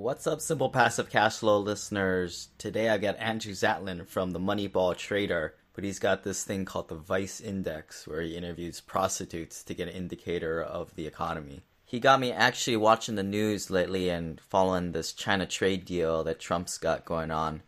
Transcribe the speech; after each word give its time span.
What's 0.00 0.26
up, 0.26 0.40
Simple 0.40 0.70
Passive 0.70 1.10
Cash 1.10 1.40
Flow 1.40 1.58
listeners? 1.58 2.48
Today 2.56 2.88
I've 2.88 3.02
got 3.02 3.18
Andrew 3.18 3.52
Zatlin 3.52 4.06
from 4.06 4.30
the 4.30 4.40
Moneyball 4.40 4.96
Trader, 4.96 5.56
but 5.74 5.84
he's 5.84 5.98
got 5.98 6.22
this 6.22 6.42
thing 6.42 6.64
called 6.64 6.88
the 6.88 6.94
Vice 6.94 7.38
Index 7.38 8.08
where 8.08 8.22
he 8.22 8.34
interviews 8.34 8.80
prostitutes 8.80 9.62
to 9.62 9.74
get 9.74 9.88
an 9.88 9.94
indicator 9.94 10.62
of 10.62 10.94
the 10.94 11.06
economy. 11.06 11.64
He 11.84 12.00
got 12.00 12.18
me 12.18 12.32
actually 12.32 12.78
watching 12.78 13.16
the 13.16 13.22
news 13.22 13.68
lately 13.68 14.08
and 14.08 14.40
following 14.40 14.92
this 14.92 15.12
China 15.12 15.44
trade 15.44 15.84
deal 15.84 16.24
that 16.24 16.40
Trump's 16.40 16.78
got 16.78 17.04
going 17.04 17.30
on. 17.30 17.60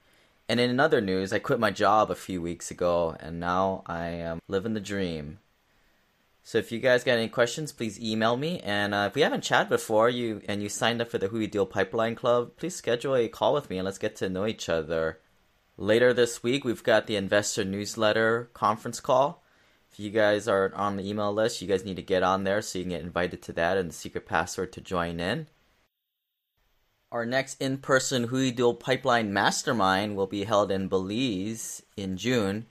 And 0.48 0.58
in 0.58 0.80
other 0.80 1.02
news, 1.02 1.34
I 1.34 1.38
quit 1.38 1.60
my 1.60 1.70
job 1.70 2.10
a 2.10 2.14
few 2.14 2.40
weeks 2.40 2.70
ago 2.70 3.14
and 3.20 3.40
now 3.40 3.82
I 3.84 4.06
am 4.06 4.40
living 4.48 4.72
the 4.72 4.80
dream. 4.80 5.38
So 6.44 6.58
if 6.58 6.72
you 6.72 6.80
guys 6.80 7.04
got 7.04 7.18
any 7.18 7.28
questions, 7.28 7.72
please 7.72 8.00
email 8.00 8.36
me. 8.36 8.60
And 8.60 8.94
uh, 8.94 9.06
if 9.08 9.14
we 9.14 9.22
haven't 9.22 9.44
chatted 9.44 9.68
before, 9.68 10.10
you 10.10 10.42
and 10.48 10.62
you 10.62 10.68
signed 10.68 11.00
up 11.00 11.10
for 11.10 11.18
the 11.18 11.28
Hui 11.28 11.46
Deal 11.46 11.66
Pipeline 11.66 12.16
Club, 12.16 12.56
please 12.56 12.74
schedule 12.74 13.14
a 13.14 13.28
call 13.28 13.54
with 13.54 13.70
me 13.70 13.78
and 13.78 13.84
let's 13.84 13.98
get 13.98 14.16
to 14.16 14.28
know 14.28 14.46
each 14.46 14.68
other. 14.68 15.20
Later 15.76 16.12
this 16.12 16.42
week, 16.42 16.64
we've 16.64 16.82
got 16.82 17.06
the 17.06 17.16
investor 17.16 17.64
newsletter 17.64 18.50
conference 18.54 19.00
call. 19.00 19.42
If 19.92 20.00
you 20.00 20.10
guys 20.10 20.48
are 20.48 20.72
on 20.74 20.96
the 20.96 21.08
email 21.08 21.32
list, 21.32 21.62
you 21.62 21.68
guys 21.68 21.84
need 21.84 21.96
to 21.96 22.02
get 22.02 22.22
on 22.22 22.44
there 22.44 22.60
so 22.62 22.78
you 22.78 22.84
can 22.84 22.90
get 22.90 23.02
invited 23.02 23.42
to 23.42 23.52
that 23.52 23.76
and 23.76 23.90
the 23.90 23.94
secret 23.94 24.26
password 24.26 24.72
to 24.72 24.80
join 24.80 25.20
in. 25.20 25.48
Our 27.12 27.26
next 27.26 27.60
in-person 27.60 28.24
Hui 28.24 28.50
Deal 28.52 28.72
Pipeline 28.72 29.34
Mastermind 29.34 30.16
will 30.16 30.26
be 30.26 30.44
held 30.44 30.72
in 30.72 30.88
Belize 30.88 31.82
in 31.94 32.16
June. 32.16 32.66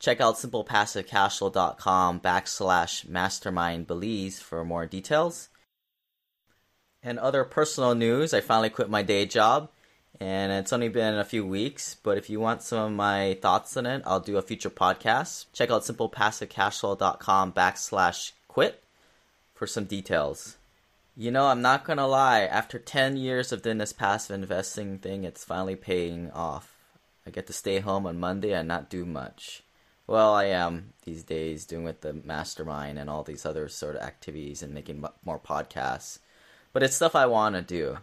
Check 0.00 0.20
out 0.20 0.34
simplepassivecashflow.com 0.36 2.20
backslash 2.20 3.06
mastermind 3.06 3.86
Belize 3.86 4.40
for 4.40 4.64
more 4.64 4.86
details. 4.86 5.50
And 7.02 7.18
other 7.18 7.44
personal 7.44 7.94
news, 7.94 8.34
I 8.34 8.40
finally 8.40 8.70
quit 8.70 8.90
my 8.90 9.02
day 9.02 9.26
job 9.26 9.70
and 10.18 10.52
it's 10.52 10.72
only 10.72 10.88
been 10.88 11.18
a 11.18 11.24
few 11.24 11.46
weeks, 11.46 11.96
but 12.02 12.18
if 12.18 12.28
you 12.28 12.40
want 12.40 12.62
some 12.62 12.78
of 12.78 12.92
my 12.92 13.38
thoughts 13.40 13.76
on 13.76 13.86
it, 13.86 14.02
I'll 14.04 14.20
do 14.20 14.36
a 14.36 14.42
future 14.42 14.70
podcast. 14.70 15.46
Check 15.52 15.70
out 15.70 15.82
simplepassivecashflow.com 15.82 17.52
backslash 17.52 18.32
quit 18.48 18.82
for 19.54 19.66
some 19.66 19.84
details. 19.84 20.56
You 21.16 21.30
know, 21.30 21.46
I'm 21.46 21.62
not 21.62 21.84
gonna 21.84 22.06
lie, 22.06 22.40
after 22.40 22.78
10 22.78 23.16
years 23.16 23.52
of 23.52 23.62
doing 23.62 23.78
this 23.78 23.92
passive 23.92 24.34
investing 24.34 24.98
thing, 24.98 25.24
it's 25.24 25.44
finally 25.44 25.76
paying 25.76 26.30
off. 26.32 26.76
I 27.26 27.30
get 27.30 27.46
to 27.48 27.52
stay 27.52 27.80
home 27.80 28.06
on 28.06 28.18
Monday 28.18 28.52
and 28.52 28.66
not 28.66 28.90
do 28.90 29.04
much. 29.04 29.62
Well, 30.10 30.34
I 30.34 30.46
am 30.46 30.94
these 31.04 31.22
days 31.22 31.64
doing 31.64 31.84
with 31.84 32.00
the 32.00 32.12
mastermind 32.12 32.98
and 32.98 33.08
all 33.08 33.22
these 33.22 33.46
other 33.46 33.68
sort 33.68 33.94
of 33.94 34.02
activities 34.02 34.60
and 34.60 34.74
making 34.74 35.04
more 35.24 35.38
podcasts. 35.38 36.18
But 36.72 36.82
it's 36.82 36.96
stuff 36.96 37.14
I 37.14 37.26
want 37.26 37.54
to 37.54 37.62
do. 37.62 37.98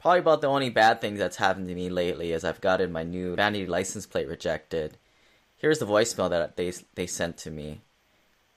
Probably 0.00 0.20
about 0.20 0.40
the 0.40 0.46
only 0.46 0.70
bad 0.70 1.00
thing 1.00 1.16
that's 1.16 1.38
happened 1.38 1.66
to 1.66 1.74
me 1.74 1.90
lately 1.90 2.30
is 2.30 2.44
I've 2.44 2.60
gotten 2.60 2.92
my 2.92 3.02
new 3.02 3.34
vanity 3.34 3.66
license 3.66 4.06
plate 4.06 4.28
rejected. 4.28 4.96
Here's 5.56 5.80
the 5.80 5.86
voicemail 5.86 6.30
that 6.30 6.54
they 6.54 6.72
they 6.94 7.08
sent 7.08 7.36
to 7.38 7.50
me. 7.50 7.80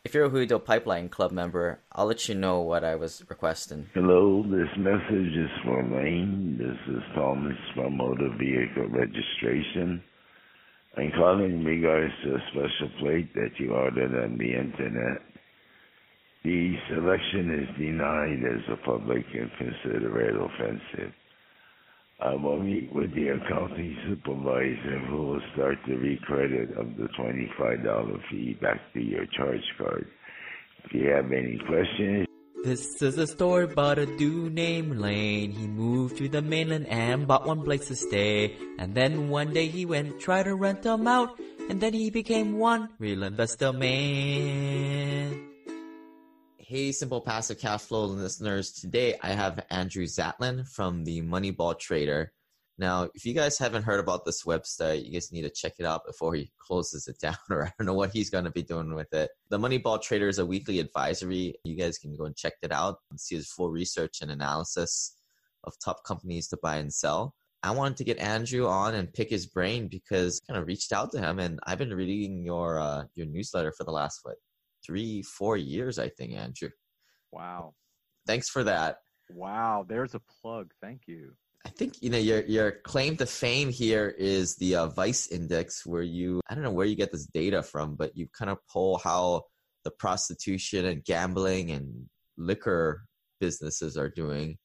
If 0.04 0.14
you're 0.14 0.26
a 0.26 0.30
Hui 0.30 0.46
Deal 0.46 0.60
Pipeline 0.60 1.10
Club 1.10 1.32
member, 1.32 1.80
I'll 1.92 2.06
let 2.06 2.30
you 2.30 2.36
know 2.36 2.62
what 2.62 2.84
I 2.84 2.94
was 2.94 3.24
requesting. 3.28 3.90
Hello, 3.96 4.44
this 4.44 4.70
message 4.78 5.36
is 5.36 5.50
for 5.64 5.82
Lane. 5.82 6.58
This 6.60 6.96
is 6.96 7.02
Thomas 7.16 7.58
from 7.74 7.98
Motor 7.98 8.30
Vehicle 8.38 8.88
Registration. 8.90 10.04
I'm 10.98 11.12
calling 11.12 11.52
in 11.52 11.66
regards 11.66 12.14
to 12.24 12.36
a 12.36 12.40
special 12.52 12.90
plate 13.00 13.34
that 13.36 13.52
you 13.60 13.72
ordered 13.72 14.16
on 14.24 14.38
the 14.38 14.46
internet. 14.46 15.22
The 16.44 16.76
selection 16.90 17.60
is 17.60 17.78
denied 17.78 18.44
as 18.46 18.64
a 18.72 18.86
public 18.86 19.26
and 19.34 19.52
consider 19.58 20.22
it 20.22 20.36
offensive. 20.36 21.14
I 22.22 22.34
will 22.36 22.64
meet 22.64 22.94
with 22.94 23.14
the 23.14 23.28
accounting 23.30 23.98
supervisor 24.08 25.00
who 25.10 25.18
will 25.18 25.42
start 25.54 25.78
the 25.86 25.96
recredit 25.96 26.78
of 26.80 26.96
the 26.96 27.10
$25 27.20 28.22
fee 28.32 28.58
back 28.62 28.80
to 28.94 29.02
your 29.02 29.26
charge 29.38 29.66
card. 29.78 30.08
If 30.86 30.94
you 30.94 31.10
have 31.10 31.26
any 31.26 31.60
questions, 31.68 32.28
this 32.66 33.00
is 33.00 33.16
a 33.20 33.28
story 33.28 33.66
about 33.66 34.00
a 34.00 34.08
dude 34.18 34.56
named 34.56 34.98
Lane. 34.98 35.52
He 35.52 35.68
moved 35.68 36.18
to 36.18 36.28
the 36.28 36.42
mainland 36.42 36.88
and 36.88 37.28
bought 37.28 37.46
one 37.46 37.62
place 37.62 37.88
to 37.90 37.96
stay. 37.96 38.58
And 38.80 38.96
then 38.96 39.30
one 39.30 39.54
day 39.54 39.68
he 39.68 39.86
went 39.86 40.20
try 40.20 40.42
to 40.42 40.56
rent 40.56 40.82
them 40.82 41.08
out. 41.08 41.40
And 41.70 41.80
then 41.80 41.94
he 41.94 42.10
became 42.10 42.58
one 42.58 42.90
real 42.98 43.22
investor 43.22 43.72
man. 43.72 45.46
Hey, 46.58 46.92
Simple 46.92 47.22
Passive 47.22 47.60
Cash 47.60 47.82
Flow 47.82 48.06
listeners. 48.06 48.72
Today 48.72 49.16
I 49.22 49.34
have 49.34 49.64
Andrew 49.70 50.06
Zatlin 50.06 50.68
from 50.68 51.04
the 51.04 51.22
Moneyball 51.22 51.78
Trader. 51.78 52.34
Now, 52.78 53.10
if 53.14 53.26
you 53.26 53.34
guys 53.34 53.58
haven't 53.58 53.84
heard 53.84 54.02
about 54.02 54.26
this 54.26 54.44
website, 54.44 55.06
you 55.06 55.14
guys 55.14 55.32
need 55.32 55.44
to 55.44 55.50
check 55.50 55.74
it 55.80 55.86
out 55.86 56.06
before 56.06 56.36
he 56.36 56.52
closes 56.60 57.08
it 57.08 57.20
down, 57.20 57.38
or 57.50 57.68
I 57.68 57.72
don't 57.78 57.88
know 57.88 57.94
what 57.94 58.12
he's 58.12 58.30
going 58.30 58.44
to 58.44 58.52
be 58.52 58.64
doing 58.64 58.94
with 58.94 59.14
it. 59.14 59.30
The 59.50 59.58
Moneyball 59.58 60.02
Trader 60.02 60.28
is 60.28 60.40
a 60.40 60.46
weekly 60.46 60.80
advisory. 60.80 61.56
You 61.64 61.76
guys 61.76 61.98
can 61.98 62.16
go 62.16 62.26
and 62.26 62.36
check 62.36 62.54
it 62.62 62.72
out 62.72 62.98
and 63.10 63.20
see 63.20 63.36
his 63.36 63.52
full 63.52 63.70
research 63.70 64.18
and 64.22 64.32
analysis 64.32 65.16
of 65.64 65.74
top 65.84 66.04
companies 66.04 66.48
to 66.50 66.58
buy 66.62 66.76
and 66.78 66.94
sell. 66.94 67.34
I 67.64 67.72
wanted 67.72 67.98
to 67.98 68.04
get 68.04 68.20
Andrew 68.20 68.68
on 68.68 68.94
and 68.94 69.12
pick 69.12 69.30
his 69.30 69.48
brain 69.48 69.88
because 69.88 70.40
I 70.48 70.54
kind 70.54 70.62
of 70.62 70.68
reached 70.68 70.94
out 70.94 71.12
to 71.14 71.20
him, 71.20 71.40
and 71.40 71.60
I've 71.64 71.80
been 71.80 71.94
reading 71.94 72.44
your 72.44 72.80
uh, 72.80 73.06
your 73.16 73.26
newsletter 73.26 73.72
for 73.72 73.86
the 73.86 73.92
last 73.92 74.20
what 74.24 74.36
three, 74.86 75.22
four 75.24 75.58
years, 75.58 75.98
I 75.98 76.10
think, 76.10 76.34
Andrew. 76.34 76.70
Wow. 77.32 77.74
Thanks 78.28 78.50
for 78.50 78.64
that. 78.66 78.98
Wow, 79.32 79.86
there's 79.88 80.14
a 80.14 80.22
plug. 80.42 80.72
Thank 80.82 81.02
you. 81.08 81.34
I 81.66 81.70
think 81.70 82.02
you 82.02 82.12
know 82.12 82.20
your 82.20 82.42
your 82.46 82.72
claim 82.72 83.18
to 83.18 83.26
fame 83.26 83.70
here 83.70 84.14
is 84.20 84.56
the 84.58 84.76
uh, 84.76 84.88
Vice 84.88 85.28
Index, 85.28 85.84
where 85.84 86.04
you 86.04 86.40
I 86.48 86.54
don't 86.54 86.64
know 86.64 86.72
where 86.72 86.86
you 86.86 86.96
get 86.96 87.12
this 87.12 87.26
data 87.26 87.64
from, 87.64 87.96
but 87.96 88.16
you 88.16 88.28
kind 88.38 88.52
of 88.52 88.60
pull 88.72 89.00
how 89.00 89.46
the 89.84 89.90
prostitution 89.90 90.86
and 90.86 91.04
gambling 91.04 91.72
and 91.72 92.08
liquor 92.38 93.06
businesses 93.40 93.98
are 93.98 94.10
doing 94.10 94.58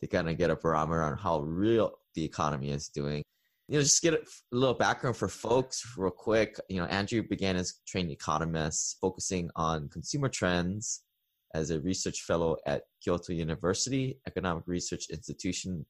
to 0.00 0.06
kind 0.06 0.30
of 0.30 0.38
get 0.38 0.50
a 0.50 0.56
barometer 0.56 1.02
on 1.02 1.18
how 1.18 1.40
real 1.40 1.92
the 2.14 2.24
economy 2.24 2.70
is 2.70 2.88
doing. 2.88 3.22
You 3.68 3.76
know, 3.76 3.82
just 3.82 4.02
get 4.02 4.14
a 4.14 4.20
little 4.50 4.74
background 4.74 5.16
for 5.16 5.28
folks 5.28 5.82
real 5.98 6.10
quick. 6.10 6.58
You 6.70 6.80
know, 6.80 6.86
Andrew 6.86 7.22
began 7.22 7.56
as 7.56 7.80
trained 7.86 8.10
economist, 8.10 8.96
focusing 9.00 9.50
on 9.56 9.90
consumer 9.90 10.30
trends 10.30 11.02
as 11.54 11.70
a 11.70 11.80
research 11.80 12.22
fellow 12.22 12.56
at 12.66 12.84
Kyoto 13.02 13.32
University 13.32 14.18
Economic 14.26 14.64
Research 14.66 15.06
Institution 15.10 15.84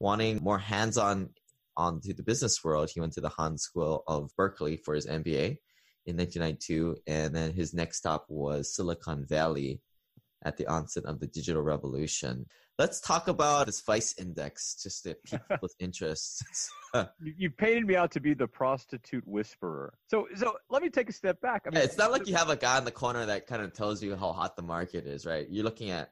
wanting 0.00 0.42
more 0.42 0.58
hands-on 0.58 1.30
onto 1.76 2.12
the 2.12 2.22
business 2.22 2.62
world, 2.62 2.90
he 2.92 3.00
went 3.00 3.12
to 3.14 3.20
the 3.20 3.28
Haas 3.28 3.62
School 3.62 4.04
of 4.06 4.30
Berkeley 4.36 4.76
for 4.76 4.94
his 4.94 5.06
MBA 5.06 5.58
in 6.06 6.16
1992, 6.16 6.96
and 7.06 7.34
then 7.34 7.52
his 7.52 7.74
next 7.74 7.98
stop 7.98 8.26
was 8.28 8.74
Silicon 8.74 9.24
Valley 9.26 9.80
at 10.44 10.56
the 10.56 10.66
onset 10.66 11.04
of 11.06 11.20
the 11.20 11.26
digital 11.26 11.62
revolution. 11.62 12.46
Let's 12.78 13.00
talk 13.00 13.28
about 13.28 13.66
this 13.66 13.80
Vice 13.80 14.14
Index, 14.18 14.76
just 14.82 15.04
to 15.04 15.14
pique 15.24 15.40
people's 15.50 15.74
interest. 15.78 16.44
you 17.20 17.50
painted 17.50 17.86
me 17.86 17.96
out 17.96 18.10
to 18.12 18.20
be 18.20 18.34
the 18.34 18.46
prostitute 18.46 19.26
whisperer. 19.26 19.94
So, 20.08 20.26
so 20.34 20.56
let 20.68 20.82
me 20.82 20.90
take 20.90 21.08
a 21.08 21.12
step 21.12 21.40
back. 21.40 21.62
I 21.66 21.70
mean, 21.70 21.78
yeah, 21.78 21.84
it's 21.84 21.96
not 21.96 22.10
like 22.10 22.26
you 22.26 22.34
have 22.34 22.50
a 22.50 22.56
guy 22.56 22.76
in 22.78 22.84
the 22.84 22.90
corner 22.90 23.24
that 23.26 23.46
kind 23.46 23.62
of 23.62 23.72
tells 23.72 24.02
you 24.02 24.16
how 24.16 24.32
hot 24.32 24.56
the 24.56 24.62
market 24.62 25.06
is, 25.06 25.24
right? 25.24 25.46
You're 25.48 25.64
looking 25.64 25.90
at. 25.90 26.10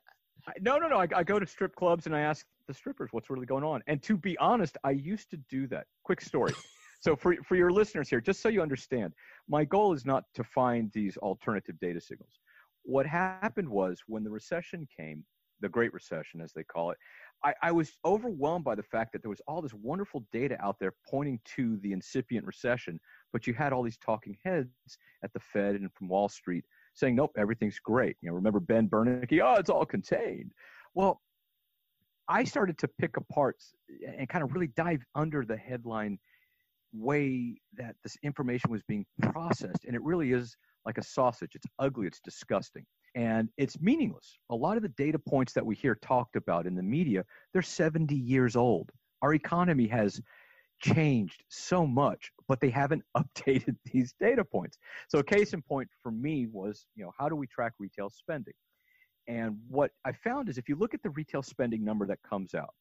No, 0.61 0.79
no, 0.79 0.89
no. 0.89 0.99
I, 0.99 1.09
I 1.15 1.23
go 1.23 1.39
to 1.39 1.47
strip 1.47 1.75
clubs 1.77 2.07
and 2.07 2.17
I 2.17 2.21
ask 2.21 2.47
the 2.67 2.75
strippers 2.75 3.11
what's 3.13 3.31
really 3.31 3.47
going 3.47 3.65
on. 3.65 3.83
And 3.87 4.03
to 4.03 4.17
be 4.17 4.37
honest, 4.39 4.77
I 4.85 4.93
used 4.93 5.31
to 5.31 5.37
do 5.49 5.67
that. 5.69 5.87
Quick 6.05 6.21
story. 6.21 6.53
so 7.01 7.17
for 7.23 7.37
for 7.47 7.57
your 7.57 7.71
listeners 7.71 8.09
here, 8.09 8.21
just 8.21 8.41
so 8.41 8.49
you 8.49 8.63
understand, 8.63 9.13
my 9.49 9.65
goal 9.65 9.93
is 9.93 10.05
not 10.05 10.25
to 10.35 10.45
find 10.45 10.91
these 10.93 11.17
alternative 11.19 11.77
data 11.81 12.01
signals. 12.01 12.39
What 12.85 13.07
happened 13.07 13.69
was 13.69 14.01
when 14.07 14.25
the 14.25 14.31
recession 14.31 14.87
came, 14.95 15.25
the 15.61 15.69
Great 15.69 15.93
Recession 15.95 16.41
as 16.41 16.53
they 16.53 16.65
call 16.65 16.91
it, 16.91 16.99
I, 17.45 17.55
I 17.63 17.73
was 17.73 17.93
overwhelmed 18.05 18.65
by 18.65 18.75
the 18.75 18.83
fact 18.83 19.13
that 19.13 19.23
there 19.23 19.31
was 19.31 19.41
all 19.47 19.63
this 19.63 19.75
wonderful 19.75 20.25
data 20.33 20.57
out 20.61 20.77
there 20.79 20.93
pointing 21.09 21.41
to 21.57 21.79
the 21.79 21.93
incipient 21.93 22.47
recession, 22.47 23.01
but 23.33 23.47
you 23.47 23.55
had 23.55 23.73
all 23.73 23.83
these 23.83 23.99
talking 23.99 24.37
heads 24.45 24.69
at 25.25 25.33
the 25.33 25.41
Fed 25.41 25.77
and 25.77 25.93
from 25.95 26.09
Wall 26.09 26.29
Street 26.29 26.65
saying, 26.95 27.17
nope, 27.17 27.33
everything's 27.37 27.79
great. 27.79 28.17
You 28.21 28.29
know, 28.29 28.35
remember 28.35 28.61
Ben 28.61 28.89
Bernanke? 28.89 29.41
Oh, 29.43 29.55
it's 29.55 29.71
all 29.71 29.87
contained. 29.87 30.53
Well, 30.95 31.21
I 32.29 32.45
started 32.45 32.79
to 32.79 32.89
pick 32.99 33.17
apart 33.17 33.57
and 34.07 34.29
kind 34.29 34.45
of 34.45 34.53
really 34.53 34.69
dive 34.69 35.05
under 35.15 35.45
the 35.45 35.57
headline 35.57 36.19
way 36.93 37.57
that 37.77 37.97
this 38.03 38.17
information 38.23 38.71
was 38.71 38.83
being 38.83 39.05
processed. 39.23 39.85
And 39.87 39.95
it 39.95 40.03
really 40.03 40.33
is 40.33 40.57
like 40.85 40.99
a 40.99 41.03
sausage. 41.03 41.53
It's 41.55 41.67
ugly, 41.79 42.07
it's 42.07 42.21
disgusting, 42.21 42.85
and 43.15 43.49
it's 43.57 43.81
meaningless. 43.81 44.39
A 44.51 44.55
lot 44.55 44.77
of 44.77 44.83
the 44.83 44.89
data 44.91 45.19
points 45.19 45.53
that 45.55 45.65
we 45.65 45.75
hear 45.75 45.97
talked 45.97 46.37
about 46.37 46.67
in 46.67 46.75
the 46.75 46.83
media, 46.83 47.25
they're 47.53 47.63
70 47.63 48.15
years 48.15 48.57
old. 48.57 48.91
Our 49.23 49.35
economy 49.35 49.87
has 49.89 50.21
changed 50.83 51.45
so 51.49 51.87
much, 51.87 52.31
but 52.49 52.61
they 52.61 52.71
haven't 52.71 53.05
updated 53.17 53.77
these 53.93 54.15
data 54.21 54.45
points. 54.45 54.79
So 55.09 55.19
a 55.19 55.25
case 55.25 55.53
in 55.53 55.63
point 55.63 55.89
for 56.03 56.11
me 56.11 56.47
was, 56.47 56.87
you 56.97 57.05
know, 57.05 57.13
how 57.19 57.29
do 57.29 57.37
we 57.37 57.47
track 57.47 57.73
retail 57.79 58.11
spending? 58.11 58.55
And 59.29 59.57
what 59.69 59.91
I 60.05 60.13
found 60.13 60.49
is 60.49 60.59
if 60.59 60.69
you 60.69 60.77
look 60.77 60.95
at 60.95 61.03
the 61.03 61.11
retail 61.11 61.43
spending 61.43 61.85
number 61.85 62.07
that 62.07 62.19
comes 62.29 62.55
out, 62.55 62.75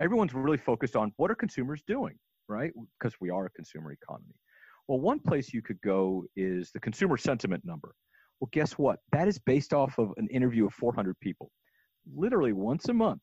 everyone's 0.00 0.34
really 0.34 0.58
focused 0.58 0.96
on 0.96 1.12
what 1.16 1.30
are 1.30 1.34
consumers 1.34 1.82
doing, 1.86 2.14
right? 2.48 2.72
Because 2.98 3.14
we 3.20 3.30
are 3.30 3.46
a 3.46 3.50
consumer 3.50 3.92
economy. 3.92 4.34
Well, 4.88 5.00
one 5.00 5.18
place 5.18 5.52
you 5.52 5.62
could 5.62 5.80
go 5.82 6.24
is 6.36 6.70
the 6.72 6.80
consumer 6.80 7.16
sentiment 7.16 7.64
number. 7.64 7.94
Well, 8.40 8.48
guess 8.52 8.72
what? 8.72 8.98
That 9.12 9.28
is 9.28 9.38
based 9.38 9.72
off 9.72 9.98
of 9.98 10.12
an 10.16 10.28
interview 10.28 10.66
of 10.66 10.74
400 10.74 11.18
people. 11.20 11.50
Literally 12.14 12.52
once 12.52 12.88
a 12.88 12.92
month, 12.92 13.20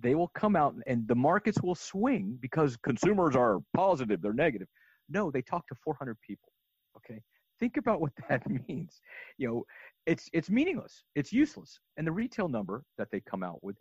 they 0.00 0.14
will 0.14 0.28
come 0.28 0.56
out 0.56 0.74
and 0.86 1.06
the 1.08 1.14
markets 1.14 1.60
will 1.62 1.74
swing 1.74 2.38
because 2.40 2.76
consumers 2.76 3.34
are 3.34 3.58
positive, 3.74 4.22
they're 4.22 4.32
negative. 4.32 4.68
No, 5.08 5.30
they 5.30 5.42
talk 5.42 5.66
to 5.68 5.74
400 5.82 6.16
people. 6.26 6.48
Okay. 6.96 7.20
Think 7.60 7.76
about 7.76 8.00
what 8.00 8.12
that 8.28 8.42
means. 8.68 9.00
You 9.36 9.48
know, 9.48 9.64
it's 10.06 10.28
it's 10.32 10.50
meaningless. 10.50 11.04
It's 11.14 11.32
useless. 11.32 11.78
And 11.96 12.06
the 12.06 12.12
retail 12.12 12.48
number 12.48 12.84
that 12.96 13.08
they 13.10 13.20
come 13.20 13.42
out 13.42 13.62
with, 13.62 13.76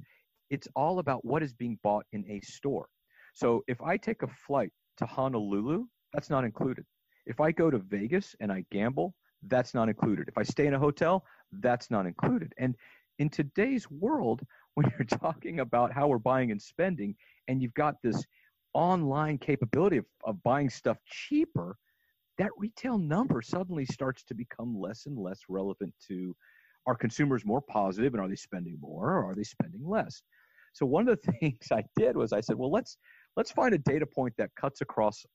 it's 0.50 0.68
all 0.76 1.00
about 1.00 1.26
what 1.26 1.44
is 1.44 1.54
being 1.54 1.80
bought 1.84 2.06
in 2.12 2.26
a 2.30 2.40
store. 2.42 2.88
So 3.34 3.64
if 3.68 3.82
I 3.82 3.98
take 3.98 4.24
a 4.24 4.28
flight 4.28 4.72
to 4.98 5.06
Honolulu, 5.06 5.86
that's 6.14 6.30
not 6.30 6.44
included. 6.44 6.86
If 7.26 7.40
I 7.40 7.52
go 7.52 7.70
to 7.70 7.78
Vegas 7.78 8.36
and 8.40 8.52
I 8.52 8.66
gamble, 8.72 9.14
that's 9.44 9.74
not 9.74 9.90
included. 9.90 10.28
If 10.28 10.38
I 10.38 10.44
stay 10.44 10.66
in 10.66 10.74
a 10.74 10.80
hotel, 10.80 11.24
that's 11.52 11.92
not 11.92 12.06
included. 12.06 12.54
And 12.58 12.76
in 13.20 13.30
today's 13.30 13.90
world, 13.92 14.42
when 14.76 14.92
you're 14.98 15.20
talking 15.20 15.60
about 15.60 15.92
how 15.92 16.08
we're 16.08 16.20
buying 16.20 16.52
and 16.52 16.62
spending, 16.62 17.16
and 17.48 17.62
you've 17.62 17.74
got 17.74 17.96
this 18.04 18.24
online 18.74 19.38
capability 19.38 19.98
of, 19.98 20.06
of 20.24 20.42
buying 20.44 20.70
stuff 20.70 20.98
cheaper, 21.06 21.78
that 22.38 22.52
retail 22.58 22.98
number 22.98 23.42
suddenly 23.42 23.86
starts 23.86 24.24
to 24.26 24.36
become 24.36 24.80
less 24.80 25.06
and 25.06 25.18
less 25.18 25.40
relevant 25.50 25.94
to 26.08 26.36
are 26.86 26.96
consumers 26.96 27.46
more 27.46 27.62
positive 27.62 28.14
and 28.14 28.22
are 28.22 28.30
they 28.30 28.36
spending 28.36 28.78
more 28.80 29.12
or 29.12 29.32
are 29.32 29.36
they 29.36 29.44
spending 29.44 29.82
less? 29.86 30.22
So 30.74 30.86
one 30.86 31.10
of 31.10 31.20
the 31.22 31.32
things 31.40 31.68
I 31.72 31.84
did 31.96 32.16
was 32.16 32.34
I 32.34 32.42
said, 32.42 32.56
well, 32.56 32.72
let's 32.72 32.98
let's 33.36 33.52
find 33.52 33.74
a 33.74 33.80
data 33.80 34.06
point 34.06 34.34
that 34.38 34.52
cuts 34.60 34.82
across 34.82 35.26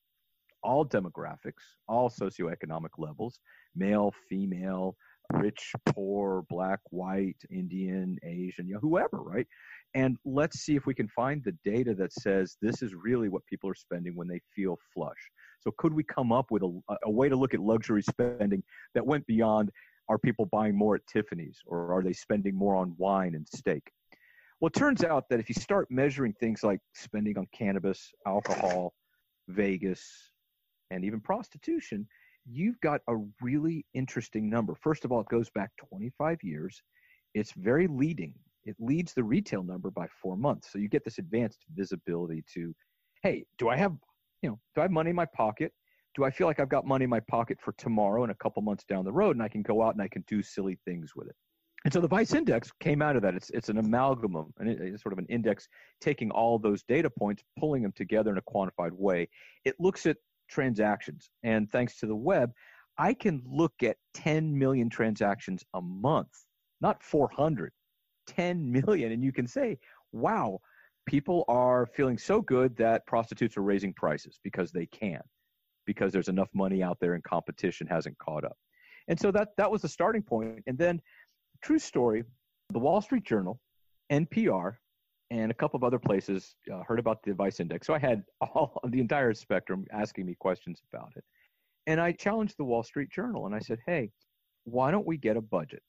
all 0.63 0.87
demographics, 0.87 1.65
all 1.89 2.09
socioeconomic 2.09 2.91
levels, 2.99 3.41
male, 3.75 4.13
female, 4.29 4.97
rich, 5.33 5.73
poor, 5.87 6.45
black, 6.49 6.79
white, 6.91 7.37
Indian, 7.51 8.17
Asian, 8.23 8.67
you 8.69 8.75
know, 8.75 8.81
whoever, 8.81 9.23
right? 9.23 9.47
And 9.95 10.17
let's 10.25 10.61
see 10.61 10.75
if 10.75 10.87
we 10.87 10.95
can 10.95 11.09
find 11.09 11.43
the 11.45 11.57
data 11.65 11.95
that 11.95 12.13
says 12.13 12.57
this 12.63 12.83
is 12.83 12.95
really 12.95 13.29
what 13.29 13.45
people 13.47 13.69
are 13.69 13.75
spending 13.75 14.17
when 14.17 14.27
they 14.27 14.41
feel 14.55 14.79
flush. 14.95 15.19
So 15.61 15.71
could 15.77 15.93
we 15.93 16.03
come 16.03 16.33
up 16.33 16.51
with 16.51 16.63
a, 16.63 16.81
a 17.05 17.11
way 17.11 17.29
to 17.29 17.37
look 17.37 17.55
at 17.55 17.61
luxury 17.61 18.03
spending 18.03 18.63
that 18.95 19.07
went 19.07 19.27
beyond 19.27 19.71
are 20.09 20.19
people 20.19 20.47
buying 20.47 20.77
more 20.77 20.97
at 20.97 21.07
Tiffany's 21.07 21.59
or 21.67 21.93
are 21.93 22.03
they 22.03 22.13
spending 22.13 22.55
more 22.55 22.75
on 22.75 22.95
wine 22.97 23.35
and 23.35 23.47
steak? 23.55 23.91
Well, 24.61 24.69
it 24.69 24.79
turns 24.79 25.05
out 25.05 25.25
that 25.31 25.41
if 25.41 25.49
you 25.49 25.55
start 25.55 25.89
measuring 25.91 26.35
things 26.35 26.63
like 26.63 26.81
spending 26.95 27.37
on 27.37 27.47
cannabis, 27.53 28.13
alcohol, 28.27 28.95
Vegas, 29.49 30.31
and 30.91 31.05
even 31.05 31.21
prostitution, 31.21 32.07
you've 32.49 32.81
got 32.81 33.01
a 33.09 33.17
really 33.41 33.85
interesting 33.95 34.49
number. 34.49 34.75
First 34.75 35.05
of 35.05 35.13
all, 35.13 35.21
it 35.21 35.29
goes 35.29 35.51
back 35.51 35.71
25 35.89 36.39
years. 36.43 36.83
It's 37.35 37.53
very 37.53 37.87
leading. 37.87 38.35
It 38.65 38.77
leads 38.79 39.13
the 39.15 39.25
retail 39.25 39.63
number 39.63 39.91
by 39.91 40.07
four 40.21 40.37
months. 40.37 40.71
So 40.73 40.79
you 40.79 40.89
get 40.89 41.05
this 41.05 41.19
advanced 41.19 41.65
visibility 41.75 42.45
to, 42.55 42.75
hey, 43.23 43.45
do 43.59 43.69
I 43.69 43.77
have 43.77 43.93
you 44.43 44.51
know, 44.51 44.59
do 44.75 44.81
I 44.81 44.85
have 44.85 44.91
money 44.91 45.11
in 45.11 45.17
my 45.17 45.27
pocket? 45.27 45.73
Do 46.15 46.25
I 46.25 46.31
feel 46.31 46.47
like 46.47 46.61
I've 46.61 46.69
got 46.69 46.87
money 46.87 47.05
in 47.05 47.11
my 47.11 47.21
pocket 47.21 47.59
for 47.63 47.73
tomorrow 47.79 48.23
and 48.23 48.33
a 48.33 48.37
couple 48.37 48.61
months 48.61 48.85
down 48.85 49.05
the 49.05 49.13
road 49.13 49.37
and 49.37 49.43
I 49.43 49.49
can 49.49 49.63
go 49.63 49.83
out 49.83 49.95
and 49.95 50.03
I 50.03 50.09
can 50.09 50.25
do 50.27 50.43
silly 50.43 50.79
things 50.85 51.13
with 51.17 51.29
it? 51.29 51.37
And 51.85 51.93
so 51.93 52.01
the 52.01 52.09
Vice 52.09 52.35
Index 52.35 52.71
came 52.81 53.03
out 53.03 53.17
of 53.17 53.23
that. 53.23 53.35
It's, 53.35 53.51
it's 53.51 53.69
an 53.69 53.79
amalgam, 53.79 54.37
and 54.59 54.69
it's 54.69 55.03
sort 55.03 55.13
of 55.13 55.19
an 55.19 55.27
index 55.29 55.67
taking 56.01 56.31
all 56.31 56.59
those 56.59 56.85
data 56.85 57.11
points, 57.11 57.43
pulling 57.59 57.83
them 57.83 57.93
together 57.97 58.31
in 58.31 58.39
a 58.39 58.43
quantified 58.43 58.93
way. 58.93 59.29
It 59.65 59.75
looks 59.81 60.07
at 60.07 60.17
transactions. 60.49 61.31
And 61.43 61.69
thanks 61.73 61.99
to 61.99 62.07
the 62.07 62.15
web, 62.15 62.53
I 62.99 63.15
can 63.15 63.43
look 63.45 63.73
at 63.83 63.97
10 64.15 64.57
million 64.57 64.91
transactions 64.91 65.65
a 65.75 65.81
month, 65.81 66.31
not 66.81 67.03
400, 67.03 67.73
10 68.27 68.71
million. 68.71 69.13
And 69.13 69.23
you 69.23 69.33
can 69.33 69.47
say, 69.47 69.79
wow, 70.13 70.61
people 71.07 71.45
are 71.49 71.87
feeling 71.87 72.19
so 72.19 72.41
good 72.41 72.77
that 72.77 73.07
prostitutes 73.07 73.57
are 73.57 73.63
raising 73.63 73.93
prices 73.93 74.39
because 74.43 74.71
they 74.71 74.87
can, 74.87 75.21
because 75.87 76.13
there's 76.13 76.29
enough 76.29 76.49
money 76.55 76.83
out 76.83 76.99
there 77.01 77.15
and 77.15 77.25
competition 77.25 77.87
hasn't 77.87 78.19
caught 78.19 78.45
up. 78.45 78.57
And 79.09 79.19
so 79.19 79.31
that, 79.33 79.49
that 79.57 79.71
was 79.71 79.83
the 79.83 79.89
starting 79.89 80.23
point. 80.23 80.63
And 80.67 80.79
then, 80.79 81.01
true 81.63 81.79
story, 81.79 82.25
the 82.71 82.79
Wall 82.79 83.01
Street 83.01 83.25
Journal, 83.25 83.59
NPR, 84.11 84.75
and 85.31 85.51
a 85.51 85.55
couple 85.55 85.79
of 85.79 85.85
other 85.85 85.99
places 85.99 86.55
uh, 86.73 86.83
heard 86.87 86.99
about 86.99 87.23
the 87.25 87.33
Vice 87.33 87.59
Index. 87.59 87.87
So 87.87 87.95
I 87.95 87.99
had 87.99 88.23
all 88.41 88.79
the 88.89 89.01
entire 89.01 89.33
spectrum 89.35 89.87
asking 89.91 90.27
me 90.27 90.37
questions 90.39 90.81
about 90.93 91.13
it. 91.17 91.25
And 91.87 92.01
I 92.01 92.13
challenged 92.13 92.57
the 92.59 92.65
Wall 92.65 92.83
Street 92.83 93.11
Journal 93.11 93.47
and 93.47 93.55
I 93.55 93.59
said, 93.59 93.79
hey, 93.87 94.11
why 94.65 94.91
don't 94.91 95.07
we 95.07 95.17
get 95.17 95.37
a 95.37 95.41
budget? 95.41 95.83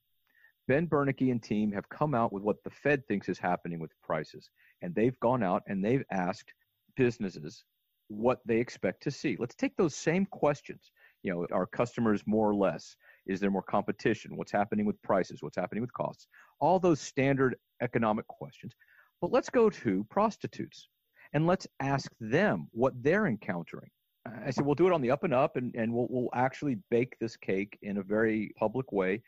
Ben 0.68 0.88
Bernanke 0.88 1.32
and 1.32 1.44
team 1.44 1.72
have 1.72 1.90
come 1.90 2.16
out 2.16 2.32
with 2.32 2.44
what 2.44 2.64
the 2.64 2.70
Fed 2.70 3.06
thinks 3.08 3.28
is 3.28 3.38
happening 3.38 3.80
with 3.80 3.92
prices 4.02 4.50
and 4.82 4.96
they've 4.96 5.20
gone 5.20 5.44
out 5.44 5.64
and 5.68 5.84
they've 5.84 6.04
asked 6.12 6.54
businesses 6.96 7.66
what 8.08 8.40
they 8.46 8.58
expect 8.58 9.04
to 9.04 9.12
see. 9.12 9.36
Let's 9.40 9.56
take 9.56 9.76
those 9.76 9.96
same 9.96 10.26
questions. 10.26 10.92
You 11.24 11.34
know, 11.34 11.48
are 11.52 11.66
customers 11.66 12.22
more 12.26 12.50
or 12.50 12.56
less? 12.56 12.96
Is 13.26 13.40
there 13.40 13.52
more 13.52 13.64
competition? 13.64 14.36
What's 14.36 14.52
happening 14.52 14.86
with 14.86 15.02
prices? 15.02 15.42
What's 15.42 15.56
happening 15.56 15.82
with 15.82 15.94
costs? 15.94 16.28
All 16.60 16.80
those 16.80 17.00
standard 17.00 17.56
economic 17.82 18.28
questions. 18.28 18.74
But 19.22 19.32
let's 19.32 19.50
go 19.50 19.70
to 19.70 20.06
prostitutes 20.10 20.90
and 21.34 21.48
let's 21.48 21.68
ask 21.80 22.12
them 22.20 22.68
what 22.72 22.94
they're 23.02 23.28
encountering. 23.28 23.90
I 24.26 24.52
said, 24.52 24.66
we'll 24.66 24.76
do 24.76 24.88
it 24.88 24.94
on 24.94 25.02
the 25.02 25.12
up 25.12 25.24
and 25.24 25.34
up, 25.34 25.58
and, 25.58 25.76
and 25.76 25.94
we'll, 25.94 26.08
we'll 26.10 26.30
actually 26.34 26.78
bake 26.90 27.18
this 27.20 27.36
cake 27.36 27.78
in 27.82 27.98
a 27.98 28.04
very 28.04 28.54
public 28.58 28.92
way. 28.94 29.22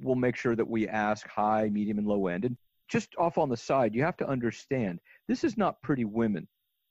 We'll 0.00 0.14
make 0.16 0.36
sure 0.36 0.56
that 0.56 0.68
we 0.68 0.88
ask 0.88 1.28
high, 1.28 1.68
medium, 1.68 1.98
and 1.98 2.06
low 2.06 2.26
end. 2.26 2.44
And 2.44 2.56
just 2.88 3.14
off 3.16 3.38
on 3.38 3.48
the 3.48 3.56
side, 3.56 3.94
you 3.94 4.02
have 4.02 4.16
to 4.18 4.28
understand 4.28 4.98
this 5.28 5.44
is 5.44 5.56
not 5.56 5.80
pretty 5.82 6.04
women 6.04 6.46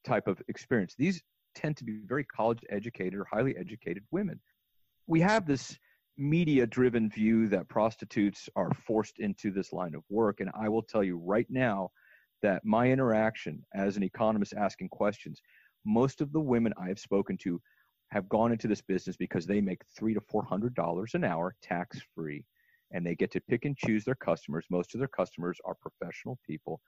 type 0.06 0.28
of 0.28 0.42
experience. 0.48 0.96
These 0.98 1.22
tend 1.56 1.78
to 1.78 1.84
be 1.84 2.00
very 2.06 2.24
college 2.24 2.60
educated 2.70 3.16
or 3.16 3.28
highly 3.32 3.56
educated 3.58 4.04
women. 4.12 4.40
We 5.08 5.22
have 5.22 5.46
this 5.46 5.78
media 6.18 6.66
driven 6.68 7.10
view 7.10 7.48
that 7.50 7.68
prostitutes 7.70 8.48
are 8.56 8.72
forced 8.86 9.20
into 9.20 9.52
this 9.52 9.74
line 9.74 9.96
of 9.96 10.04
work. 10.10 10.40
And 10.40 10.50
I 10.54 10.70
will 10.70 10.84
tell 10.84 11.04
you 11.04 11.18
right 11.18 11.48
now 11.50 11.90
that 12.42 12.64
my 12.66 12.90
interaction 12.90 13.64
as 13.74 13.98
an 13.98 14.04
economist 14.04 14.54
asking 14.56 14.90
questions, 14.90 15.42
most 15.86 16.22
of 16.22 16.32
the 16.32 16.40
women 16.40 16.74
I 16.78 16.88
have 16.88 17.00
spoken 17.00 17.38
to 17.40 17.62
have 18.12 18.30
gone 18.30 18.52
into 18.52 18.68
this 18.68 18.82
business 18.82 19.18
because 19.18 19.46
they 19.46 19.60
make 19.60 19.82
three 19.98 20.14
to 20.14 20.22
four 20.22 20.44
hundred 20.44 20.76
dollars 20.76 21.16
an 21.16 21.24
hour 21.24 21.56
tax 21.62 22.00
free 22.14 22.46
and 22.94 23.06
they 23.06 23.16
get 23.16 23.32
to 23.32 23.42
pick 23.42 23.66
and 23.66 23.78
choose 23.78 24.06
their 24.06 24.16
customers. 24.16 24.66
Most 24.70 24.94
of 24.94 25.00
their 25.00 25.08
customers 25.08 25.58
are 25.66 25.76
professional 25.76 26.40
people. 26.48 26.80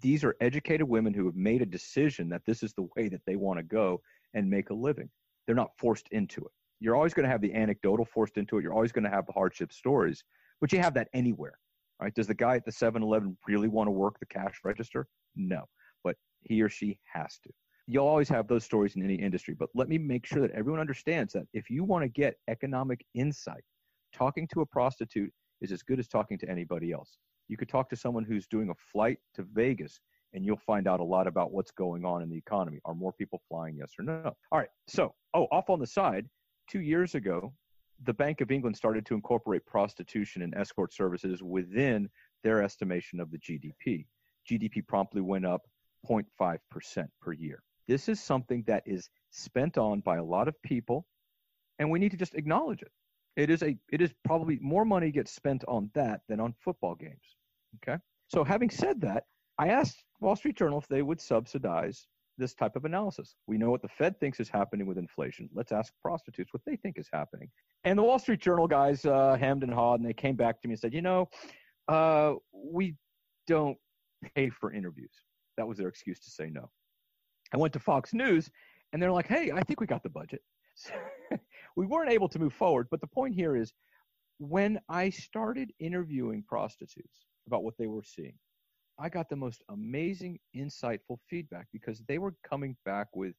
These 0.00 0.22
are 0.22 0.36
educated 0.40 0.88
women 0.88 1.14
who 1.14 1.24
have 1.26 1.34
made 1.34 1.62
a 1.62 1.66
decision 1.66 2.28
that 2.28 2.42
this 2.46 2.62
is 2.62 2.74
the 2.74 2.86
way 2.96 3.08
that 3.08 3.22
they 3.26 3.36
want 3.36 3.58
to 3.58 3.64
go 3.64 4.00
and 4.34 4.48
make 4.48 4.70
a 4.70 4.74
living. 4.74 5.08
They're 5.46 5.56
not 5.56 5.70
forced 5.78 6.08
into 6.10 6.42
it. 6.42 6.52
You're 6.80 6.94
always 6.94 7.14
going 7.14 7.24
to 7.24 7.30
have 7.30 7.40
the 7.40 7.54
anecdotal 7.54 8.04
forced 8.04 8.36
into 8.36 8.58
it. 8.58 8.62
You're 8.62 8.74
always 8.74 8.92
going 8.92 9.04
to 9.04 9.10
have 9.10 9.26
the 9.26 9.32
hardship 9.32 9.72
stories, 9.72 10.22
but 10.60 10.72
you 10.72 10.78
have 10.78 10.94
that 10.94 11.08
anywhere. 11.14 11.58
Right? 12.00 12.14
Does 12.14 12.28
the 12.28 12.34
guy 12.34 12.54
at 12.54 12.64
the 12.64 12.70
7-Eleven 12.70 13.36
really 13.48 13.66
want 13.66 13.88
to 13.88 13.92
work 13.92 14.20
the 14.20 14.26
cash 14.26 14.60
register? 14.62 15.08
No, 15.34 15.64
but 16.04 16.14
he 16.42 16.62
or 16.62 16.68
she 16.68 17.00
has 17.12 17.38
to. 17.42 17.50
You'll 17.88 18.06
always 18.06 18.28
have 18.28 18.46
those 18.46 18.64
stories 18.64 18.94
in 18.94 19.02
any 19.02 19.14
industry, 19.14 19.56
but 19.58 19.70
let 19.74 19.88
me 19.88 19.98
make 19.98 20.26
sure 20.26 20.42
that 20.42 20.52
everyone 20.52 20.80
understands 20.80 21.32
that 21.32 21.48
if 21.54 21.70
you 21.70 21.82
want 21.82 22.04
to 22.04 22.08
get 22.08 22.36
economic 22.46 23.04
insight, 23.14 23.64
talking 24.12 24.46
to 24.52 24.60
a 24.60 24.66
prostitute 24.66 25.32
is 25.60 25.72
as 25.72 25.82
good 25.82 25.98
as 25.98 26.08
talking 26.08 26.38
to 26.38 26.48
anybody 26.48 26.92
else. 26.92 27.18
You 27.48 27.56
could 27.56 27.68
talk 27.68 27.88
to 27.90 27.96
someone 27.96 28.24
who's 28.24 28.46
doing 28.46 28.70
a 28.70 28.74
flight 28.74 29.18
to 29.34 29.42
Vegas 29.42 30.00
and 30.34 30.44
you'll 30.44 30.58
find 30.58 30.86
out 30.86 31.00
a 31.00 31.04
lot 31.04 31.26
about 31.26 31.52
what's 31.52 31.70
going 31.70 32.04
on 32.04 32.22
in 32.22 32.28
the 32.28 32.36
economy. 32.36 32.80
Are 32.84 32.94
more 32.94 33.12
people 33.12 33.40
flying, 33.48 33.76
yes 33.76 33.92
or 33.98 34.04
no? 34.04 34.36
All 34.52 34.58
right. 34.58 34.68
So, 34.86 35.14
oh, 35.34 35.46
off 35.50 35.70
on 35.70 35.80
the 35.80 35.86
side, 35.86 36.28
two 36.68 36.80
years 36.80 37.14
ago, 37.14 37.52
the 38.04 38.12
Bank 38.12 38.40
of 38.40 38.50
England 38.50 38.76
started 38.76 39.06
to 39.06 39.14
incorporate 39.14 39.64
prostitution 39.66 40.42
and 40.42 40.54
escort 40.54 40.92
services 40.92 41.42
within 41.42 42.08
their 42.44 42.62
estimation 42.62 43.20
of 43.20 43.30
the 43.30 43.38
GDP. 43.38 44.06
GDP 44.48 44.86
promptly 44.86 45.20
went 45.20 45.46
up 45.46 45.62
0.5% 46.08 47.08
per 47.20 47.32
year. 47.32 47.62
This 47.88 48.08
is 48.08 48.20
something 48.20 48.62
that 48.66 48.82
is 48.86 49.08
spent 49.30 49.78
on 49.78 50.00
by 50.00 50.18
a 50.18 50.24
lot 50.24 50.46
of 50.46 50.54
people, 50.62 51.06
and 51.78 51.90
we 51.90 51.98
need 51.98 52.10
to 52.10 52.16
just 52.16 52.34
acknowledge 52.34 52.82
it. 52.82 52.92
It 53.36 53.50
is 53.50 53.62
a 53.62 53.76
it 53.92 54.00
is 54.00 54.12
probably 54.24 54.58
more 54.60 54.84
money 54.84 55.10
gets 55.10 55.32
spent 55.32 55.64
on 55.68 55.90
that 55.94 56.22
than 56.28 56.40
on 56.40 56.54
football 56.58 56.94
games. 56.94 57.36
Okay. 57.76 57.98
So 58.28 58.44
having 58.44 58.70
said 58.70 59.00
that, 59.02 59.24
I 59.58 59.68
asked 59.68 60.04
Wall 60.20 60.36
Street 60.36 60.56
Journal 60.56 60.78
if 60.78 60.88
they 60.88 61.02
would 61.02 61.20
subsidize 61.20 62.06
this 62.36 62.54
type 62.54 62.76
of 62.76 62.84
analysis. 62.84 63.34
We 63.46 63.58
know 63.58 63.70
what 63.70 63.82
the 63.82 63.88
Fed 63.88 64.18
thinks 64.20 64.38
is 64.38 64.48
happening 64.48 64.86
with 64.86 64.98
inflation. 64.98 65.48
Let's 65.52 65.72
ask 65.72 65.92
prostitutes 66.00 66.52
what 66.52 66.62
they 66.64 66.76
think 66.76 66.98
is 66.98 67.08
happening. 67.12 67.50
And 67.84 67.98
the 67.98 68.02
Wall 68.02 68.18
Street 68.18 68.40
Journal 68.40 68.68
guys 68.68 69.04
uh, 69.04 69.36
hemmed 69.38 69.64
and 69.64 69.72
hawed, 69.72 70.00
and 70.00 70.08
they 70.08 70.12
came 70.12 70.36
back 70.36 70.60
to 70.60 70.68
me 70.68 70.74
and 70.74 70.80
said, 70.80 70.94
you 70.94 71.02
know, 71.02 71.28
uh, 71.88 72.34
we 72.52 72.94
don't 73.46 73.76
pay 74.34 74.50
for 74.50 74.72
interviews. 74.72 75.12
That 75.56 75.66
was 75.66 75.78
their 75.78 75.88
excuse 75.88 76.20
to 76.20 76.30
say 76.30 76.50
no. 76.50 76.70
I 77.52 77.56
went 77.56 77.72
to 77.72 77.80
Fox 77.80 78.12
News 78.12 78.50
and 78.92 79.02
they're 79.02 79.12
like, 79.12 79.26
hey, 79.26 79.50
I 79.52 79.62
think 79.62 79.80
we 79.80 79.86
got 79.86 80.02
the 80.02 80.10
budget. 80.10 80.42
We 81.78 81.86
weren't 81.86 82.10
able 82.10 82.28
to 82.30 82.40
move 82.40 82.54
forward. 82.54 82.88
But 82.90 83.00
the 83.00 83.06
point 83.06 83.36
here 83.36 83.54
is 83.54 83.72
when 84.38 84.80
I 84.88 85.10
started 85.10 85.72
interviewing 85.78 86.42
prostitutes 86.42 87.26
about 87.46 87.62
what 87.62 87.74
they 87.78 87.86
were 87.86 88.02
seeing, 88.02 88.34
I 88.98 89.08
got 89.08 89.28
the 89.28 89.36
most 89.36 89.62
amazing, 89.68 90.40
insightful 90.56 91.18
feedback 91.30 91.68
because 91.72 92.02
they 92.08 92.18
were 92.18 92.34
coming 92.42 92.76
back 92.84 93.06
with 93.14 93.36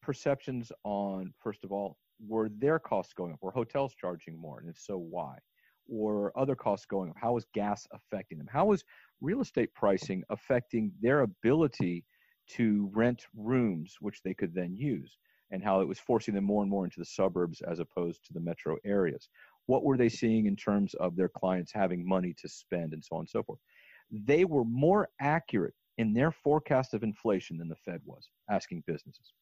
perceptions 0.00 0.70
on, 0.84 1.34
first 1.40 1.64
of 1.64 1.72
all, 1.72 1.96
were 2.24 2.48
their 2.56 2.78
costs 2.78 3.14
going 3.14 3.32
up? 3.32 3.40
Were 3.42 3.50
hotels 3.50 3.96
charging 4.00 4.40
more? 4.40 4.60
And 4.60 4.68
if 4.70 4.78
so, 4.78 4.96
why? 4.96 5.38
Or 5.88 6.32
other 6.38 6.54
costs 6.54 6.86
going 6.86 7.10
up? 7.10 7.16
How 7.20 7.36
is 7.36 7.46
gas 7.52 7.84
affecting 7.92 8.38
them? 8.38 8.48
How 8.48 8.70
is 8.70 8.84
real 9.20 9.40
estate 9.40 9.74
pricing 9.74 10.22
affecting 10.30 10.92
their 11.00 11.22
ability 11.22 12.04
to 12.50 12.88
rent 12.94 13.24
rooms, 13.34 13.96
which 13.98 14.22
they 14.22 14.34
could 14.34 14.54
then 14.54 14.76
use? 14.76 15.18
And 15.52 15.62
how 15.62 15.80
it 15.80 15.88
was 15.88 16.00
forcing 16.00 16.34
them 16.34 16.44
more 16.44 16.62
and 16.62 16.70
more 16.70 16.84
into 16.84 16.98
the 16.98 17.04
suburbs 17.04 17.60
as 17.60 17.78
opposed 17.78 18.24
to 18.24 18.32
the 18.32 18.40
metro 18.40 18.76
areas. 18.84 19.28
What 19.66 19.84
were 19.84 19.96
they 19.96 20.08
seeing 20.08 20.46
in 20.46 20.56
terms 20.56 20.94
of 20.94 21.14
their 21.14 21.28
clients 21.28 21.72
having 21.72 22.06
money 22.06 22.34
to 22.40 22.48
spend 22.48 22.94
and 22.94 23.04
so 23.04 23.16
on 23.16 23.20
and 23.20 23.28
so 23.28 23.42
forth? 23.42 23.60
They 24.10 24.44
were 24.44 24.64
more 24.64 25.08
accurate 25.20 25.74
in 25.98 26.14
their 26.14 26.32
forecast 26.32 26.94
of 26.94 27.02
inflation 27.02 27.58
than 27.58 27.68
the 27.68 27.76
Fed 27.76 28.00
was 28.04 28.28
asking 28.50 28.82
businesses. 28.86 29.32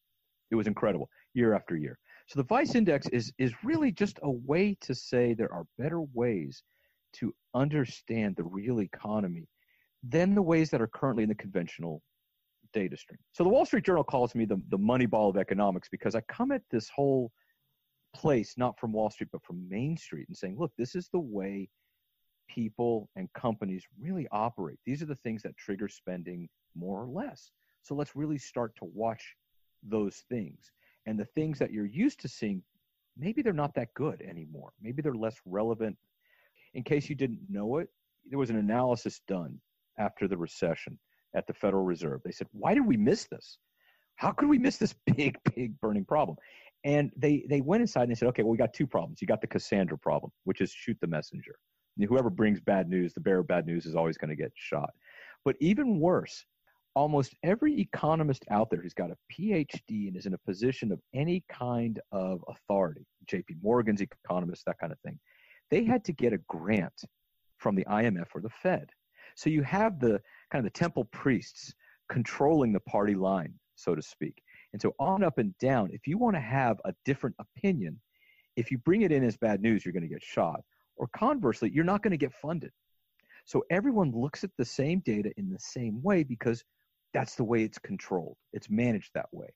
It 0.51 0.55
was 0.55 0.67
incredible 0.67 1.09
year 1.33 1.53
after 1.53 1.77
year. 1.77 1.97
So 2.27 2.39
the 2.39 2.47
Vice 2.47 2.75
Index 2.75 3.07
is 3.09 3.31
is 3.37 3.53
really 3.63 3.91
just 3.91 4.19
a 4.21 4.31
way 4.31 4.77
to 4.81 4.93
say 4.93 5.33
there 5.33 5.53
are 5.53 5.65
better 5.77 6.01
ways 6.13 6.63
to 7.13 7.33
understand 7.53 8.35
the 8.35 8.43
real 8.43 8.81
economy 8.81 9.47
than 10.03 10.35
the 10.35 10.41
ways 10.41 10.69
that 10.69 10.81
are 10.81 10.87
currently 10.87 11.23
in 11.23 11.29
the 11.29 11.35
conventional 11.35 12.01
data 12.73 12.97
stream. 12.97 13.19
So 13.33 13.43
the 13.43 13.49
Wall 13.49 13.65
Street 13.65 13.85
Journal 13.85 14.03
calls 14.03 14.35
me 14.35 14.45
the, 14.45 14.61
the 14.69 14.77
money 14.77 15.05
ball 15.05 15.29
of 15.29 15.37
economics 15.37 15.89
because 15.89 16.15
I 16.15 16.21
come 16.21 16.51
at 16.51 16.61
this 16.71 16.89
whole 16.89 17.31
place 18.13 18.55
not 18.57 18.79
from 18.79 18.91
Wall 18.91 19.09
Street 19.09 19.29
but 19.31 19.43
from 19.43 19.67
Main 19.69 19.97
Street 19.97 20.27
and 20.27 20.37
saying, 20.37 20.57
look, 20.57 20.71
this 20.77 20.95
is 20.95 21.09
the 21.11 21.19
way 21.19 21.69
people 22.49 23.09
and 23.15 23.31
companies 23.33 23.85
really 23.99 24.27
operate. 24.31 24.79
These 24.85 25.01
are 25.01 25.05
the 25.05 25.15
things 25.15 25.41
that 25.43 25.55
trigger 25.57 25.87
spending 25.87 26.49
more 26.75 27.01
or 27.01 27.07
less. 27.07 27.51
So 27.83 27.95
let's 27.95 28.15
really 28.15 28.37
start 28.37 28.75
to 28.77 28.85
watch 28.93 29.35
those 29.83 30.23
things 30.29 30.71
and 31.05 31.19
the 31.19 31.25
things 31.25 31.57
that 31.59 31.71
you're 31.71 31.85
used 31.85 32.19
to 32.21 32.27
seeing 32.27 32.61
maybe 33.17 33.41
they're 33.41 33.53
not 33.53 33.73
that 33.75 33.93
good 33.93 34.21
anymore 34.21 34.71
maybe 34.81 35.01
they're 35.01 35.13
less 35.13 35.37
relevant 35.45 35.97
in 36.73 36.83
case 36.83 37.09
you 37.09 37.15
didn't 37.15 37.39
know 37.49 37.77
it 37.77 37.89
there 38.29 38.39
was 38.39 38.49
an 38.49 38.57
analysis 38.57 39.21
done 39.27 39.59
after 39.97 40.27
the 40.27 40.37
recession 40.37 40.97
at 41.35 41.47
the 41.47 41.53
federal 41.53 41.83
reserve. 41.83 42.21
They 42.23 42.31
said 42.31 42.47
why 42.51 42.73
did 42.73 42.85
we 42.85 42.97
miss 42.97 43.27
this? 43.31 43.57
How 44.15 44.31
could 44.31 44.49
we 44.49 44.59
miss 44.59 44.77
this 44.77 44.95
big 45.15 45.37
big 45.55 45.79
burning 45.81 46.05
problem? 46.05 46.37
And 46.83 47.11
they 47.15 47.45
they 47.49 47.61
went 47.61 47.81
inside 47.81 48.03
and 48.03 48.11
they 48.11 48.15
said 48.15 48.29
okay 48.29 48.43
well 48.43 48.51
we 48.51 48.57
got 48.57 48.73
two 48.73 48.87
problems. 48.87 49.21
You 49.21 49.27
got 49.27 49.41
the 49.41 49.47
cassandra 49.47 49.97
problem 49.97 50.31
which 50.43 50.61
is 50.61 50.71
shoot 50.71 50.97
the 51.01 51.07
messenger. 51.07 51.55
Whoever 51.97 52.31
brings 52.31 52.59
bad 52.59 52.89
news 52.89 53.13
the 53.13 53.19
bearer 53.19 53.41
of 53.41 53.47
bad 53.47 53.65
news 53.65 53.85
is 53.85 53.95
always 53.95 54.17
going 54.17 54.29
to 54.29 54.35
get 54.35 54.51
shot. 54.55 54.91
But 55.45 55.55
even 55.59 55.99
worse 55.99 56.45
almost 56.95 57.35
every 57.43 57.79
economist 57.79 58.43
out 58.49 58.69
there 58.69 58.81
who's 58.81 58.93
got 58.93 59.11
a 59.11 59.17
PhD 59.31 60.07
and 60.07 60.17
is 60.17 60.25
in 60.25 60.33
a 60.33 60.37
position 60.39 60.91
of 60.91 60.99
any 61.13 61.43
kind 61.49 61.99
of 62.11 62.43
authority, 62.47 63.05
JP 63.27 63.61
Morgan's 63.61 64.01
economist, 64.01 64.63
that 64.65 64.77
kind 64.79 64.91
of 64.91 64.99
thing, 64.99 65.19
they 65.69 65.83
had 65.83 66.03
to 66.05 66.13
get 66.13 66.33
a 66.33 66.37
grant 66.49 66.93
from 67.57 67.75
the 67.75 67.85
IMF 67.85 68.27
or 68.33 68.41
the 68.41 68.49
Fed. 68.49 68.89
So 69.35 69.49
you 69.49 69.63
have 69.63 69.99
the 69.99 70.21
kind 70.51 70.65
of 70.65 70.71
the 70.71 70.77
temple 70.77 71.05
priests 71.05 71.73
controlling 72.09 72.73
the 72.73 72.79
party 72.81 73.15
line, 73.15 73.53
so 73.75 73.95
to 73.95 74.01
speak. 74.01 74.41
And 74.73 74.81
so 74.81 74.93
on 74.99 75.23
up 75.23 75.37
and 75.37 75.57
down, 75.57 75.89
if 75.91 76.07
you 76.07 76.17
want 76.17 76.35
to 76.35 76.41
have 76.41 76.79
a 76.85 76.93
different 77.05 77.35
opinion, 77.39 77.99
if 78.55 78.71
you 78.71 78.77
bring 78.77 79.01
it 79.01 79.11
in 79.11 79.23
as 79.23 79.37
bad 79.37 79.61
news, 79.61 79.85
you're 79.85 79.93
going 79.93 80.03
to 80.03 80.09
get 80.09 80.23
shot. 80.23 80.61
Or 80.97 81.07
conversely, 81.15 81.71
you're 81.73 81.83
not 81.83 82.03
going 82.03 82.11
to 82.11 82.17
get 82.17 82.33
funded. 82.33 82.71
So 83.45 83.63
everyone 83.69 84.11
looks 84.11 84.43
at 84.43 84.51
the 84.57 84.65
same 84.65 84.99
data 84.99 85.31
in 85.37 85.49
the 85.49 85.59
same 85.59 86.01
way 86.03 86.23
because 86.23 86.63
that's 87.13 87.35
the 87.35 87.43
way 87.43 87.63
it's 87.63 87.79
controlled. 87.79 88.37
It's 88.53 88.69
managed 88.69 89.11
that 89.13 89.27
way. 89.31 89.47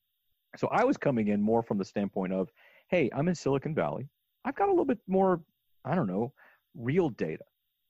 So 0.57 0.67
I 0.69 0.83
was 0.83 0.97
coming 0.97 1.27
in 1.27 1.41
more 1.41 1.61
from 1.61 1.77
the 1.77 1.85
standpoint 1.85 2.33
of, 2.33 2.49
hey, 2.89 3.09
I'm 3.15 3.27
in 3.27 3.35
Silicon 3.35 3.75
Valley. 3.75 4.07
I've 4.43 4.55
got 4.55 4.67
a 4.67 4.71
little 4.71 4.85
bit 4.85 4.99
more, 5.07 5.41
I 5.83 5.95
don't 5.95 6.07
know, 6.07 6.33
real 6.75 7.09
data. 7.09 7.43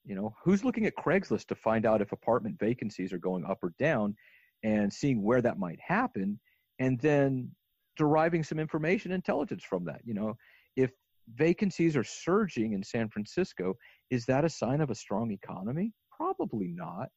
You 0.06 0.16
know, 0.16 0.36
who's 0.44 0.64
looking 0.64 0.86
at 0.86 0.96
Craigslist 0.96 1.48
to 1.48 1.56
find 1.56 1.86
out 1.86 2.02
if 2.02 2.12
apartment 2.12 2.60
vacancies 2.60 3.12
are 3.12 3.18
going 3.18 3.44
up 3.46 3.60
or 3.64 3.74
down 3.80 4.16
and 4.64 4.92
seeing 4.92 5.24
where 5.24 5.42
that 5.42 5.60
might 5.60 5.80
happen 5.80 6.40
and 6.80 7.00
then 7.00 7.50
deriving 7.98 8.44
some 8.44 8.60
information 8.60 9.12
intelligence 9.12 9.64
from 9.64 9.86
that. 9.86 10.02
You 10.04 10.14
know, 10.14 10.38
if 10.76 10.92
vacancies 11.36 11.96
are 11.96 12.04
surging 12.04 12.74
in 12.74 12.84
San 12.84 13.10
Francisco, 13.10 13.74
is 14.10 14.26
that 14.26 14.46
a 14.46 14.50
sign 14.50 14.82
of 14.82 14.90
a 14.90 14.96
strong 14.96 15.32
economy? 15.32 15.92
Probably 16.16 16.72
not. 16.72 17.10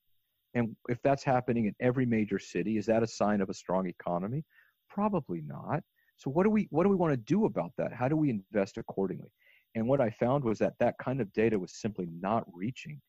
And 0.55 0.75
if 0.89 0.99
that's 1.03 1.23
happening 1.23 1.67
in 1.67 1.75
every 1.81 2.07
major 2.07 2.39
city, 2.39 2.79
is 2.79 2.87
that 2.87 3.03
a 3.03 3.07
sign 3.07 3.41
of 3.41 3.51
a 3.51 3.55
strong 3.55 3.87
economy? 3.87 4.45
Probably 4.89 5.43
not. 5.43 5.83
So 6.17 6.31
what 6.31 6.45
do 6.45 6.51
we 6.51 6.67
what 6.71 6.83
do 6.83 6.89
we 6.89 6.97
want 6.97 7.13
to 7.13 7.17
do 7.17 7.45
about 7.45 7.73
that? 7.79 7.93
How 7.93 8.09
do 8.09 8.17
we 8.17 8.31
invest 8.31 8.77
accordingly? 8.77 9.31
And 9.75 9.87
what 9.87 10.01
I 10.01 10.11
found 10.11 10.45
was 10.45 10.59
that 10.59 10.75
that 10.81 10.97
kind 10.99 11.21
of 11.21 11.33
data 11.33 11.59
was 11.59 11.73
simply 11.73 12.09
not 12.21 12.45
reaching 12.53 13.01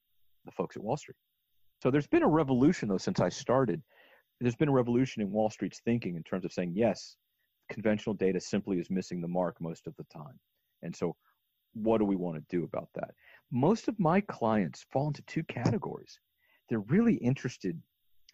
the 0.45 0.51
folks 0.51 0.75
at 0.75 0.83
Wall 0.83 0.97
Street. 0.97 1.17
So 1.81 1.89
there's 1.89 2.07
been 2.07 2.23
a 2.23 2.27
revolution 2.27 2.89
though 2.89 2.97
since 2.97 3.19
I 3.19 3.29
started. 3.29 3.81
There's 4.41 4.55
been 4.55 4.69
a 4.69 4.73
revolution 4.73 5.21
in 5.21 5.31
Wall 5.31 5.49
Street's 5.49 5.81
thinking 5.83 6.15
in 6.15 6.23
terms 6.23 6.45
of 6.45 6.53
saying 6.53 6.73
yes, 6.75 7.15
conventional 7.71 8.13
data 8.13 8.39
simply 8.39 8.79
is 8.79 8.89
missing 8.89 9.21
the 9.21 9.27
mark 9.27 9.57
most 9.59 9.87
of 9.87 9.95
the 9.97 10.05
time. 10.05 10.39
And 10.81 10.95
so 10.95 11.15
what 11.73 11.99
do 11.99 12.05
we 12.05 12.15
want 12.15 12.37
to 12.37 12.55
do 12.55 12.63
about 12.63 12.89
that? 12.95 13.11
Most 13.51 13.87
of 13.87 13.99
my 13.99 14.21
clients 14.21 14.85
fall 14.91 15.07
into 15.07 15.21
two 15.23 15.43
categories 15.43 16.19
they're 16.69 16.79
really 16.79 17.15
interested 17.15 17.79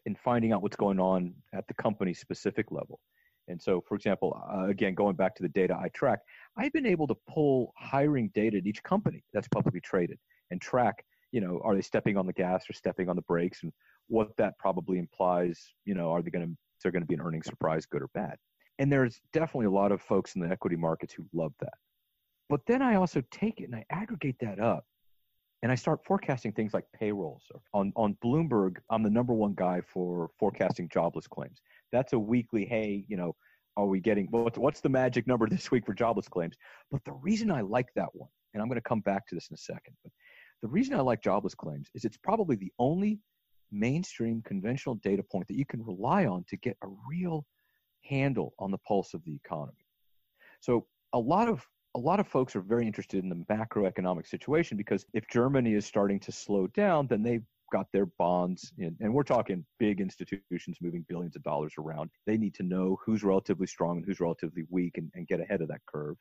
in 0.05 0.15
finding 0.15 0.51
out 0.51 0.61
what's 0.61 0.75
going 0.75 0.99
on 0.99 1.33
at 1.53 1.67
the 1.67 1.73
company 1.73 2.13
specific 2.13 2.71
level. 2.71 2.99
And 3.47 3.61
so, 3.61 3.81
for 3.87 3.95
example, 3.95 4.41
uh, 4.51 4.65
again, 4.67 4.95
going 4.95 5.15
back 5.15 5.35
to 5.35 5.43
the 5.43 5.49
data 5.49 5.77
I 5.79 5.89
track, 5.89 6.19
I've 6.57 6.73
been 6.73 6.85
able 6.85 7.07
to 7.07 7.15
pull 7.29 7.73
hiring 7.77 8.31
data 8.33 8.57
at 8.57 8.65
each 8.65 8.81
company 8.83 9.23
that's 9.33 9.47
publicly 9.47 9.81
traded 9.81 10.17
and 10.51 10.59
track, 10.59 11.05
you 11.31 11.41
know, 11.41 11.61
are 11.63 11.75
they 11.75 11.81
stepping 11.81 12.17
on 12.17 12.25
the 12.25 12.33
gas 12.33 12.69
or 12.69 12.73
stepping 12.73 13.09
on 13.09 13.15
the 13.15 13.21
brakes 13.23 13.63
and 13.63 13.71
what 14.07 14.35
that 14.37 14.57
probably 14.57 14.97
implies, 14.97 15.73
you 15.85 15.93
know, 15.95 16.11
are 16.11 16.21
they 16.21 16.29
going 16.29 16.45
to, 16.45 16.51
is 16.51 16.83
there 16.83 16.91
going 16.91 17.03
to 17.03 17.07
be 17.07 17.15
an 17.15 17.21
earnings 17.21 17.45
surprise, 17.45 17.85
good 17.85 18.01
or 18.01 18.09
bad? 18.13 18.37
And 18.79 18.91
there's 18.91 19.21
definitely 19.31 19.67
a 19.67 19.71
lot 19.71 19.91
of 19.91 20.01
folks 20.01 20.35
in 20.35 20.41
the 20.41 20.49
equity 20.49 20.75
markets 20.75 21.13
who 21.13 21.25
love 21.33 21.53
that. 21.59 21.73
But 22.49 22.61
then 22.67 22.81
I 22.81 22.95
also 22.95 23.23
take 23.31 23.59
it 23.61 23.65
and 23.65 23.75
I 23.75 23.85
aggregate 23.89 24.37
that 24.39 24.59
up 24.59 24.85
and 25.63 25.71
I 25.71 25.75
start 25.75 26.05
forecasting 26.05 26.51
things 26.51 26.73
like 26.73 26.85
payrolls. 26.93 27.43
On 27.73 27.91
on 27.95 28.15
Bloomberg, 28.23 28.77
I'm 28.91 29.01
the 29.01 29.09
number 29.09 29.33
one 29.33 29.55
guy 29.55 29.81
for 29.81 30.29
forecasting 30.37 30.89
jobless 30.89 31.25
claims. 31.25 31.59
That's 31.91 32.13
a 32.13 32.19
weekly. 32.19 32.65
Hey, 32.65 33.05
you 33.07 33.17
know, 33.17 33.35
are 33.77 33.85
we 33.85 33.99
getting 33.99 34.27
what's 34.31 34.57
what's 34.57 34.81
the 34.81 34.89
magic 34.89 35.27
number 35.27 35.47
this 35.49 35.71
week 35.71 35.85
for 35.85 35.93
jobless 35.93 36.27
claims? 36.27 36.55
But 36.91 37.03
the 37.05 37.13
reason 37.13 37.51
I 37.51 37.61
like 37.61 37.87
that 37.95 38.09
one, 38.13 38.29
and 38.53 38.61
I'm 38.61 38.69
going 38.69 38.81
to 38.81 38.89
come 38.89 39.01
back 39.01 39.27
to 39.27 39.35
this 39.35 39.47
in 39.49 39.55
a 39.55 39.57
second, 39.57 39.95
but 40.03 40.11
the 40.61 40.67
reason 40.67 40.95
I 40.95 41.01
like 41.01 41.21
jobless 41.21 41.55
claims 41.55 41.89
is 41.93 42.05
it's 42.05 42.17
probably 42.17 42.55
the 42.55 42.71
only 42.79 43.19
mainstream 43.71 44.41
conventional 44.43 44.95
data 44.95 45.23
point 45.23 45.47
that 45.47 45.57
you 45.57 45.65
can 45.65 45.83
rely 45.83 46.25
on 46.25 46.45
to 46.49 46.57
get 46.57 46.77
a 46.83 46.87
real 47.09 47.45
handle 48.03 48.53
on 48.59 48.71
the 48.71 48.77
pulse 48.79 49.13
of 49.13 49.23
the 49.25 49.35
economy. 49.35 49.85
So 50.61 50.87
a 51.13 51.19
lot 51.19 51.47
of 51.49 51.65
a 51.95 51.99
lot 51.99 52.19
of 52.19 52.27
folks 52.27 52.55
are 52.55 52.61
very 52.61 52.85
interested 52.85 53.23
in 53.23 53.29
the 53.29 53.45
macroeconomic 53.49 54.27
situation 54.27 54.75
because 54.75 55.05
if 55.13 55.25
Germany 55.29 55.73
is 55.73 55.85
starting 55.85 56.19
to 56.21 56.31
slow 56.31 56.67
down, 56.67 57.07
then 57.07 57.23
they've 57.23 57.45
got 57.71 57.87
their 57.91 58.05
bonds, 58.05 58.71
in, 58.77 58.95
and 58.99 59.13
we're 59.13 59.23
talking 59.23 59.65
big 59.79 59.99
institutions 60.01 60.77
moving 60.81 61.05
billions 61.07 61.35
of 61.35 61.43
dollars 61.43 61.73
around. 61.77 62.09
They 62.25 62.37
need 62.37 62.53
to 62.55 62.63
know 62.63 62.97
who's 63.05 63.23
relatively 63.23 63.67
strong 63.67 63.97
and 63.97 64.05
who's 64.05 64.19
relatively 64.19 64.63
weak 64.69 64.97
and, 64.97 65.11
and 65.15 65.27
get 65.27 65.39
ahead 65.39 65.61
of 65.61 65.67
that 65.69 65.81
curve. 65.87 66.15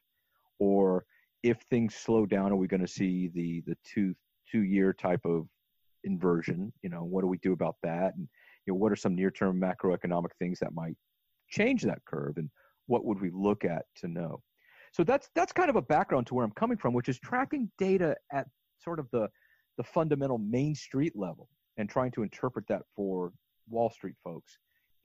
Or 0.58 1.04
if 1.42 1.58
things 1.70 1.94
slow 1.94 2.26
down, 2.26 2.52
are 2.52 2.56
we 2.56 2.66
going 2.66 2.80
to 2.80 2.88
see 2.88 3.28
the 3.28 3.62
the 3.66 3.76
two 3.84 4.14
two 4.50 4.62
year 4.62 4.92
type 4.92 5.24
of 5.24 5.46
inversion? 6.04 6.72
You 6.82 6.90
know, 6.90 7.04
what 7.04 7.20
do 7.20 7.26
we 7.26 7.38
do 7.38 7.52
about 7.52 7.76
that? 7.82 8.14
And 8.16 8.28
you 8.66 8.72
know, 8.72 8.78
what 8.78 8.92
are 8.92 8.96
some 8.96 9.14
near 9.14 9.30
term 9.30 9.60
macroeconomic 9.60 10.30
things 10.38 10.58
that 10.60 10.74
might 10.74 10.96
change 11.48 11.82
that 11.82 12.04
curve? 12.06 12.36
And 12.36 12.50
what 12.86 13.04
would 13.04 13.20
we 13.20 13.30
look 13.30 13.64
at 13.64 13.84
to 13.96 14.08
know? 14.08 14.42
So 14.92 15.04
that's 15.04 15.28
that's 15.34 15.52
kind 15.52 15.70
of 15.70 15.76
a 15.76 15.82
background 15.82 16.26
to 16.28 16.34
where 16.34 16.44
I'm 16.44 16.52
coming 16.52 16.78
from, 16.78 16.94
which 16.94 17.08
is 17.08 17.18
tracking 17.18 17.70
data 17.78 18.16
at 18.32 18.46
sort 18.78 18.98
of 18.98 19.08
the 19.12 19.28
the 19.76 19.84
fundamental 19.84 20.38
main 20.38 20.74
street 20.74 21.14
level 21.16 21.48
and 21.76 21.88
trying 21.88 22.10
to 22.12 22.22
interpret 22.22 22.66
that 22.68 22.82
for 22.94 23.32
Wall 23.68 23.90
Street 23.90 24.16
folks. 24.22 24.58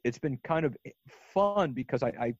It's 0.04 0.20
been 0.20 0.38
kind 0.44 0.66
of 0.66 0.78
eh, 0.86 0.92
fun 1.34 1.74
because 1.74 2.04
I, 2.04 2.10
I 2.20 2.34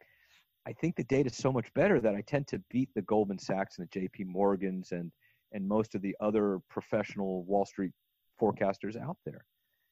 I 0.68 0.74
think 0.74 0.96
the 0.96 1.04
data 1.06 1.30
is 1.30 1.38
so 1.38 1.52
much 1.52 1.74
better 1.74 2.00
that 2.00 2.16
I 2.16 2.22
tend 2.22 2.48
to 2.50 2.62
beat 2.70 2.90
the 2.94 3.02
Goldman 3.04 3.40
Sachs 3.40 3.78
and 3.78 3.88
the 3.88 4.00
J.P. 4.00 4.26
Morgans 4.26 4.92
and 4.92 5.12
and 5.52 5.68
most 5.68 5.96
of 5.96 6.02
the 6.02 6.16
other 6.20 6.60
professional 6.70 7.44
Wall 7.46 7.66
Street 7.66 7.92
forecasters 8.40 8.96
out 8.96 9.18
there. 9.26 9.46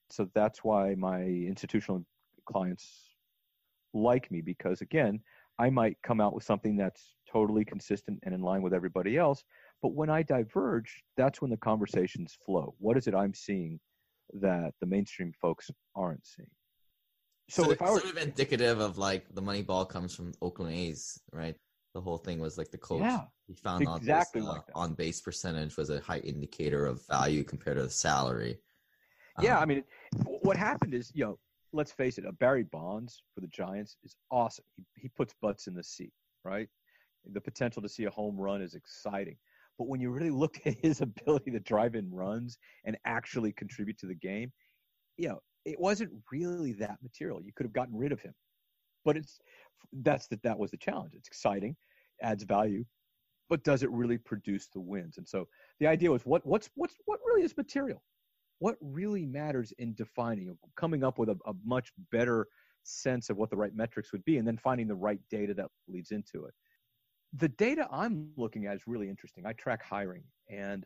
So 0.10 0.30
that's 0.36 0.64
why 0.64 0.94
my 0.96 1.22
institutional 1.22 2.06
clients 2.46 3.16
like 3.94 4.30
me 4.32 4.42
because 4.42 4.82
again, 4.82 5.20
I 5.60 5.70
might 5.70 5.98
come 6.04 6.22
out 6.22 6.36
with 6.36 6.44
something 6.44 6.78
that's 6.78 7.16
totally 7.32 7.66
consistent 7.66 8.20
and 8.24 8.34
in 8.34 8.42
line 8.42 8.62
with 8.62 8.74
everybody 8.74 9.18
else. 9.18 9.44
But 9.82 9.94
when 9.94 10.10
I 10.10 10.24
diverge, 10.24 11.04
that's 11.16 11.42
when 11.42 11.52
the 11.52 11.58
conversations 11.58 12.38
flow. 12.46 12.74
What 12.80 12.98
is 12.98 13.08
it 13.08 13.14
I'm 13.14 13.34
seeing 13.34 13.80
that 14.34 14.74
the 14.82 14.88
mainstream 14.88 15.32
folks 15.40 15.70
aren't 15.96 16.26
seeing? 16.26 16.50
So, 17.50 17.64
so 17.64 17.72
if 17.72 17.82
I 17.82 17.92
were 17.92 18.00
sort 18.00 18.12
of 18.12 18.22
indicative 18.22 18.80
of 18.80 18.98
like 18.98 19.34
the 19.34 19.42
money 19.42 19.62
ball 19.62 19.86
comes 19.86 20.14
from 20.14 20.34
Oakland 20.42 20.74
A's, 20.74 21.20
right? 21.32 21.56
The 21.94 22.02
whole 22.02 22.18
thing 22.18 22.40
was 22.40 22.58
like 22.58 22.72
the 22.72 22.78
coach. 22.78 23.02
Yeah, 23.02 23.22
he 23.48 23.54
found 23.56 23.84
exactly 23.84 24.42
out 24.42 24.46
this, 24.46 24.50
uh, 24.50 24.54
like 24.54 24.64
on 24.76 24.94
base 24.94 25.22
percentage 25.22 25.78
was 25.78 25.90
a 25.90 26.00
high 26.02 26.20
indicator 26.20 26.86
of 26.86 27.06
value 27.08 27.44
compared 27.44 27.78
to 27.78 27.84
the 27.84 27.90
salary. 27.90 28.60
Yeah, 29.42 29.58
um, 29.58 29.64
I 29.64 29.66
mean, 29.66 29.84
what 30.42 30.58
happened 30.58 30.94
is, 30.94 31.12
you 31.14 31.24
know, 31.24 31.40
let's 31.72 31.92
face 31.92 32.18
it, 32.18 32.26
a 32.26 32.32
Barry 32.32 32.64
Bonds 32.64 33.24
for 33.34 33.42
the 33.42 33.48
Giants 33.48 33.96
is 34.04 34.16
awesome. 34.32 34.66
He, 34.76 34.84
he 34.96 35.10
puts 35.10 35.34
butts 35.42 35.68
in 35.68 35.74
the 35.74 35.84
seat, 35.84 36.12
right? 36.44 36.68
The 37.32 37.42
potential 37.42 37.82
to 37.82 37.90
see 37.90 38.06
a 38.06 38.10
home 38.10 38.38
run 38.38 38.62
is 38.62 38.74
exciting. 38.74 39.38
But 39.78 39.88
when 39.88 40.00
you 40.00 40.10
really 40.10 40.30
look 40.44 40.60
at 40.66 40.76
his 40.82 41.02
ability 41.02 41.52
to 41.52 41.60
drive 41.60 41.96
in 41.96 42.10
runs 42.12 42.58
and 42.86 42.98
actually 43.06 43.52
contribute 43.52 43.98
to 44.00 44.08
the 44.08 44.16
game, 44.16 44.52
you 45.18 45.30
know, 45.30 45.40
it 45.66 45.80
wasn't 45.80 46.12
really 46.32 46.74
that 46.74 46.98
material. 47.04 47.42
You 47.42 47.52
could 47.56 47.66
have 47.66 47.74
gotten 47.74 47.96
rid 47.96 48.12
of 48.12 48.22
him. 48.22 48.34
But 49.04 49.18
it's 49.18 49.40
that's 50.02 50.28
that 50.28 50.42
that 50.44 50.58
was 50.58 50.72
the 50.72 50.78
challenge. 50.78 51.14
It's 51.14 51.28
exciting, 51.28 51.76
adds 52.22 52.44
value, 52.44 52.84
but 53.50 53.64
does 53.64 53.84
it 53.84 53.92
really 53.92 54.18
produce 54.18 54.68
the 54.68 54.80
wins? 54.80 55.18
And 55.18 55.28
so 55.28 55.48
the 55.80 55.88
idea 55.88 56.12
was 56.12 56.26
what 56.26 56.46
what's 56.46 56.70
what's 56.76 56.96
what 57.06 57.20
really 57.26 57.44
is 57.44 57.56
material? 57.56 58.02
What 58.60 58.76
really 58.82 59.26
matters 59.26 59.72
in 59.78 59.94
defining, 59.94 60.58
coming 60.76 61.04
up 61.04 61.20
with 61.20 61.30
a, 61.30 61.38
a 61.46 61.54
much 61.64 61.92
better 62.12 62.48
sense 62.84 63.30
of 63.30 63.38
what 63.38 63.50
the 63.50 63.58
right 63.58 63.76
metrics 63.76 64.12
would 64.12 64.26
be, 64.26 64.38
and 64.38 64.48
then 64.48 64.58
finding 64.58 64.88
the 64.88 64.96
right 64.96 65.20
data 65.30 65.54
that 65.54 65.68
leads 65.88 66.12
into 66.12 66.46
it 66.46 66.54
the 67.34 67.50
data 67.50 67.88
I'm 67.92 68.32
looking 68.38 68.66
at 68.66 68.76
is 68.76 68.84
really 68.88 69.10
interesting. 69.10 69.46
I 69.46 69.54
track 69.54 69.84
hiring. 69.84 70.24
And 70.50 70.86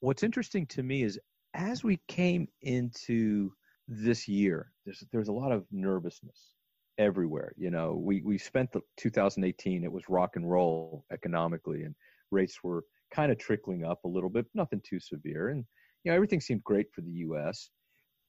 what's 0.00 0.22
interesting 0.22 0.66
to 0.66 0.82
me 0.82 1.02
is 1.02 1.18
as 1.54 1.82
we 1.82 2.00
came 2.08 2.48
into 2.62 3.52
this 3.88 4.28
year, 4.28 4.72
there's, 4.84 5.04
there's 5.12 5.28
a 5.28 5.32
lot 5.32 5.52
of 5.52 5.64
nervousness 5.72 6.54
everywhere. 6.98 7.52
You 7.56 7.70
know, 7.70 7.94
we, 7.94 8.22
we 8.22 8.38
spent 8.38 8.72
the 8.72 8.80
2018, 8.98 9.84
it 9.84 9.90
was 9.90 10.08
rock 10.08 10.36
and 10.36 10.48
roll 10.48 11.04
economically, 11.12 11.82
and 11.82 11.94
rates 12.30 12.58
were 12.62 12.84
kind 13.12 13.32
of 13.32 13.38
trickling 13.38 13.84
up 13.84 14.04
a 14.04 14.08
little 14.08 14.30
bit, 14.30 14.46
nothing 14.54 14.80
too 14.84 15.00
severe. 15.00 15.48
And, 15.48 15.64
you 16.04 16.10
know, 16.10 16.14
everything 16.14 16.40
seemed 16.40 16.62
great 16.62 16.86
for 16.94 17.00
the 17.00 17.10
US. 17.10 17.70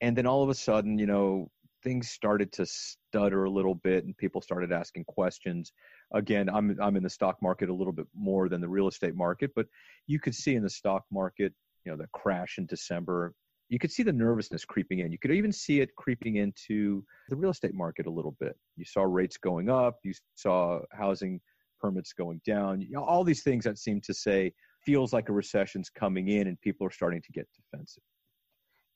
And 0.01 0.17
then 0.17 0.25
all 0.25 0.41
of 0.41 0.49
a 0.49 0.55
sudden, 0.55 0.97
you 0.97 1.05
know, 1.05 1.51
things 1.83 2.09
started 2.09 2.51
to 2.53 2.65
stutter 2.65 3.43
a 3.43 3.49
little 3.49 3.75
bit 3.75 4.05
and 4.05 4.17
people 4.17 4.41
started 4.41 4.71
asking 4.71 5.03
questions 5.05 5.71
again 6.13 6.49
i'm 6.49 6.77
i'm 6.81 6.95
in 6.95 7.03
the 7.03 7.09
stock 7.09 7.37
market 7.41 7.69
a 7.69 7.73
little 7.73 7.93
bit 7.93 8.05
more 8.15 8.49
than 8.49 8.61
the 8.61 8.67
real 8.67 8.87
estate 8.87 9.15
market 9.15 9.51
but 9.55 9.65
you 10.07 10.19
could 10.19 10.35
see 10.35 10.55
in 10.55 10.63
the 10.63 10.69
stock 10.69 11.03
market 11.11 11.53
you 11.85 11.91
know 11.91 11.97
the 11.97 12.07
crash 12.13 12.57
in 12.57 12.65
december. 12.65 13.33
You 13.69 13.79
could 13.79 13.91
see 13.91 14.03
the 14.03 14.11
nervousness 14.11 14.65
creeping 14.65 14.99
in. 14.99 15.13
You 15.13 15.17
could 15.17 15.31
even 15.31 15.53
see 15.53 15.79
it 15.79 15.95
creeping 15.95 16.35
into 16.35 17.05
the 17.29 17.37
real 17.37 17.51
estate 17.51 17.73
market 17.73 18.05
a 18.05 18.09
little 18.09 18.35
bit. 18.37 18.57
You 18.75 18.83
saw 18.83 19.03
rates 19.03 19.37
going 19.37 19.69
up. 19.69 19.99
You 20.03 20.13
saw 20.35 20.81
housing 20.91 21.39
permits 21.79 22.11
going 22.11 22.41
down. 22.45 22.81
You 22.81 22.91
know, 22.91 23.03
all 23.03 23.23
these 23.23 23.43
things 23.43 23.63
that 23.63 23.77
seem 23.77 24.01
to 24.01 24.13
say 24.13 24.53
feels 24.85 25.13
like 25.13 25.29
a 25.29 25.33
recession's 25.33 25.89
coming 25.89 26.27
in 26.27 26.47
and 26.47 26.59
people 26.59 26.85
are 26.85 26.91
starting 26.91 27.21
to 27.21 27.31
get 27.31 27.47
defensive. 27.55 28.03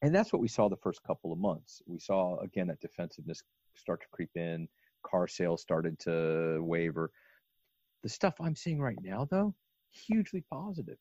And 0.02 0.14
that's 0.14 0.34
what 0.34 0.42
we 0.42 0.50
saw 0.50 0.68
the 0.68 0.76
first 0.84 1.00
couple 1.08 1.32
of 1.32 1.40
months. 1.40 1.82
We 1.88 2.00
saw, 2.00 2.38
again, 2.40 2.68
that 2.68 2.82
defensiveness 2.82 3.42
start 3.78 4.02
to 4.02 4.08
creep 4.12 4.32
in. 4.36 4.68
Car 5.06 5.28
sales 5.28 5.62
started 5.62 5.98
to 6.00 6.60
waver. 6.62 7.12
The 8.04 8.10
stuff 8.10 8.36
I'm 8.40 8.56
seeing 8.56 8.80
right 8.80 8.98
now, 9.02 9.28
though, 9.30 9.54
hugely 9.92 10.44
positive. 10.52 10.98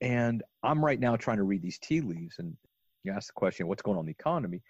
And 0.00 0.42
I'm 0.62 0.84
right 0.84 1.00
now 1.00 1.16
trying 1.16 1.38
to 1.38 1.44
read 1.44 1.62
these 1.62 1.78
tea 1.78 2.00
leaves. 2.00 2.36
And 2.38 2.56
you 3.04 3.12
ask 3.12 3.28
the 3.28 3.32
question, 3.34 3.68
what's 3.68 3.82
going 3.82 3.96
on 3.96 4.02
in 4.02 4.06
the 4.06 4.16
economy? 4.18 4.62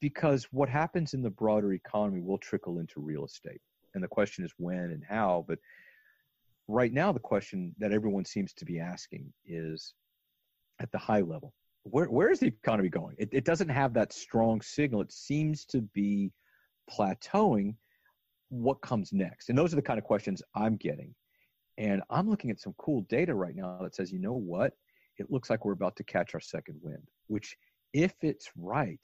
Because 0.00 0.44
what 0.52 0.68
happens 0.68 1.14
in 1.14 1.22
the 1.22 1.30
broader 1.30 1.72
economy 1.72 2.20
will 2.20 2.38
trickle 2.38 2.78
into 2.78 3.00
real 3.00 3.24
estate. 3.24 3.60
And 3.94 4.02
the 4.02 4.08
question 4.08 4.44
is 4.44 4.52
when 4.58 4.90
and 4.90 5.02
how. 5.08 5.44
But 5.48 5.58
right 6.68 6.92
now, 6.92 7.12
the 7.12 7.20
question 7.20 7.74
that 7.78 7.92
everyone 7.92 8.24
seems 8.24 8.52
to 8.54 8.64
be 8.64 8.78
asking 8.78 9.32
is 9.44 9.94
at 10.80 10.90
the 10.92 10.98
high 10.98 11.20
level 11.20 11.52
where 11.84 12.06
where 12.06 12.30
is 12.30 12.40
the 12.40 12.46
economy 12.46 12.88
going? 12.88 13.16
It, 13.18 13.28
it 13.32 13.44
doesn't 13.44 13.68
have 13.68 13.92
that 13.94 14.12
strong 14.12 14.60
signal. 14.60 15.00
It 15.00 15.12
seems 15.12 15.64
to 15.66 15.80
be 15.80 16.32
plateauing. 16.92 17.74
What 18.48 18.80
comes 18.82 19.12
next? 19.12 19.48
And 19.48 19.56
those 19.56 19.72
are 19.72 19.76
the 19.76 19.82
kind 19.82 19.98
of 19.98 20.04
questions 20.04 20.42
I'm 20.54 20.76
getting. 20.76 21.14
And 21.78 22.02
I'm 22.10 22.28
looking 22.28 22.50
at 22.50 22.60
some 22.60 22.74
cool 22.78 23.02
data 23.08 23.34
right 23.34 23.56
now 23.56 23.78
that 23.82 23.94
says, 23.94 24.12
you 24.12 24.18
know 24.18 24.34
what? 24.34 24.74
It 25.18 25.30
looks 25.30 25.50
like 25.50 25.64
we're 25.64 25.72
about 25.72 25.96
to 25.96 26.04
catch 26.04 26.34
our 26.34 26.40
second 26.40 26.78
wind, 26.82 27.08
which, 27.28 27.56
if 27.92 28.14
it's 28.22 28.50
right, 28.56 29.00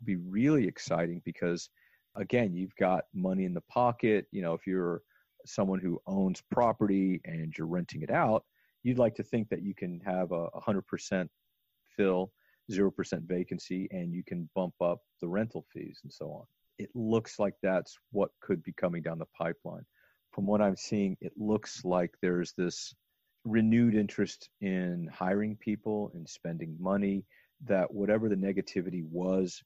will 0.00 0.06
be 0.06 0.16
really 0.16 0.66
exciting 0.66 1.22
because, 1.24 1.70
again, 2.16 2.54
you've 2.54 2.76
got 2.76 3.04
money 3.14 3.44
in 3.44 3.54
the 3.54 3.62
pocket. 3.62 4.26
You 4.30 4.42
know, 4.42 4.54
if 4.54 4.66
you're 4.66 5.02
someone 5.46 5.80
who 5.80 6.00
owns 6.06 6.42
property 6.50 7.20
and 7.24 7.54
you're 7.56 7.66
renting 7.66 8.02
it 8.02 8.10
out, 8.10 8.44
you'd 8.82 8.98
like 8.98 9.14
to 9.14 9.22
think 9.22 9.48
that 9.48 9.62
you 9.62 9.74
can 9.74 10.00
have 10.04 10.32
a 10.32 10.48
100% 10.50 11.28
fill 11.96 12.32
0% 12.70 13.22
vacancy 13.26 13.88
and 13.90 14.12
you 14.12 14.22
can 14.24 14.48
bump 14.54 14.74
up 14.80 15.00
the 15.20 15.28
rental 15.28 15.64
fees 15.72 16.00
and 16.02 16.12
so 16.12 16.26
on. 16.26 16.44
It 16.82 16.90
looks 16.94 17.38
like 17.38 17.54
that's 17.62 17.96
what 18.10 18.30
could 18.40 18.62
be 18.62 18.72
coming 18.72 19.02
down 19.02 19.18
the 19.18 19.26
pipeline. 19.38 19.84
From 20.32 20.46
what 20.46 20.60
I'm 20.60 20.76
seeing, 20.76 21.16
it 21.20 21.32
looks 21.36 21.84
like 21.84 22.14
there's 22.20 22.52
this 22.56 22.94
renewed 23.44 23.94
interest 23.94 24.48
in 24.60 25.08
hiring 25.12 25.56
people 25.56 26.10
and 26.14 26.28
spending 26.28 26.76
money 26.80 27.24
that 27.64 27.92
whatever 27.92 28.28
the 28.28 28.36
negativity 28.36 29.04
was 29.10 29.62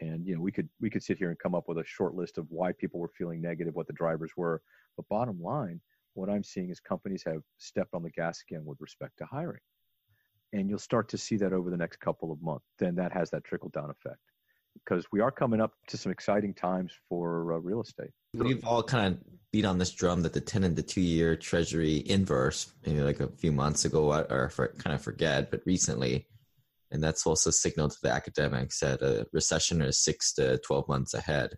and 0.00 0.26
you 0.26 0.34
know 0.34 0.40
we 0.40 0.52
could 0.52 0.68
we 0.80 0.90
could 0.90 1.02
sit 1.02 1.16
here 1.16 1.30
and 1.30 1.38
come 1.38 1.54
up 1.54 1.64
with 1.66 1.78
a 1.78 1.84
short 1.86 2.14
list 2.14 2.36
of 2.36 2.44
why 2.50 2.72
people 2.72 3.00
were 3.00 3.08
feeling 3.08 3.40
negative 3.40 3.74
what 3.74 3.86
the 3.86 3.92
drivers 3.94 4.32
were 4.36 4.60
but 4.98 5.08
bottom 5.08 5.40
line 5.40 5.80
what 6.12 6.28
i'm 6.28 6.44
seeing 6.44 6.68
is 6.68 6.78
companies 6.78 7.22
have 7.24 7.40
stepped 7.56 7.94
on 7.94 8.02
the 8.02 8.10
gas 8.10 8.42
again 8.46 8.62
with 8.66 8.78
respect 8.82 9.16
to 9.16 9.24
hiring 9.24 9.60
and 10.52 10.68
you'll 10.68 10.78
start 10.78 11.08
to 11.08 11.18
see 11.18 11.36
that 11.36 11.52
over 11.52 11.70
the 11.70 11.76
next 11.76 12.00
couple 12.00 12.32
of 12.32 12.40
months. 12.42 12.66
Then 12.78 12.94
that 12.96 13.12
has 13.12 13.30
that 13.30 13.44
trickle 13.44 13.70
down 13.70 13.90
effect 13.90 14.20
because 14.84 15.06
we 15.12 15.20
are 15.20 15.30
coming 15.30 15.60
up 15.60 15.72
to 15.88 15.96
some 15.96 16.12
exciting 16.12 16.54
times 16.54 16.92
for 17.08 17.54
uh, 17.54 17.58
real 17.58 17.82
estate. 17.82 18.10
We've 18.34 18.64
all 18.64 18.82
kind 18.82 19.14
of 19.14 19.20
beat 19.52 19.64
on 19.64 19.78
this 19.78 19.92
drum 19.92 20.22
that 20.22 20.32
the 20.32 20.40
10 20.40 20.64
and 20.64 20.76
the 20.76 20.82
two 20.82 21.00
year 21.00 21.36
treasury 21.36 22.02
inverse, 22.06 22.72
maybe 22.84 23.00
like 23.00 23.20
a 23.20 23.28
few 23.28 23.52
months 23.52 23.84
ago, 23.84 24.12
or 24.28 24.48
for, 24.50 24.68
kind 24.78 24.94
of 24.94 25.02
forget, 25.02 25.50
but 25.50 25.60
recently. 25.66 26.26
And 26.90 27.02
that's 27.02 27.26
also 27.26 27.50
signaled 27.50 27.92
to 27.92 27.98
the 28.02 28.12
academics 28.12 28.80
that 28.80 29.02
a 29.02 29.26
recession 29.32 29.80
is 29.82 29.98
six 29.98 30.32
to 30.34 30.58
12 30.58 30.88
months 30.88 31.14
ahead. 31.14 31.50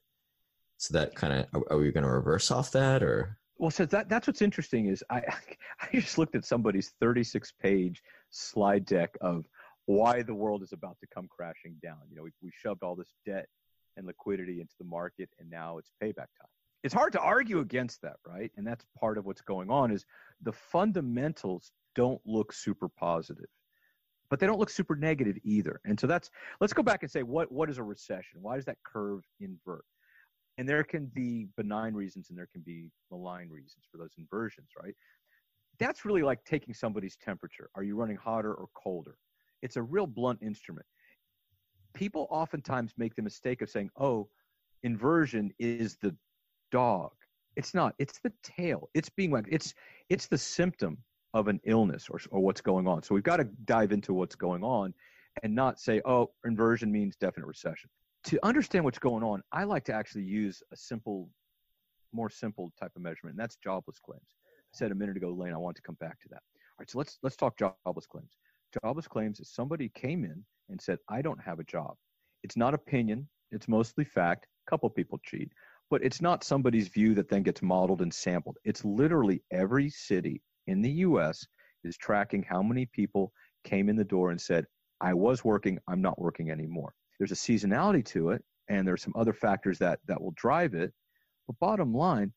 So 0.78 0.94
that 0.94 1.14
kind 1.14 1.32
of, 1.32 1.46
are, 1.52 1.72
are 1.72 1.78
we 1.78 1.90
going 1.90 2.04
to 2.04 2.10
reverse 2.10 2.50
off 2.50 2.70
that 2.72 3.02
or? 3.02 3.38
Well, 3.58 3.70
so 3.70 3.84
that, 3.86 4.08
that's 4.08 4.26
what's 4.28 4.42
interesting 4.42 4.86
is 4.86 5.02
I, 5.10 5.22
I 5.82 5.88
just 5.92 6.18
looked 6.18 6.36
at 6.36 6.44
somebody's 6.44 6.92
36 7.00 7.52
page 7.60 8.02
slide 8.30 8.84
deck 8.84 9.10
of 9.20 9.44
why 9.88 10.20
the 10.20 10.34
world 10.34 10.62
is 10.62 10.72
about 10.74 10.98
to 11.00 11.06
come 11.06 11.26
crashing 11.34 11.74
down. 11.82 11.96
You 12.10 12.16
know, 12.16 12.22
we, 12.22 12.30
we 12.42 12.52
shoved 12.54 12.82
all 12.82 12.94
this 12.94 13.14
debt 13.24 13.46
and 13.96 14.06
liquidity 14.06 14.60
into 14.60 14.74
the 14.78 14.84
market, 14.84 15.30
and 15.38 15.48
now 15.48 15.78
it's 15.78 15.90
payback 16.02 16.28
time. 16.38 16.50
It's 16.84 16.92
hard 16.92 17.10
to 17.14 17.20
argue 17.20 17.60
against 17.60 18.02
that, 18.02 18.16
right? 18.26 18.52
And 18.58 18.66
that's 18.66 18.84
part 19.00 19.16
of 19.16 19.24
what's 19.24 19.40
going 19.40 19.70
on 19.70 19.90
is 19.90 20.04
the 20.42 20.52
fundamentals 20.52 21.72
don't 21.94 22.20
look 22.26 22.52
super 22.52 22.90
positive, 22.90 23.48
but 24.28 24.38
they 24.38 24.46
don't 24.46 24.58
look 24.58 24.68
super 24.68 24.94
negative 24.94 25.38
either. 25.42 25.80
And 25.86 25.98
so 25.98 26.06
that's 26.06 26.28
let's 26.60 26.74
go 26.74 26.82
back 26.82 27.02
and 27.02 27.10
say 27.10 27.22
what 27.22 27.50
what 27.50 27.70
is 27.70 27.78
a 27.78 27.82
recession? 27.82 28.42
Why 28.42 28.56
does 28.56 28.66
that 28.66 28.76
curve 28.84 29.22
invert? 29.40 29.86
And 30.58 30.68
there 30.68 30.84
can 30.84 31.06
be 31.06 31.48
benign 31.56 31.94
reasons 31.94 32.28
and 32.28 32.38
there 32.38 32.48
can 32.52 32.60
be 32.60 32.90
malign 33.10 33.48
reasons 33.48 33.86
for 33.90 33.96
those 33.96 34.12
inversions, 34.18 34.68
right? 34.80 34.94
that's 35.78 36.04
really 36.04 36.22
like 36.22 36.44
taking 36.44 36.74
somebody's 36.74 37.16
temperature. 37.16 37.70
Are 37.74 37.82
you 37.82 37.96
running 37.96 38.16
hotter 38.16 38.52
or 38.52 38.66
colder? 38.74 39.16
It's 39.62 39.76
a 39.76 39.82
real 39.82 40.06
blunt 40.06 40.40
instrument. 40.42 40.86
People 41.94 42.26
oftentimes 42.30 42.92
make 42.96 43.14
the 43.14 43.22
mistake 43.22 43.62
of 43.62 43.70
saying, 43.70 43.90
oh, 43.98 44.28
inversion 44.82 45.52
is 45.58 45.96
the 46.00 46.14
dog. 46.70 47.12
It's 47.56 47.74
not. 47.74 47.94
It's 47.98 48.20
the 48.22 48.32
tail. 48.42 48.88
It's 48.94 49.08
being 49.08 49.30
wagged. 49.30 49.48
It's 49.50 49.74
it's 50.08 50.28
the 50.28 50.38
symptom 50.38 50.98
of 51.34 51.48
an 51.48 51.60
illness 51.64 52.08
or, 52.08 52.20
or 52.30 52.40
what's 52.40 52.60
going 52.60 52.86
on. 52.86 53.02
So 53.02 53.14
we've 53.14 53.24
got 53.24 53.38
to 53.38 53.44
dive 53.64 53.92
into 53.92 54.14
what's 54.14 54.36
going 54.36 54.62
on 54.62 54.94
and 55.42 55.54
not 55.54 55.78
say, 55.78 56.00
oh, 56.04 56.30
inversion 56.44 56.90
means 56.90 57.16
definite 57.16 57.46
recession. 57.46 57.90
To 58.24 58.38
understand 58.44 58.84
what's 58.84 58.98
going 58.98 59.22
on, 59.22 59.42
I 59.52 59.64
like 59.64 59.84
to 59.84 59.92
actually 59.92 60.24
use 60.24 60.62
a 60.72 60.76
simple, 60.76 61.28
more 62.12 62.30
simple 62.30 62.72
type 62.78 62.92
of 62.96 63.02
measurement, 63.02 63.34
and 63.34 63.38
that's 63.38 63.56
jobless 63.56 63.98
claims 63.98 64.36
I 64.74 64.76
said 64.76 64.92
a 64.92 64.94
minute 64.94 65.16
ago, 65.16 65.30
Lane, 65.30 65.54
I 65.54 65.58
want 65.58 65.76
to 65.76 65.82
come 65.82 65.96
back 66.00 66.20
to 66.20 66.28
that. 66.30 66.42
All 66.54 66.80
right, 66.80 66.90
so 66.90 66.98
let's 66.98 67.18
let's 67.22 67.36
talk 67.36 67.56
jobless 67.58 68.06
claims. 68.06 68.32
Jobless 68.84 69.08
claims 69.08 69.40
is 69.40 69.50
somebody 69.50 69.90
came 69.94 70.24
in 70.24 70.44
and 70.68 70.80
said, 70.80 70.98
I 71.08 71.22
don't 71.22 71.40
have 71.40 71.58
a 71.58 71.64
job. 71.64 71.94
It's 72.42 72.56
not 72.56 72.74
opinion, 72.74 73.28
it's 73.50 73.68
mostly 73.68 74.04
fact. 74.04 74.46
A 74.66 74.70
couple 74.70 74.88
people 74.90 75.18
cheat, 75.24 75.50
but 75.90 76.04
it's 76.04 76.20
not 76.20 76.44
somebody's 76.44 76.88
view 76.88 77.14
that 77.14 77.28
then 77.28 77.42
gets 77.42 77.62
modeled 77.62 78.02
and 78.02 78.12
sampled. 78.12 78.56
It's 78.64 78.84
literally 78.84 79.42
every 79.50 79.90
city 79.90 80.42
in 80.66 80.82
the 80.82 80.90
US 80.90 81.46
is 81.84 81.96
tracking 81.96 82.42
how 82.42 82.62
many 82.62 82.86
people 82.86 83.32
came 83.64 83.88
in 83.88 83.96
the 83.96 84.04
door 84.04 84.30
and 84.30 84.40
said, 84.40 84.66
I 85.00 85.14
was 85.14 85.44
working, 85.44 85.78
I'm 85.88 86.02
not 86.02 86.20
working 86.20 86.50
anymore. 86.50 86.92
There's 87.18 87.32
a 87.32 87.34
seasonality 87.34 88.04
to 88.06 88.30
it, 88.30 88.44
and 88.68 88.86
there's 88.86 89.02
some 89.02 89.14
other 89.16 89.32
factors 89.32 89.78
that, 89.78 90.00
that 90.06 90.20
will 90.20 90.34
drive 90.36 90.74
it. 90.74 90.92
But 91.46 91.58
bottom 91.58 91.94
line, 91.94 92.32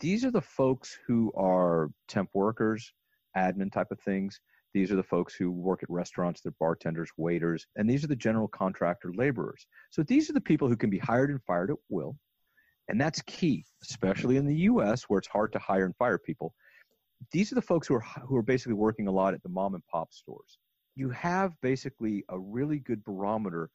these 0.00 0.24
are 0.24 0.30
the 0.30 0.40
folks 0.40 0.98
who 1.06 1.32
are 1.36 1.90
temp 2.08 2.30
workers, 2.32 2.92
admin 3.36 3.72
type 3.72 3.90
of 3.90 4.00
things. 4.00 4.40
These 4.74 4.92
are 4.92 4.96
the 4.96 5.02
folks 5.02 5.34
who 5.34 5.50
work 5.50 5.82
at 5.82 5.90
restaurants, 5.90 6.40
they're 6.40 6.52
bartenders, 6.60 7.10
waiters, 7.16 7.66
and 7.76 7.88
these 7.88 8.04
are 8.04 8.08
the 8.08 8.16
general 8.16 8.48
contractor 8.48 9.12
laborers. 9.14 9.66
So 9.90 10.02
these 10.02 10.28
are 10.28 10.34
the 10.34 10.40
people 10.40 10.68
who 10.68 10.76
can 10.76 10.90
be 10.90 10.98
hired 10.98 11.30
and 11.30 11.42
fired 11.44 11.70
at 11.70 11.76
will. 11.88 12.16
And 12.88 13.00
that's 13.00 13.22
key, 13.22 13.64
especially 13.82 14.36
in 14.36 14.46
the 14.46 14.56
US 14.70 15.04
where 15.04 15.18
it's 15.18 15.28
hard 15.28 15.52
to 15.52 15.58
hire 15.58 15.86
and 15.86 15.96
fire 15.96 16.18
people. 16.18 16.54
These 17.32 17.50
are 17.50 17.56
the 17.56 17.62
folks 17.62 17.88
who 17.88 17.94
are 17.94 18.04
who 18.26 18.36
are 18.36 18.42
basically 18.42 18.74
working 18.74 19.08
a 19.08 19.12
lot 19.12 19.34
at 19.34 19.42
the 19.42 19.48
mom 19.48 19.74
and 19.74 19.82
pop 19.86 20.12
stores. 20.12 20.58
You 20.94 21.10
have 21.10 21.52
basically 21.62 22.24
a 22.28 22.38
really 22.38 22.78
good 22.78 23.02
barometer 23.04 23.70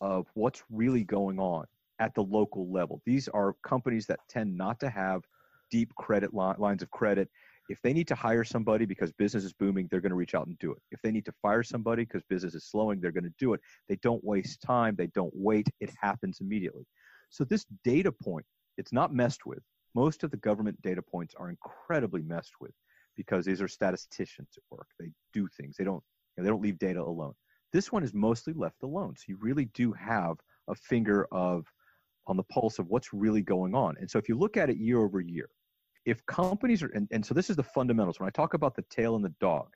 of 0.00 0.26
what's 0.34 0.62
really 0.70 1.04
going 1.04 1.38
on 1.38 1.64
at 1.98 2.14
the 2.14 2.22
local 2.22 2.70
level. 2.70 3.00
These 3.06 3.28
are 3.28 3.54
companies 3.66 4.06
that 4.06 4.20
tend 4.28 4.56
not 4.56 4.78
to 4.80 4.90
have 4.90 5.22
deep 5.70 5.94
credit 5.94 6.34
li- 6.34 6.54
lines 6.58 6.82
of 6.82 6.90
credit. 6.90 7.28
If 7.68 7.80
they 7.82 7.92
need 7.92 8.08
to 8.08 8.14
hire 8.14 8.44
somebody 8.44 8.86
because 8.86 9.12
business 9.12 9.44
is 9.44 9.52
booming, 9.52 9.88
they're 9.90 10.00
going 10.00 10.10
to 10.10 10.16
reach 10.16 10.34
out 10.34 10.46
and 10.46 10.58
do 10.58 10.72
it. 10.72 10.78
If 10.92 11.00
they 11.02 11.10
need 11.10 11.24
to 11.24 11.32
fire 11.42 11.62
somebody 11.62 12.04
because 12.04 12.22
business 12.28 12.54
is 12.54 12.64
slowing, 12.64 13.00
they're 13.00 13.12
going 13.12 13.24
to 13.24 13.34
do 13.38 13.54
it. 13.54 13.60
They 13.88 13.96
don't 13.96 14.22
waste 14.24 14.60
time, 14.60 14.94
they 14.96 15.08
don't 15.08 15.32
wait, 15.34 15.68
it 15.80 15.90
happens 16.00 16.38
immediately. 16.40 16.84
So, 17.30 17.44
this 17.44 17.66
data 17.84 18.12
point, 18.12 18.46
it's 18.78 18.92
not 18.92 19.12
messed 19.12 19.46
with. 19.46 19.60
Most 19.94 20.22
of 20.22 20.30
the 20.30 20.36
government 20.36 20.80
data 20.82 21.02
points 21.02 21.34
are 21.36 21.50
incredibly 21.50 22.22
messed 22.22 22.52
with 22.60 22.72
because 23.16 23.44
these 23.44 23.62
are 23.62 23.68
statisticians 23.68 24.50
at 24.56 24.62
work. 24.70 24.86
They 25.00 25.10
do 25.32 25.48
things, 25.56 25.76
they 25.76 25.84
don't, 25.84 26.02
you 26.36 26.42
know, 26.42 26.44
they 26.44 26.50
don't 26.50 26.62
leave 26.62 26.78
data 26.78 27.02
alone. 27.02 27.34
This 27.72 27.90
one 27.90 28.04
is 28.04 28.14
mostly 28.14 28.52
left 28.52 28.82
alone. 28.82 29.14
So, 29.16 29.24
you 29.28 29.38
really 29.40 29.66
do 29.74 29.92
have 29.92 30.36
a 30.68 30.74
finger 30.74 31.26
of 31.32 31.64
on 32.26 32.36
the 32.36 32.42
pulse 32.44 32.78
of 32.78 32.88
what's 32.88 33.12
really 33.12 33.42
going 33.42 33.74
on. 33.74 33.94
And 33.98 34.10
so 34.10 34.18
if 34.18 34.28
you 34.28 34.36
look 34.36 34.56
at 34.56 34.70
it 34.70 34.78
year 34.78 34.98
over 34.98 35.20
year, 35.20 35.48
if 36.06 36.24
companies 36.26 36.82
are, 36.82 36.90
and, 36.94 37.08
and 37.10 37.26
so 37.26 37.34
this 37.34 37.50
is 37.50 37.56
the 37.56 37.62
fundamentals. 37.62 38.18
When 38.18 38.26
I 38.26 38.30
talk 38.30 38.54
about 38.54 38.74
the 38.74 38.84
tail 38.88 39.16
and 39.16 39.24
the 39.24 39.34
dog, 39.40 39.74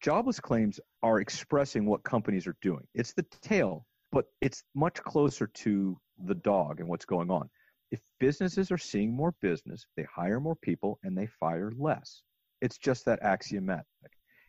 jobless 0.00 0.40
claims 0.40 0.80
are 1.02 1.20
expressing 1.20 1.86
what 1.86 2.02
companies 2.02 2.46
are 2.46 2.56
doing. 2.62 2.84
It's 2.94 3.12
the 3.12 3.24
tail, 3.42 3.86
but 4.10 4.24
it's 4.40 4.64
much 4.74 5.02
closer 5.02 5.46
to 5.46 5.96
the 6.24 6.34
dog 6.34 6.80
and 6.80 6.88
what's 6.88 7.04
going 7.04 7.30
on. 7.30 7.48
If 7.92 8.00
businesses 8.18 8.72
are 8.72 8.78
seeing 8.78 9.14
more 9.14 9.34
business, 9.40 9.86
they 9.96 10.06
hire 10.12 10.40
more 10.40 10.56
people 10.56 10.98
and 11.04 11.16
they 11.16 11.26
fire 11.26 11.72
less. 11.78 12.22
It's 12.60 12.78
just 12.78 13.04
that 13.04 13.22
axiomatic. 13.22 13.86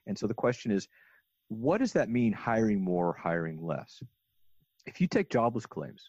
And 0.07 0.17
so 0.17 0.27
the 0.27 0.33
question 0.33 0.71
is, 0.71 0.87
what 1.49 1.79
does 1.79 1.93
that 1.93 2.09
mean 2.09 2.33
hiring 2.33 2.81
more, 2.81 3.09
or 3.09 3.13
hiring 3.13 3.61
less? 3.61 4.01
If 4.85 4.99
you 5.01 5.07
take 5.07 5.29
jobless 5.29 5.65
claims, 5.65 6.01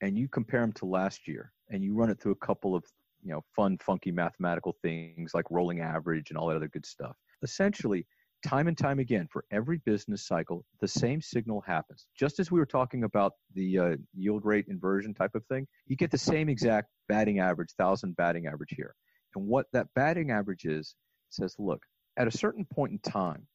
and 0.00 0.16
you 0.16 0.28
compare 0.28 0.60
them 0.60 0.72
to 0.72 0.86
last 0.86 1.26
year 1.26 1.52
and 1.70 1.82
you 1.82 1.94
run 1.94 2.10
it 2.10 2.20
through 2.20 2.32
a 2.32 2.46
couple 2.46 2.74
of 2.74 2.84
you 3.22 3.32
know 3.32 3.42
fun 3.54 3.78
funky 3.78 4.10
mathematical 4.10 4.76
things 4.82 5.32
like 5.34 5.44
rolling 5.50 5.80
average 5.80 6.30
and 6.30 6.38
all 6.38 6.48
that 6.48 6.56
other 6.56 6.68
good 6.68 6.86
stuff. 6.86 7.16
Essentially 7.42 8.06
time 8.46 8.68
and 8.68 8.78
time 8.78 9.00
again 9.00 9.26
for 9.32 9.44
every 9.50 9.78
business 9.84 10.24
cycle 10.26 10.64
the 10.80 10.88
same 10.88 11.20
signal 11.20 11.60
happens. 11.60 12.06
Just 12.16 12.38
as 12.38 12.50
we 12.50 12.58
were 12.58 12.66
talking 12.66 13.04
about 13.04 13.32
the 13.54 13.78
uh, 13.78 13.96
yield 14.14 14.44
rate 14.44 14.66
inversion 14.68 15.12
type 15.14 15.34
of 15.34 15.44
thing 15.46 15.66
you 15.86 15.96
get 15.96 16.10
the 16.10 16.18
same 16.18 16.48
exact 16.48 16.88
batting 17.08 17.40
average 17.40 17.70
thousand 17.76 18.16
batting 18.16 18.46
average 18.46 18.74
here. 18.76 18.94
And 19.34 19.46
what 19.46 19.66
that 19.72 19.88
batting 19.94 20.30
average 20.30 20.64
is 20.64 20.94
says 21.30 21.54
look 21.58 21.82
at 22.16 22.28
a 22.28 22.36
certain 22.36 22.64
point 22.64 22.92
in 22.92 22.98
time 23.10 23.46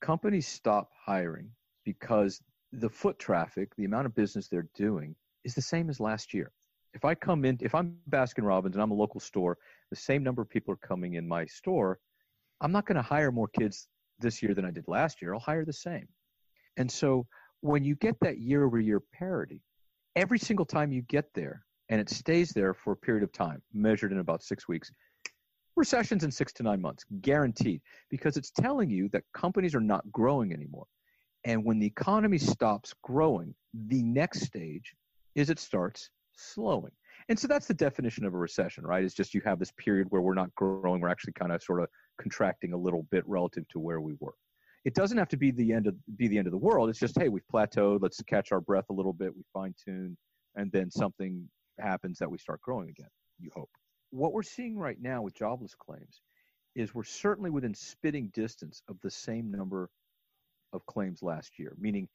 companies 0.00 0.48
stop 0.48 0.88
hiring 1.06 1.50
because 1.84 2.40
the 2.72 2.88
foot 2.88 3.18
traffic 3.18 3.74
the 3.76 3.84
amount 3.84 4.06
of 4.06 4.14
business 4.14 4.48
they're 4.48 4.68
doing 4.74 5.14
is 5.44 5.54
the 5.54 5.62
same 5.62 5.88
as 5.88 6.00
last 6.00 6.34
year. 6.34 6.52
If 6.94 7.04
I 7.04 7.14
come 7.14 7.44
in, 7.44 7.56
if 7.60 7.74
I'm 7.74 7.96
Baskin 8.10 8.44
Robbins 8.44 8.74
and 8.74 8.82
I'm 8.82 8.90
a 8.90 8.94
local 8.94 9.20
store, 9.20 9.56
the 9.90 9.96
same 9.96 10.22
number 10.22 10.42
of 10.42 10.48
people 10.48 10.74
are 10.74 10.88
coming 10.88 11.14
in 11.14 11.26
my 11.26 11.46
store. 11.46 11.98
I'm 12.60 12.72
not 12.72 12.86
going 12.86 12.96
to 12.96 13.02
hire 13.02 13.30
more 13.30 13.48
kids 13.48 13.88
this 14.18 14.42
year 14.42 14.54
than 14.54 14.64
I 14.64 14.70
did 14.70 14.84
last 14.88 15.22
year. 15.22 15.32
I'll 15.32 15.40
hire 15.40 15.64
the 15.64 15.72
same. 15.72 16.08
And 16.76 16.90
so 16.90 17.26
when 17.60 17.84
you 17.84 17.94
get 17.96 18.16
that 18.20 18.38
year 18.38 18.64
over 18.64 18.80
year 18.80 19.00
parity, 19.12 19.62
every 20.16 20.38
single 20.38 20.66
time 20.66 20.92
you 20.92 21.02
get 21.02 21.26
there 21.34 21.64
and 21.88 22.00
it 22.00 22.10
stays 22.10 22.50
there 22.50 22.74
for 22.74 22.92
a 22.92 22.96
period 22.96 23.22
of 23.22 23.32
time, 23.32 23.62
measured 23.72 24.12
in 24.12 24.18
about 24.18 24.42
six 24.42 24.68
weeks, 24.68 24.90
recessions 25.76 26.24
in 26.24 26.30
six 26.30 26.52
to 26.54 26.62
nine 26.62 26.80
months, 26.80 27.04
guaranteed, 27.20 27.80
because 28.10 28.36
it's 28.36 28.50
telling 28.50 28.90
you 28.90 29.08
that 29.10 29.24
companies 29.34 29.74
are 29.74 29.80
not 29.80 30.10
growing 30.12 30.52
anymore. 30.52 30.86
And 31.44 31.64
when 31.64 31.78
the 31.78 31.86
economy 31.86 32.38
stops 32.38 32.94
growing, 33.02 33.54
the 33.72 34.02
next 34.02 34.42
stage 34.42 34.94
is 35.34 35.50
it 35.50 35.58
starts 35.58 36.10
slowing. 36.40 36.92
And 37.28 37.38
so 37.38 37.46
that's 37.46 37.66
the 37.66 37.74
definition 37.74 38.24
of 38.24 38.34
a 38.34 38.38
recession, 38.38 38.84
right? 38.84 39.04
It's 39.04 39.14
just 39.14 39.34
you 39.34 39.42
have 39.44 39.58
this 39.58 39.72
period 39.72 40.06
where 40.10 40.22
we're 40.22 40.34
not 40.34 40.54
growing, 40.54 41.00
we're 41.00 41.08
actually 41.08 41.34
kind 41.34 41.52
of 41.52 41.62
sort 41.62 41.82
of 41.82 41.88
contracting 42.20 42.72
a 42.72 42.76
little 42.76 43.06
bit 43.10 43.24
relative 43.26 43.68
to 43.68 43.78
where 43.78 44.00
we 44.00 44.14
were. 44.20 44.34
It 44.84 44.94
doesn't 44.94 45.18
have 45.18 45.28
to 45.28 45.36
be 45.36 45.50
the 45.50 45.72
end 45.72 45.86
of 45.86 45.94
be 46.16 46.26
the 46.28 46.38
end 46.38 46.46
of 46.46 46.52
the 46.52 46.58
world. 46.58 46.88
It's 46.88 46.98
just 46.98 47.18
hey, 47.18 47.28
we've 47.28 47.46
plateaued. 47.52 48.00
Let's 48.00 48.22
catch 48.22 48.50
our 48.50 48.60
breath 48.60 48.86
a 48.90 48.94
little 48.94 49.12
bit. 49.12 49.36
We 49.36 49.42
fine 49.52 49.74
tune, 49.84 50.16
and 50.56 50.72
then 50.72 50.90
something 50.90 51.46
happens 51.78 52.18
that 52.18 52.30
we 52.30 52.38
start 52.38 52.62
growing 52.62 52.88
again. 52.88 53.10
You 53.38 53.50
hope. 53.54 53.70
What 54.10 54.32
we're 54.32 54.42
seeing 54.42 54.78
right 54.78 54.96
now 55.00 55.22
with 55.22 55.34
jobless 55.34 55.74
claims 55.74 56.22
is 56.74 56.94
we're 56.94 57.04
certainly 57.04 57.50
within 57.50 57.74
spitting 57.74 58.30
distance 58.32 58.82
of 58.88 58.96
the 59.02 59.10
same 59.10 59.50
number 59.50 59.90
of 60.72 60.84
claims 60.86 61.22
last 61.22 61.58
year, 61.58 61.74
meaning 61.78 62.08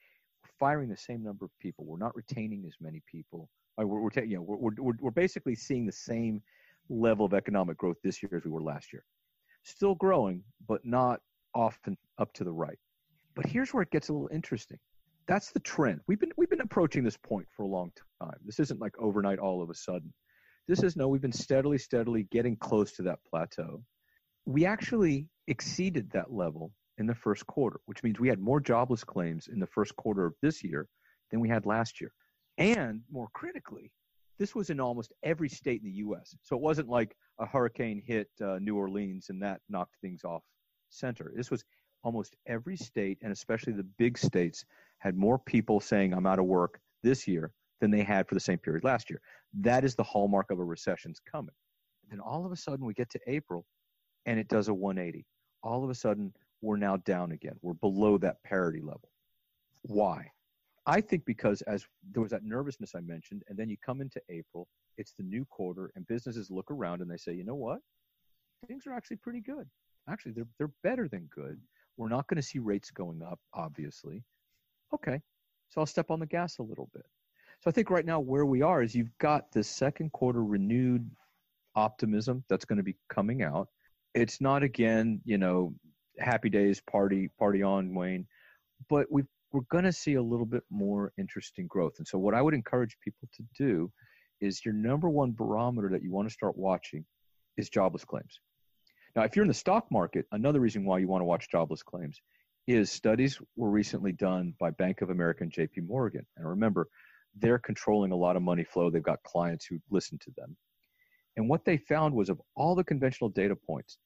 firing 0.59 0.89
the 0.89 0.97
same 0.97 1.23
number 1.23 1.45
of 1.45 1.51
people. 1.59 1.85
We're 1.85 1.97
not 1.97 2.15
retaining 2.15 2.65
as 2.65 2.75
many 2.79 3.01
people. 3.09 3.49
We're, 3.77 3.85
we're, 3.85 4.09
ta- 4.09 4.21
you 4.21 4.37
know, 4.37 4.41
we're, 4.41 4.71
we're, 4.77 4.93
we're 4.99 5.11
basically 5.11 5.55
seeing 5.55 5.85
the 5.85 5.91
same 5.91 6.41
level 6.89 7.25
of 7.25 7.33
economic 7.33 7.77
growth 7.77 7.97
this 8.03 8.21
year 8.21 8.35
as 8.35 8.45
we 8.45 8.51
were 8.51 8.61
last 8.61 8.93
year. 8.93 9.03
Still 9.63 9.95
growing, 9.95 10.43
but 10.67 10.85
not 10.85 11.19
often 11.53 11.97
up 12.17 12.33
to 12.33 12.43
the 12.43 12.51
right. 12.51 12.77
But 13.35 13.45
here's 13.45 13.73
where 13.73 13.83
it 13.83 13.91
gets 13.91 14.09
a 14.09 14.13
little 14.13 14.29
interesting. 14.31 14.77
That's 15.27 15.51
the 15.51 15.59
trend. 15.59 16.01
We've 16.07 16.19
been 16.19 16.31
we've 16.37 16.49
been 16.49 16.61
approaching 16.61 17.03
this 17.03 17.17
point 17.17 17.47
for 17.55 17.63
a 17.63 17.67
long 17.67 17.91
time. 18.21 18.37
This 18.45 18.59
isn't 18.59 18.79
like 18.79 18.93
overnight 18.99 19.39
all 19.39 19.63
of 19.63 19.69
a 19.69 19.73
sudden. 19.73 20.13
This 20.67 20.83
is 20.83 20.95
no, 20.95 21.07
we've 21.07 21.21
been 21.21 21.31
steadily, 21.31 21.77
steadily 21.77 22.27
getting 22.31 22.55
close 22.55 22.91
to 22.93 23.03
that 23.03 23.19
plateau. 23.29 23.83
We 24.45 24.65
actually 24.65 25.27
exceeded 25.47 26.11
that 26.11 26.31
level 26.31 26.71
in 26.97 27.05
the 27.05 27.15
first 27.15 27.45
quarter, 27.47 27.79
which 27.85 28.03
means 28.03 28.19
we 28.19 28.29
had 28.29 28.39
more 28.39 28.59
jobless 28.59 29.03
claims 29.03 29.47
in 29.47 29.59
the 29.59 29.67
first 29.67 29.95
quarter 29.95 30.25
of 30.25 30.33
this 30.41 30.63
year 30.63 30.87
than 31.31 31.39
we 31.39 31.49
had 31.49 31.65
last 31.65 31.99
year. 31.99 32.11
And 32.57 33.01
more 33.11 33.27
critically, 33.33 33.91
this 34.39 34.55
was 34.55 34.69
in 34.69 34.79
almost 34.79 35.13
every 35.23 35.49
state 35.49 35.81
in 35.81 35.89
the 35.89 35.97
U.S. 35.97 36.35
So 36.43 36.55
it 36.55 36.61
wasn't 36.61 36.89
like 36.89 37.15
a 37.39 37.45
hurricane 37.45 38.01
hit 38.05 38.29
uh, 38.41 38.59
New 38.59 38.77
Orleans 38.77 39.29
and 39.29 39.41
that 39.41 39.61
knocked 39.69 39.95
things 40.01 40.23
off 40.23 40.43
center. 40.89 41.31
This 41.35 41.51
was 41.51 41.63
almost 42.03 42.35
every 42.45 42.77
state, 42.77 43.17
and 43.21 43.31
especially 43.31 43.73
the 43.73 43.87
big 43.97 44.17
states, 44.17 44.63
had 44.99 45.17
more 45.17 45.39
people 45.39 45.79
saying, 45.79 46.13
I'm 46.13 46.27
out 46.27 46.39
of 46.39 46.45
work 46.45 46.79
this 47.03 47.27
year 47.27 47.51
than 47.81 47.91
they 47.91 48.03
had 48.03 48.27
for 48.27 48.35
the 48.35 48.39
same 48.39 48.57
period 48.57 48.83
last 48.83 49.09
year. 49.09 49.19
That 49.53 49.83
is 49.83 49.95
the 49.95 50.03
hallmark 50.03 50.51
of 50.51 50.59
a 50.59 50.63
recession's 50.63 51.19
coming. 51.19 51.55
then 52.09 52.19
all 52.19 52.45
of 52.45 52.51
a 52.51 52.55
sudden, 52.55 52.85
we 52.85 52.93
get 52.93 53.09
to 53.11 53.19
April 53.27 53.65
and 54.25 54.39
it 54.39 54.47
does 54.47 54.67
a 54.67 54.73
180. 54.73 55.25
All 55.63 55.83
of 55.83 55.89
a 55.89 55.95
sudden, 55.95 56.33
we're 56.61 56.77
now 56.77 56.97
down 56.97 57.31
again. 57.31 57.55
We're 57.61 57.73
below 57.73 58.17
that 58.19 58.41
parity 58.43 58.81
level. 58.81 59.09
Why? 59.83 60.31
I 60.87 61.01
think 61.01 61.25
because 61.25 61.61
as 61.63 61.85
there 62.11 62.21
was 62.21 62.31
that 62.31 62.43
nervousness 62.43 62.93
I 62.95 63.01
mentioned, 63.01 63.43
and 63.47 63.57
then 63.57 63.69
you 63.69 63.77
come 63.83 64.01
into 64.01 64.21
April, 64.29 64.67
it's 64.97 65.13
the 65.13 65.23
new 65.23 65.45
quarter, 65.45 65.91
and 65.95 66.07
businesses 66.07 66.51
look 66.51 66.69
around 66.69 67.01
and 67.01 67.09
they 67.09 67.17
say, 67.17 67.33
you 67.33 67.43
know 67.43 67.55
what? 67.55 67.79
Things 68.67 68.85
are 68.87 68.93
actually 68.93 69.17
pretty 69.17 69.41
good. 69.41 69.67
Actually, 70.09 70.33
they're 70.33 70.47
they're 70.57 70.73
better 70.83 71.07
than 71.07 71.27
good. 71.33 71.59
We're 71.97 72.09
not 72.09 72.27
going 72.27 72.37
to 72.37 72.47
see 72.47 72.59
rates 72.59 72.91
going 72.91 73.21
up, 73.23 73.39
obviously. 73.53 74.23
Okay, 74.93 75.19
so 75.69 75.81
I'll 75.81 75.87
step 75.87 76.11
on 76.11 76.19
the 76.19 76.25
gas 76.25 76.59
a 76.59 76.63
little 76.63 76.89
bit. 76.93 77.05
So 77.61 77.69
I 77.69 77.71
think 77.71 77.89
right 77.89 78.05
now 78.05 78.19
where 78.19 78.45
we 78.45 78.61
are 78.61 78.83
is 78.83 78.93
you've 78.93 79.17
got 79.19 79.51
this 79.51 79.67
second 79.67 80.11
quarter 80.11 80.43
renewed 80.43 81.09
optimism 81.75 82.43
that's 82.49 82.65
going 82.65 82.77
to 82.77 82.83
be 82.83 82.95
coming 83.09 83.43
out. 83.43 83.69
It's 84.13 84.39
not 84.39 84.63
again, 84.63 85.21
you 85.25 85.37
know, 85.37 85.73
happy 86.19 86.49
days, 86.49 86.81
party, 86.81 87.29
party 87.39 87.63
on, 87.63 87.93
Wayne. 87.93 88.27
But 88.89 89.07
we 89.11 89.23
we're 89.51 89.61
going 89.71 89.85
to 89.85 89.93
see 89.93 90.15
a 90.15 90.21
little 90.21 90.45
bit 90.45 90.63
more 90.69 91.13
interesting 91.17 91.65
growth. 91.67 91.93
And 91.97 92.07
so, 92.07 92.17
what 92.17 92.33
I 92.33 92.41
would 92.41 92.53
encourage 92.53 92.97
people 93.01 93.29
to 93.35 93.43
do 93.57 93.91
is 94.41 94.65
your 94.65 94.73
number 94.73 95.09
one 95.09 95.31
barometer 95.31 95.89
that 95.89 96.03
you 96.03 96.11
want 96.11 96.27
to 96.27 96.33
start 96.33 96.57
watching 96.57 97.05
is 97.57 97.69
jobless 97.69 98.03
claims. 98.03 98.39
Now, 99.15 99.23
if 99.23 99.35
you're 99.35 99.43
in 99.43 99.49
the 99.49 99.53
stock 99.53 99.85
market, 99.89 100.25
another 100.33 100.59
reason 100.59 100.83
why 100.83 100.99
you 100.99 101.07
want 101.07 101.21
to 101.21 101.25
watch 101.25 101.49
jobless 101.49 101.81
claims 101.81 102.19
is 102.67 102.91
studies 102.91 103.39
were 103.55 103.69
recently 103.69 104.11
done 104.11 104.53
by 104.59 104.71
Bank 104.71 105.01
of 105.01 105.09
America 105.09 105.43
and 105.43 105.53
JP 105.53 105.87
Morgan. 105.87 106.25
And 106.35 106.49
remember, 106.49 106.89
they're 107.37 107.59
controlling 107.59 108.11
a 108.11 108.15
lot 108.15 108.35
of 108.35 108.41
money 108.41 108.63
flow. 108.63 108.89
They've 108.89 109.01
got 109.01 109.23
clients 109.23 109.65
who 109.65 109.79
listen 109.89 110.17
to 110.23 110.31
them. 110.35 110.57
And 111.37 111.47
what 111.49 111.63
they 111.63 111.77
found 111.77 112.13
was 112.13 112.29
of 112.29 112.41
all 112.55 112.75
the 112.75 112.83
conventional 112.83 113.29
data 113.29 113.55
points, 113.55 113.97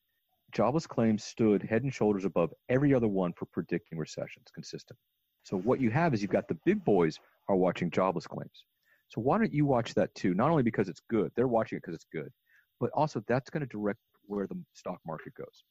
jobless 0.51 0.87
claims 0.87 1.23
stood 1.23 1.63
head 1.63 1.83
and 1.83 1.93
shoulders 1.93 2.25
above 2.25 2.53
every 2.69 2.93
other 2.93 3.07
one 3.07 3.33
for 3.33 3.45
predicting 3.45 3.97
recessions 3.97 4.47
consistent. 4.53 4.97
So 5.43 5.57
what 5.57 5.79
you 5.79 5.89
have 5.91 6.13
is 6.13 6.21
you've 6.21 6.31
got 6.31 6.47
the 6.47 6.57
big 6.65 6.83
boys 6.83 7.19
are 7.47 7.55
watching 7.55 7.89
jobless 7.91 8.27
claims. 8.27 8.65
So 9.09 9.21
why 9.21 9.37
don't 9.37 9.53
you 9.53 9.65
watch 9.65 9.93
that 9.95 10.13
too? 10.15 10.33
Not 10.33 10.51
only 10.51 10.63
because 10.63 10.89
it's 10.89 11.01
good, 11.09 11.31
they're 11.35 11.47
watching 11.47 11.77
it 11.77 11.81
because 11.81 11.95
it's 11.95 12.05
good, 12.11 12.29
but 12.79 12.91
also 12.93 13.23
that's 13.27 13.49
going 13.49 13.61
to 13.61 13.67
direct 13.67 13.99
where 14.23 14.47
the 14.47 14.61
stock 14.73 14.99
market 15.05 15.33
goes. 15.33 15.63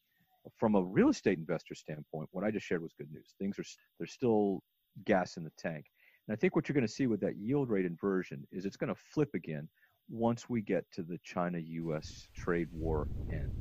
From 0.56 0.74
a 0.74 0.82
real 0.82 1.08
estate 1.08 1.38
investor 1.38 1.74
standpoint, 1.74 2.28
what 2.32 2.44
I 2.44 2.50
just 2.50 2.66
shared 2.66 2.82
was 2.82 2.94
good 2.98 3.10
news. 3.12 3.34
Things 3.38 3.58
are 3.58 3.64
there's 3.98 4.12
still 4.12 4.62
gas 5.04 5.36
in 5.36 5.44
the 5.44 5.52
tank. 5.58 5.84
And 6.26 6.34
I 6.34 6.36
think 6.36 6.56
what 6.56 6.68
you're 6.68 6.74
going 6.74 6.86
to 6.86 6.92
see 6.92 7.06
with 7.06 7.20
that 7.20 7.36
yield 7.36 7.68
rate 7.70 7.86
inversion 7.86 8.46
is 8.50 8.64
it's 8.64 8.76
going 8.76 8.92
to 8.92 9.00
flip 9.12 9.30
again 9.34 9.68
once 10.08 10.48
we 10.48 10.62
get 10.62 10.84
to 10.92 11.02
the 11.02 11.18
China 11.22 11.58
US 11.58 12.28
trade 12.34 12.68
war 12.72 13.08
end. 13.30 13.52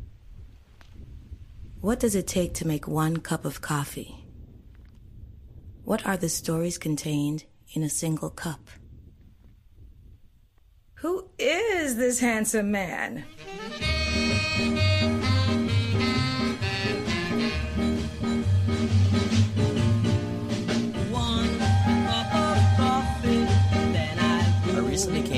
What 1.82 2.00
does 2.00 2.16
it 2.16 2.26
take 2.26 2.56
to 2.56 2.68
make 2.68 2.88
one 2.88 3.18
cup 3.18 3.46
of 3.46 3.62
coffee? 3.62 4.26
What 5.84 6.06
are 6.08 6.18
the 6.18 6.28
stories 6.28 6.80
contained 6.80 7.46
in 7.74 7.84
a 7.84 7.90
single 7.90 8.32
cup? 8.32 8.60
Who 10.96 11.30
is 11.38 11.96
this 11.96 12.20
handsome 12.20 12.72
man? 12.72 13.26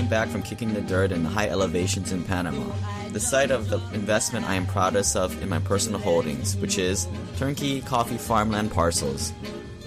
Back 0.10 0.28
from 0.30 0.42
kicking 0.42 0.74
the 0.74 0.82
dirt 0.82 1.12
in 1.12 1.24
the 1.24 1.30
high 1.30 1.48
elevations 1.48 2.12
in 2.12 2.24
Panama, 2.24 2.74
the 3.12 3.20
site 3.20 3.52
of 3.52 3.70
the 3.70 3.78
investment 3.94 4.50
I 4.50 4.56
am 4.56 4.66
proudest 4.66 5.16
of 5.16 5.40
in 5.42 5.50
my 5.50 5.60
personal 5.60 6.00
holdings, 6.00 6.56
which 6.58 6.78
is 6.78 7.08
turnkey 7.38 7.82
coffee 7.82 8.18
farmland 8.18 8.72
parcels. 8.72 9.32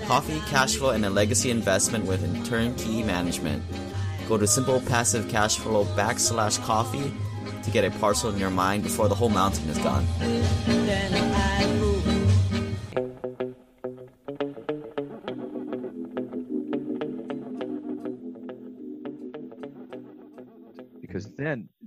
Coffee, 0.04 0.40
cash 0.48 0.76
flow, 0.76 0.90
and 0.90 1.04
a 1.04 1.10
legacy 1.10 1.50
investment 1.50 2.06
with 2.06 2.22
turnkey 2.46 3.02
management. 3.02 3.62
Go 4.28 4.38
to 4.38 4.46
Simple 4.46 4.80
Passive 4.82 5.28
Cash 5.28 5.58
Flow 5.58 5.84
backslash 5.96 6.62
coffee 6.64 7.12
to 7.62 7.70
get 7.70 7.84
a 7.84 7.90
parcel 7.98 8.30
in 8.30 8.38
your 8.38 8.50
mind 8.50 8.82
before 8.82 9.08
the 9.08 9.14
whole 9.14 9.28
mountain 9.28 9.68
is 9.68 9.78
gone. 9.78 10.06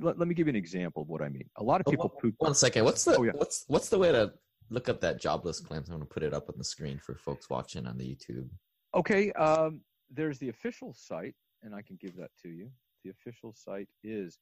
Let, 0.05 0.19
let 0.19 0.27
me 0.27 0.35
give 0.35 0.47
you 0.47 0.51
an 0.51 0.55
example 0.55 1.01
of 1.01 1.09
what 1.09 1.21
I 1.21 1.29
mean. 1.29 1.49
A 1.57 1.63
lot 1.63 1.81
of 1.81 1.87
people 1.87 2.09
poop. 2.09 2.35
One 2.37 2.55
second. 2.55 2.85
What's 2.85 3.03
the 3.03 3.17
Oh, 3.17 3.23
yeah. 3.23 3.31
what's 3.35 3.65
what's 3.67 3.89
the 3.89 3.97
way 3.97 4.11
to 4.11 4.31
look 4.69 4.89
up 4.89 5.01
that 5.01 5.19
jobless 5.19 5.59
claims? 5.59 5.89
I'm 5.89 5.95
gonna 5.95 6.05
put 6.05 6.23
it 6.23 6.33
up 6.33 6.49
on 6.49 6.55
the 6.57 6.63
screen 6.63 6.99
for 6.99 7.15
folks 7.15 7.49
watching 7.49 7.87
on 7.87 7.97
the 7.97 8.05
YouTube. 8.05 8.47
Okay, 8.93 9.31
um, 9.33 9.81
there's 10.09 10.39
the 10.39 10.49
official 10.49 10.93
site, 10.93 11.35
and 11.63 11.75
I 11.75 11.81
can 11.81 11.97
give 11.99 12.15
that 12.17 12.31
to 12.43 12.49
you. 12.49 12.69
The 13.03 13.09
official 13.09 13.53
site 13.53 13.89
is 14.03 14.39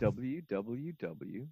www.dol 0.00 1.48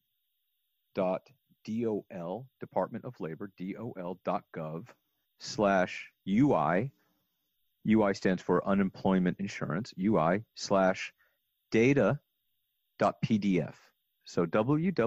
Department 2.61 3.05
of 3.05 3.21
Labor 3.21 3.51
dol.gov 3.59 4.87
slash 5.39 6.11
UI. 6.29 6.91
UI 7.89 8.15
stands 8.15 8.43
for 8.43 8.67
Unemployment 8.67 9.39
Insurance. 9.41 9.93
UI 10.01 10.45
slash 10.55 11.13
data.pdf. 13.03 13.75
So 14.25 14.47
www.dol.gov 14.47 15.01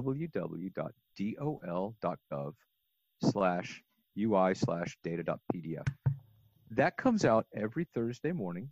slash 3.24 3.84
UI 4.20 4.54
slash 4.54 4.98
data.pdf. 5.04 5.88
That 6.72 6.98
comes 6.98 7.24
out 7.26 7.46
every 7.56 7.86
Thursday 7.94 8.32
morning. 8.32 8.70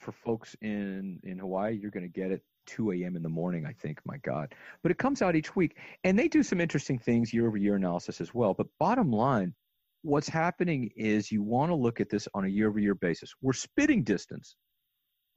For 0.00 0.12
folks 0.12 0.54
in, 0.60 1.18
in 1.22 1.38
Hawaii, 1.38 1.74
you're 1.74 1.90
going 1.90 2.04
to 2.04 2.08
get 2.08 2.30
it 2.30 2.42
2 2.66 2.92
a.m. 2.92 3.16
in 3.16 3.22
the 3.22 3.28
morning, 3.28 3.64
I 3.66 3.72
think. 3.72 4.00
My 4.04 4.18
God. 4.18 4.54
But 4.82 4.92
it 4.92 4.98
comes 4.98 5.22
out 5.22 5.34
each 5.34 5.56
week. 5.56 5.78
And 6.04 6.18
they 6.18 6.28
do 6.28 6.42
some 6.42 6.60
interesting 6.60 6.98
things, 6.98 7.32
year 7.32 7.46
over 7.48 7.56
year 7.56 7.76
analysis 7.76 8.20
as 8.20 8.34
well. 8.34 8.52
But 8.54 8.66
bottom 8.78 9.10
line, 9.10 9.54
what's 10.02 10.28
happening 10.28 10.90
is 10.94 11.32
you 11.32 11.42
want 11.42 11.70
to 11.70 11.74
look 11.74 12.00
at 12.00 12.10
this 12.10 12.28
on 12.34 12.44
a 12.44 12.48
year 12.48 12.68
over 12.68 12.78
year 12.78 12.94
basis. 12.94 13.34
We're 13.40 13.54
spitting 13.54 14.04
distance. 14.04 14.56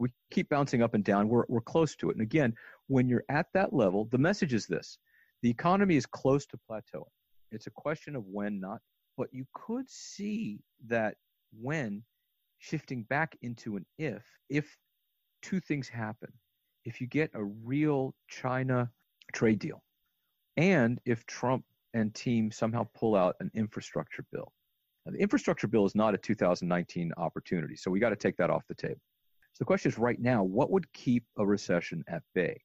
We 0.02 0.10
keep 0.32 0.50
bouncing 0.50 0.82
up 0.82 0.96
and 0.96 1.04
down. 1.04 1.30
We're, 1.30 1.46
we're 1.48 1.62
close 1.62 1.96
to 1.98 2.10
it. 2.10 2.16
And 2.16 2.24
again, 2.24 2.56
when 2.88 3.08
you're 3.08 3.24
at 3.30 3.46
that 3.54 3.72
level, 3.72 4.06
the 4.12 4.18
message 4.18 4.52
is 4.52 4.66
this 4.66 4.98
the 5.44 5.50
economy 5.50 5.96
is 5.96 6.08
close 6.08 6.48
to 6.48 6.60
plateauing. 6.70 7.06
It's 7.52 7.68
a 7.68 7.72
question 7.72 8.16
of 8.16 8.26
when, 8.26 8.60
not. 8.60 8.80
But 9.16 9.28
you 9.32 9.46
could 9.54 9.88
see 9.88 10.60
that 10.88 11.18
when 11.60 12.04
shifting 12.58 13.04
back 13.04 13.38
into 13.44 13.76
an 13.76 13.86
if, 14.00 14.24
if 14.50 14.76
two 15.44 15.60
things 15.60 15.88
happen. 15.88 16.32
If 16.84 17.00
you 17.00 17.06
get 17.06 17.30
a 17.36 17.44
real 17.44 18.16
China 18.28 18.90
trade 19.34 19.60
deal, 19.60 19.84
and 20.58 21.00
if 21.06 21.28
Trump 21.28 21.64
and 21.94 22.12
team 22.16 22.52
somehow 22.52 22.88
pull 22.96 23.16
out 23.16 23.36
an 23.40 23.52
infrastructure 23.54 24.26
bill. 24.32 24.52
Now, 25.06 25.12
the 25.12 25.20
infrastructure 25.20 25.68
bill 25.68 25.86
is 25.86 25.94
not 25.94 26.16
a 26.16 26.18
2019 26.18 27.12
opportunity, 27.18 27.76
so 27.76 27.92
we 27.92 28.00
got 28.00 28.10
to 28.10 28.16
take 28.16 28.38
that 28.38 28.50
off 28.50 28.64
the 28.68 28.74
table. 28.74 29.00
So 29.54 29.58
the 29.60 29.66
question 29.66 29.92
is 29.92 29.98
right 29.98 30.20
now, 30.20 30.44
what 30.44 30.72
would 30.72 30.92
keep 30.94 31.24
a 31.38 31.46
recession 31.46 32.04
at 32.08 32.24
bay? 32.34 32.62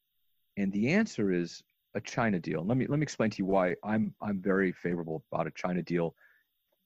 And 0.57 0.73
the 0.73 0.91
answer 0.91 1.33
is 1.33 1.63
a 1.95 2.01
China 2.01 2.39
deal. 2.39 2.65
Let 2.65 2.77
me 2.77 2.87
let 2.87 2.99
me 2.99 3.03
explain 3.03 3.31
to 3.31 3.39
you 3.39 3.47
why 3.47 3.75
I'm 3.83 4.15
I'm 4.21 4.41
very 4.41 4.73
favorable 4.73 5.25
about 5.33 5.47
a 5.47 5.51
China 5.51 5.83
deal 5.83 6.15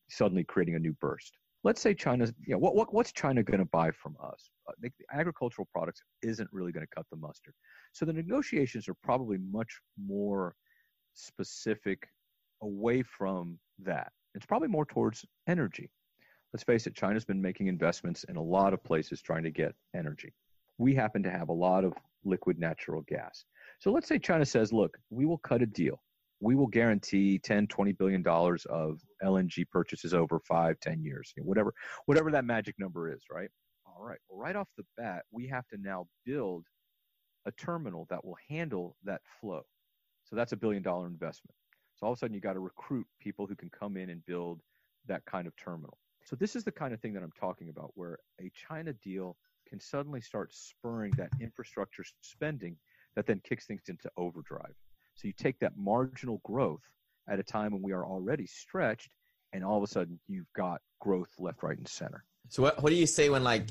suddenly 0.09 0.45
creating 0.45 0.77
a 0.77 0.79
new 0.79 0.93
burst. 1.01 1.37
Let's 1.63 1.81
say 1.81 1.93
China's, 1.95 2.33
you 2.47 2.55
know, 2.55 2.59
what, 2.59 2.75
what 2.75 2.95
what's 2.95 3.13
China 3.13 3.43
going 3.43 3.59
to 3.59 3.67
buy 3.67 3.91
from 3.91 4.17
us? 4.23 4.51
Uh, 4.69 4.73
the, 4.81 4.91
the 4.99 5.05
agricultural 5.13 5.69
products 5.73 6.03
isn't 6.23 6.49
really 6.53 6.73
going 6.73 6.87
to 6.87 6.95
cut 6.95 7.07
the 7.11 7.17
mustard. 7.17 7.55
So 7.93 8.05
the 8.05 8.13
negotiations 8.13 8.89
are 8.89 8.97
probably 9.03 9.39
much 9.39 9.81
more 10.03 10.55
specific 11.15 12.09
away 12.63 13.03
from 13.03 13.59
that. 13.81 14.13
It's 14.35 14.47
probably 14.47 14.69
more 14.69 14.87
towards 14.87 15.25
energy. 15.47 15.91
Let's 16.53 16.65
face 16.65 16.87
it, 16.87 16.95
China's 16.95 17.25
been 17.25 17.41
making 17.41 17.69
investments 17.69 18.25
in 18.25 18.37
a 18.37 18.43
lot 18.43 18.75
of 18.75 18.83
places 18.83 19.23
trying 19.23 19.45
to 19.45 19.51
get 19.51 19.75
energy. 19.95 20.35
We 20.79 20.95
happen 20.95 21.23
to 21.23 21.31
have 21.31 21.49
a 21.49 21.53
lot 21.53 21.85
of 21.85 21.95
liquid 22.25 22.59
natural 22.59 23.03
gas. 23.03 23.45
So 23.79 23.93
let's 23.93 24.09
say 24.09 24.19
China 24.19 24.45
says, 24.45 24.73
look, 24.73 24.99
we 25.11 25.27
will 25.27 25.39
cut 25.39 25.63
a 25.63 25.67
deal. 25.67 26.03
We 26.41 26.55
will 26.55 26.67
guarantee 26.67 27.39
10, 27.39 27.67
20 27.69 27.93
billion 27.93 28.23
dollars 28.23 28.67
of 28.67 29.01
LNG 29.23 29.69
purchases 29.71 30.15
over 30.15 30.41
five, 30.41 30.81
10 30.81 31.03
years, 31.03 31.33
whatever, 31.37 31.73
whatever 32.07 32.31
that 32.33 32.45
magic 32.45 32.75
number 32.79 33.13
is, 33.13 33.23
right? 33.31 33.51
All 33.87 34.05
right. 34.05 34.19
Well, 34.29 34.41
right 34.41 34.57
off 34.57 34.69
the 34.77 34.85
bat, 34.97 35.25
we 35.31 35.47
have 35.49 35.67
to 35.69 35.77
now 35.77 36.07
build 36.25 36.65
a 37.47 37.53
terminal 37.53 38.07
that 38.11 38.25
will 38.25 38.37
handle 38.49 38.97
that 39.05 39.21
flow. 39.41 39.63
So 40.25 40.37
that's 40.37 40.53
a 40.53 40.57
billion 40.57 40.83
dollar 40.83 41.07
investment. 41.07 41.55
So 41.97 42.07
all 42.07 42.13
of 42.13 42.19
a 42.19 42.21
sudden, 42.21 42.35
you 42.35 42.41
got 42.41 42.55
to 42.55 42.61
recruit 42.61 43.07
people 43.21 43.47
who 43.47 43.55
can 43.55 43.71
come 43.71 43.97
in 43.97 44.11
and 44.11 44.25
build 44.25 44.61
that 45.07 45.25
kind 45.27 45.47
of 45.47 45.55
terminal. 45.57 45.99
So 46.25 46.37
this 46.37 46.55
is 46.57 46.65
the 46.65 46.73
kind 46.73 46.95
of 46.95 47.01
thing 47.01 47.13
that 47.15 47.23
I'm 47.23 47.33
talking 47.39 47.69
about, 47.69 47.93
where 47.95 48.19
a 48.41 48.51
China 48.69 48.93
deal 48.93 49.37
can 49.69 49.81
suddenly 49.81 50.21
start 50.21 50.53
spurring 50.53 51.13
that 51.17 51.31
infrastructure 51.41 52.05
spending 52.21 52.77
that 53.17 53.27
then 53.27 53.41
kicks 53.45 53.67
things 53.67 53.83
into 53.89 54.11
overdrive. 54.17 54.75
So 55.15 55.29
you 55.29 55.35
take 55.37 55.59
that 55.61 55.73
marginal 55.77 56.41
growth 56.45 56.83
at 57.29 57.39
a 57.39 57.43
time 57.43 57.73
when 57.73 57.83
we 57.83 57.93
are 57.93 58.05
already 58.05 58.47
stretched, 58.47 59.11
and 59.53 59.65
all 59.65 59.77
of 59.77 59.83
a 59.83 59.87
sudden 59.87 60.19
you've 60.29 60.53
got 60.55 60.81
growth 61.01 61.31
left, 61.39 61.63
right, 61.63 61.77
and 61.77 61.89
center. 61.89 62.25
So 62.49 62.63
what 62.63 62.83
what 62.83 62.91
do 62.91 62.97
you 62.97 63.07
say 63.07 63.29
when 63.29 63.45
like 63.45 63.69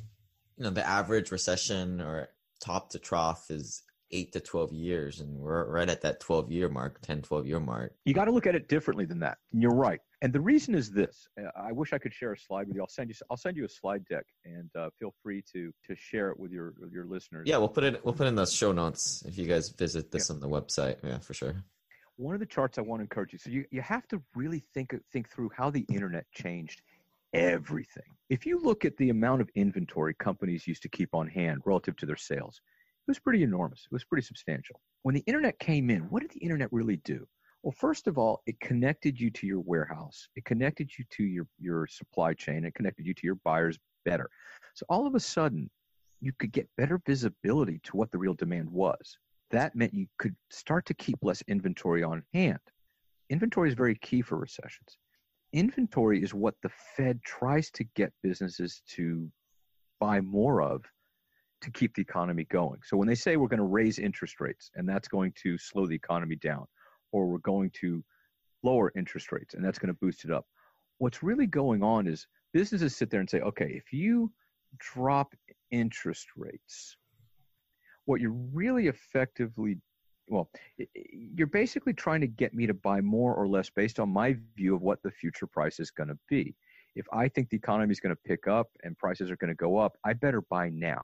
you 0.58 0.64
know 0.64 0.70
the 0.70 0.88
average 0.88 1.32
recession 1.32 2.02
or 2.02 2.30
top 2.62 2.90
to 2.92 3.00
trough 3.00 3.46
is 3.50 3.84
eight 4.12 4.32
to 4.34 4.40
12 4.40 4.74
years 4.74 5.20
and 5.20 5.38
we're 5.38 5.70
right 5.70 5.90
at 5.90 6.02
that 6.02 6.20
12 6.20 6.52
year 6.52 6.68
mark 6.68 7.00
10 7.02 7.22
12 7.22 7.46
year 7.46 7.60
mark 7.60 7.94
You 8.06 8.14
got 8.14 8.26
to 8.26 8.32
look 8.32 8.48
at 8.48 8.56
it 8.56 8.68
differently 8.68 9.06
than 9.06 9.20
that. 9.20 9.38
And 9.54 9.62
you're 9.62 9.76
right. 9.76 10.00
And 10.22 10.34
the 10.34 10.42
reason 10.42 10.76
is 10.76 10.92
this: 10.92 11.28
uh, 11.40 11.50
I 11.56 11.72
wish 11.72 11.94
I 11.94 11.98
could 11.98 12.14
share 12.14 12.34
a 12.34 12.38
slide 12.38 12.68
with 12.68 12.76
you. 12.76 12.82
I'll 12.82 12.90
send 12.90 13.10
you. 13.10 13.16
I'll 13.30 13.38
send 13.38 13.56
you 13.56 13.66
a 13.66 13.70
slide 13.70 14.04
deck, 14.06 14.26
and 14.44 14.70
uh, 14.78 14.90
feel 15.00 15.14
free 15.24 15.44
to 15.54 15.72
to 15.88 15.96
share 15.96 16.30
it 16.32 16.40
with 16.40 16.52
your 16.52 16.74
with 16.80 16.92
your 16.92 17.06
listeners. 17.06 17.44
yeah 17.48 17.58
we'll 17.58 17.70
put 17.70 17.84
it 17.84 18.04
we'll 18.04 18.14
put 18.14 18.28
in 18.28 18.36
the 18.36 18.46
show 18.46 18.72
notes 18.72 19.24
if 19.26 19.38
you 19.38 19.46
guys 19.46 19.70
visit 19.70 20.12
this 20.12 20.30
on 20.30 20.40
the 20.40 20.48
website 20.48 20.98
yeah 21.04 21.20
for 21.20 21.34
sure 21.34 21.64
one 22.20 22.34
of 22.34 22.42
the 22.42 22.46
charts 22.46 22.78
I 22.78 22.82
want 22.82 23.00
to 23.00 23.04
encourage 23.04 23.32
you. 23.32 23.40
So 23.40 23.50
you, 23.50 23.64
you 23.72 23.82
have 23.82 24.06
to 24.10 24.22
really 24.36 24.62
think 24.74 24.94
think 25.12 25.30
through 25.30 25.52
how 25.56 25.70
the 25.70 25.86
internet 25.90 26.26
changed 26.34 26.82
everything. 27.34 28.04
If 28.30 28.46
you 28.46 28.60
look 28.62 28.84
at 28.84 28.98
the 28.98 29.10
amount 29.10 29.42
of 29.42 29.50
inventory 29.56 30.16
companies 30.16 30.68
used 30.68 30.82
to 30.82 30.90
keep 30.90 31.16
on 31.16 31.28
hand 31.28 31.62
relative 31.66 31.96
to 31.98 32.06
their 32.06 32.18
sales, 32.18 32.60
it 33.08 33.10
was 33.10 33.20
pretty 33.20 33.44
enormous. 33.44 33.86
It 33.86 33.94
was 33.94 34.04
pretty 34.04 34.26
substantial. 34.26 34.82
When 35.04 35.16
the 35.16 35.24
internet 35.28 35.60
came 35.60 35.90
in, 35.90 36.02
what 36.10 36.22
did 36.22 36.32
the 36.32 36.42
internet 36.42 36.68
really 36.74 36.98
do? 36.98 37.26
Well, 37.64 37.74
first 37.78 38.08
of 38.08 38.18
all, 38.18 38.42
it 38.46 38.60
connected 38.60 39.20
you 39.20 39.30
to 39.32 39.48
your 39.48 39.60
warehouse. 39.60 40.30
It 40.36 40.46
connected 40.46 40.90
you 40.98 41.04
to 41.12 41.24
your, 41.24 41.46
your 41.60 41.88
supply 41.88 42.34
chain. 42.34 42.64
It 42.64 42.74
connected 42.74 43.06
you 43.06 43.14
to 43.14 43.26
your 43.26 43.36
buyers 43.44 43.78
better. 44.06 44.30
So 44.76 44.86
all 44.90 45.06
of 45.06 45.16
a 45.16 45.20
sudden, 45.20 45.70
you 46.22 46.32
could 46.40 46.52
get 46.52 46.70
better 46.78 47.02
visibility 47.06 47.80
to 47.84 47.98
what 47.98 48.12
the 48.12 48.18
real 48.18 48.34
demand 48.34 48.70
was. 48.70 49.18
That 49.52 49.76
meant 49.76 49.94
you 49.94 50.08
could 50.18 50.36
start 50.50 50.86
to 50.86 50.94
keep 50.94 51.18
less 51.22 51.42
inventory 51.48 52.04
on 52.04 52.24
hand. 52.34 52.60
Inventory 53.30 53.70
is 53.70 53.76
very 53.76 53.96
key 53.96 54.22
for 54.22 54.38
recessions. 54.38 54.98
Inventory 55.52 56.22
is 56.24 56.34
what 56.34 56.56
the 56.62 56.70
Fed 56.96 57.20
tries 57.24 57.72
to 57.72 57.84
get 57.96 58.14
businesses 58.22 58.82
to 58.90 59.30
buy 60.00 60.22
more 60.22 60.62
of 60.62 60.84
to 61.62 61.72
keep 61.72 61.94
the 61.96 62.02
economy 62.02 62.46
going. 62.46 62.80
So 62.86 62.96
when 62.96 63.08
they 63.08 63.16
say 63.16 63.36
we're 63.36 63.48
going 63.48 63.58
to 63.58 63.66
raise 63.66 64.00
interest 64.00 64.40
rates 64.40 64.72
and 64.76 64.88
that's 64.88 65.08
going 65.08 65.34
to 65.44 65.58
slow 65.58 65.88
the 65.88 65.96
economy 65.96 66.36
down, 66.38 66.66
or 67.12 67.28
we're 67.28 67.40
going 67.40 67.72
to 67.82 68.04
lower 68.64 68.92
interest 68.96 69.32
rates 69.32 69.54
and 69.54 69.64
that's 69.64 69.80
going 69.80 69.94
to 69.94 70.00
boost 70.02 70.26
it 70.26 70.32
up, 70.32 70.46
what's 70.98 71.24
really 71.24 71.48
going 71.48 71.84
on 71.84 72.08
is 72.08 72.28
businesses 72.54 72.96
sit 72.96 73.10
there 73.10 73.20
and 73.20 73.30
say, 73.30 73.40
okay, 73.42 73.72
if 73.76 73.94
you 73.94 74.32
drop 74.78 75.34
interest 75.72 76.28
rates, 76.36 76.98
what 78.06 78.22
you're 78.22 78.32
really 78.54 78.88
effectively 78.88 79.78
well, 80.30 80.50
you're 81.04 81.48
basically 81.48 81.94
trying 81.94 82.22
to 82.22 82.28
get 82.28 82.54
me 82.54 82.68
to 82.68 82.74
buy 82.74 83.02
more 83.02 83.34
or 83.34 83.48
less 83.48 83.70
based 83.70 84.00
on 84.00 84.10
my 84.10 84.38
view 84.56 84.76
of 84.76 84.82
what 84.82 85.02
the 85.02 85.12
future 85.12 85.48
price 85.48 85.80
is 85.80 85.92
going 85.92 86.10
to 86.10 86.18
be. 86.30 86.56
If 86.96 87.06
I 87.12 87.28
think 87.28 87.50
the 87.50 87.58
economy 87.58 87.92
is 87.92 88.00
going 88.00 88.16
to 88.16 88.22
pick 88.26 88.48
up 88.48 88.68
and 88.84 88.98
prices 88.98 89.32
are 89.32 89.38
going 89.38 89.50
to 89.50 89.56
go 89.56 89.78
up, 89.78 89.98
I 90.06 90.14
better 90.14 90.42
buy 90.50 90.70
now. 90.70 91.02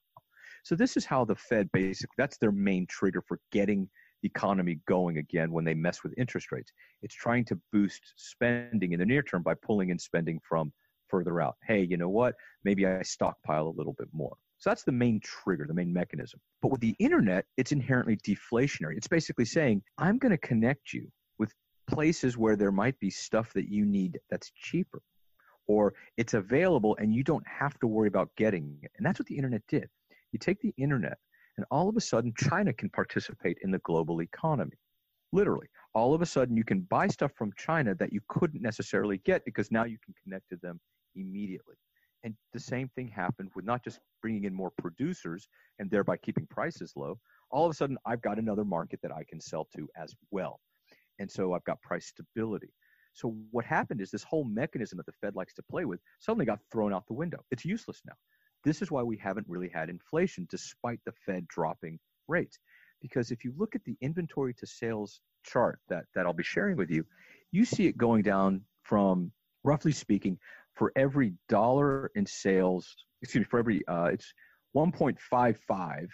So 0.64 0.76
this 0.76 0.98
is 0.98 1.06
how 1.06 1.26
the 1.26 1.36
Fed 1.36 1.70
basically 1.74 2.14
that's 2.18 2.38
their 2.38 2.52
main 2.52 2.88
trigger 2.88 3.22
for 3.22 3.40
getting 3.52 3.90
economy 4.26 4.80
going 4.88 5.18
again 5.18 5.52
when 5.52 5.66
they 5.66 5.74
mess 5.74 6.04
with 6.04 6.14
interest 6.18 6.52
rates. 6.52 6.72
It's 7.02 7.16
trying 7.16 7.46
to 7.46 7.60
boost 7.72 8.02
spending 8.16 8.94
in 8.94 9.00
the 9.00 9.06
near 9.06 9.24
term 9.24 9.44
by 9.44 9.54
pulling 9.56 9.90
in 9.90 10.00
spending 10.00 10.40
from 10.48 10.72
further 11.08 11.42
out. 11.42 11.56
Hey, 11.66 11.84
you 11.84 11.98
know 11.98 12.10
what? 12.10 12.36
Maybe 12.64 12.86
I 12.86 13.02
stockpile 13.04 13.68
a 13.68 13.78
little 13.78 13.94
bit 13.98 14.08
more. 14.12 14.36
So 14.58 14.70
that's 14.70 14.84
the 14.84 14.92
main 14.92 15.20
trigger, 15.22 15.66
the 15.68 15.74
main 15.74 15.94
mechanism. 15.94 16.40
But 16.62 16.72
with 16.72 16.82
the 16.82 16.96
internet, 17.00 17.46
it's 17.58 17.72
inherently 17.72 18.18
deflationary. 18.18 18.98
It's 18.98 19.08
basically 19.08 19.46
saying, 19.46 19.84
I'm 19.98 20.18
going 20.18 20.32
to 20.32 20.38
connect 20.38 20.94
you 20.94 21.08
with 21.38 21.54
places 21.88 22.38
where 22.38 22.56
there 22.56 22.72
might 22.72 22.98
be 23.00 23.10
stuff 23.10 23.54
that 23.54 23.70
you 23.70 23.86
need 23.86 24.20
that's 24.30 24.52
cheaper 24.56 25.02
or 25.68 25.94
it's 26.18 26.34
available 26.34 26.96
and 27.00 27.14
you 27.14 27.24
don't 27.24 27.46
have 27.48 27.78
to 27.80 27.88
worry 27.88 28.08
about 28.08 28.30
getting 28.38 28.78
it. 28.82 28.92
And 28.98 29.06
that's 29.06 29.20
what 29.20 29.28
the 29.28 29.36
internet 29.36 29.62
did. 29.68 29.90
You 30.32 30.40
take 30.40 30.62
the 30.62 30.74
internet 30.78 31.18
and 31.58 31.66
all 31.72 31.90
of 31.90 31.96
a 31.96 32.02
sudden 32.02 32.34
China 32.38 32.74
can 32.74 32.90
participate 32.90 33.58
in 33.62 33.72
the 33.72 33.80
global 33.80 34.22
economy. 34.22 34.78
Literally, 35.32 35.68
all 35.94 36.14
of 36.14 36.22
a 36.22 36.26
sudden 36.26 36.56
you 36.56 36.64
can 36.64 36.82
buy 36.82 37.08
stuff 37.08 37.32
from 37.38 37.52
China 37.58 37.96
that 37.96 38.14
you 38.14 38.22
couldn't 38.28 38.62
necessarily 38.62 39.20
get 39.26 39.44
because 39.46 39.72
now 39.72 39.84
you 39.84 39.98
can 40.04 40.14
connect 40.24 40.50
to 40.50 40.58
them 40.58 40.80
immediately. 41.16 41.76
And 42.24 42.36
the 42.54 42.60
same 42.60 42.90
thing 42.96 43.08
happened 43.08 43.52
with 43.56 43.66
not 43.66 43.84
just 43.84 44.00
bringing 44.22 44.46
in 44.46 44.54
more 44.54 44.72
producers 44.80 45.48
and 45.80 45.90
thereby 45.92 46.18
keeping 46.18 46.48
prices 46.48 46.94
low. 46.96 47.20
All 47.52 47.66
of 47.66 47.72
a 47.72 47.76
sudden, 47.76 47.98
I've 48.06 48.22
got 48.22 48.40
another 48.40 48.66
market 48.66 49.00
that 49.04 49.12
I 49.12 49.24
can 49.30 49.40
sell 49.40 49.68
to 49.76 49.88
as 49.96 50.14
well. 50.32 50.60
And 51.20 51.30
so 51.30 51.54
I've 51.54 51.64
got 51.66 51.82
price 51.82 52.08
stability. 52.08 52.74
So 53.14 53.36
what 53.52 53.64
happened 53.64 54.02
is 54.02 54.12
this 54.12 54.24
whole 54.24 54.44
mechanism 54.44 54.98
that 54.98 55.06
the 55.06 55.14
Fed 55.22 55.36
likes 55.36 55.54
to 55.54 55.64
play 55.64 55.86
with 55.86 56.02
suddenly 56.20 56.46
got 56.46 56.60
thrown 56.72 56.94
out 56.94 57.06
the 57.08 57.14
window. 57.14 57.40
It's 57.52 57.64
useless 57.64 58.02
now. 58.06 58.14
This 58.66 58.82
is 58.82 58.90
why 58.90 59.04
we 59.04 59.16
haven't 59.16 59.48
really 59.48 59.70
had 59.70 59.90
inflation 59.90 60.48
despite 60.50 61.00
the 61.06 61.14
Fed 61.26 61.48
dropping 61.48 62.00
rates. 62.28 62.58
Because 63.00 63.30
if 63.30 63.46
you 63.46 63.54
look 63.56 63.76
at 63.76 63.84
the 63.86 63.96
inventory 64.02 64.56
to 64.56 64.66
sales 64.66 65.22
chart 65.46 65.80
that, 65.88 66.06
that 66.16 66.26
I'll 66.26 66.34
be 66.34 66.44
sharing 66.44 66.76
with 66.76 66.90
you, 66.90 67.06
you 67.52 67.64
see 67.64 67.86
it 67.86 67.98
going 67.98 68.24
down 68.24 68.62
from, 68.84 69.32
roughly 69.64 69.92
speaking, 69.92 70.40
for 70.74 70.92
every 70.96 71.34
dollar 71.48 72.12
in 72.16 72.26
sales, 72.26 72.96
excuse 73.22 73.42
me, 73.42 73.48
for 73.50 73.60
every, 73.60 73.88
uh, 73.88 74.06
it's 74.06 74.34
1.55 74.76 76.08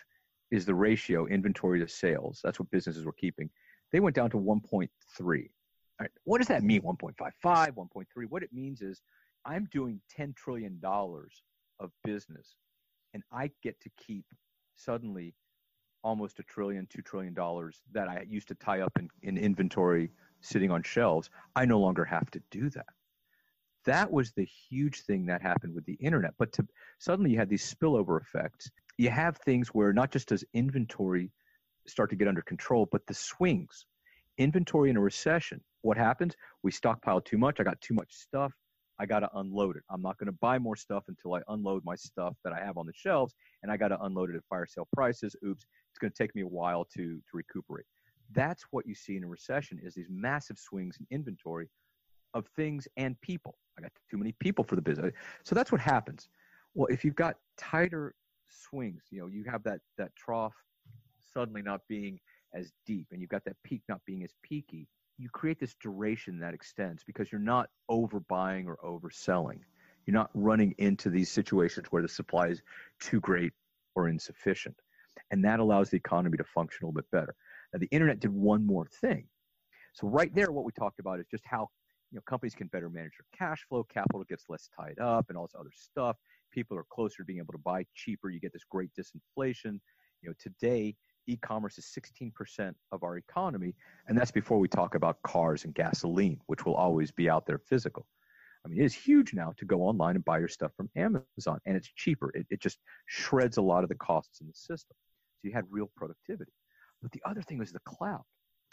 is 0.52 0.66
the 0.66 0.76
ratio 0.76 1.26
inventory 1.28 1.80
to 1.80 1.88
sales. 1.88 2.42
That's 2.44 2.60
what 2.60 2.70
businesses 2.70 3.06
were 3.06 3.14
keeping. 3.14 3.50
They 3.94 4.02
went 4.02 4.16
down 4.16 4.30
to 4.32 4.38
1.3. 4.38 4.90
All 5.22 5.38
right, 6.00 6.12
what 6.26 6.40
does 6.40 6.48
that 6.48 6.64
mean? 6.64 6.82
1.55, 6.82 7.32
1.3. 7.44 8.06
What 8.28 8.44
it 8.44 8.52
means 8.52 8.82
is 8.82 9.02
I'm 9.46 9.68
doing 9.72 10.02
$10 10.20 10.36
trillion 10.36 10.80
of 11.82 11.92
business 12.04 12.56
and 13.14 13.24
I 13.32 13.52
get 13.62 13.80
to 13.82 13.90
keep 13.98 14.26
suddenly 14.76 15.34
almost 16.04 16.40
a 16.40 16.44
trillion, 16.44 16.88
two 16.90 17.02
trillion 17.02 17.34
dollars 17.34 17.82
that 17.92 18.08
I 18.08 18.26
used 18.28 18.48
to 18.48 18.56
tie 18.56 18.82
up 18.82 18.98
in, 18.98 19.10
in 19.22 19.38
inventory 19.38 20.12
sitting 20.42 20.72
on 20.72 20.84
shelves. 20.84 21.30
I 21.56 21.66
no 21.66 21.80
longer 21.80 22.06
have 22.06 22.32
to 22.32 22.42
do 22.50 22.70
that 22.72 22.88
that 23.86 24.12
was 24.12 24.32
the 24.32 24.46
huge 24.70 25.02
thing 25.02 25.26
that 25.26 25.42
happened 25.42 25.74
with 25.74 25.86
the 25.86 25.94
internet. 25.94 26.34
But 26.38 26.52
to, 26.54 26.68
suddenly 27.00 27.32
you 27.32 27.38
had 27.38 27.50
these 27.50 27.74
spillover 27.74 28.22
effects. 28.22 28.70
You 28.98 29.10
have 29.10 29.38
things 29.38 29.70
where 29.70 29.94
not 29.94 30.12
just 30.12 30.30
does 30.30 30.44
inventory 30.54 31.32
start 31.88 32.10
to 32.12 32.16
get 32.16 32.28
under 32.28 32.42
control, 32.42 32.88
but 32.92 33.06
the 33.08 33.14
swings. 33.14 33.86
Inventory 34.38 34.90
in 34.90 34.98
a 34.98 35.02
recession, 35.02 35.62
what 35.82 35.98
happens? 35.98 36.36
We 36.64 36.72
stockpile 36.72 37.22
too 37.22 37.38
much. 37.38 37.60
I 37.60 37.64
got 37.64 37.82
too 37.82 37.94
much 37.94 38.14
stuff. 38.14 38.54
I 39.02 39.08
got 39.08 39.22
to 39.22 39.30
unload 39.34 39.78
it. 39.78 39.84
I'm 39.90 40.04
not 40.04 40.20
going 40.20 40.28
to 40.28 40.38
buy 40.40 40.60
more 40.60 40.76
stuff 40.76 41.06
until 41.08 41.34
I 41.34 41.42
unload 41.48 41.84
my 41.84 41.96
stuff 41.96 42.36
that 42.44 42.54
I 42.54 42.64
have 42.64 42.78
on 42.78 42.86
the 42.86 42.94
shelves, 42.96 43.34
and 43.64 43.72
I 43.72 43.76
got 43.76 43.88
to 43.88 44.00
unload 44.04 44.30
it 44.30 44.36
at 44.36 44.44
fire 44.48 44.68
sale 44.68 44.88
prices. 44.94 45.36
Oops, 45.44 45.66
it's 45.90 45.98
going 46.00 46.12
to 46.12 46.18
take 46.18 46.36
me 46.36 46.44
a 46.44 46.48
while 46.48 46.86
to 46.94 47.16
to 47.16 47.34
recuperate. 47.34 47.88
That's 48.32 48.64
what 48.70 48.86
you 48.86 48.94
see 48.94 49.18
in 49.18 49.24
a 49.24 49.28
recession: 49.28 49.80
is 49.84 49.96
these 49.96 50.10
massive 50.12 50.60
swings 50.60 50.98
in 51.00 51.08
inventory 51.10 51.68
of 52.36 52.46
things 52.56 52.88
and 52.96 53.20
people. 53.22 53.58
I 53.76 53.82
got 53.82 53.92
too 54.10 54.20
many 54.20 54.34
people 54.40 54.64
for 54.64 54.76
the 54.76 54.84
business. 54.84 55.12
So 55.44 55.56
that's 55.56 55.72
what 55.72 55.82
happens. 55.82 56.30
Well, 56.76 56.88
if 56.92 57.04
you've 57.04 57.16
got 57.16 57.38
tighter 57.58 58.14
swings, 58.50 59.06
you 59.10 59.20
know, 59.20 59.28
you 59.28 59.44
have 59.50 59.64
that 59.64 59.80
that 59.98 60.16
trough 60.16 60.54
suddenly 61.34 61.64
not 61.64 61.82
being 61.90 62.20
as 62.54 62.72
deep 62.86 63.08
and 63.12 63.20
you've 63.20 63.32
got 63.32 63.46
that 63.46 63.56
peak 63.64 63.82
not 63.90 64.02
being 64.06 64.24
as 64.24 64.36
peaky, 64.44 64.88
you 65.22 65.30
create 65.30 65.60
this 65.60 65.76
duration 65.76 66.40
that 66.40 66.54
extends 66.54 67.04
because 67.04 67.32
you're 67.32 67.40
not 67.40 67.70
overbuying 67.90 68.66
or 68.66 68.78
overselling. 68.84 69.60
You're 70.06 70.16
not 70.16 70.32
running 70.34 70.74
into 70.80 71.12
these 71.12 71.32
situations 71.32 71.88
where 71.92 72.02
the 72.02 72.08
supply 72.08 72.48
is 72.48 72.64
too 73.00 73.20
great 73.20 73.54
or 73.94 74.10
insufficient. 74.10 74.76
And 75.30 75.46
that 75.46 75.60
allows 75.60 75.92
the 75.92 75.98
economy 75.98 76.38
to 76.38 76.44
function 76.44 76.84
a 76.84 76.88
little 76.88 77.00
bit 77.00 77.12
better. 77.12 77.36
Now, 77.72 77.80
the 77.80 77.90
internet 77.92 78.20
did 78.20 78.32
one 78.32 78.66
more 78.66 78.88
thing. 78.88 79.28
So, 79.94 80.08
right 80.08 80.34
there, 80.34 80.52
what 80.52 80.66
we 80.66 80.72
talked 80.72 81.00
about 81.00 81.20
is 81.20 81.28
just 81.30 81.46
how 81.46 81.70
you 82.12 82.16
know 82.16 82.22
companies 82.28 82.56
can 82.56 82.68
better 82.68 82.90
manage 82.90 83.14
their 83.18 83.48
cash 83.48 83.66
flow 83.70 83.84
capital 83.84 84.24
gets 84.28 84.46
less 84.50 84.70
tied 84.76 85.00
up 85.00 85.28
and 85.30 85.38
all 85.38 85.46
this 85.46 85.56
other 85.58 85.72
stuff 85.74 86.18
people 86.52 86.78
are 86.78 86.86
closer 86.92 87.18
to 87.18 87.24
being 87.24 87.40
able 87.40 87.54
to 87.54 87.60
buy 87.60 87.86
cheaper 87.96 88.30
you 88.30 88.40
get 88.40 88.52
this 88.52 88.66
great 88.70 88.90
disinflation 89.00 89.80
you 90.22 90.28
know 90.28 90.34
today 90.38 90.94
e-commerce 91.28 91.78
is 91.78 91.86
16% 91.86 92.74
of 92.92 93.04
our 93.04 93.18
economy 93.18 93.76
and 94.08 94.18
that's 94.18 94.32
before 94.32 94.60
we 94.60 94.68
talk 94.68 94.96
about 94.96 95.22
cars 95.24 95.66
and 95.66 95.74
gasoline 95.74 96.40
which 96.48 96.66
will 96.66 96.76
always 96.76 97.12
be 97.12 97.30
out 97.30 97.46
there 97.46 97.60
physical 97.60 98.08
i 98.66 98.68
mean 98.68 98.80
it 98.82 98.86
is 98.86 98.94
huge 98.94 99.34
now 99.34 99.54
to 99.58 99.66
go 99.66 99.82
online 99.82 100.16
and 100.16 100.26
buy 100.26 100.40
your 100.40 100.48
stuff 100.48 100.72
from 100.76 100.90
amazon 100.96 101.60
and 101.66 101.76
it's 101.76 101.90
cheaper 101.96 102.32
it, 102.36 102.46
it 102.50 102.62
just 102.62 102.80
shreds 103.06 103.58
a 103.58 103.62
lot 103.62 103.84
of 103.84 103.90
the 103.90 103.96
costs 103.96 104.42
in 104.42 104.48
the 104.48 104.54
system 104.54 104.96
so 105.38 105.48
you 105.48 105.54
had 105.54 105.66
real 105.70 105.90
productivity 105.96 106.52
but 107.02 107.12
the 107.12 107.22
other 107.26 107.42
thing 107.42 107.58
was 107.58 107.72
the 107.72 107.80
cloud 107.86 108.24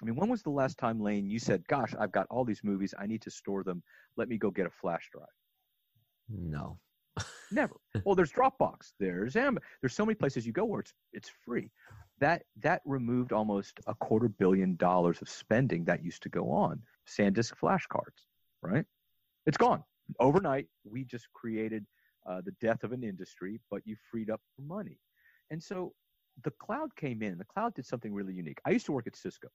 I 0.01 0.05
mean, 0.05 0.15
when 0.15 0.29
was 0.29 0.43
the 0.43 0.51
last 0.51 0.79
time, 0.79 1.01
Lane, 1.01 1.29
you 1.29 1.41
said, 1.41 1.67
"Gosh, 1.67 1.93
I've 1.99 2.13
got 2.13 2.29
all 2.31 2.45
these 2.45 2.63
movies. 2.63 2.95
I 2.97 3.07
need 3.07 3.21
to 3.23 3.33
store 3.33 3.65
them. 3.65 3.83
Let 4.17 4.29
me 4.29 4.39
go 4.39 4.49
get 4.51 4.67
a 4.67 4.71
flash 4.71 5.09
drive." 5.11 5.27
No. 6.29 6.79
Never. 7.51 7.77
Well, 8.05 8.15
there's 8.15 8.33
Dropbox. 8.33 8.93
There's 9.01 9.35
Am. 9.37 9.59
There's 9.81 9.95
so 9.95 10.05
many 10.05 10.15
places 10.15 10.47
you 10.47 10.53
go 10.53 10.65
where 10.65 10.81
it's 10.81 10.93
it's 11.13 11.31
free. 11.45 11.71
That 12.21 12.43
that 12.61 12.83
removed 12.85 13.33
almost 13.33 13.79
a 13.87 13.95
quarter 13.95 14.29
billion 14.29 14.77
dollars 14.77 15.23
of 15.23 15.29
spending 15.29 15.85
that 15.85 16.05
used 16.05 16.23
to 16.25 16.29
go 16.29 16.51
on 16.51 16.83
SanDisk 17.09 17.57
flash 17.57 17.87
cards. 17.87 18.27
Right? 18.63 18.85
It's 19.47 19.57
gone 19.57 19.85
overnight. 20.19 20.67
We 20.85 21.05
just 21.05 21.29
created 21.33 21.85
uh, 22.29 22.41
the 22.45 22.53
death 22.61 22.85
of 22.85 22.93
an 22.93 23.05
industry, 23.05 23.61
but 23.71 23.83
you 23.85 23.97
freed 24.11 24.31
up 24.31 24.41
money. 24.59 24.99
And 25.51 25.63
so 25.63 25.93
the 26.45 26.51
cloud 26.53 26.95
came 26.97 27.23
in. 27.23 27.39
The 27.39 27.45
cloud 27.45 27.75
did 27.75 27.87
something 27.87 28.13
really 28.13 28.35
unique. 28.35 28.59
I 28.65 28.71
used 28.71 28.87
to 28.87 28.93
work 28.93 29.07
at 29.07 29.17
Cisco, 29.17 29.49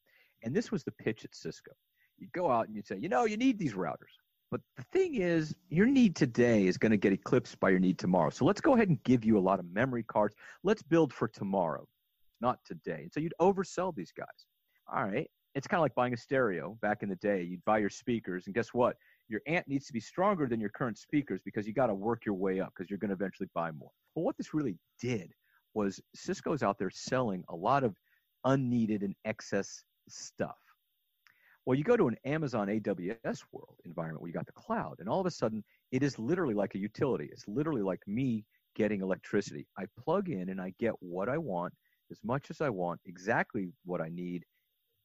and 0.44 0.56
this 0.56 0.72
was 0.72 0.84
the 0.84 0.92
pitch 0.92 1.24
at 1.26 1.36
Cisco. 1.36 1.72
You'd 2.18 2.32
go 2.32 2.50
out 2.52 2.68
and 2.68 2.76
you'd 2.76 2.88
say, 2.88 2.98
you 2.98 3.10
know, 3.10 3.26
you 3.26 3.38
need 3.38 3.58
these 3.58 3.74
routers. 3.74 4.16
But 4.52 4.62
the 4.78 4.84
thing 4.92 5.16
is, 5.16 5.56
your 5.70 5.88
need 5.88 6.16
today 6.16 6.68
is 6.68 6.78
going 6.78 6.92
to 6.92 6.98
get 6.98 7.12
eclipsed 7.12 7.60
by 7.60 7.72
your 7.72 7.80
need 7.80 7.98
tomorrow. 7.98 8.30
So 8.30 8.46
let's 8.46 8.62
go 8.62 8.76
ahead 8.76 8.88
and 8.88 9.02
give 9.04 9.26
you 9.26 9.38
a 9.38 9.42
lot 9.42 9.60
of 9.60 9.66
memory 9.74 10.04
cards. 10.04 10.36
Let's 10.64 10.84
build 10.84 11.12
for 11.12 11.28
tomorrow, 11.28 11.88
not 12.44 12.60
today. 12.66 13.00
And 13.04 13.12
so 13.12 13.20
you'd 13.20 13.34
oversell 13.42 13.96
these 13.96 14.12
guys. 14.16 14.28
All 14.94 15.06
right. 15.06 15.30
It's 15.56 15.68
kind 15.68 15.80
of 15.80 15.84
like 15.84 15.96
buying 15.96 16.14
a 16.14 16.18
stereo 16.18 16.78
back 16.82 17.02
in 17.02 17.10
the 17.10 17.16
day. 17.16 17.44
You'd 17.44 17.64
buy 17.66 17.78
your 17.78 17.90
speakers, 17.90 18.48
and 18.48 18.56
guess 18.56 18.74
what? 18.74 18.96
Your 19.30 19.42
amp 19.48 19.68
needs 19.68 19.86
to 19.88 19.94
be 19.94 20.00
stronger 20.00 20.48
than 20.48 20.60
your 20.60 20.70
current 20.70 20.98
speakers 20.98 21.42
because 21.46 21.66
you 21.66 21.74
got 21.74 21.88
to 21.88 21.94
work 21.94 22.26
your 22.26 22.36
way 22.36 22.60
up 22.60 22.74
because 22.76 22.90
you're 22.90 23.00
going 23.00 23.10
to 23.10 23.16
eventually 23.16 23.50
buy 23.54 23.72
more. 23.72 23.92
But 24.16 24.22
what 24.22 24.38
this 24.38 24.54
really 24.54 24.76
did 25.00 25.32
was 25.74 26.00
Cisco's 26.14 26.64
out 26.64 26.78
there 26.78 26.90
selling 26.90 27.44
a 27.50 27.56
lot 27.56 27.84
of 27.84 27.96
unneeded 28.46 29.04
and 29.04 29.16
excess 29.26 29.84
stuff. 30.10 30.58
Well, 31.66 31.78
you 31.78 31.84
go 31.84 31.96
to 31.96 32.08
an 32.10 32.18
Amazon 32.26 32.68
AWS 32.68 33.44
world 33.54 33.78
environment 33.86 34.22
where 34.22 34.28
you 34.28 34.34
got 34.34 34.48
the 34.48 34.52
cloud, 34.54 34.96
and 35.00 35.08
all 35.08 35.22
of 35.22 35.28
a 35.28 35.32
sudden 35.32 35.64
it 35.92 36.04
is 36.04 36.20
literally 36.20 36.54
like 36.54 36.76
a 36.76 36.80
utility. 36.80 37.30
It's 37.32 37.48
literally 37.48 37.82
like 37.82 38.02
me 38.06 38.44
getting 38.76 39.02
electricity. 39.02 39.66
I 39.78 39.86
plug 40.04 40.30
in 40.30 40.50
and 40.50 40.60
I 40.60 40.74
get 40.80 40.94
what 41.00 41.30
I 41.30 41.38
want 41.38 41.74
as 42.14 42.20
much 42.24 42.52
as 42.52 42.62
I 42.62 42.70
want, 42.70 43.02
exactly 43.06 43.74
what 43.86 44.02
I 44.02 44.10
need, 44.10 44.44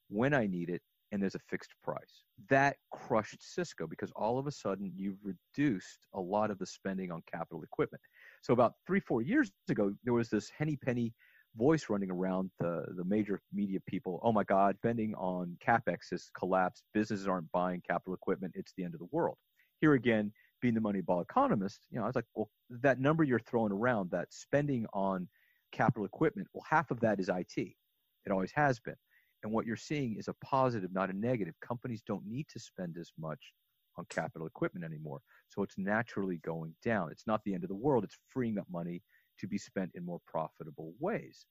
when 0.08 0.34
I 0.34 0.46
need 0.46 0.68
it, 0.68 0.82
and 1.10 1.22
there's 1.22 1.34
a 1.34 1.40
fixed 1.48 1.72
price. 1.82 2.24
That 2.50 2.76
crushed 2.92 3.38
Cisco 3.40 3.86
because 3.86 4.12
all 4.14 4.38
of 4.38 4.46
a 4.46 4.52
sudden 4.52 4.92
you've 4.94 5.16
reduced 5.24 6.06
a 6.14 6.20
lot 6.20 6.50
of 6.50 6.58
the 6.58 6.66
spending 6.66 7.10
on 7.10 7.22
capital 7.32 7.62
equipment. 7.62 8.02
So 8.42 8.52
about 8.52 8.74
three, 8.86 9.00
four 9.00 9.22
years 9.22 9.50
ago, 9.70 9.94
there 10.04 10.12
was 10.12 10.28
this 10.28 10.50
henny 10.56 10.76
penny 10.76 11.14
voice 11.56 11.86
running 11.88 12.10
around 12.10 12.50
the, 12.60 12.84
the 12.96 13.04
major 13.04 13.40
media 13.54 13.78
people. 13.86 14.20
Oh 14.22 14.32
my 14.32 14.44
God, 14.44 14.76
spending 14.76 15.14
on 15.14 15.56
capex 15.66 16.10
has 16.10 16.30
collapsed. 16.38 16.82
Businesses 16.92 17.26
aren't 17.26 17.50
buying 17.52 17.82
capital 17.88 18.12
equipment. 18.12 18.52
It's 18.54 18.74
the 18.76 18.84
end 18.84 18.92
of 18.92 19.00
the 19.00 19.08
world. 19.10 19.38
Here 19.80 19.94
again, 19.94 20.30
being 20.60 20.74
the 20.74 20.80
Moneyball 20.80 21.22
economist, 21.22 21.80
you 21.90 21.98
know, 21.98 22.04
I 22.04 22.08
was 22.08 22.16
like, 22.16 22.26
well, 22.34 22.50
that 22.82 23.00
number 23.00 23.24
you're 23.24 23.38
throwing 23.38 23.72
around, 23.72 24.10
that 24.10 24.28
spending 24.30 24.84
on 24.92 25.26
capital 25.72 26.04
equipment, 26.04 26.48
well, 26.52 26.64
half 26.68 26.90
of 26.90 27.00
that 27.00 27.20
is 27.20 27.28
IT. 27.28 27.56
It 27.56 28.32
always 28.32 28.52
has 28.52 28.80
been. 28.80 28.96
And 29.42 29.52
what 29.52 29.66
you're 29.66 29.76
seeing 29.76 30.16
is 30.16 30.28
a 30.28 30.34
positive, 30.44 30.92
not 30.92 31.10
a 31.10 31.12
negative. 31.12 31.54
Companies 31.60 32.02
don't 32.06 32.26
need 32.26 32.46
to 32.48 32.58
spend 32.58 32.96
as 32.98 33.12
much 33.18 33.52
on 33.96 34.06
capital 34.08 34.46
equipment 34.46 34.84
anymore. 34.84 35.20
So 35.48 35.62
it's 35.62 35.78
naturally 35.78 36.38
going 36.38 36.74
down. 36.84 37.10
It's 37.10 37.26
not 37.26 37.42
the 37.44 37.54
end 37.54 37.64
of 37.64 37.68
the 37.68 37.76
world. 37.76 38.04
It's 38.04 38.18
freeing 38.28 38.58
up 38.58 38.66
money 38.70 39.02
to 39.38 39.46
be 39.46 39.58
spent 39.58 39.92
in 39.94 40.04
more 40.04 40.20
profitable 40.26 40.94
ways. 40.98 41.46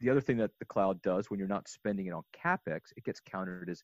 The 0.00 0.10
other 0.10 0.20
thing 0.20 0.36
that 0.38 0.50
the 0.58 0.66
cloud 0.66 1.00
does 1.02 1.30
when 1.30 1.38
you're 1.38 1.48
not 1.48 1.68
spending 1.68 2.06
it 2.06 2.12
on 2.12 2.22
capex, 2.34 2.80
it 2.96 3.04
gets 3.04 3.20
counted 3.20 3.68
as 3.70 3.82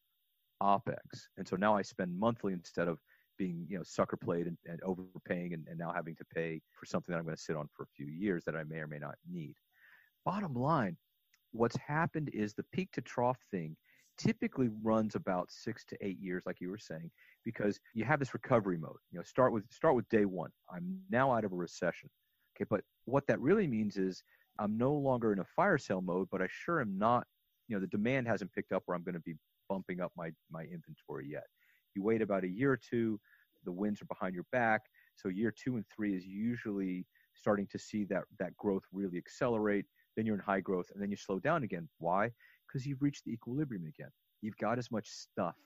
opex. 0.62 0.96
And 1.38 1.48
so 1.48 1.56
now 1.56 1.74
I 1.74 1.82
spend 1.82 2.18
monthly 2.18 2.52
instead 2.52 2.88
of 2.88 2.98
being 3.38 3.66
you 3.68 3.76
know 3.76 3.82
sucker 3.84 4.16
played 4.16 4.46
and, 4.46 4.56
and 4.66 4.80
overpaying 4.82 5.54
and, 5.54 5.66
and 5.68 5.78
now 5.78 5.92
having 5.92 6.14
to 6.16 6.24
pay 6.34 6.60
for 6.78 6.86
something 6.86 7.12
that 7.12 7.18
I'm 7.18 7.24
going 7.24 7.36
to 7.36 7.42
sit 7.42 7.56
on 7.56 7.68
for 7.74 7.84
a 7.84 7.94
few 7.96 8.06
years 8.06 8.44
that 8.44 8.56
I 8.56 8.64
may 8.64 8.76
or 8.78 8.86
may 8.86 8.98
not 8.98 9.14
need. 9.30 9.54
Bottom 10.24 10.54
line, 10.54 10.96
what's 11.52 11.76
happened 11.76 12.30
is 12.32 12.54
the 12.54 12.64
peak 12.72 12.90
to 12.92 13.00
trough 13.00 13.38
thing 13.50 13.76
typically 14.18 14.68
runs 14.82 15.14
about 15.14 15.50
six 15.50 15.84
to 15.86 15.96
eight 16.00 16.18
years, 16.20 16.44
like 16.46 16.60
you 16.60 16.70
were 16.70 16.78
saying, 16.78 17.10
because 17.44 17.80
you 17.94 18.04
have 18.04 18.18
this 18.18 18.34
recovery 18.34 18.78
mode. 18.78 18.96
You 19.10 19.18
know, 19.18 19.24
start 19.24 19.52
with 19.52 19.64
start 19.70 19.94
with 19.94 20.08
day 20.08 20.24
one. 20.24 20.50
I'm 20.72 21.00
now 21.10 21.32
out 21.32 21.44
of 21.44 21.52
a 21.52 21.56
recession. 21.56 22.08
Okay, 22.56 22.66
but 22.68 22.82
what 23.06 23.26
that 23.28 23.40
really 23.40 23.66
means 23.66 23.96
is 23.96 24.22
I'm 24.58 24.76
no 24.76 24.92
longer 24.92 25.32
in 25.32 25.38
a 25.38 25.44
fire 25.56 25.78
sale 25.78 26.02
mode, 26.02 26.28
but 26.30 26.42
I 26.42 26.46
sure 26.50 26.80
am 26.80 26.98
not. 26.98 27.26
You 27.68 27.76
know, 27.76 27.80
the 27.80 27.86
demand 27.86 28.28
hasn't 28.28 28.52
picked 28.52 28.72
up 28.72 28.82
where 28.86 28.96
I'm 28.96 29.02
going 29.02 29.14
to 29.14 29.20
be 29.20 29.34
bumping 29.68 30.00
up 30.00 30.12
my 30.16 30.30
my 30.50 30.62
inventory 30.62 31.28
yet. 31.28 31.44
You 31.94 32.02
wait 32.02 32.22
about 32.22 32.44
a 32.44 32.48
year 32.48 32.72
or 32.72 32.76
two, 32.76 33.20
the 33.64 33.72
winds 33.72 34.02
are 34.02 34.06
behind 34.06 34.34
your 34.34 34.46
back. 34.52 34.82
So 35.16 35.28
year 35.28 35.52
two 35.52 35.76
and 35.76 35.84
three 35.94 36.16
is 36.16 36.24
usually 36.24 37.06
starting 37.34 37.66
to 37.68 37.78
see 37.78 38.04
that 38.04 38.24
that 38.38 38.56
growth 38.56 38.82
really 38.92 39.18
accelerate. 39.18 39.86
Then 40.16 40.26
you're 40.26 40.34
in 40.34 40.40
high 40.40 40.60
growth, 40.60 40.90
and 40.92 41.02
then 41.02 41.10
you 41.10 41.16
slow 41.16 41.38
down 41.38 41.62
again. 41.62 41.88
Why? 41.98 42.30
Because 42.66 42.86
you've 42.86 43.02
reached 43.02 43.24
the 43.24 43.32
equilibrium 43.32 43.86
again. 43.86 44.10
You've 44.42 44.56
got 44.58 44.78
as 44.78 44.90
much 44.90 45.08
stuff 45.08 45.56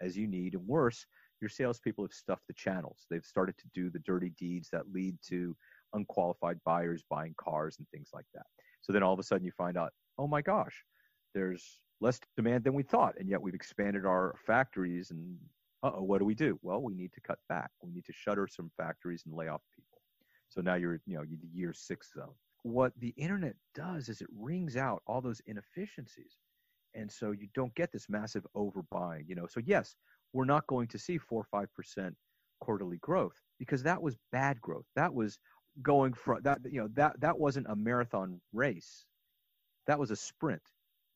as 0.00 0.16
you 0.16 0.26
need, 0.26 0.54
and 0.54 0.66
worse, 0.66 1.06
your 1.40 1.48
salespeople 1.48 2.04
have 2.04 2.12
stuffed 2.12 2.46
the 2.48 2.54
channels. 2.54 3.06
They've 3.10 3.24
started 3.24 3.56
to 3.58 3.64
do 3.74 3.90
the 3.90 4.00
dirty 4.00 4.30
deeds 4.38 4.68
that 4.72 4.92
lead 4.92 5.16
to 5.28 5.56
unqualified 5.92 6.58
buyers 6.64 7.04
buying 7.08 7.34
cars 7.36 7.76
and 7.78 7.86
things 7.90 8.10
like 8.12 8.26
that. 8.34 8.46
So 8.80 8.92
then 8.92 9.02
all 9.02 9.12
of 9.12 9.20
a 9.20 9.22
sudden 9.22 9.44
you 9.44 9.52
find 9.52 9.76
out, 9.76 9.92
oh 10.18 10.26
my 10.26 10.42
gosh, 10.42 10.84
there's 11.34 11.80
less 12.00 12.18
demand 12.36 12.64
than 12.64 12.74
we 12.74 12.82
thought, 12.82 13.14
and 13.18 13.28
yet 13.28 13.40
we've 13.40 13.54
expanded 13.54 14.04
our 14.06 14.34
factories 14.46 15.10
and 15.10 15.36
uh-oh, 15.82 16.02
what 16.02 16.18
do 16.18 16.24
we 16.24 16.34
do? 16.34 16.58
Well, 16.62 16.82
we 16.82 16.94
need 16.94 17.12
to 17.14 17.20
cut 17.20 17.38
back. 17.48 17.70
We 17.82 17.92
need 17.92 18.04
to 18.06 18.12
shutter 18.12 18.46
some 18.46 18.70
factories 18.76 19.24
and 19.26 19.34
lay 19.34 19.48
off 19.48 19.62
people. 19.74 20.00
So 20.48 20.60
now 20.60 20.74
you're, 20.74 21.00
you 21.06 21.16
know, 21.16 21.24
year 21.52 21.72
six 21.72 22.12
zone. 22.12 22.34
What 22.62 22.92
the 22.98 23.14
internet 23.16 23.56
does 23.74 24.08
is 24.08 24.20
it 24.20 24.28
wrings 24.38 24.76
out 24.76 25.02
all 25.06 25.20
those 25.20 25.40
inefficiencies. 25.46 26.36
And 26.94 27.10
so 27.10 27.32
you 27.32 27.48
don't 27.54 27.74
get 27.74 27.90
this 27.90 28.08
massive 28.08 28.46
overbuying, 28.54 29.24
you 29.26 29.34
know. 29.34 29.46
So 29.48 29.60
yes, 29.64 29.96
we're 30.32 30.44
not 30.44 30.66
going 30.66 30.88
to 30.88 30.98
see 30.98 31.18
four 31.18 31.40
or 31.40 31.46
five 31.50 31.72
percent 31.74 32.14
quarterly 32.60 32.98
growth 32.98 33.40
because 33.58 33.82
that 33.82 34.00
was 34.00 34.16
bad 34.30 34.60
growth. 34.60 34.84
That 34.94 35.12
was 35.12 35.38
going 35.80 36.12
from 36.12 36.42
that, 36.42 36.58
you 36.70 36.80
know, 36.80 36.88
that 36.94 37.18
that 37.20 37.38
wasn't 37.38 37.66
a 37.68 37.74
marathon 37.74 38.40
race. 38.52 39.06
That 39.86 39.98
was 39.98 40.10
a 40.10 40.16
sprint 40.16 40.62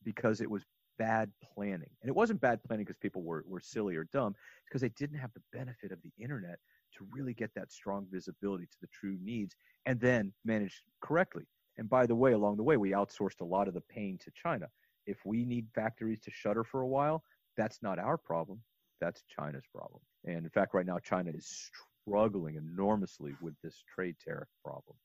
because 0.03 0.41
it 0.41 0.49
was 0.49 0.65
bad 0.97 1.31
planning. 1.53 1.89
And 2.01 2.09
it 2.09 2.15
wasn't 2.15 2.41
bad 2.41 2.63
planning 2.63 2.85
because 2.85 2.97
people 2.97 3.21
were, 3.23 3.43
were 3.47 3.59
silly 3.59 3.95
or 3.95 4.05
dumb, 4.05 4.35
because 4.67 4.81
they 4.81 4.89
didn't 4.89 5.19
have 5.19 5.31
the 5.33 5.41
benefit 5.57 5.91
of 5.91 5.99
the 6.01 6.11
internet 6.21 6.59
to 6.97 7.07
really 7.11 7.33
get 7.33 7.51
that 7.55 7.71
strong 7.71 8.07
visibility 8.11 8.65
to 8.65 8.77
the 8.81 8.87
true 8.87 9.17
needs 9.21 9.55
and 9.85 9.99
then 9.99 10.33
manage 10.45 10.83
correctly. 11.01 11.43
And 11.77 11.89
by 11.89 12.05
the 12.05 12.15
way, 12.15 12.33
along 12.33 12.57
the 12.57 12.63
way, 12.63 12.77
we 12.77 12.91
outsourced 12.91 13.41
a 13.41 13.45
lot 13.45 13.67
of 13.67 13.73
the 13.73 13.81
pain 13.81 14.17
to 14.23 14.31
China. 14.31 14.67
If 15.05 15.17
we 15.25 15.45
need 15.45 15.67
factories 15.73 16.19
to 16.21 16.31
shutter 16.31 16.63
for 16.63 16.81
a 16.81 16.87
while, 16.87 17.23
that's 17.55 17.81
not 17.81 17.99
our 17.99 18.17
problem. 18.17 18.61
That's 18.99 19.23
China's 19.27 19.65
problem. 19.73 20.01
And 20.25 20.37
in 20.37 20.49
fact, 20.49 20.73
right 20.73 20.85
now, 20.85 20.97
China 20.97 21.31
is 21.33 21.69
struggling 22.07 22.55
enormously 22.55 23.33
with 23.41 23.53
this 23.63 23.83
trade 23.93 24.15
tariff 24.23 24.49
problem. 24.63 24.97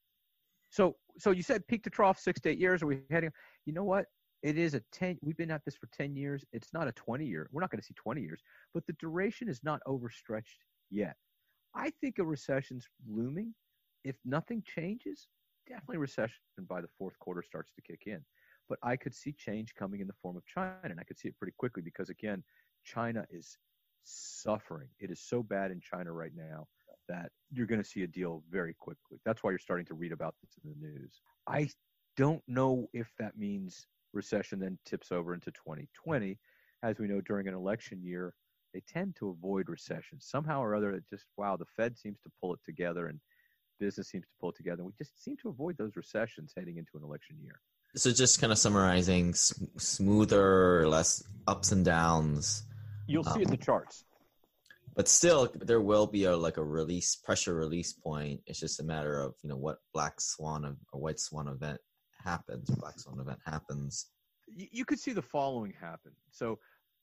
So, 0.71 0.97
so 1.19 1.31
you 1.31 1.43
said 1.43 1.67
peak 1.67 1.85
to 1.85 1.91
trough, 1.91 2.19
six 2.19 2.41
to 2.41 2.51
eight 2.51 2.59
years. 2.59 2.83
Are 2.83 2.87
we 2.87 3.01
heading? 3.11 3.31
You 3.67 3.75
know 3.75 3.85
what? 3.85 4.07
It 4.43 4.59
is 4.59 4.75
a 4.75 4.83
10 4.93 5.19
we've 5.23 5.37
been 5.37 5.51
at 5.51 5.65
this 5.65 5.77
for 5.77 5.89
10 5.93 6.17
years. 6.17 6.45
It's 6.53 6.73
not 6.73 6.89
a 6.89 6.93
20 6.93 7.25
year 7.25 7.49
we're 7.53 7.61
not 7.61 7.71
going 7.71 7.81
to 7.81 7.87
see 7.87 7.95
20 7.95 8.21
years 8.21 8.41
but 8.75 8.87
the 8.87 8.95
duration 8.95 9.49
is 9.49 9.61
not 9.63 9.81
overstretched 9.87 10.65
yet. 10.91 11.17
I 11.75 11.91
think 12.01 12.19
a 12.19 12.25
recession's 12.25 12.87
looming. 13.09 13.55
If 14.05 14.17
nothing 14.25 14.63
changes 14.67 15.29
definitely 15.69 15.99
recession 15.99 16.41
by 16.69 16.81
the 16.81 16.89
fourth 16.99 17.19
quarter 17.21 17.43
starts 17.43 17.73
to 17.75 17.83
kick 17.83 18.03
in. 18.07 18.21
But 18.69 18.79
i 18.83 18.97
could 18.97 19.15
see 19.15 19.33
change 19.33 19.75
coming 19.75 20.01
in 20.01 20.07
the 20.07 20.15
form 20.23 20.37
of 20.37 20.47
china 20.47 20.79
and 20.85 20.99
i 20.99 21.05
could 21.05 21.19
see 21.19 21.29
it 21.29 21.39
pretty 21.39 21.55
quickly 21.59 21.83
because 21.83 22.11
again 22.11 22.43
china 22.85 23.25
is 23.31 23.57
suffering. 24.05 24.89
It 24.99 25.11
is 25.11 25.21
so 25.21 25.43
bad 25.43 25.71
in 25.71 25.81
china 25.81 26.13
right 26.13 26.33
now 26.35 26.67
that 27.09 27.31
you're 27.51 27.67
going 27.67 27.83
to 27.83 27.89
see 27.89 28.03
a 28.03 28.07
deal 28.07 28.43
very 28.51 28.75
quickly. 28.75 29.19
That's 29.25 29.43
why 29.43 29.51
you're 29.51 29.59
starting 29.59 29.87
to 29.87 29.95
read 29.95 30.13
about 30.13 30.35
this 30.43 30.53
in 30.63 30.71
the 30.71 30.87
news. 30.87 31.21
I 31.47 31.69
don't 32.17 32.43
know 32.47 32.89
if 32.93 33.11
that 33.19 33.37
means 33.37 33.87
recession 34.13 34.59
then 34.59 34.79
tips 34.85 35.13
over 35.13 35.35
into 35.35 35.51
2020. 35.53 36.39
As 36.83 36.99
we 36.99 37.07
know, 37.07 37.21
during 37.21 37.49
an 37.49 37.55
election 37.55 38.03
year, 38.03 38.35
they 38.75 38.83
tend 38.89 39.15
to 39.17 39.29
avoid 39.29 39.69
recession 39.69 40.19
somehow 40.21 40.63
or 40.63 40.75
other. 40.75 40.93
It 40.93 41.05
just 41.11 41.27
wow, 41.37 41.57
the 41.57 41.67
Fed 41.77 41.99
seems 41.99 42.21
to 42.21 42.31
pull 42.41 42.55
it 42.55 42.61
together 42.65 43.07
and 43.09 43.21
business 43.79 44.09
seems 44.09 44.25
to 44.25 44.33
pull 44.41 44.51
it 44.51 44.57
together. 44.57 44.85
We 44.85 44.93
just 44.97 45.23
seem 45.23 45.37
to 45.39 45.49
avoid 45.49 45.77
those 45.77 45.97
recessions 45.97 46.53
heading 46.57 46.77
into 46.77 46.93
an 46.97 47.03
election 47.03 47.37
year. 47.43 47.61
So, 47.95 48.11
just 48.11 48.41
kind 48.41 48.53
of 48.53 48.59
summarizing, 48.59 49.35
smoother, 49.35 50.89
less 50.89 51.23
ups 51.47 51.73
and 51.73 51.85
downs. 51.85 52.63
You'll 53.07 53.25
see 53.25 53.31
um, 53.31 53.43
in 53.43 53.51
the 53.51 53.57
charts. 53.57 54.05
But 54.95 55.09
still, 55.09 55.51
there 55.55 55.81
will 55.81 56.07
be 56.07 56.25
a 56.25 56.37
like 56.37 56.57
a 56.57 56.65
release 56.65 57.17
pressure 57.17 57.55
release 57.55 57.93
point. 57.93 58.41
It's 58.47 58.61
just 58.61 58.81
a 58.81 58.85
matter 58.85 59.21
of 59.21 59.35
you 59.43 59.51
know 59.51 59.57
what 59.57 59.79
black 59.93 60.21
swan 60.21 60.65
of, 60.65 60.77
or 60.93 61.01
white 61.01 61.21
swan 61.21 61.49
event 61.49 61.81
happens, 62.25 62.71
Black 62.71 62.99
Swan 62.99 63.21
event 63.21 63.39
happens. 63.45 64.07
You 64.55 64.85
could 64.85 64.99
see 64.99 65.13
the 65.13 65.23
following 65.23 65.73
happen. 65.81 66.13
So 66.31 66.59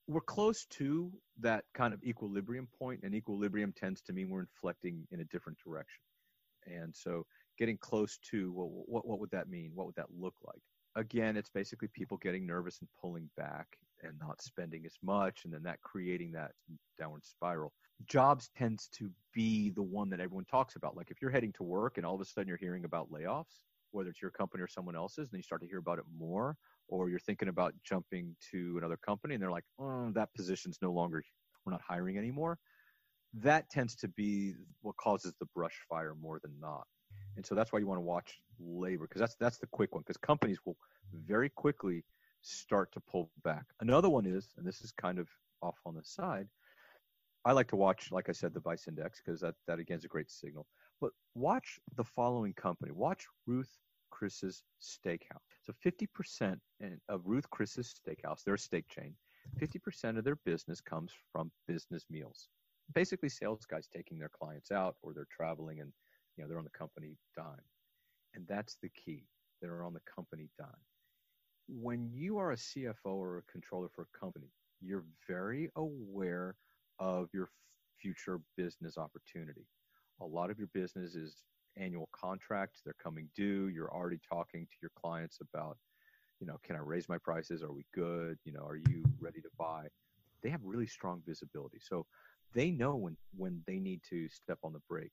we're 0.07 0.21
close 0.21 0.65
to 0.71 1.11
that 1.39 1.63
kind 1.73 1.93
of 1.93 2.03
equilibrium 2.03 2.67
point, 2.77 3.01
and 3.03 3.13
equilibrium 3.13 3.73
tends 3.73 4.01
to 4.01 4.13
mean 4.13 4.29
we're 4.29 4.41
inflecting 4.41 5.07
in 5.11 5.21
a 5.21 5.25
different 5.25 5.57
direction. 5.63 6.01
And 6.65 6.95
so 6.95 7.25
getting 7.57 7.77
close 7.77 8.17
to 8.31 8.51
well, 8.51 8.69
what 8.85 9.07
what 9.07 9.19
would 9.19 9.31
that 9.31 9.49
mean? 9.49 9.71
What 9.73 9.85
would 9.85 9.95
that 9.95 10.07
look 10.17 10.35
like? 10.45 10.61
Again, 10.95 11.37
it's 11.37 11.49
basically 11.49 11.89
people 11.93 12.17
getting 12.17 12.47
nervous 12.47 12.79
and 12.79 12.89
pulling 12.99 13.29
back 13.37 13.67
and 14.01 14.13
not 14.19 14.41
spending 14.41 14.85
as 14.85 14.95
much, 15.03 15.45
and 15.45 15.53
then 15.53 15.63
that 15.63 15.81
creating 15.81 16.31
that 16.31 16.51
downward 16.99 17.25
spiral. 17.25 17.71
Jobs 18.05 18.49
tends 18.57 18.87
to 18.93 19.11
be 19.33 19.69
the 19.69 19.83
one 19.83 20.09
that 20.09 20.19
everyone 20.19 20.45
talks 20.45 20.75
about. 20.75 20.95
Like 20.95 21.11
if 21.11 21.21
you're 21.21 21.31
heading 21.31 21.53
to 21.53 21.63
work 21.63 21.97
and 21.97 22.05
all 22.05 22.15
of 22.15 22.21
a 22.21 22.25
sudden 22.25 22.47
you're 22.47 22.57
hearing 22.57 22.85
about 22.85 23.11
layoffs, 23.11 23.65
whether 23.91 24.09
it's 24.09 24.21
your 24.21 24.31
company 24.31 24.63
or 24.63 24.67
someone 24.67 24.95
else's, 24.95 25.29
and 25.31 25.39
you 25.39 25.43
start 25.43 25.61
to 25.61 25.67
hear 25.67 25.79
about 25.79 25.99
it 25.99 26.05
more, 26.17 26.55
or 26.87 27.09
you're 27.09 27.19
thinking 27.19 27.49
about 27.49 27.73
jumping 27.83 28.35
to 28.51 28.75
another 28.77 28.97
company 28.97 29.35
and 29.35 29.41
they're 29.41 29.51
like, 29.51 29.65
oh, 29.79 30.11
that 30.13 30.33
position's 30.35 30.77
no 30.81 30.91
longer, 30.91 31.23
we're 31.65 31.71
not 31.71 31.81
hiring 31.87 32.17
anymore. 32.17 32.57
That 33.33 33.69
tends 33.69 33.95
to 33.97 34.07
be 34.07 34.55
what 34.81 34.97
causes 34.97 35.33
the 35.39 35.45
brush 35.55 35.77
fire 35.87 36.15
more 36.19 36.39
than 36.41 36.53
not. 36.59 36.85
And 37.35 37.45
so 37.45 37.55
that's 37.55 37.71
why 37.71 37.79
you 37.79 37.87
want 37.87 37.99
to 37.99 38.03
watch 38.03 38.39
labor 38.59 39.05
because 39.07 39.19
that's 39.19 39.35
that's 39.39 39.59
the 39.59 39.67
quick 39.67 39.93
one 39.93 40.01
because 40.01 40.17
companies 40.17 40.57
will 40.65 40.77
very 41.13 41.49
quickly 41.49 42.03
start 42.41 42.91
to 42.93 42.99
pull 42.99 43.31
back. 43.43 43.65
Another 43.81 44.09
one 44.09 44.25
is, 44.25 44.47
and 44.57 44.65
this 44.65 44.81
is 44.81 44.91
kind 44.91 45.19
of 45.19 45.27
off 45.61 45.77
on 45.85 45.95
the 45.95 46.03
side, 46.03 46.47
I 47.45 47.51
like 47.53 47.67
to 47.69 47.75
watch, 47.75 48.11
like 48.11 48.29
I 48.29 48.33
said, 48.33 48.53
the 48.53 48.59
Vice 48.59 48.87
Index 48.87 49.21
because 49.23 49.39
that 49.41 49.55
that 49.67 49.79
again 49.79 49.97
is 49.97 50.05
a 50.05 50.09
great 50.09 50.29
signal. 50.29 50.65
But 51.01 51.11
watch 51.35 51.79
the 51.95 52.03
following 52.03 52.53
company. 52.53 52.91
Watch 52.91 53.25
Ruth 53.47 53.77
Chris's 54.09 54.63
Steakhouse. 54.81 55.39
So 55.63 55.73
50% 55.85 56.59
of 57.07 57.21
Ruth 57.25 57.49
Chris's 57.49 57.93
Steakhouse, 57.93 58.43
they're 58.43 58.55
a 58.55 58.59
steak 58.59 58.87
chain. 58.89 59.15
50% 59.61 60.17
of 60.17 60.23
their 60.23 60.35
business 60.45 60.81
comes 60.81 61.11
from 61.31 61.51
business 61.67 62.05
meals. 62.09 62.49
Basically, 62.93 63.29
sales 63.29 63.65
guys 63.65 63.87
taking 63.87 64.17
their 64.19 64.29
clients 64.29 64.71
out 64.71 64.95
or 65.01 65.13
they're 65.13 65.27
traveling 65.31 65.79
and 65.79 65.91
you 66.35 66.43
know 66.43 66.47
they're 66.49 66.57
on 66.57 66.63
the 66.63 66.77
company 66.77 67.17
dime. 67.35 67.65
And 68.33 68.45
that's 68.47 68.77
the 68.81 68.89
key. 68.89 69.25
They're 69.61 69.83
on 69.83 69.93
the 69.93 70.01
company 70.13 70.49
dime. 70.57 70.67
When 71.67 72.09
you 72.11 72.37
are 72.37 72.51
a 72.51 72.55
CFO 72.55 72.93
or 73.05 73.37
a 73.37 73.51
controller 73.51 73.89
for 73.93 74.03
a 74.03 74.17
company, 74.17 74.51
you're 74.81 75.05
very 75.27 75.69
aware 75.75 76.55
of 76.99 77.29
your 77.33 77.49
future 78.01 78.39
business 78.57 78.97
opportunity. 78.97 79.65
A 80.21 80.25
lot 80.25 80.49
of 80.49 80.57
your 80.57 80.69
business 80.73 81.15
is 81.15 81.43
annual 81.77 82.09
contracts, 82.11 82.81
they're 82.83 82.95
coming 83.01 83.29
due, 83.35 83.67
you're 83.67 83.93
already 83.93 84.19
talking 84.27 84.65
to 84.65 84.77
your 84.81 84.91
clients 84.95 85.39
about 85.41 85.77
you 86.39 86.47
know, 86.47 86.57
can 86.63 86.75
I 86.75 86.79
raise 86.79 87.09
my 87.09 87.17
prices? 87.17 87.61
Are 87.63 87.71
we 87.71 87.85
good? 87.93 88.37
You 88.45 88.53
know, 88.53 88.65
are 88.65 88.77
you 88.77 89.03
ready 89.19 89.41
to 89.41 89.49
buy? 89.57 89.87
They 90.41 90.49
have 90.49 90.61
really 90.63 90.87
strong 90.87 91.21
visibility. 91.25 91.79
So 91.81 92.05
they 92.53 92.71
know 92.71 92.95
when, 92.95 93.17
when 93.35 93.61
they 93.67 93.79
need 93.79 94.01
to 94.09 94.29
step 94.29 94.57
on 94.63 94.73
the 94.73 94.81
brake. 94.87 95.11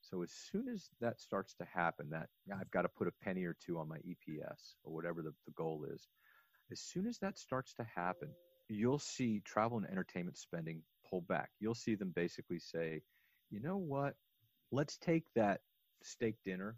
So 0.00 0.22
as 0.22 0.30
soon 0.30 0.68
as 0.68 0.88
that 1.00 1.20
starts 1.20 1.54
to 1.54 1.64
happen, 1.64 2.08
that 2.10 2.28
I've 2.52 2.70
got 2.70 2.82
to 2.82 2.88
put 2.88 3.08
a 3.08 3.24
penny 3.24 3.44
or 3.44 3.56
two 3.64 3.78
on 3.78 3.88
my 3.88 3.98
EPS 3.98 4.74
or 4.84 4.92
whatever 4.92 5.20
the, 5.20 5.32
the 5.46 5.52
goal 5.56 5.84
is, 5.92 6.06
as 6.70 6.80
soon 6.80 7.06
as 7.06 7.18
that 7.18 7.38
starts 7.38 7.74
to 7.74 7.86
happen, 7.92 8.28
you'll 8.68 9.00
see 9.00 9.42
travel 9.44 9.78
and 9.78 9.90
entertainment 9.90 10.38
spending 10.38 10.82
pull 11.08 11.22
back. 11.22 11.50
You'll 11.58 11.74
see 11.74 11.96
them 11.96 12.12
basically 12.14 12.60
say, 12.60 13.02
you 13.50 13.60
know 13.60 13.76
what? 13.76 14.14
Let's 14.72 14.96
take 14.96 15.24
that 15.34 15.60
steak 16.02 16.36
dinner 16.44 16.76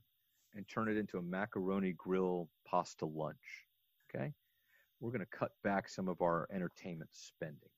and 0.55 0.67
turn 0.69 0.89
it 0.89 0.97
into 0.97 1.19
a 1.19 1.23
macaroni 1.23 1.93
grill 1.93 2.49
pasta 2.67 3.07
lunch. 3.07 3.67
Okay. 4.09 4.33
We're 5.01 5.11
going 5.11 5.21
to 5.21 5.39
cut 5.39 5.53
back 5.63 5.89
some 5.89 6.09
of 6.09 6.21
our 6.21 6.49
entertainment 6.53 7.11
spending. 7.13 7.71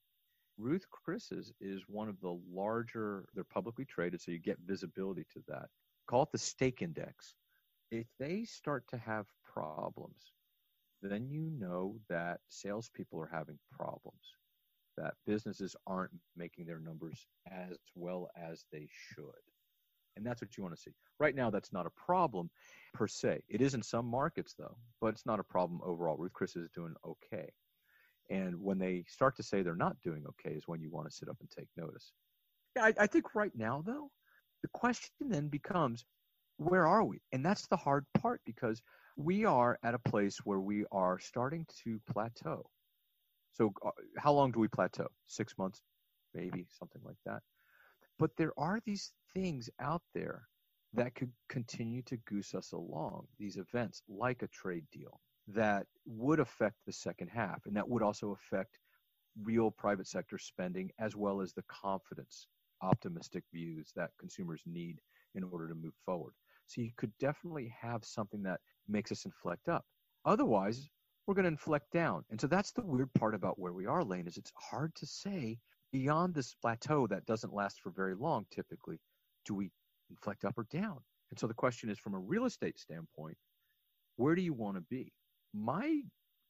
Ruth 0.57 0.85
Chris's 0.89 1.51
is 1.59 1.83
one 1.87 2.09
of 2.09 2.19
the 2.19 2.39
larger, 2.51 3.25
they're 3.33 3.43
publicly 3.43 3.85
traded, 3.85 4.21
so 4.21 4.31
you 4.31 4.39
get 4.39 4.57
visibility 4.65 5.25
to 5.33 5.43
that. 5.47 5.69
Call 6.07 6.23
it 6.23 6.31
the 6.31 6.37
steak 6.37 6.81
index. 6.81 7.35
If 7.91 8.07
they 8.19 8.43
start 8.43 8.87
to 8.89 8.97
have 8.97 9.27
problems, 9.43 10.33
then 11.01 11.29
you 11.29 11.51
know 11.57 11.95
that 12.09 12.41
salespeople 12.49 13.19
are 13.19 13.29
having 13.31 13.57
problems, 13.71 14.35
that 14.97 15.13
businesses 15.25 15.75
aren't 15.87 16.11
making 16.35 16.65
their 16.65 16.79
numbers 16.79 17.27
as 17.49 17.77
well 17.95 18.29
as 18.35 18.65
they 18.71 18.87
should. 19.13 19.25
And 20.17 20.25
that's 20.25 20.41
what 20.41 20.57
you 20.57 20.63
want 20.63 20.75
to 20.75 20.81
see. 20.81 20.91
Right 21.19 21.35
now, 21.35 21.49
that's 21.49 21.71
not 21.71 21.85
a 21.85 21.91
problem 21.91 22.49
per 22.93 23.07
se. 23.07 23.41
It 23.47 23.61
is 23.61 23.73
in 23.73 23.81
some 23.81 24.05
markets, 24.05 24.53
though, 24.57 24.75
but 24.99 25.07
it's 25.07 25.25
not 25.25 25.39
a 25.39 25.43
problem 25.43 25.79
overall. 25.83 26.17
Ruth 26.17 26.33
Chris 26.33 26.55
is 26.55 26.69
doing 26.75 26.93
okay. 27.05 27.49
And 28.29 28.55
when 28.61 28.77
they 28.77 29.05
start 29.07 29.35
to 29.37 29.43
say 29.43 29.61
they're 29.61 29.75
not 29.75 29.99
doing 30.03 30.23
okay, 30.27 30.55
is 30.55 30.67
when 30.67 30.81
you 30.81 30.89
want 30.89 31.09
to 31.09 31.15
sit 31.15 31.29
up 31.29 31.37
and 31.39 31.49
take 31.49 31.67
notice. 31.77 32.13
Yeah, 32.75 32.85
I, 32.85 32.93
I 32.99 33.07
think 33.07 33.35
right 33.35 33.51
now, 33.55 33.83
though, 33.85 34.09
the 34.61 34.69
question 34.73 35.11
then 35.21 35.47
becomes 35.47 36.05
where 36.57 36.85
are 36.85 37.03
we? 37.03 37.21
And 37.31 37.43
that's 37.43 37.67
the 37.67 37.77
hard 37.77 38.05
part 38.19 38.41
because 38.45 38.81
we 39.17 39.45
are 39.45 39.79
at 39.83 39.95
a 39.95 39.99
place 39.99 40.37
where 40.43 40.59
we 40.59 40.85
are 40.91 41.19
starting 41.19 41.65
to 41.83 41.99
plateau. 42.11 42.69
So, 43.53 43.73
uh, 43.85 43.91
how 44.17 44.31
long 44.33 44.51
do 44.51 44.59
we 44.59 44.67
plateau? 44.67 45.07
Six 45.27 45.57
months, 45.57 45.81
maybe 46.33 46.67
something 46.69 47.01
like 47.03 47.17
that. 47.25 47.41
But 48.17 48.31
there 48.37 48.53
are 48.57 48.79
these 48.85 49.13
things 49.33 49.69
out 49.79 50.03
there 50.13 50.47
that 50.93 51.15
could 51.15 51.31
continue 51.49 52.01
to 52.03 52.17
goose 52.17 52.53
us 52.53 52.71
along, 52.73 53.27
these 53.39 53.57
events 53.57 54.01
like 54.07 54.41
a 54.41 54.47
trade 54.47 54.85
deal 54.91 55.19
that 55.47 55.85
would 56.05 56.39
affect 56.39 56.75
the 56.85 56.93
second 56.93 57.29
half 57.29 57.65
and 57.65 57.75
that 57.75 57.87
would 57.87 58.03
also 58.03 58.31
affect 58.31 58.79
real 59.41 59.71
private 59.71 60.07
sector 60.07 60.37
spending 60.37 60.91
as 60.99 61.15
well 61.15 61.41
as 61.41 61.53
the 61.53 61.63
confidence, 61.63 62.47
optimistic 62.81 63.43
views 63.53 63.91
that 63.95 64.11
consumers 64.19 64.61
need 64.65 64.99
in 65.35 65.43
order 65.43 65.67
to 65.67 65.75
move 65.75 65.93
forward. 66.05 66.33
So 66.67 66.81
you 66.81 66.91
could 66.97 67.11
definitely 67.19 67.73
have 67.79 68.03
something 68.03 68.43
that 68.43 68.59
makes 68.87 69.11
us 69.11 69.25
inflect 69.25 69.67
up. 69.69 69.85
Otherwise, 70.25 70.89
we're 71.31 71.35
going 71.35 71.45
to 71.45 71.47
inflect 71.47 71.89
down. 71.93 72.25
And 72.29 72.41
so 72.41 72.45
that's 72.45 72.73
the 72.73 72.81
weird 72.81 73.13
part 73.13 73.33
about 73.35 73.57
where 73.57 73.71
we 73.71 73.85
are, 73.85 74.03
Lane, 74.03 74.27
is 74.27 74.35
it's 74.35 74.51
hard 74.53 74.93
to 74.95 75.05
say 75.05 75.57
beyond 75.93 76.35
this 76.35 76.53
plateau 76.61 77.07
that 77.07 77.25
doesn't 77.25 77.53
last 77.53 77.79
for 77.79 77.89
very 77.89 78.15
long 78.15 78.45
typically, 78.53 78.99
do 79.45 79.53
we 79.53 79.71
inflect 80.09 80.43
up 80.43 80.57
or 80.57 80.67
down? 80.73 80.97
And 81.29 81.39
so 81.39 81.47
the 81.47 81.53
question 81.53 81.89
is 81.89 81.97
from 81.97 82.15
a 82.15 82.19
real 82.19 82.43
estate 82.43 82.77
standpoint, 82.77 83.37
where 84.17 84.35
do 84.35 84.41
you 84.41 84.51
want 84.51 84.75
to 84.75 84.81
be? 84.89 85.13
My 85.53 86.01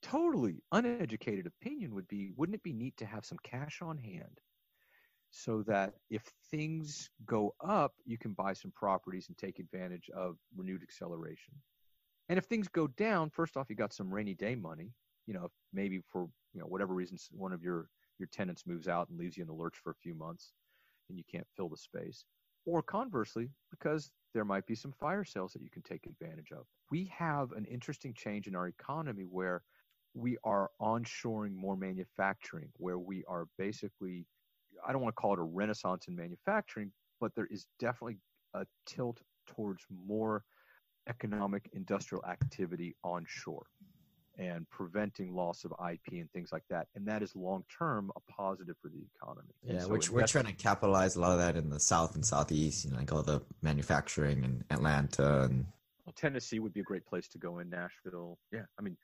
totally 0.02 0.64
uneducated 0.72 1.46
opinion 1.46 1.94
would 1.94 2.08
be 2.08 2.32
wouldn't 2.36 2.56
it 2.56 2.64
be 2.64 2.74
neat 2.74 2.98
to 2.98 3.06
have 3.06 3.24
some 3.24 3.38
cash 3.44 3.84
on 3.84 4.00
hand 4.00 4.40
so 5.30 5.62
that 5.68 5.94
if 6.10 6.24
things 6.50 7.12
go 7.28 7.54
up, 7.64 7.94
you 8.08 8.18
can 8.18 8.34
buy 8.34 8.54
some 8.54 8.72
properties 8.76 9.28
and 9.28 9.38
take 9.38 9.60
advantage 9.60 10.10
of 10.16 10.38
renewed 10.58 10.82
acceleration. 10.82 11.54
And 12.30 12.38
if 12.38 12.46
things 12.46 12.68
go 12.68 12.88
down, 12.88 13.30
first 13.30 13.58
off, 13.58 13.70
you 13.70 13.76
got 13.76 13.94
some 13.94 14.14
rainy 14.14 14.34
day 14.34 14.56
money. 14.56 14.94
You 15.28 15.34
know, 15.34 15.50
maybe 15.74 16.02
for 16.08 16.28
you 16.54 16.60
know 16.60 16.66
whatever 16.68 16.94
reasons, 16.94 17.30
one 17.32 17.54
of 17.54 17.64
your 17.64 17.90
your 18.20 18.28
tenants 18.32 18.64
moves 18.66 18.88
out 18.88 19.10
and 19.10 19.18
leaves 19.18 19.38
you 19.38 19.42
in 19.42 19.48
the 19.48 19.54
lurch 19.54 19.76
for 19.84 19.92
a 19.92 19.96
few 19.96 20.14
months 20.14 20.54
and 21.10 21.18
you 21.18 21.24
can't 21.30 21.48
fill 21.56 21.70
the 21.70 21.78
space. 21.78 22.26
Or 22.66 22.82
conversely, 22.82 23.50
because 23.70 24.12
there 24.34 24.46
might 24.46 24.66
be 24.66 24.76
some 24.76 24.94
fire 24.94 25.24
sales 25.24 25.54
that 25.54 25.62
you 25.62 25.70
can 25.70 25.82
take 25.82 26.06
advantage 26.06 26.52
of. 26.52 26.66
We 26.90 27.12
have 27.18 27.52
an 27.52 27.66
interesting 27.66 28.14
change 28.14 28.48
in 28.48 28.56
our 28.56 28.68
economy 28.68 29.26
where 29.30 29.64
we 30.14 30.38
are 30.44 30.70
onshoring 30.82 31.56
more 31.56 31.76
manufacturing, 31.76 32.70
where 32.78 33.00
we 33.00 33.24
are 33.28 33.48
basically, 33.58 34.26
I 34.86 34.92
don't 34.92 35.02
want 35.02 35.16
to 35.16 35.22
call 35.22 35.34
it 35.34 35.40
a 35.40 35.44
renaissance 35.44 36.08
in 36.08 36.16
manufacturing, 36.16 36.92
but 37.20 37.34
there 37.36 37.48
is 37.50 37.66
definitely 37.80 38.18
a 38.54 38.66
tilt 38.86 39.22
towards 39.48 39.86
more 40.06 40.44
economic 41.08 41.70
industrial 41.74 42.24
activity 42.26 42.95
onshore 43.04 43.66
and 44.38 44.68
preventing 44.70 45.36
loss 45.36 45.66
of 45.66 45.74
IP 45.91 46.14
and 46.14 46.32
things 46.32 46.52
like 46.52 46.64
that. 46.70 46.88
And 46.95 47.06
that 47.08 47.22
is 47.22 47.36
long 47.36 47.64
term 47.78 48.12
a 48.16 48.32
positive 48.32 48.76
for 48.82 48.89
the 48.89 49.04
economy. 49.16 49.54
Yeah, 49.64 49.82
so 49.82 49.89
which 49.89 50.10
we're 50.10 50.26
trying 50.26 50.45
to 50.45 50.54
capitalize 50.54 51.16
a 51.16 51.22
lot 51.22 51.34
of 51.34 51.39
that 51.39 51.58
in 51.58 51.70
the 51.70 51.80
South 51.80 52.16
and 52.16 52.26
Southeast, 52.26 52.86
you 52.86 52.91
know, 52.91 52.97
like 52.97 53.12
all 53.12 53.24
the 53.24 53.41
manufacturing 53.62 54.43
in 54.43 54.64
Atlanta 54.70 55.43
and 55.43 55.66
well, 56.06 56.14
Tennessee 56.16 56.60
would 56.60 56.74
be 56.74 56.80
a 56.80 56.84
great 56.84 57.06
place 57.06 57.28
to 57.30 57.38
go 57.38 57.60
in 57.60 57.70
Nashville. 57.70 58.39
Yeah. 58.52 58.64
I 58.80 58.82
mean, 58.82 58.97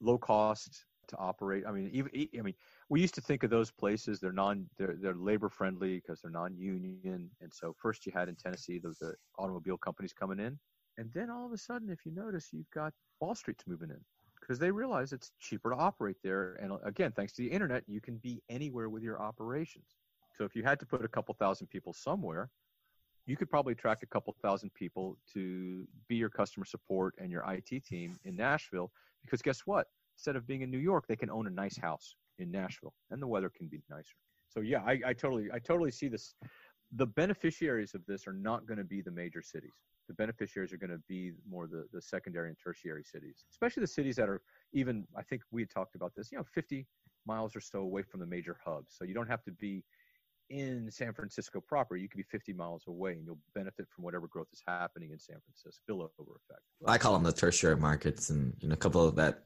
low 0.00 0.18
cost 0.18 0.84
to 1.08 1.16
operate. 1.16 1.64
I 1.66 1.72
mean, 1.72 1.88
even, 1.92 2.10
I 2.38 2.42
mean, 2.42 2.54
we 2.88 3.00
used 3.00 3.14
to 3.14 3.20
think 3.20 3.42
of 3.42 3.50
those 3.50 3.70
places, 3.70 4.20
they're 4.20 4.32
non, 4.32 4.66
they're, 4.78 4.96
they're 5.00 5.14
labor 5.14 5.48
friendly 5.48 5.96
because 5.96 6.20
they're 6.20 6.30
non-union. 6.30 7.30
And 7.40 7.52
so 7.52 7.74
first 7.80 8.04
you 8.06 8.12
had 8.14 8.28
in 8.28 8.34
Tennessee, 8.34 8.78
those 8.78 8.98
the 8.98 9.14
automobile 9.38 9.78
companies 9.78 10.12
coming 10.12 10.40
in. 10.40 10.58
And 10.98 11.10
then 11.12 11.30
all 11.30 11.44
of 11.44 11.52
a 11.52 11.58
sudden, 11.58 11.90
if 11.90 12.06
you 12.06 12.12
notice, 12.12 12.48
you've 12.52 12.70
got 12.70 12.92
Wall 13.20 13.34
Street's 13.34 13.64
moving 13.66 13.90
in 13.90 14.00
because 14.40 14.58
they 14.58 14.70
realize 14.70 15.12
it's 15.12 15.32
cheaper 15.40 15.70
to 15.70 15.76
operate 15.76 16.16
there. 16.22 16.54
And 16.60 16.72
uh, 16.72 16.78
again, 16.84 17.12
thanks 17.12 17.32
to 17.34 17.42
the 17.42 17.48
internet, 17.48 17.84
you 17.86 18.00
can 18.00 18.16
be 18.18 18.42
anywhere 18.48 18.88
with 18.88 19.02
your 19.02 19.20
operations. 19.20 19.96
So 20.32 20.44
if 20.44 20.54
you 20.54 20.62
had 20.62 20.78
to 20.80 20.86
put 20.86 21.04
a 21.04 21.08
couple 21.08 21.34
thousand 21.34 21.68
people 21.68 21.92
somewhere, 21.92 22.50
you 23.26 23.36
could 23.36 23.50
probably 23.50 23.72
attract 23.72 24.02
a 24.02 24.06
couple 24.06 24.34
thousand 24.40 24.72
people 24.74 25.18
to 25.32 25.86
be 26.08 26.16
your 26.16 26.28
customer 26.28 26.64
support 26.64 27.14
and 27.18 27.30
your 27.30 27.44
IT 27.48 27.84
team 27.84 28.18
in 28.24 28.36
Nashville. 28.36 28.90
Because 29.22 29.42
guess 29.42 29.60
what? 29.66 29.88
Instead 30.16 30.36
of 30.36 30.46
being 30.46 30.62
in 30.62 30.70
New 30.70 30.78
York, 30.78 31.06
they 31.08 31.16
can 31.16 31.30
own 31.30 31.46
a 31.46 31.50
nice 31.50 31.76
house 31.76 32.14
in 32.38 32.50
Nashville, 32.50 32.94
and 33.10 33.20
the 33.20 33.26
weather 33.26 33.50
can 33.50 33.66
be 33.66 33.82
nicer. 33.90 34.14
So 34.48 34.60
yeah, 34.60 34.82
I, 34.86 35.00
I 35.06 35.12
totally, 35.12 35.48
I 35.52 35.58
totally 35.58 35.90
see 35.90 36.08
this. 36.08 36.34
The 36.92 37.06
beneficiaries 37.06 37.94
of 37.94 38.06
this 38.06 38.26
are 38.26 38.32
not 38.32 38.66
going 38.66 38.78
to 38.78 38.84
be 38.84 39.02
the 39.02 39.10
major 39.10 39.42
cities 39.42 39.72
the 40.08 40.14
beneficiaries 40.14 40.72
are 40.72 40.76
going 40.76 40.90
to 40.90 41.02
be 41.08 41.32
more 41.48 41.66
the, 41.66 41.86
the 41.92 42.00
secondary 42.00 42.48
and 42.48 42.56
tertiary 42.62 43.04
cities, 43.04 43.44
especially 43.50 43.80
the 43.80 43.86
cities 43.86 44.16
that 44.16 44.28
are 44.28 44.40
even, 44.72 45.06
I 45.16 45.22
think 45.22 45.42
we 45.50 45.62
had 45.62 45.70
talked 45.70 45.94
about 45.94 46.12
this, 46.16 46.30
you 46.30 46.38
know, 46.38 46.44
50 46.54 46.86
miles 47.26 47.56
or 47.56 47.60
so 47.60 47.80
away 47.80 48.02
from 48.02 48.20
the 48.20 48.26
major 48.26 48.56
hubs. 48.64 48.94
So 48.96 49.04
you 49.04 49.14
don't 49.14 49.28
have 49.28 49.42
to 49.44 49.52
be 49.52 49.82
in 50.50 50.88
San 50.90 51.12
Francisco 51.12 51.60
proper. 51.60 51.96
You 51.96 52.08
could 52.08 52.18
be 52.18 52.24
50 52.30 52.52
miles 52.52 52.84
away 52.86 53.12
and 53.12 53.24
you'll 53.26 53.38
benefit 53.54 53.86
from 53.94 54.04
whatever 54.04 54.28
growth 54.28 54.46
is 54.52 54.62
happening 54.66 55.10
in 55.10 55.18
San 55.18 55.36
Francisco. 55.44 55.82
Spillover 55.90 56.36
effect. 56.36 56.62
I 56.86 56.98
call 56.98 57.14
them 57.14 57.24
the 57.24 57.32
tertiary 57.32 57.76
markets. 57.76 58.30
And 58.30 58.54
know, 58.68 58.74
a 58.74 58.76
couple 58.76 59.02
of 59.04 59.16
that 59.16 59.44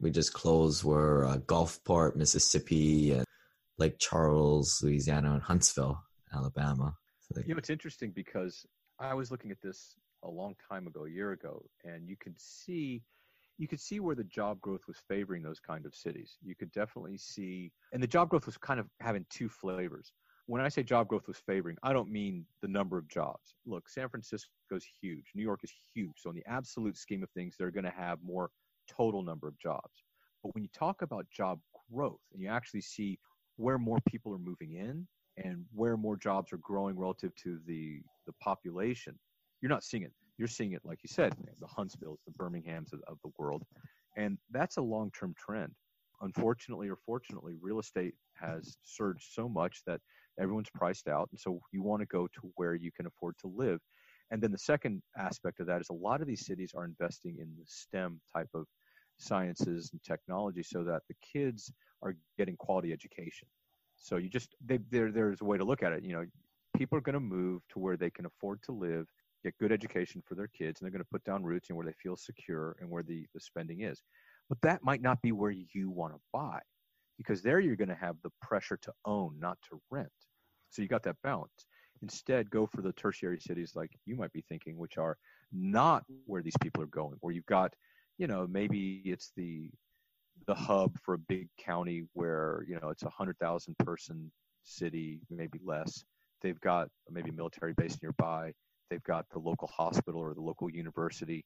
we 0.00 0.10
just 0.10 0.32
closed 0.34 0.84
were 0.84 1.24
uh, 1.26 1.38
Gulfport, 1.38 2.16
Mississippi, 2.16 3.12
and 3.12 3.24
Lake 3.78 3.96
Charles, 3.98 4.80
Louisiana, 4.82 5.32
and 5.32 5.42
Huntsville, 5.42 5.98
Alabama. 6.34 6.94
So 7.20 7.34
they- 7.40 7.46
you 7.46 7.54
know, 7.54 7.58
it's 7.58 7.70
interesting 7.70 8.10
because 8.10 8.66
I 9.00 9.14
was 9.14 9.30
looking 9.30 9.50
at 9.50 9.60
this 9.62 9.96
a 10.22 10.28
long 10.28 10.54
time 10.68 10.86
ago, 10.86 11.04
a 11.04 11.10
year 11.10 11.32
ago, 11.32 11.64
and 11.84 12.08
you 12.08 12.16
could 12.16 12.38
see 12.38 13.02
you 13.56 13.68
could 13.68 13.80
see 13.80 14.00
where 14.00 14.16
the 14.16 14.24
job 14.24 14.60
growth 14.60 14.82
was 14.88 14.96
favoring 15.08 15.42
those 15.42 15.60
kind 15.60 15.86
of 15.86 15.94
cities. 15.94 16.38
You 16.42 16.56
could 16.56 16.72
definitely 16.72 17.16
see, 17.16 17.70
and 17.92 18.02
the 18.02 18.06
job 18.06 18.28
growth 18.28 18.46
was 18.46 18.56
kind 18.56 18.80
of 18.80 18.86
having 19.00 19.24
two 19.30 19.48
flavors. 19.48 20.12
When 20.46 20.60
I 20.60 20.68
say 20.68 20.82
job 20.82 21.06
growth 21.08 21.28
was 21.28 21.38
favoring, 21.38 21.76
I 21.82 21.92
don't 21.92 22.10
mean 22.10 22.44
the 22.62 22.68
number 22.68 22.98
of 22.98 23.08
jobs. 23.08 23.54
Look, 23.64 23.88
San 23.88 24.08
Francisco 24.08 24.50
is 24.72 24.84
huge, 25.00 25.30
New 25.34 25.42
York 25.42 25.60
is 25.62 25.72
huge. 25.94 26.14
So, 26.16 26.30
in 26.30 26.36
the 26.36 26.46
absolute 26.46 26.96
scheme 26.96 27.22
of 27.22 27.30
things, 27.30 27.54
they're 27.56 27.70
going 27.70 27.84
to 27.84 27.90
have 27.90 28.18
more 28.22 28.50
total 28.88 29.22
number 29.22 29.46
of 29.46 29.58
jobs. 29.58 30.02
But 30.42 30.54
when 30.54 30.64
you 30.64 30.70
talk 30.74 31.02
about 31.02 31.26
job 31.30 31.60
growth 31.92 32.20
and 32.32 32.42
you 32.42 32.48
actually 32.48 32.82
see 32.82 33.18
where 33.56 33.78
more 33.78 33.98
people 34.08 34.34
are 34.34 34.38
moving 34.38 34.72
in 34.72 35.06
and 35.36 35.64
where 35.74 35.96
more 35.96 36.16
jobs 36.16 36.52
are 36.52 36.58
growing 36.58 36.96
relative 36.98 37.34
to 37.36 37.58
the 37.66 38.00
the 38.26 38.32
population 38.40 39.18
you're 39.60 39.70
not 39.70 39.82
seeing 39.82 40.02
it. 40.02 40.12
You're 40.36 40.46
seeing 40.46 40.72
it 40.72 40.82
like 40.84 40.98
you 41.02 41.08
said 41.08 41.34
the 41.60 41.66
huntsvilles 41.66 42.18
the 42.26 42.32
birminghams 42.38 42.92
of, 42.92 43.00
of 43.06 43.18
the 43.24 43.30
world 43.38 43.62
and 44.16 44.36
that's 44.50 44.76
a 44.76 44.82
long-term 44.82 45.34
trend. 45.38 45.72
Unfortunately 46.20 46.88
or 46.88 46.98
fortunately 47.06 47.54
real 47.60 47.78
estate 47.78 48.14
has 48.34 48.76
surged 48.82 49.32
so 49.32 49.48
much 49.48 49.82
that 49.86 50.00
everyone's 50.38 50.68
priced 50.74 51.08
out 51.08 51.28
and 51.30 51.40
so 51.40 51.60
you 51.72 51.82
want 51.82 52.00
to 52.00 52.06
go 52.06 52.26
to 52.26 52.52
where 52.56 52.74
you 52.74 52.90
can 52.92 53.06
afford 53.06 53.36
to 53.40 53.46
live. 53.46 53.80
And 54.30 54.42
then 54.42 54.52
the 54.52 54.58
second 54.58 55.02
aspect 55.18 55.60
of 55.60 55.66
that 55.66 55.80
is 55.80 55.88
a 55.90 55.94
lot 55.94 56.20
of 56.20 56.26
these 56.26 56.44
cities 56.44 56.72
are 56.76 56.84
investing 56.84 57.36
in 57.38 57.48
the 57.58 57.64
stem 57.66 58.20
type 58.34 58.48
of 58.54 58.66
sciences 59.16 59.90
and 59.92 60.02
technology 60.02 60.62
so 60.62 60.84
that 60.84 61.02
the 61.08 61.14
kids 61.32 61.72
are 62.02 62.16
getting 62.36 62.56
quality 62.56 62.92
education 62.92 63.48
so 64.04 64.16
you 64.16 64.28
just 64.28 64.54
they, 64.64 64.78
there 64.90 65.10
there's 65.10 65.40
a 65.40 65.44
way 65.44 65.58
to 65.58 65.64
look 65.64 65.82
at 65.82 65.92
it 65.92 66.04
you 66.04 66.12
know 66.12 66.24
people 66.76 66.96
are 66.96 67.00
going 67.00 67.14
to 67.14 67.20
move 67.20 67.62
to 67.68 67.78
where 67.78 67.96
they 67.96 68.10
can 68.10 68.26
afford 68.26 68.62
to 68.62 68.72
live 68.72 69.06
get 69.44 69.56
good 69.58 69.70
education 69.70 70.22
for 70.26 70.34
their 70.34 70.48
kids 70.48 70.80
and 70.80 70.86
they're 70.86 70.92
going 70.92 71.04
to 71.04 71.10
put 71.12 71.22
down 71.24 71.44
roots 71.44 71.68
and 71.68 71.76
where 71.76 71.86
they 71.86 71.94
feel 72.02 72.16
secure 72.16 72.74
and 72.80 72.90
where 72.90 73.02
the, 73.02 73.26
the 73.34 73.40
spending 73.40 73.82
is. 73.82 74.02
But 74.48 74.58
that 74.62 74.82
might 74.82 75.02
not 75.02 75.20
be 75.22 75.32
where 75.32 75.50
you 75.50 75.90
want 75.90 76.14
to 76.14 76.20
buy 76.32 76.60
because 77.18 77.42
there 77.42 77.60
you're 77.60 77.76
going 77.76 77.88
to 77.88 77.94
have 77.94 78.16
the 78.22 78.32
pressure 78.40 78.78
to 78.82 78.92
own 79.04 79.36
not 79.38 79.58
to 79.70 79.80
rent. 79.90 80.08
So 80.70 80.82
you 80.82 80.88
got 80.88 81.02
that 81.04 81.16
balance. 81.22 81.66
Instead 82.02 82.50
go 82.50 82.66
for 82.66 82.82
the 82.82 82.92
tertiary 82.92 83.38
cities 83.38 83.72
like 83.74 83.90
you 84.04 84.16
might 84.16 84.32
be 84.32 84.44
thinking 84.48 84.76
which 84.76 84.98
are 84.98 85.16
not 85.52 86.04
where 86.26 86.42
these 86.42 86.56
people 86.60 86.82
are 86.82 86.86
going 86.86 87.16
where 87.20 87.32
you've 87.32 87.46
got 87.46 87.72
you 88.18 88.26
know 88.26 88.46
maybe 88.46 89.00
it's 89.06 89.32
the 89.36 89.70
the 90.46 90.54
hub 90.54 90.96
for 91.02 91.14
a 91.14 91.18
big 91.18 91.48
county 91.58 92.04
where 92.12 92.64
you 92.68 92.78
know 92.80 92.90
it's 92.90 93.02
a 93.02 93.10
hundred 93.10 93.38
thousand 93.38 93.76
person 93.78 94.30
city 94.62 95.20
maybe 95.30 95.60
less. 95.64 96.04
They've 96.42 96.60
got 96.60 96.88
maybe 97.10 97.30
a 97.30 97.34
military 97.34 97.72
base 97.74 97.98
nearby. 98.02 98.52
They've 98.90 99.02
got 99.02 99.26
the 99.32 99.38
local 99.38 99.68
hospital 99.68 100.20
or 100.20 100.34
the 100.34 100.42
local 100.42 100.70
university. 100.70 101.44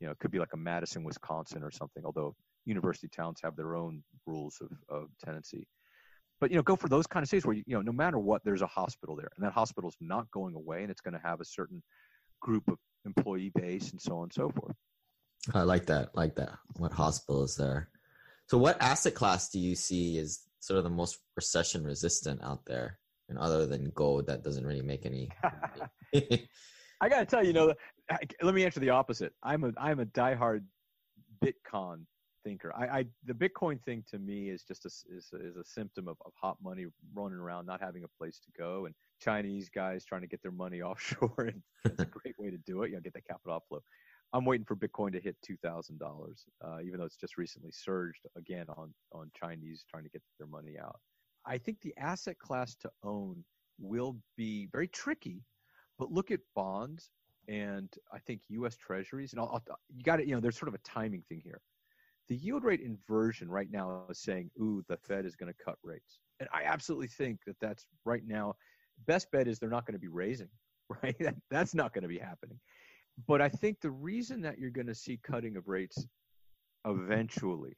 You 0.00 0.06
know 0.06 0.12
it 0.12 0.18
could 0.18 0.30
be 0.30 0.38
like 0.38 0.52
a 0.52 0.58
madison 0.58 1.04
wisconsin 1.04 1.62
or 1.62 1.70
something 1.70 2.04
although 2.04 2.34
university 2.64 3.08
towns 3.08 3.38
have 3.42 3.56
their 3.56 3.76
own 3.76 4.02
rules 4.26 4.58
of, 4.60 4.70
of 4.88 5.08
tenancy. 5.24 5.66
But 6.40 6.50
you 6.50 6.56
know 6.56 6.62
go 6.62 6.76
for 6.76 6.88
those 6.88 7.06
kind 7.06 7.22
of 7.22 7.28
cities 7.28 7.46
where 7.46 7.56
you, 7.56 7.64
know 7.68 7.82
no 7.82 7.92
matter 7.92 8.18
what 8.18 8.42
there's 8.44 8.62
a 8.62 8.66
hospital 8.66 9.16
there 9.16 9.30
and 9.36 9.46
that 9.46 9.52
hospital 9.52 9.88
is 9.88 9.96
not 10.00 10.30
going 10.30 10.54
away 10.54 10.82
and 10.82 10.90
it's 10.90 11.00
going 11.00 11.14
to 11.14 11.20
have 11.20 11.40
a 11.40 11.44
certain 11.44 11.82
group 12.40 12.68
of 12.68 12.76
employee 13.06 13.52
base 13.54 13.90
and 13.92 14.00
so 14.00 14.18
on 14.18 14.24
and 14.24 14.32
so 14.32 14.50
forth. 14.50 14.76
I 15.54 15.62
like 15.62 15.86
that 15.86 16.14
like 16.14 16.34
that 16.34 16.58
what 16.76 16.92
hospital 16.92 17.44
is 17.44 17.56
there 17.56 17.88
so 18.46 18.58
what 18.58 18.80
asset 18.80 19.14
class 19.14 19.48
do 19.50 19.58
you 19.58 19.74
see 19.74 20.18
is 20.18 20.42
sort 20.60 20.78
of 20.78 20.84
the 20.84 20.90
most 20.90 21.18
recession 21.36 21.84
resistant 21.84 22.42
out 22.42 22.64
there 22.66 22.98
and 23.28 23.38
other 23.38 23.66
than 23.66 23.90
gold 23.90 24.26
that 24.26 24.42
doesn't 24.42 24.66
really 24.66 24.82
make 24.82 25.06
any 25.06 25.28
i 27.00 27.08
gotta 27.08 27.26
tell 27.26 27.42
you, 27.42 27.48
you 27.48 27.54
know 27.54 27.72
let 28.42 28.54
me 28.54 28.64
answer 28.64 28.80
the 28.80 28.90
opposite 28.90 29.32
i'm 29.42 29.64
a 29.64 29.72
i'm 29.78 30.00
a 30.00 30.06
diehard 30.06 30.62
bitcoin 31.44 32.04
thinker. 32.46 32.72
I, 32.76 32.98
I 32.98 33.04
the 33.24 33.34
Bitcoin 33.34 33.82
thing 33.82 34.04
to 34.10 34.18
me 34.18 34.50
is 34.50 34.62
just 34.62 34.84
a, 34.84 34.90
is, 35.14 35.28
a, 35.34 35.48
is 35.48 35.56
a 35.56 35.64
symptom 35.64 36.06
of, 36.06 36.16
of 36.24 36.32
hot 36.40 36.56
money 36.62 36.86
running 37.14 37.38
around, 37.38 37.66
not 37.66 37.80
having 37.80 38.04
a 38.04 38.18
place 38.18 38.38
to 38.44 38.50
go, 38.56 38.86
and 38.86 38.94
Chinese 39.20 39.68
guys 39.68 40.04
trying 40.04 40.20
to 40.20 40.28
get 40.28 40.42
their 40.42 40.52
money 40.52 40.80
offshore. 40.90 41.34
And 41.38 41.62
it's 41.84 42.00
a 42.00 42.06
great 42.06 42.38
way 42.38 42.50
to 42.50 42.58
do 42.58 42.82
it. 42.82 42.90
You 42.90 42.96
know, 42.96 43.00
get 43.00 43.14
that 43.14 43.26
capital 43.26 43.54
outflow. 43.54 43.82
I'm 44.32 44.44
waiting 44.44 44.66
for 44.66 44.76
Bitcoin 44.76 45.12
to 45.12 45.20
hit 45.20 45.36
two 45.42 45.56
thousand 45.62 46.00
uh, 46.02 46.06
dollars, 46.06 46.44
even 46.84 46.98
though 46.98 47.06
it's 47.06 47.16
just 47.16 47.38
recently 47.38 47.70
surged 47.72 48.26
again 48.36 48.66
on 48.76 48.92
on 49.12 49.30
Chinese 49.38 49.84
trying 49.88 50.04
to 50.04 50.10
get 50.10 50.22
their 50.38 50.48
money 50.48 50.76
out. 50.78 50.98
I 51.46 51.58
think 51.58 51.80
the 51.80 51.94
asset 51.96 52.38
class 52.38 52.74
to 52.76 52.90
own 53.04 53.44
will 53.78 54.16
be 54.36 54.68
very 54.72 54.88
tricky, 54.88 55.42
but 55.98 56.10
look 56.10 56.30
at 56.30 56.40
bonds 56.54 57.10
and 57.48 57.88
I 58.12 58.18
think 58.18 58.40
U.S. 58.48 58.76
Treasuries, 58.76 59.32
and 59.32 59.40
I'll, 59.40 59.62
I'll, 59.70 59.78
you 59.94 60.02
got 60.02 60.18
it. 60.18 60.26
You 60.26 60.34
know, 60.34 60.40
there's 60.40 60.58
sort 60.58 60.68
of 60.68 60.74
a 60.74 60.78
timing 60.78 61.22
thing 61.28 61.40
here 61.44 61.60
the 62.28 62.36
yield 62.36 62.64
rate 62.64 62.80
inversion 62.80 63.48
right 63.48 63.70
now 63.70 64.04
is 64.10 64.18
saying, 64.18 64.50
ooh, 64.60 64.84
the 64.88 64.96
Fed 64.96 65.26
is 65.26 65.36
going 65.36 65.52
to 65.52 65.64
cut 65.64 65.76
rates. 65.82 66.18
And 66.40 66.48
I 66.52 66.64
absolutely 66.64 67.08
think 67.08 67.40
that 67.46 67.56
that's 67.60 67.86
right 68.04 68.22
now, 68.26 68.54
best 69.06 69.30
bet 69.30 69.48
is 69.48 69.58
they're 69.58 69.70
not 69.70 69.86
going 69.86 69.94
to 69.94 70.00
be 70.00 70.08
raising, 70.08 70.48
right? 71.02 71.16
That's 71.50 71.74
not 71.74 71.94
going 71.94 72.02
to 72.02 72.08
be 72.08 72.18
happening. 72.18 72.58
But 73.26 73.40
I 73.40 73.48
think 73.48 73.80
the 73.80 73.90
reason 73.90 74.42
that 74.42 74.58
you're 74.58 74.70
going 74.70 74.86
to 74.86 74.94
see 74.94 75.18
cutting 75.22 75.56
of 75.56 75.68
rates 75.68 76.06
eventually 76.84 77.76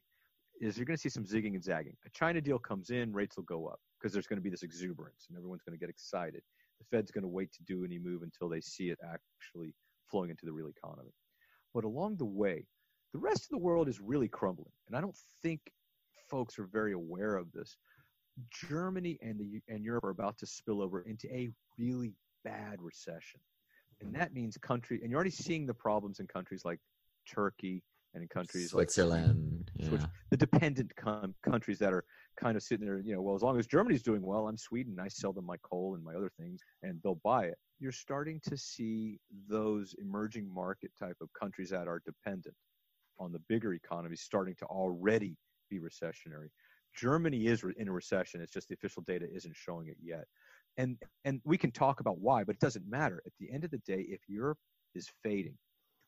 is 0.61 0.77
you're 0.77 0.85
going 0.85 0.97
to 0.97 1.01
see 1.01 1.09
some 1.09 1.23
zigging 1.23 1.53
and 1.53 1.63
zagging. 1.63 1.95
A 2.05 2.09
China 2.09 2.41
deal 2.41 2.59
comes 2.59 2.89
in, 2.89 3.13
rates 3.13 3.37
will 3.37 3.45
go 3.45 3.65
up 3.67 3.79
because 3.97 4.11
there's 4.13 4.27
going 4.27 4.37
to 4.37 4.43
be 4.43 4.49
this 4.49 4.63
exuberance 4.63 5.25
and 5.29 5.37
everyone's 5.37 5.61
going 5.63 5.77
to 5.77 5.79
get 5.79 5.89
excited. 5.89 6.41
The 6.79 6.85
Fed's 6.85 7.11
going 7.11 7.23
to 7.23 7.29
wait 7.29 7.51
to 7.53 7.63
do 7.63 7.85
any 7.85 7.97
move 7.97 8.21
until 8.23 8.49
they 8.49 8.61
see 8.61 8.89
it 8.89 8.99
actually 9.03 9.73
flowing 10.09 10.29
into 10.29 10.45
the 10.45 10.51
real 10.51 10.67
economy. 10.67 11.11
But 11.73 11.83
along 11.83 12.17
the 12.17 12.25
way, 12.25 12.65
the 13.13 13.19
rest 13.19 13.45
of 13.45 13.49
the 13.51 13.57
world 13.57 13.87
is 13.87 13.99
really 13.99 14.27
crumbling, 14.27 14.71
and 14.87 14.95
I 14.95 15.01
don't 15.01 15.17
think 15.41 15.61
folks 16.29 16.59
are 16.59 16.67
very 16.71 16.93
aware 16.93 17.35
of 17.35 17.51
this. 17.51 17.77
Germany 18.69 19.17
and 19.21 19.39
the 19.39 19.61
and 19.67 19.83
Europe 19.83 20.03
are 20.03 20.11
about 20.11 20.37
to 20.37 20.45
spill 20.45 20.81
over 20.81 21.01
into 21.01 21.27
a 21.33 21.49
really 21.77 22.13
bad 22.43 22.81
recession, 22.81 23.39
and 24.01 24.13
that 24.15 24.33
means 24.33 24.57
country. 24.57 24.99
And 25.01 25.09
you're 25.09 25.17
already 25.17 25.31
seeing 25.31 25.65
the 25.65 25.73
problems 25.73 26.19
in 26.19 26.27
countries 26.27 26.63
like 26.65 26.79
Turkey 27.27 27.83
and 28.13 28.23
in 28.23 28.29
countries 28.29 28.71
Switzerland, 28.71 29.71
like 29.77 29.87
Switzerland, 29.87 30.11
yeah. 30.13 30.27
the 30.31 30.37
dependent 30.37 30.95
com- 30.95 31.35
countries 31.43 31.77
that 31.79 31.93
are 31.93 32.03
kind 32.39 32.57
of 32.57 32.63
sitting 32.63 32.85
there. 32.85 32.99
You 32.99 33.15
know, 33.15 33.21
well, 33.21 33.35
as 33.35 33.41
long 33.41 33.59
as 33.59 33.67
Germany's 33.67 34.01
doing 34.01 34.21
well, 34.21 34.47
I'm 34.47 34.57
Sweden. 34.57 34.97
I 34.99 35.07
sell 35.07 35.33
them 35.33 35.45
my 35.45 35.57
coal 35.57 35.95
and 35.95 36.03
my 36.03 36.15
other 36.15 36.31
things, 36.39 36.61
and 36.81 36.99
they'll 37.03 37.21
buy 37.23 37.45
it. 37.45 37.57
You're 37.79 37.91
starting 37.91 38.39
to 38.43 38.57
see 38.57 39.19
those 39.47 39.95
emerging 39.99 40.51
market 40.53 40.91
type 40.99 41.17
of 41.21 41.29
countries 41.39 41.69
that 41.69 41.87
are 41.87 42.01
dependent 42.05 42.55
on 43.19 43.31
the 43.31 43.39
bigger 43.47 43.73
economies 43.73 44.21
starting 44.21 44.55
to 44.55 44.65
already 44.65 45.35
be 45.69 45.79
recessionary. 45.79 46.47
Germany 46.95 47.47
is 47.47 47.63
in 47.77 47.87
a 47.87 47.91
recession. 47.91 48.41
It's 48.41 48.51
just 48.51 48.69
the 48.69 48.73
official 48.73 49.03
data 49.07 49.27
isn't 49.33 49.55
showing 49.55 49.87
it 49.87 49.97
yet. 50.01 50.25
And 50.79 50.97
and 51.25 51.41
we 51.43 51.57
can 51.57 51.71
talk 51.71 51.99
about 51.99 52.19
why, 52.19 52.43
but 52.43 52.55
it 52.55 52.61
doesn't 52.61 52.89
matter. 52.89 53.21
At 53.25 53.33
the 53.39 53.51
end 53.51 53.63
of 53.65 53.71
the 53.71 53.79
day, 53.79 54.05
if 54.09 54.21
Europe 54.27 54.57
is 54.95 55.07
fading, 55.23 55.57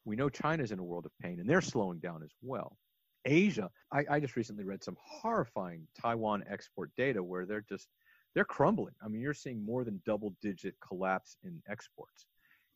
we 0.06 0.16
know 0.16 0.30
China's 0.30 0.72
in 0.72 0.80
a 0.80 0.84
world 0.84 1.06
of 1.06 1.12
pain 1.22 1.40
and 1.40 1.48
they're 1.48 1.62
slowing 1.62 2.00
down 2.00 2.24
as 2.24 2.32
well. 2.42 2.78
Asia, 3.26 3.70
I, 3.92 4.04
I 4.10 4.20
just 4.20 4.36
recently 4.36 4.64
read 4.64 4.84
some 4.84 4.98
horrifying 5.00 5.86
Taiwan 6.02 6.44
export 6.50 6.90
data 6.98 7.22
where 7.22 7.46
they're 7.46 7.66
just 7.70 7.88
they're 8.34 8.46
crumbling. 8.46 8.96
I 9.04 9.10
mean, 9.10 9.22
you're 9.22 9.34
seeing 9.34 9.64
more 9.64 9.84
than 9.84 10.02
double 10.06 10.34
digit 10.42 10.76
collapse 10.82 11.36
in 11.44 11.62
exports 11.70 12.26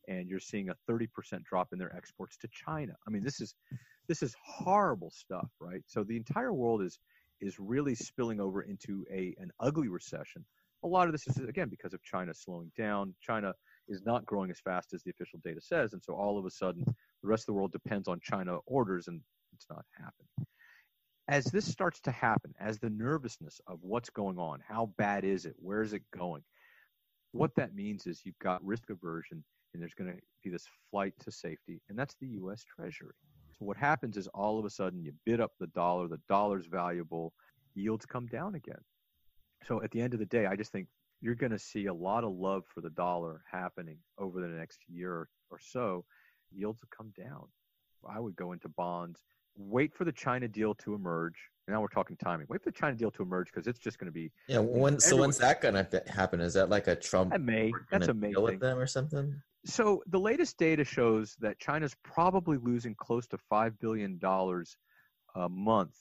and 0.08 0.28
you're 0.28 0.40
seeing 0.40 0.68
a 0.68 0.76
30% 0.90 1.08
drop 1.44 1.68
in 1.72 1.78
their 1.78 1.94
exports 1.96 2.36
to 2.38 2.48
China. 2.48 2.94
I 3.06 3.10
mean, 3.10 3.24
this 3.24 3.40
is 3.40 3.54
this 4.08 4.22
is 4.22 4.36
horrible 4.44 5.10
stuff, 5.10 5.48
right? 5.60 5.82
So 5.86 6.04
the 6.04 6.16
entire 6.16 6.52
world 6.52 6.82
is 6.82 6.98
is 7.40 7.58
really 7.58 7.94
spilling 7.94 8.40
over 8.40 8.62
into 8.62 9.04
a 9.12 9.34
an 9.38 9.50
ugly 9.60 9.88
recession. 9.88 10.44
A 10.86 10.88
lot 10.88 11.08
of 11.08 11.12
this 11.12 11.26
is 11.26 11.36
again 11.38 11.68
because 11.68 11.94
of 11.94 12.02
China 12.04 12.32
slowing 12.32 12.70
down. 12.78 13.12
China 13.20 13.52
is 13.88 14.02
not 14.06 14.24
growing 14.24 14.52
as 14.52 14.60
fast 14.60 14.94
as 14.94 15.02
the 15.02 15.10
official 15.10 15.40
data 15.44 15.60
says, 15.60 15.92
and 15.92 16.02
so 16.02 16.14
all 16.14 16.38
of 16.38 16.46
a 16.46 16.50
sudden 16.50 16.84
the 16.86 17.28
rest 17.28 17.42
of 17.42 17.46
the 17.46 17.52
world 17.54 17.72
depends 17.72 18.06
on 18.06 18.20
China 18.22 18.58
orders, 18.66 19.08
and 19.08 19.20
it's 19.52 19.66
not 19.68 19.84
happening. 19.90 20.46
As 21.26 21.46
this 21.46 21.66
starts 21.66 22.00
to 22.02 22.12
happen, 22.12 22.54
as 22.60 22.78
the 22.78 22.90
nervousness 22.90 23.60
of 23.66 23.80
what's 23.82 24.10
going 24.10 24.38
on, 24.38 24.60
how 24.66 24.92
bad 24.96 25.24
is 25.24 25.44
it, 25.44 25.56
where 25.58 25.82
is 25.82 25.92
it 25.92 26.02
going, 26.16 26.42
what 27.32 27.50
that 27.56 27.74
means 27.74 28.06
is 28.06 28.22
you've 28.24 28.38
got 28.38 28.64
risk 28.64 28.88
aversion 28.88 29.42
and 29.74 29.82
there's 29.82 29.94
going 29.94 30.12
to 30.12 30.18
be 30.44 30.50
this 30.50 30.68
flight 30.92 31.14
to 31.24 31.32
safety, 31.32 31.80
and 31.88 31.98
that's 31.98 32.14
the 32.20 32.28
U.S. 32.28 32.64
Treasury. 32.64 33.12
So 33.58 33.64
what 33.64 33.76
happens 33.76 34.16
is 34.16 34.28
all 34.28 34.56
of 34.58 34.64
a 34.64 34.70
sudden 34.70 35.02
you 35.02 35.12
bid 35.24 35.40
up 35.40 35.50
the 35.58 35.66
dollar, 35.68 36.06
the 36.06 36.20
dollar's 36.28 36.66
valuable, 36.66 37.32
yields 37.74 38.06
come 38.06 38.26
down 38.26 38.54
again. 38.54 38.80
So 39.66 39.82
at 39.82 39.90
the 39.90 40.00
end 40.00 40.14
of 40.14 40.20
the 40.20 40.26
day, 40.26 40.46
I 40.46 40.56
just 40.56 40.72
think 40.72 40.86
you're 41.20 41.34
going 41.34 41.52
to 41.52 41.58
see 41.58 41.86
a 41.86 41.94
lot 41.94 42.24
of 42.24 42.32
love 42.32 42.64
for 42.72 42.80
the 42.80 42.90
dollar 42.90 43.42
happening 43.50 43.98
over 44.18 44.40
the 44.40 44.48
next 44.48 44.80
year 44.88 45.28
or 45.50 45.58
so. 45.58 46.04
Yields 46.52 46.80
will 46.80 46.88
come 46.96 47.12
down. 47.16 47.46
I 48.08 48.20
would 48.20 48.36
go 48.36 48.52
into 48.52 48.68
bonds, 48.68 49.22
wait 49.56 49.92
for 49.94 50.04
the 50.04 50.12
China 50.12 50.46
deal 50.46 50.74
to 50.74 50.94
emerge. 50.94 51.34
Now 51.66 51.80
we're 51.80 51.88
talking 51.88 52.16
timing. 52.16 52.46
Wait 52.48 52.62
for 52.62 52.70
the 52.70 52.76
China 52.76 52.94
deal 52.94 53.10
to 53.12 53.22
emerge 53.22 53.48
because 53.52 53.66
it's 53.66 53.80
just 53.80 53.98
going 53.98 54.06
to 54.06 54.12
be. 54.12 54.30
Yeah. 54.46 54.58
When 54.58 55.00
so 55.00 55.16
when's 55.16 55.38
that 55.38 55.60
going 55.60 55.74
to 55.74 56.02
happen? 56.06 56.40
Is 56.40 56.54
that 56.54 56.70
like 56.70 56.86
a 56.86 56.94
Trump? 56.94 57.32
That 57.32 57.40
May. 57.40 57.72
That's 57.90 58.06
a 58.06 58.14
May 58.14 58.30
deal 58.30 58.44
with 58.44 58.60
them 58.60 58.78
or 58.78 58.86
something. 58.86 59.34
So 59.64 60.04
the 60.06 60.20
latest 60.20 60.58
data 60.58 60.84
shows 60.84 61.34
that 61.40 61.58
China's 61.58 61.96
probably 62.04 62.58
losing 62.58 62.94
close 62.94 63.26
to 63.28 63.38
five 63.50 63.76
billion 63.80 64.18
dollars 64.18 64.76
a 65.34 65.48
month 65.48 65.96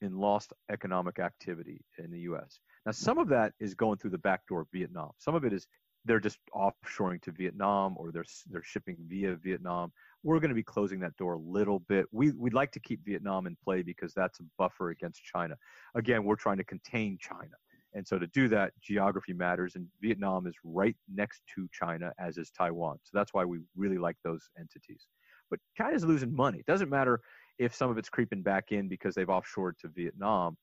in 0.00 0.16
lost 0.16 0.54
economic 0.70 1.18
activity 1.18 1.84
in 1.98 2.10
the 2.10 2.20
U.S. 2.20 2.60
Now, 2.86 2.92
some 2.92 3.18
of 3.18 3.28
that 3.28 3.52
is 3.60 3.74
going 3.74 3.98
through 3.98 4.10
the 4.10 4.18
back 4.18 4.46
door 4.46 4.60
of 4.62 4.68
Vietnam. 4.72 5.10
Some 5.18 5.34
of 5.34 5.44
it 5.44 5.52
is 5.52 5.66
they're 6.04 6.20
just 6.20 6.38
offshoring 6.54 7.22
to 7.22 7.32
Vietnam 7.32 7.94
or 7.96 8.12
they're 8.12 8.24
they're 8.50 8.62
shipping 8.62 8.96
via 9.08 9.36
Vietnam. 9.36 9.92
We're 10.22 10.38
going 10.38 10.50
to 10.50 10.54
be 10.54 10.62
closing 10.62 11.00
that 11.00 11.16
door 11.16 11.34
a 11.34 11.38
little 11.38 11.80
bit. 11.80 12.06
We 12.12 12.32
we'd 12.32 12.54
like 12.54 12.72
to 12.72 12.80
keep 12.80 13.04
Vietnam 13.04 13.46
in 13.46 13.56
play 13.62 13.82
because 13.82 14.12
that's 14.14 14.40
a 14.40 14.44
buffer 14.58 14.90
against 14.90 15.22
China. 15.22 15.56
Again, 15.94 16.24
we're 16.24 16.36
trying 16.36 16.58
to 16.58 16.64
contain 16.64 17.18
China. 17.20 17.54
And 17.94 18.06
so 18.06 18.18
to 18.18 18.26
do 18.26 18.48
that, 18.48 18.72
geography 18.82 19.32
matters, 19.32 19.76
and 19.76 19.86
Vietnam 20.00 20.46
is 20.46 20.54
right 20.64 20.96
next 21.12 21.42
to 21.54 21.68
China, 21.72 22.12
as 22.18 22.38
is 22.38 22.50
Taiwan. 22.50 22.98
So 23.04 23.10
that's 23.14 23.32
why 23.32 23.44
we 23.44 23.60
really 23.76 23.98
like 23.98 24.16
those 24.24 24.42
entities. 24.58 25.06
But 25.48 25.60
China's 25.76 26.04
losing 26.04 26.34
money. 26.34 26.58
It 26.58 26.66
doesn't 26.66 26.90
matter 26.90 27.20
if 27.58 27.72
some 27.72 27.90
of 27.90 27.98
it's 27.98 28.08
creeping 28.08 28.42
back 28.42 28.72
in 28.72 28.88
because 28.88 29.14
they've 29.14 29.28
offshored 29.28 29.78
to 29.78 29.88
Vietnam. 29.88 30.56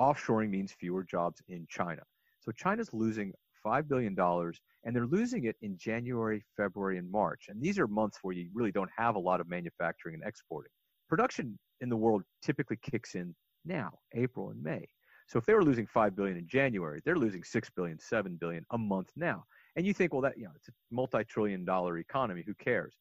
Offshoring 0.00 0.50
means 0.50 0.72
fewer 0.72 1.04
jobs 1.04 1.40
in 1.48 1.66
China. 1.68 2.02
So 2.40 2.52
China's 2.52 2.90
losing 2.92 3.32
$5 3.64 3.88
billion, 3.88 4.16
and 4.18 4.94
they're 4.94 5.06
losing 5.06 5.44
it 5.44 5.56
in 5.62 5.76
January, 5.76 6.44
February, 6.56 6.98
and 6.98 7.10
March. 7.10 7.46
And 7.48 7.60
these 7.60 7.78
are 7.78 7.88
months 7.88 8.18
where 8.22 8.34
you 8.34 8.48
really 8.54 8.72
don't 8.72 8.90
have 8.96 9.16
a 9.16 9.18
lot 9.18 9.40
of 9.40 9.48
manufacturing 9.48 10.14
and 10.14 10.24
exporting. 10.24 10.70
Production 11.08 11.58
in 11.80 11.88
the 11.88 11.96
world 11.96 12.22
typically 12.42 12.78
kicks 12.82 13.14
in 13.14 13.34
now, 13.64 13.90
April 14.14 14.50
and 14.50 14.62
May. 14.62 14.86
So 15.28 15.38
if 15.38 15.46
they 15.46 15.54
were 15.54 15.64
losing 15.64 15.86
5 15.86 16.14
billion 16.14 16.36
in 16.36 16.46
January, 16.46 17.00
they're 17.04 17.16
losing 17.16 17.42
6 17.42 17.70
billion, 17.74 17.98
7 17.98 18.36
billion 18.40 18.64
a 18.70 18.78
month 18.78 19.10
now. 19.16 19.44
And 19.74 19.84
you 19.84 19.92
think, 19.92 20.12
well, 20.12 20.22
that, 20.22 20.38
you 20.38 20.44
know, 20.44 20.52
it's 20.54 20.68
a 20.68 20.72
multi-trillion 20.92 21.64
dollar 21.64 21.98
economy. 21.98 22.44
Who 22.46 22.54
cares? 22.54 22.94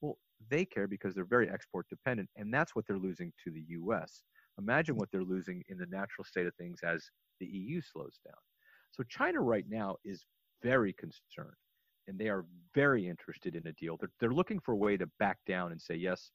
Well, 0.00 0.16
they 0.48 0.64
care 0.64 0.86
because 0.86 1.14
they're 1.14 1.24
very 1.24 1.50
export 1.50 1.88
dependent, 1.88 2.28
and 2.36 2.54
that's 2.54 2.76
what 2.76 2.86
they're 2.86 2.98
losing 2.98 3.32
to 3.44 3.50
the 3.50 3.64
U.S. 3.68 4.22
Imagine 4.58 4.96
what 4.96 5.10
they're 5.10 5.22
losing 5.22 5.62
in 5.68 5.78
the 5.78 5.86
natural 5.86 6.24
state 6.24 6.46
of 6.46 6.54
things 6.54 6.80
as 6.84 7.10
the 7.40 7.46
EU 7.46 7.80
slows 7.80 8.18
down. 8.24 8.34
So 8.90 9.02
China 9.04 9.40
right 9.40 9.64
now 9.68 9.96
is 10.04 10.24
very 10.62 10.92
concerned, 10.92 11.56
and 12.06 12.18
they 12.18 12.28
are 12.28 12.44
very 12.74 13.08
interested 13.08 13.56
in 13.56 13.66
a 13.66 13.72
deal. 13.72 13.96
They're, 13.98 14.12
they're 14.20 14.34
looking 14.34 14.60
for 14.60 14.72
a 14.72 14.76
way 14.76 14.96
to 14.96 15.06
back 15.18 15.38
down 15.46 15.72
and 15.72 15.80
say, 15.80 15.94
yes, 15.94 16.30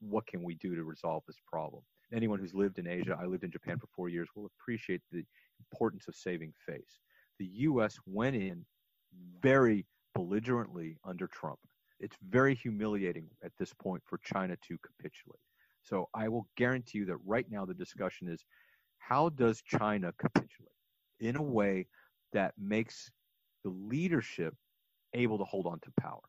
what 0.00 0.26
can 0.26 0.42
we 0.42 0.54
do 0.56 0.74
to 0.74 0.82
resolve 0.82 1.22
this 1.26 1.38
problem? 1.46 1.82
anyone 2.12 2.38
who's 2.38 2.54
lived 2.54 2.78
in 2.78 2.86
Asia, 2.86 3.16
I 3.20 3.26
lived 3.26 3.44
in 3.44 3.50
Japan 3.50 3.78
for 3.78 3.88
four 3.94 4.08
years, 4.08 4.28
will 4.34 4.46
appreciate 4.46 5.02
the 5.10 5.24
importance 5.58 6.08
of 6.08 6.14
saving 6.14 6.52
face. 6.66 6.98
The 7.38 7.46
U.S. 7.46 7.96
went 8.06 8.36
in 8.36 8.64
very 9.40 9.86
belligerently 10.14 10.98
under 11.04 11.26
Trump. 11.26 11.58
It's 12.00 12.16
very 12.28 12.54
humiliating 12.54 13.28
at 13.44 13.52
this 13.58 13.72
point 13.72 14.02
for 14.06 14.18
China 14.18 14.56
to 14.68 14.78
capitulate. 14.78 15.40
So 15.82 16.08
I 16.14 16.28
will 16.28 16.46
guarantee 16.56 16.98
you 16.98 17.06
that 17.06 17.16
right 17.24 17.46
now 17.50 17.64
the 17.64 17.74
discussion 17.74 18.28
is 18.28 18.44
how 18.98 19.28
does 19.30 19.62
China 19.62 20.12
capitulate 20.20 20.70
in 21.20 21.36
a 21.36 21.42
way 21.42 21.86
that 22.32 22.54
makes 22.58 23.10
the 23.64 23.70
leadership 23.70 24.54
able 25.14 25.38
to 25.38 25.44
hold 25.44 25.66
on 25.66 25.80
to 25.80 25.92
power? 26.00 26.20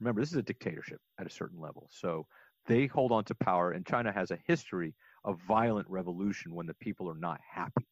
Remember, 0.00 0.20
this 0.20 0.30
is 0.30 0.36
a 0.36 0.42
dictatorship 0.42 1.00
at 1.18 1.26
a 1.26 1.30
certain 1.30 1.60
level. 1.60 1.88
So 1.90 2.26
they 2.66 2.86
hold 2.86 3.12
on 3.12 3.24
to 3.24 3.34
power, 3.34 3.72
and 3.72 3.86
China 3.86 4.12
has 4.12 4.30
a 4.30 4.38
history 4.46 4.94
of 5.24 5.38
violent 5.48 5.88
revolution 5.88 6.54
when 6.54 6.66
the 6.66 6.74
people 6.74 7.08
are 7.08 7.18
not 7.18 7.40
happy. 7.50 7.86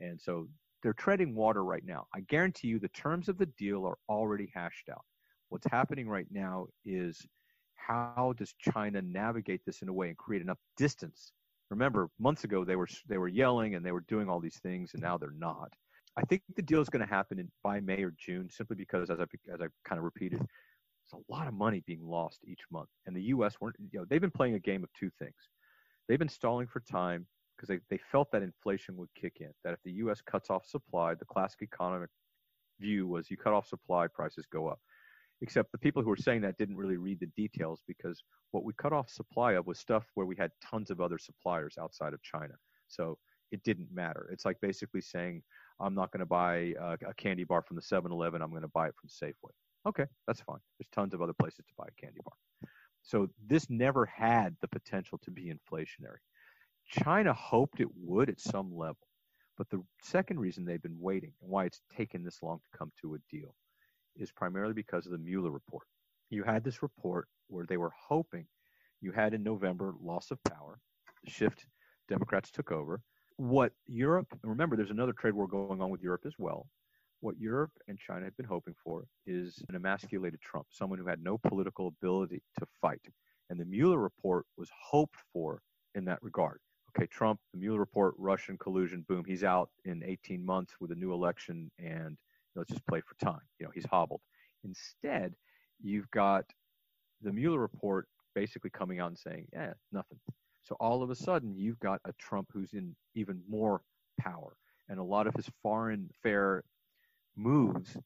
And 0.00 0.20
so 0.20 0.48
they're 0.82 0.92
treading 0.92 1.34
water 1.34 1.64
right 1.64 1.84
now. 1.84 2.06
I 2.14 2.20
guarantee 2.20 2.68
you 2.68 2.78
the 2.78 2.88
terms 2.88 3.28
of 3.28 3.38
the 3.38 3.46
deal 3.46 3.86
are 3.86 3.98
already 4.08 4.50
hashed 4.54 4.88
out. 4.90 5.04
What's 5.48 5.66
happening 5.70 6.08
right 6.08 6.26
now 6.30 6.66
is 6.84 7.26
how 7.86 8.34
does 8.36 8.54
China 8.58 9.02
navigate 9.02 9.60
this 9.64 9.82
in 9.82 9.88
a 9.88 9.92
way 9.92 10.08
and 10.08 10.16
create 10.16 10.42
enough 10.42 10.58
distance? 10.76 11.32
Remember, 11.70 12.08
months 12.18 12.44
ago 12.44 12.64
they 12.64 12.76
were 12.76 12.88
they 13.08 13.18
were 13.18 13.28
yelling 13.28 13.74
and 13.74 13.84
they 13.84 13.92
were 13.92 14.04
doing 14.08 14.28
all 14.28 14.40
these 14.40 14.58
things, 14.62 14.90
and 14.92 15.02
now 15.02 15.16
they're 15.16 15.30
not. 15.36 15.72
I 16.16 16.22
think 16.22 16.42
the 16.56 16.62
deal 16.62 16.82
is 16.82 16.90
going 16.90 17.06
to 17.06 17.12
happen 17.12 17.38
in, 17.38 17.50
by 17.64 17.80
May 17.80 18.02
or 18.02 18.12
June, 18.18 18.50
simply 18.50 18.76
because, 18.76 19.10
as 19.10 19.18
I 19.18 19.24
as 19.52 19.60
I 19.60 19.66
kind 19.88 19.98
of 19.98 20.04
repeated, 20.04 20.40
there's 20.40 21.22
a 21.28 21.32
lot 21.32 21.48
of 21.48 21.54
money 21.54 21.82
being 21.86 22.06
lost 22.06 22.40
each 22.44 22.60
month, 22.70 22.90
and 23.06 23.16
the 23.16 23.22
U.S. 23.22 23.54
weren't. 23.60 23.76
You 23.90 24.00
know, 24.00 24.06
they've 24.08 24.20
been 24.20 24.30
playing 24.30 24.54
a 24.54 24.60
game 24.60 24.84
of 24.84 24.90
two 24.92 25.10
things. 25.18 25.34
They've 26.08 26.18
been 26.18 26.28
stalling 26.28 26.66
for 26.66 26.80
time 26.80 27.26
because 27.56 27.68
they, 27.68 27.78
they 27.90 28.00
felt 28.10 28.30
that 28.32 28.42
inflation 28.42 28.96
would 28.96 29.08
kick 29.14 29.38
in, 29.40 29.50
that 29.64 29.72
if 29.72 29.78
the 29.84 29.92
U.S. 29.92 30.20
cuts 30.20 30.50
off 30.50 30.66
supply, 30.66 31.14
the 31.14 31.24
classic 31.24 31.62
economic 31.62 32.10
view 32.80 33.06
was 33.06 33.30
you 33.30 33.36
cut 33.36 33.52
off 33.52 33.66
supply, 33.66 34.06
prices 34.08 34.46
go 34.52 34.66
up. 34.66 34.80
Except 35.42 35.72
the 35.72 35.78
people 35.78 36.02
who 36.02 36.08
were 36.08 36.16
saying 36.16 36.40
that 36.42 36.56
didn't 36.56 36.76
really 36.76 36.96
read 36.96 37.18
the 37.18 37.26
details 37.36 37.82
because 37.88 38.22
what 38.52 38.62
we 38.62 38.72
cut 38.74 38.92
off 38.92 39.10
supply 39.10 39.52
of 39.54 39.66
was 39.66 39.78
stuff 39.78 40.06
where 40.14 40.26
we 40.26 40.36
had 40.36 40.52
tons 40.64 40.90
of 40.90 41.00
other 41.00 41.18
suppliers 41.18 41.74
outside 41.80 42.14
of 42.14 42.22
China. 42.22 42.54
So 42.86 43.18
it 43.50 43.62
didn't 43.64 43.88
matter. 43.92 44.28
It's 44.32 44.44
like 44.44 44.60
basically 44.60 45.00
saying, 45.00 45.42
I'm 45.80 45.96
not 45.96 46.12
going 46.12 46.20
to 46.20 46.26
buy 46.26 46.74
a, 46.80 46.96
a 47.08 47.14
candy 47.16 47.42
bar 47.42 47.62
from 47.62 47.74
the 47.74 47.82
7 47.82 48.12
Eleven, 48.12 48.40
I'm 48.40 48.50
going 48.50 48.62
to 48.62 48.68
buy 48.68 48.86
it 48.86 48.94
from 49.00 49.10
Safeway. 49.10 49.50
Okay, 49.84 50.06
that's 50.28 50.40
fine. 50.42 50.60
There's 50.78 50.88
tons 50.94 51.12
of 51.12 51.20
other 51.20 51.32
places 51.32 51.64
to 51.66 51.74
buy 51.76 51.86
a 51.88 52.00
candy 52.00 52.20
bar. 52.24 52.34
So 53.02 53.28
this 53.48 53.68
never 53.68 54.06
had 54.06 54.56
the 54.60 54.68
potential 54.68 55.18
to 55.24 55.32
be 55.32 55.52
inflationary. 55.52 56.22
China 56.88 57.32
hoped 57.32 57.80
it 57.80 57.88
would 57.96 58.28
at 58.28 58.40
some 58.40 58.76
level. 58.76 59.08
But 59.58 59.68
the 59.70 59.82
second 60.02 60.38
reason 60.38 60.64
they've 60.64 60.82
been 60.82 61.00
waiting 61.00 61.32
and 61.42 61.50
why 61.50 61.64
it's 61.64 61.80
taken 61.94 62.22
this 62.22 62.42
long 62.42 62.58
to 62.58 62.78
come 62.78 62.92
to 63.00 63.14
a 63.14 63.18
deal 63.28 63.54
is 64.16 64.32
primarily 64.32 64.74
because 64.74 65.06
of 65.06 65.12
the 65.12 65.18
Mueller 65.18 65.50
report. 65.50 65.86
You 66.30 66.44
had 66.44 66.64
this 66.64 66.82
report 66.82 67.28
where 67.48 67.66
they 67.66 67.76
were 67.76 67.92
hoping 68.08 68.46
you 69.00 69.12
had 69.12 69.34
in 69.34 69.42
November 69.42 69.94
loss 70.00 70.30
of 70.30 70.42
power, 70.44 70.78
shift 71.26 71.66
Democrats 72.08 72.50
took 72.50 72.70
over. 72.70 73.00
What 73.36 73.72
Europe, 73.86 74.28
remember, 74.42 74.76
there's 74.76 74.90
another 74.90 75.12
trade 75.12 75.34
war 75.34 75.46
going 75.46 75.80
on 75.80 75.90
with 75.90 76.02
Europe 76.02 76.22
as 76.26 76.34
well. 76.38 76.68
What 77.20 77.38
Europe 77.38 77.72
and 77.88 77.98
China 77.98 78.24
had 78.24 78.36
been 78.36 78.46
hoping 78.46 78.74
for 78.82 79.04
is 79.26 79.62
an 79.68 79.76
emasculated 79.76 80.40
Trump, 80.40 80.66
someone 80.70 80.98
who 80.98 81.06
had 81.06 81.22
no 81.22 81.38
political 81.38 81.88
ability 81.88 82.42
to 82.58 82.66
fight. 82.80 83.02
And 83.50 83.58
the 83.58 83.64
Mueller 83.64 83.98
report 83.98 84.46
was 84.56 84.70
hoped 84.90 85.16
for 85.32 85.62
in 85.94 86.04
that 86.06 86.22
regard. 86.22 86.58
Okay, 86.90 87.06
Trump, 87.06 87.40
the 87.52 87.58
Mueller 87.58 87.78
report, 87.78 88.14
Russian 88.18 88.58
collusion, 88.58 89.04
boom, 89.08 89.24
he's 89.26 89.44
out 89.44 89.70
in 89.84 90.02
18 90.04 90.44
months 90.44 90.74
with 90.80 90.90
a 90.90 90.96
new 90.96 91.12
election, 91.12 91.70
and 91.78 92.18
let's 92.54 92.70
just 92.70 92.86
play 92.86 93.00
for 93.00 93.14
time. 93.24 93.40
You 93.58 93.66
know, 93.66 93.72
he's 93.74 93.86
hobbled. 93.86 94.20
Instead, 94.64 95.34
you've 95.82 96.10
got 96.10 96.44
the 97.22 97.32
Mueller 97.32 97.58
report 97.58 98.06
basically 98.34 98.70
coming 98.70 99.00
out 99.00 99.08
and 99.08 99.18
saying, 99.18 99.46
yeah, 99.52 99.72
nothing. 99.92 100.18
So 100.64 100.76
all 100.78 101.02
of 101.02 101.10
a 101.10 101.14
sudden, 101.14 101.56
you've 101.56 101.80
got 101.80 102.00
a 102.04 102.12
Trump 102.18 102.48
who's 102.52 102.72
in 102.72 102.94
even 103.14 103.42
more 103.48 103.82
power. 104.18 104.56
And 104.88 104.98
a 104.98 105.04
lot 105.04 105.26
of 105.26 105.34
his 105.34 105.48
foreign 105.62 106.10
fair 106.22 106.64
moves 107.36 107.96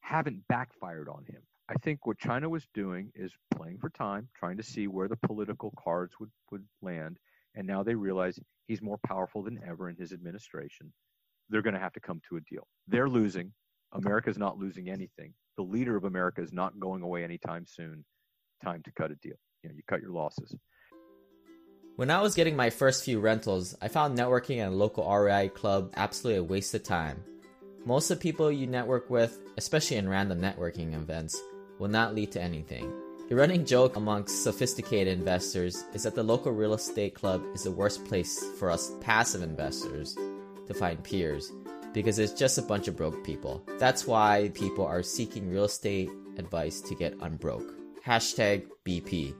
haven't 0.00 0.46
backfired 0.48 1.08
on 1.08 1.24
him. 1.24 1.42
I 1.68 1.74
think 1.74 2.04
what 2.04 2.18
China 2.18 2.48
was 2.48 2.66
doing 2.74 3.12
is 3.14 3.32
playing 3.54 3.78
for 3.78 3.90
time, 3.90 4.28
trying 4.34 4.56
to 4.56 4.62
see 4.62 4.88
where 4.88 5.06
the 5.06 5.16
political 5.16 5.72
cards 5.78 6.14
would, 6.18 6.30
would 6.50 6.64
land. 6.82 7.18
And 7.54 7.66
now 7.66 7.82
they 7.82 7.94
realize 7.94 8.38
he's 8.66 8.82
more 8.82 8.98
powerful 9.06 9.42
than 9.42 9.60
ever 9.66 9.88
in 9.88 9.96
his 9.96 10.12
administration. 10.12 10.92
They're 11.48 11.62
going 11.62 11.74
to 11.74 11.80
have 11.80 11.92
to 11.92 12.00
come 12.00 12.20
to 12.28 12.36
a 12.36 12.40
deal. 12.40 12.66
They're 12.88 13.08
losing. 13.08 13.52
America's 13.92 14.38
not 14.38 14.58
losing 14.58 14.88
anything. 14.88 15.34
The 15.56 15.62
leader 15.62 15.96
of 15.96 16.04
America 16.04 16.42
is 16.42 16.52
not 16.52 16.78
going 16.78 17.02
away 17.02 17.24
anytime 17.24 17.66
soon. 17.66 18.04
Time 18.62 18.82
to 18.84 18.92
cut 18.92 19.10
a 19.10 19.16
deal. 19.16 19.36
You 19.62 19.70
know, 19.70 19.74
you 19.74 19.82
cut 19.88 20.00
your 20.00 20.10
losses. 20.12 20.54
When 21.96 22.10
I 22.10 22.22
was 22.22 22.34
getting 22.34 22.56
my 22.56 22.70
first 22.70 23.04
few 23.04 23.20
rentals, 23.20 23.76
I 23.82 23.88
found 23.88 24.16
networking 24.16 24.58
at 24.58 24.68
a 24.68 24.74
local 24.74 25.10
REI 25.12 25.48
club 25.48 25.92
absolutely 25.96 26.38
a 26.38 26.44
waste 26.44 26.74
of 26.74 26.82
time. 26.82 27.22
Most 27.84 28.10
of 28.10 28.18
the 28.18 28.22
people 28.22 28.50
you 28.50 28.66
network 28.66 29.10
with, 29.10 29.38
especially 29.58 29.96
in 29.96 30.08
random 30.08 30.40
networking 30.40 30.94
events, 30.94 31.38
will 31.78 31.88
not 31.88 32.14
lead 32.14 32.32
to 32.32 32.40
anything. 32.40 32.90
The 33.28 33.36
running 33.36 33.64
joke 33.64 33.96
amongst 33.96 34.42
sophisticated 34.42 35.18
investors 35.18 35.84
is 35.94 36.02
that 36.04 36.14
the 36.14 36.22
local 36.22 36.52
real 36.52 36.74
estate 36.74 37.14
club 37.14 37.42
is 37.54 37.64
the 37.64 37.70
worst 37.70 38.04
place 38.04 38.42
for 38.58 38.70
us 38.70 38.92
passive 39.00 39.42
investors 39.42 40.16
to 40.66 40.74
find 40.74 41.02
peers 41.02 41.52
because 41.92 42.18
it's 42.18 42.32
just 42.32 42.58
a 42.58 42.62
bunch 42.62 42.88
of 42.88 42.96
broke 42.96 43.24
people. 43.24 43.62
That's 43.78 44.06
why 44.06 44.50
people 44.54 44.86
are 44.86 45.02
seeking 45.02 45.50
real 45.50 45.64
estate 45.64 46.10
advice 46.36 46.80
to 46.82 46.94
get 46.94 47.16
unbroke. 47.20 47.74
Hashtag 48.04 48.66
BP. 48.86 49.34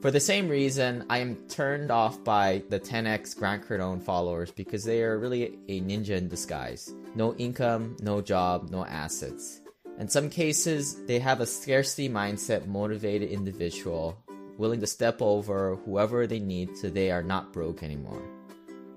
For 0.00 0.10
the 0.10 0.20
same 0.20 0.48
reason, 0.48 1.04
I 1.10 1.18
am 1.18 1.36
turned 1.48 1.90
off 1.90 2.24
by 2.24 2.62
the 2.70 2.80
10x 2.80 3.36
Grant 3.36 3.68
Cardone 3.68 4.02
followers 4.02 4.50
because 4.50 4.82
they 4.82 5.02
are 5.02 5.18
really 5.18 5.58
a 5.68 5.80
ninja 5.82 6.16
in 6.16 6.28
disguise. 6.28 6.94
No 7.14 7.34
income, 7.34 7.96
no 8.00 8.22
job, 8.22 8.70
no 8.70 8.86
assets. 8.86 9.60
In 9.98 10.08
some 10.08 10.30
cases, 10.30 11.04
they 11.04 11.18
have 11.18 11.40
a 11.40 11.46
scarcity 11.46 12.08
mindset 12.08 12.66
motivated 12.66 13.30
individual 13.30 14.16
willing 14.56 14.80
to 14.80 14.86
step 14.86 15.20
over 15.20 15.76
whoever 15.84 16.26
they 16.26 16.38
need 16.38 16.76
so 16.76 16.88
they 16.88 17.10
are 17.10 17.22
not 17.22 17.52
broke 17.52 17.82
anymore. 17.82 18.22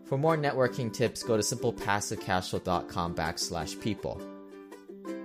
For 0.06 0.18
more 0.18 0.38
networking 0.38 0.93
tips, 0.93 1.24
go 1.24 1.38
to 1.38 1.43
simplepassivecashflow.com 1.43 3.16
backslash 3.16 3.80
people. 3.82 4.22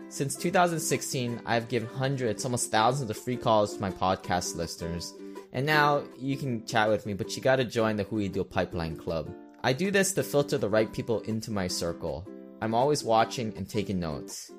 Since 0.09 0.37
2016, 0.37 1.43
I've 1.45 1.68
given 1.68 1.89
hundreds, 1.89 2.45
almost 2.45 2.70
thousands 2.70 3.11
of 3.11 3.18
free 3.18 3.37
calls 3.37 3.74
to 3.74 3.81
my 3.81 3.91
podcast 3.91 4.57
listeners 4.57 5.12
and 5.53 5.64
now 5.64 6.03
you 6.18 6.37
can 6.37 6.64
chat 6.66 6.89
with 6.89 7.07
me, 7.07 7.14
but 7.14 7.35
you 7.35 7.43
gotta 7.43 7.64
join 7.64 7.97
the 7.97 8.05
Deal 8.05 8.45
Pipeline 8.45 8.97
Club. 8.97 9.35
I 9.62 9.72
do 9.72 9.91
this 9.91 10.12
to 10.12 10.22
filter 10.22 10.59
the 10.59 10.68
right 10.68 10.93
people 10.93 11.20
into 11.20 11.51
my 11.51 11.66
circle. 11.66 12.26
I'm 12.61 12.74
always 12.74 13.03
watching 13.03 13.53
and 13.57 13.68
taking 13.68 13.99
notes. 14.01 14.53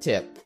Tip 0.00 0.38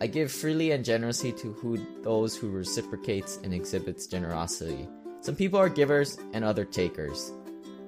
I 0.00 0.08
give 0.08 0.32
freely 0.32 0.72
and 0.72 0.84
generously 0.84 1.30
to 1.32 1.52
who 1.52 1.78
those 2.02 2.34
who 2.34 2.50
reciprocates 2.50 3.38
and 3.44 3.54
exhibits 3.54 4.08
generosity. 4.08 4.88
Some 5.20 5.36
people 5.36 5.60
are 5.60 5.68
givers 5.68 6.18
and 6.32 6.44
other 6.44 6.64
takers. 6.64 7.32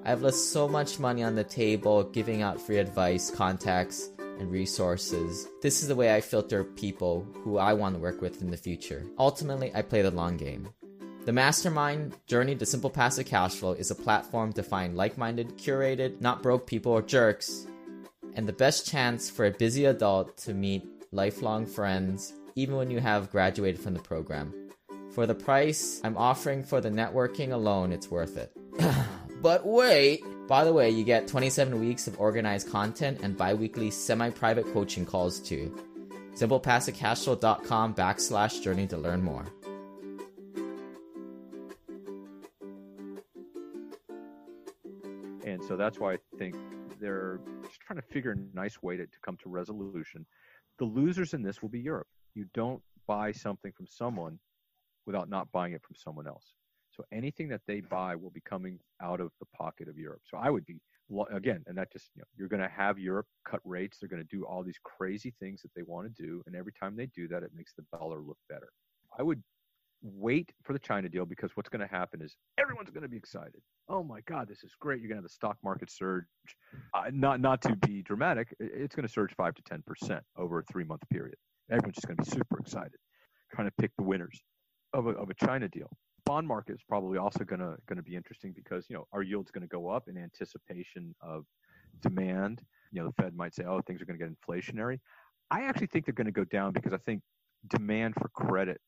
I've 0.07 0.21
left 0.21 0.37
so 0.37 0.67
much 0.67 0.99
money 0.99 1.23
on 1.23 1.33
the 1.33 1.43
table 1.43 2.03
giving 2.03 2.43
out 2.43 2.61
free 2.61 2.77
advice, 2.77 3.31
contacts, 3.31 4.11
and 4.19 4.51
resources. 4.51 5.47
This 5.63 5.81
is 5.81 5.87
the 5.87 5.95
way 5.95 6.13
I 6.13 6.21
filter 6.21 6.63
people 6.63 7.25
who 7.43 7.57
I 7.57 7.73
want 7.73 7.95
to 7.95 8.01
work 8.01 8.21
with 8.21 8.39
in 8.39 8.51
the 8.51 8.57
future. 8.57 9.03
Ultimately, 9.17 9.71
I 9.73 9.81
play 9.81 10.03
the 10.03 10.11
long 10.11 10.37
game. 10.37 10.69
The 11.25 11.33
Mastermind 11.33 12.13
Journey 12.27 12.53
to 12.55 12.67
Simple 12.67 12.91
Passive 12.91 13.25
Cash 13.25 13.55
Flow 13.55 13.71
is 13.71 13.89
a 13.89 13.95
platform 13.95 14.53
to 14.53 14.61
find 14.61 14.95
like 14.95 15.17
minded, 15.17 15.57
curated, 15.57 16.21
not 16.21 16.43
broke 16.43 16.67
people 16.67 16.91
or 16.91 17.01
jerks, 17.01 17.65
and 18.35 18.47
the 18.47 18.53
best 18.53 18.87
chance 18.87 19.27
for 19.27 19.47
a 19.47 19.51
busy 19.51 19.85
adult 19.85 20.37
to 20.37 20.53
meet 20.53 20.85
lifelong 21.13 21.65
friends, 21.65 22.33
even 22.53 22.75
when 22.75 22.91
you 22.91 22.99
have 22.99 23.31
graduated 23.31 23.81
from 23.81 23.95
the 23.95 24.01
program. 24.01 24.53
For 25.09 25.25
the 25.25 25.33
price 25.33 25.99
I'm 26.03 26.15
offering 26.15 26.63
for 26.63 26.79
the 26.79 26.91
networking 26.91 27.53
alone, 27.53 27.91
it's 27.91 28.11
worth 28.11 28.37
it. 28.37 28.51
but 29.45 29.63
wait! 29.63 30.23
By 30.47 30.63
the 30.63 30.73
way, 30.73 30.89
you 30.89 31.03
get 31.03 31.27
27 31.27 31.79
weeks 31.79 32.07
of 32.07 32.19
organized 32.19 32.67
content 32.67 33.19
and 33.21 33.37
bi 33.37 33.53
weekly 33.53 33.91
semi 33.91 34.31
private 34.31 34.65
coaching 34.73 35.05
calls 35.05 35.39
too. 35.39 35.71
SimplePassiveCashflow.com 36.33 37.93
backslash 37.93 38.63
journey 38.63 38.87
to 38.87 38.97
learn 38.97 39.21
more. 39.21 39.45
And 45.45 45.63
so 45.67 45.77
that's 45.77 45.99
why 45.99 46.13
I 46.13 46.17
think 46.39 46.55
they're 46.99 47.39
just 47.61 47.79
trying 47.81 48.01
to 48.01 48.07
figure 48.11 48.31
a 48.31 48.57
nice 48.57 48.81
way 48.81 48.97
to, 48.97 49.05
to 49.05 49.19
come 49.23 49.37
to 49.43 49.49
resolution 49.49 50.25
the 50.79 50.85
losers 50.85 51.35
in 51.35 51.43
this 51.43 51.61
will 51.61 51.69
be 51.69 51.81
Europe. 51.81 52.07
You 52.33 52.47
don't 52.55 52.81
buy 53.05 53.31
something 53.31 53.71
from 53.73 53.85
someone 53.85 54.39
without 55.05 55.29
not 55.29 55.51
buying 55.51 55.73
it 55.73 55.83
from 55.83 55.95
someone 55.95 56.25
else. 56.25 56.55
So 56.95 57.03
anything 57.11 57.49
that 57.49 57.61
they 57.67 57.81
buy 57.81 58.15
will 58.15 58.29
be 58.29 58.41
coming 58.41 58.79
out 59.01 59.19
of 59.19 59.31
the 59.39 59.45
pocket 59.55 59.87
of 59.87 59.97
Europe. 59.97 60.21
So 60.29 60.37
I 60.37 60.49
would 60.49 60.65
be 60.65 60.77
again, 61.31 61.63
and 61.67 61.77
that 61.77 61.91
just 61.91 62.09
you 62.15 62.21
know, 62.21 62.25
you're 62.37 62.47
going 62.47 62.61
to 62.61 62.69
have 62.69 62.97
Europe 62.97 63.27
cut 63.47 63.59
rates. 63.63 63.97
They're 63.99 64.09
going 64.09 64.25
to 64.25 64.35
do 64.35 64.45
all 64.45 64.63
these 64.63 64.79
crazy 64.83 65.33
things 65.39 65.61
that 65.61 65.71
they 65.75 65.83
want 65.83 66.13
to 66.13 66.23
do, 66.23 66.41
and 66.45 66.55
every 66.55 66.73
time 66.73 66.95
they 66.95 67.07
do 67.07 67.27
that, 67.27 67.43
it 67.43 67.51
makes 67.55 67.73
the 67.73 67.83
dollar 67.97 68.21
look 68.21 68.37
better. 68.49 68.69
I 69.17 69.23
would 69.23 69.41
wait 70.01 70.51
for 70.63 70.73
the 70.73 70.79
China 70.79 71.09
deal 71.09 71.25
because 71.25 71.51
what's 71.55 71.69
going 71.69 71.81
to 71.81 71.93
happen 71.93 72.21
is 72.21 72.35
everyone's 72.57 72.89
going 72.89 73.03
to 73.03 73.09
be 73.09 73.17
excited. 73.17 73.61
Oh 73.89 74.03
my 74.03 74.21
God, 74.27 74.47
this 74.47 74.63
is 74.63 74.71
great! 74.79 74.99
You're 74.99 75.09
going 75.09 75.17
to 75.17 75.23
have 75.23 75.29
the 75.29 75.29
stock 75.29 75.57
market 75.63 75.91
surge. 75.91 76.25
Uh, 76.93 77.03
not 77.11 77.39
not 77.39 77.61
to 77.63 77.75
be 77.75 78.01
dramatic, 78.01 78.53
it's 78.59 78.95
going 78.95 79.07
to 79.07 79.11
surge 79.13 79.33
five 79.35 79.53
to 79.55 79.61
ten 79.63 79.83
percent 79.85 80.23
over 80.37 80.59
a 80.59 80.63
three 80.63 80.83
month 80.83 81.01
period. 81.11 81.35
Everyone's 81.69 81.95
just 81.95 82.07
going 82.07 82.17
to 82.17 82.23
be 82.23 82.29
super 82.29 82.59
excited, 82.59 82.97
trying 83.53 83.67
to 83.67 83.73
pick 83.79 83.91
the 83.97 84.03
winners 84.03 84.41
of 84.93 85.07
a 85.07 85.11
of 85.11 85.29
a 85.29 85.33
China 85.33 85.67
deal. 85.67 85.89
Bond 86.25 86.47
market 86.47 86.73
is 86.73 86.81
probably 86.87 87.17
also 87.17 87.43
going 87.43 87.59
to 87.59 87.77
going 87.87 87.97
to 87.97 88.03
be 88.03 88.15
interesting 88.15 88.53
because 88.53 88.85
you 88.89 88.95
know 88.95 89.07
our 89.13 89.21
yield's 89.21 89.51
going 89.51 89.61
to 89.61 89.67
go 89.67 89.89
up 89.89 90.07
in 90.07 90.17
anticipation 90.17 91.13
of 91.21 91.45
demand. 92.01 92.61
You 92.91 93.01
know, 93.01 93.07
the 93.07 93.23
Fed 93.23 93.35
might 93.35 93.53
say, 93.53 93.63
"Oh, 93.63 93.81
things 93.81 94.01
are 94.01 94.05
going 94.05 94.17
to 94.19 94.25
get 94.25 94.33
inflationary." 94.33 94.99
I 95.51 95.63
actually 95.63 95.87
think 95.87 96.05
they're 96.05 96.13
going 96.13 96.25
to 96.25 96.31
go 96.31 96.45
down 96.45 96.73
because 96.73 96.93
I 96.93 96.97
think 96.97 97.21
demand 97.69 98.15
for 98.15 98.29
credit 98.29 98.81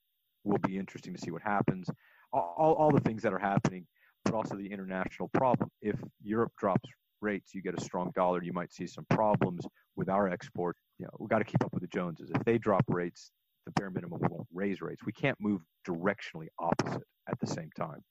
will 0.44 0.58
be 0.60 0.78
interesting 0.78 1.14
to 1.14 1.20
see 1.20 1.32
what 1.32 1.42
happens. 1.42 1.90
All, 2.34 2.76
all 2.78 2.92
the 2.92 3.00
things 3.02 3.22
that 3.24 3.34
are 3.34 3.40
happening, 3.40 3.86
but 4.26 4.34
also 4.34 4.56
the 4.56 4.72
international 4.72 5.30
problem. 5.30 5.70
If 5.82 5.96
Europe 6.22 6.52
drops 6.58 6.90
rates, 7.22 7.54
you 7.54 7.62
get 7.62 7.78
a 7.78 7.82
strong 7.82 8.12
dollar. 8.16 8.44
You 8.44 8.54
might 8.54 8.74
see 8.74 8.88
some 8.88 9.06
problems 9.10 9.66
with 9.96 10.10
our 10.10 10.28
export. 10.30 10.76
You 11.00 11.06
know, 11.06 11.12
we 11.20 11.28
got 11.28 11.40
to 11.40 11.46
keep 11.46 11.64
up 11.64 11.74
with 11.74 11.82
the 11.82 11.88
Joneses. 11.88 12.32
If 12.34 12.44
they 12.44 12.58
drop 12.58 12.84
rates, 12.88 13.32
the 13.68 13.72
bare 13.80 13.90
minimum 13.90 14.20
we 14.22 14.28
won't 14.30 14.48
raise 14.54 14.82
rates. 14.82 15.02
We 15.06 15.12
can't 15.12 15.38
move 15.40 15.62
directionally 15.88 16.48
opposite 16.58 17.04
at 17.30 17.40
the 17.40 17.48
same 17.48 17.70
time. 17.78 18.02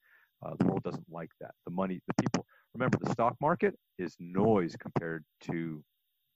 Uh, 0.44 0.52
the 0.58 0.66
world 0.66 0.82
doesn't 0.84 1.06
like 1.10 1.30
that. 1.40 1.52
The 1.64 1.72
money, 1.72 2.00
the 2.06 2.14
people. 2.22 2.44
Remember, 2.74 2.98
the 3.02 3.10
stock 3.10 3.34
market 3.40 3.74
is 3.98 4.14
noise 4.20 4.76
compared 4.78 5.24
to 5.44 5.82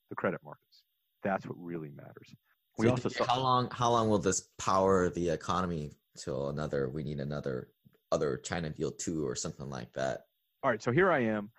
the 0.09 0.17
credit 0.17 0.41
markets. 0.43 0.83
That's 1.23 1.47
what 1.47 1.57
really 1.59 1.91
matters. 1.91 2.35
We 2.79 2.87
so 2.87 2.93
also 2.93 3.09
saw- 3.11 3.27
how 3.27 3.41
long 3.41 3.69
how 3.71 3.91
long 3.91 4.09
will 4.09 4.19
this 4.19 4.49
power 4.59 5.11
the 5.11 5.29
economy 5.29 5.93
till 6.17 6.49
another 6.49 6.89
we 6.89 7.05
need 7.05 7.21
another 7.21 7.69
other 8.11 8.39
China 8.39 8.71
deal 8.71 8.91
two 8.91 9.27
or 9.27 9.35
something 9.35 9.69
like 9.69 9.93
that. 9.93 10.23
All 10.63 10.71
right, 10.71 10.83
so 10.83 10.91
here 10.93 11.13
I 11.13 11.21
am. 11.21 11.51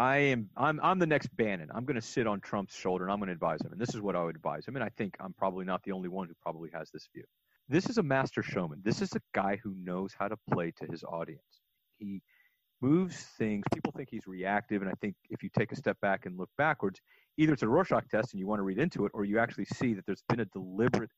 I 0.00 0.16
am 0.16 0.48
I'm 0.56 0.80
I'm 0.82 0.98
the 0.98 1.06
next 1.06 1.28
Bannon. 1.36 1.68
I'm 1.74 1.84
going 1.84 2.00
to 2.00 2.06
sit 2.06 2.26
on 2.26 2.40
Trump's 2.40 2.74
shoulder 2.74 3.04
and 3.04 3.12
I'm 3.12 3.18
going 3.18 3.26
to 3.26 3.34
advise 3.34 3.60
him. 3.60 3.70
And 3.70 3.78
this 3.78 3.94
is 3.94 4.00
what 4.00 4.16
I 4.16 4.24
would 4.24 4.34
advise 4.34 4.66
him. 4.66 4.76
And 4.76 4.82
I 4.82 4.88
think 4.96 5.14
I'm 5.20 5.34
probably 5.34 5.66
not 5.66 5.82
the 5.82 5.92
only 5.92 6.08
one 6.08 6.26
who 6.26 6.32
probably 6.40 6.70
has 6.72 6.90
this 6.90 7.06
view. 7.14 7.24
This 7.68 7.90
is 7.90 7.98
a 7.98 8.02
master 8.02 8.42
showman. 8.42 8.80
This 8.82 9.02
is 9.02 9.14
a 9.14 9.20
guy 9.34 9.60
who 9.62 9.74
knows 9.76 10.14
how 10.18 10.28
to 10.28 10.38
play 10.54 10.72
to 10.78 10.86
his 10.90 11.04
audience. 11.04 11.60
He 11.98 12.22
moves 12.80 13.26
things. 13.36 13.62
People 13.74 13.92
think 13.94 14.08
he's 14.10 14.26
reactive, 14.26 14.80
and 14.80 14.90
I 14.90 14.94
think 15.02 15.16
if 15.28 15.42
you 15.42 15.50
take 15.56 15.70
a 15.70 15.76
step 15.76 16.00
back 16.00 16.24
and 16.24 16.38
look 16.38 16.48
backwards, 16.56 16.98
either 17.36 17.52
it's 17.52 17.62
a 17.62 17.68
Rorschach 17.68 18.08
test 18.08 18.32
and 18.32 18.40
you 18.40 18.46
want 18.46 18.60
to 18.60 18.64
read 18.64 18.78
into 18.78 19.04
it, 19.04 19.12
or 19.12 19.26
you 19.26 19.38
actually 19.38 19.66
see 19.66 19.92
that 19.92 20.06
there's 20.06 20.24
been 20.30 20.40
a 20.40 20.46
deliberate 20.46 21.10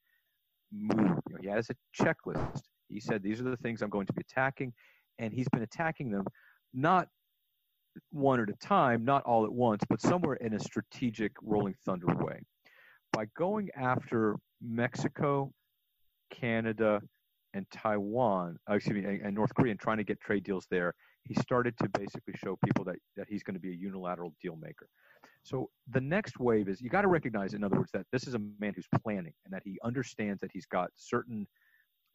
move. 0.73 1.21
You 1.29 1.37
know, 1.37 1.39
he 1.41 1.49
has 1.49 1.71
a 1.71 1.77
checklist. 2.03 2.63
He 2.89 2.99
said, 2.99 3.23
These 3.23 3.41
are 3.41 3.45
the 3.45 3.57
things 3.59 3.81
I'm 3.81 3.91
going 3.91 4.07
to 4.09 4.13
be 4.13 4.23
attacking. 4.29 4.73
And 5.21 5.33
he's 5.33 5.49
been 5.51 5.63
attacking 5.63 6.11
them 6.11 6.25
not 6.75 7.07
one 8.11 8.41
at 8.41 8.49
a 8.49 8.67
time, 8.67 9.05
not 9.05 9.23
all 9.25 9.45
at 9.45 9.53
once, 9.53 9.83
but 9.89 10.01
somewhere 10.01 10.35
in 10.37 10.55
a 10.55 10.61
strategic 10.61 11.33
rolling 11.43 11.75
thunder 11.85 12.07
way. 12.07 12.41
By 13.13 13.27
going 13.37 13.69
after 13.77 14.37
Mexico, 14.63 15.53
Canada, 16.31 17.01
and 17.55 17.67
Taiwan, 17.71 18.57
uh, 18.71 18.75
excuse 18.75 19.03
me, 19.03 19.21
and, 19.23 19.35
North 19.35 19.55
Korea, 19.55 19.73
and 19.73 19.81
trying 19.81 19.99
to 19.99 20.05
get 20.05 20.21
trade 20.21 20.45
deals 20.45 20.67
there, 20.71 20.95
he 21.25 21.35
started 21.35 21.77
to 21.79 21.89
basically 21.91 22.35
show 22.43 22.59
people 22.65 22.85
that, 22.85 22.97
that 23.17 23.27
he's 23.29 23.43
going 23.43 23.55
to 23.55 23.61
be 23.61 23.71
a 23.71 23.77
unilateral 23.77 24.35
deal 24.43 24.57
maker. 24.57 24.89
So 25.45 25.69
the 25.91 26.01
next 26.01 26.39
wave 26.39 26.69
is 26.69 26.81
you 26.81 26.89
got 26.89 27.03
to 27.03 27.09
recognize, 27.09 27.55
in 27.55 27.65
other 27.65 27.77
words, 27.77 27.91
that 27.93 28.07
this 28.13 28.27
is 28.27 28.35
a 28.35 28.39
man 28.59 28.73
who's 28.75 28.87
planning 29.03 29.35
and 29.45 29.53
that 29.53 29.63
he 29.65 29.79
understands 29.85 30.41
that 30.41 30.51
he's 30.53 30.67
got 30.67 30.91
certain 30.97 31.47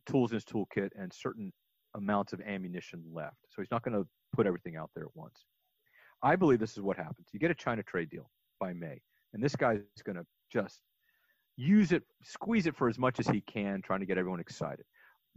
tools 0.10 0.32
in 0.32 0.36
his 0.36 0.46
toolkit 0.46 0.90
and 0.98 1.12
certain 1.14 1.52
amounts 1.96 2.34
of 2.34 2.42
ammunition 2.42 3.04
left. 3.14 3.38
So 3.50 3.62
he's 3.62 3.72
not 3.72 3.84
going 3.84 4.02
to 4.02 4.08
put 4.34 4.48
everything 4.48 4.78
out 4.78 4.90
there 4.96 5.04
at 5.04 5.16
once. 5.16 5.46
I 6.24 6.36
believe 6.36 6.60
this 6.60 6.74
is 6.74 6.82
what 6.82 6.98
happens. 6.98 7.28
You 7.32 7.40
get 7.40 7.52
a 7.52 7.56
China 7.56 7.84
trade 7.84 8.10
deal 8.10 8.30
by 8.60 8.74
May, 8.74 9.02
and 9.34 9.44
this 9.44 9.56
guy 9.56 9.74
is 9.74 10.04
going 10.04 10.18
to 10.18 10.26
just 10.52 10.82
use 11.58 11.92
it, 11.92 12.04
squeeze 12.24 12.68
it 12.68 12.76
for 12.76 12.88
as 12.90 12.98
much 12.98 13.20
as 13.20 13.28
he 13.28 13.42
can, 13.42 13.82
trying 13.82 14.00
to 14.00 14.06
get 14.06 14.18
everyone 14.18 14.40
excited. 14.40 14.86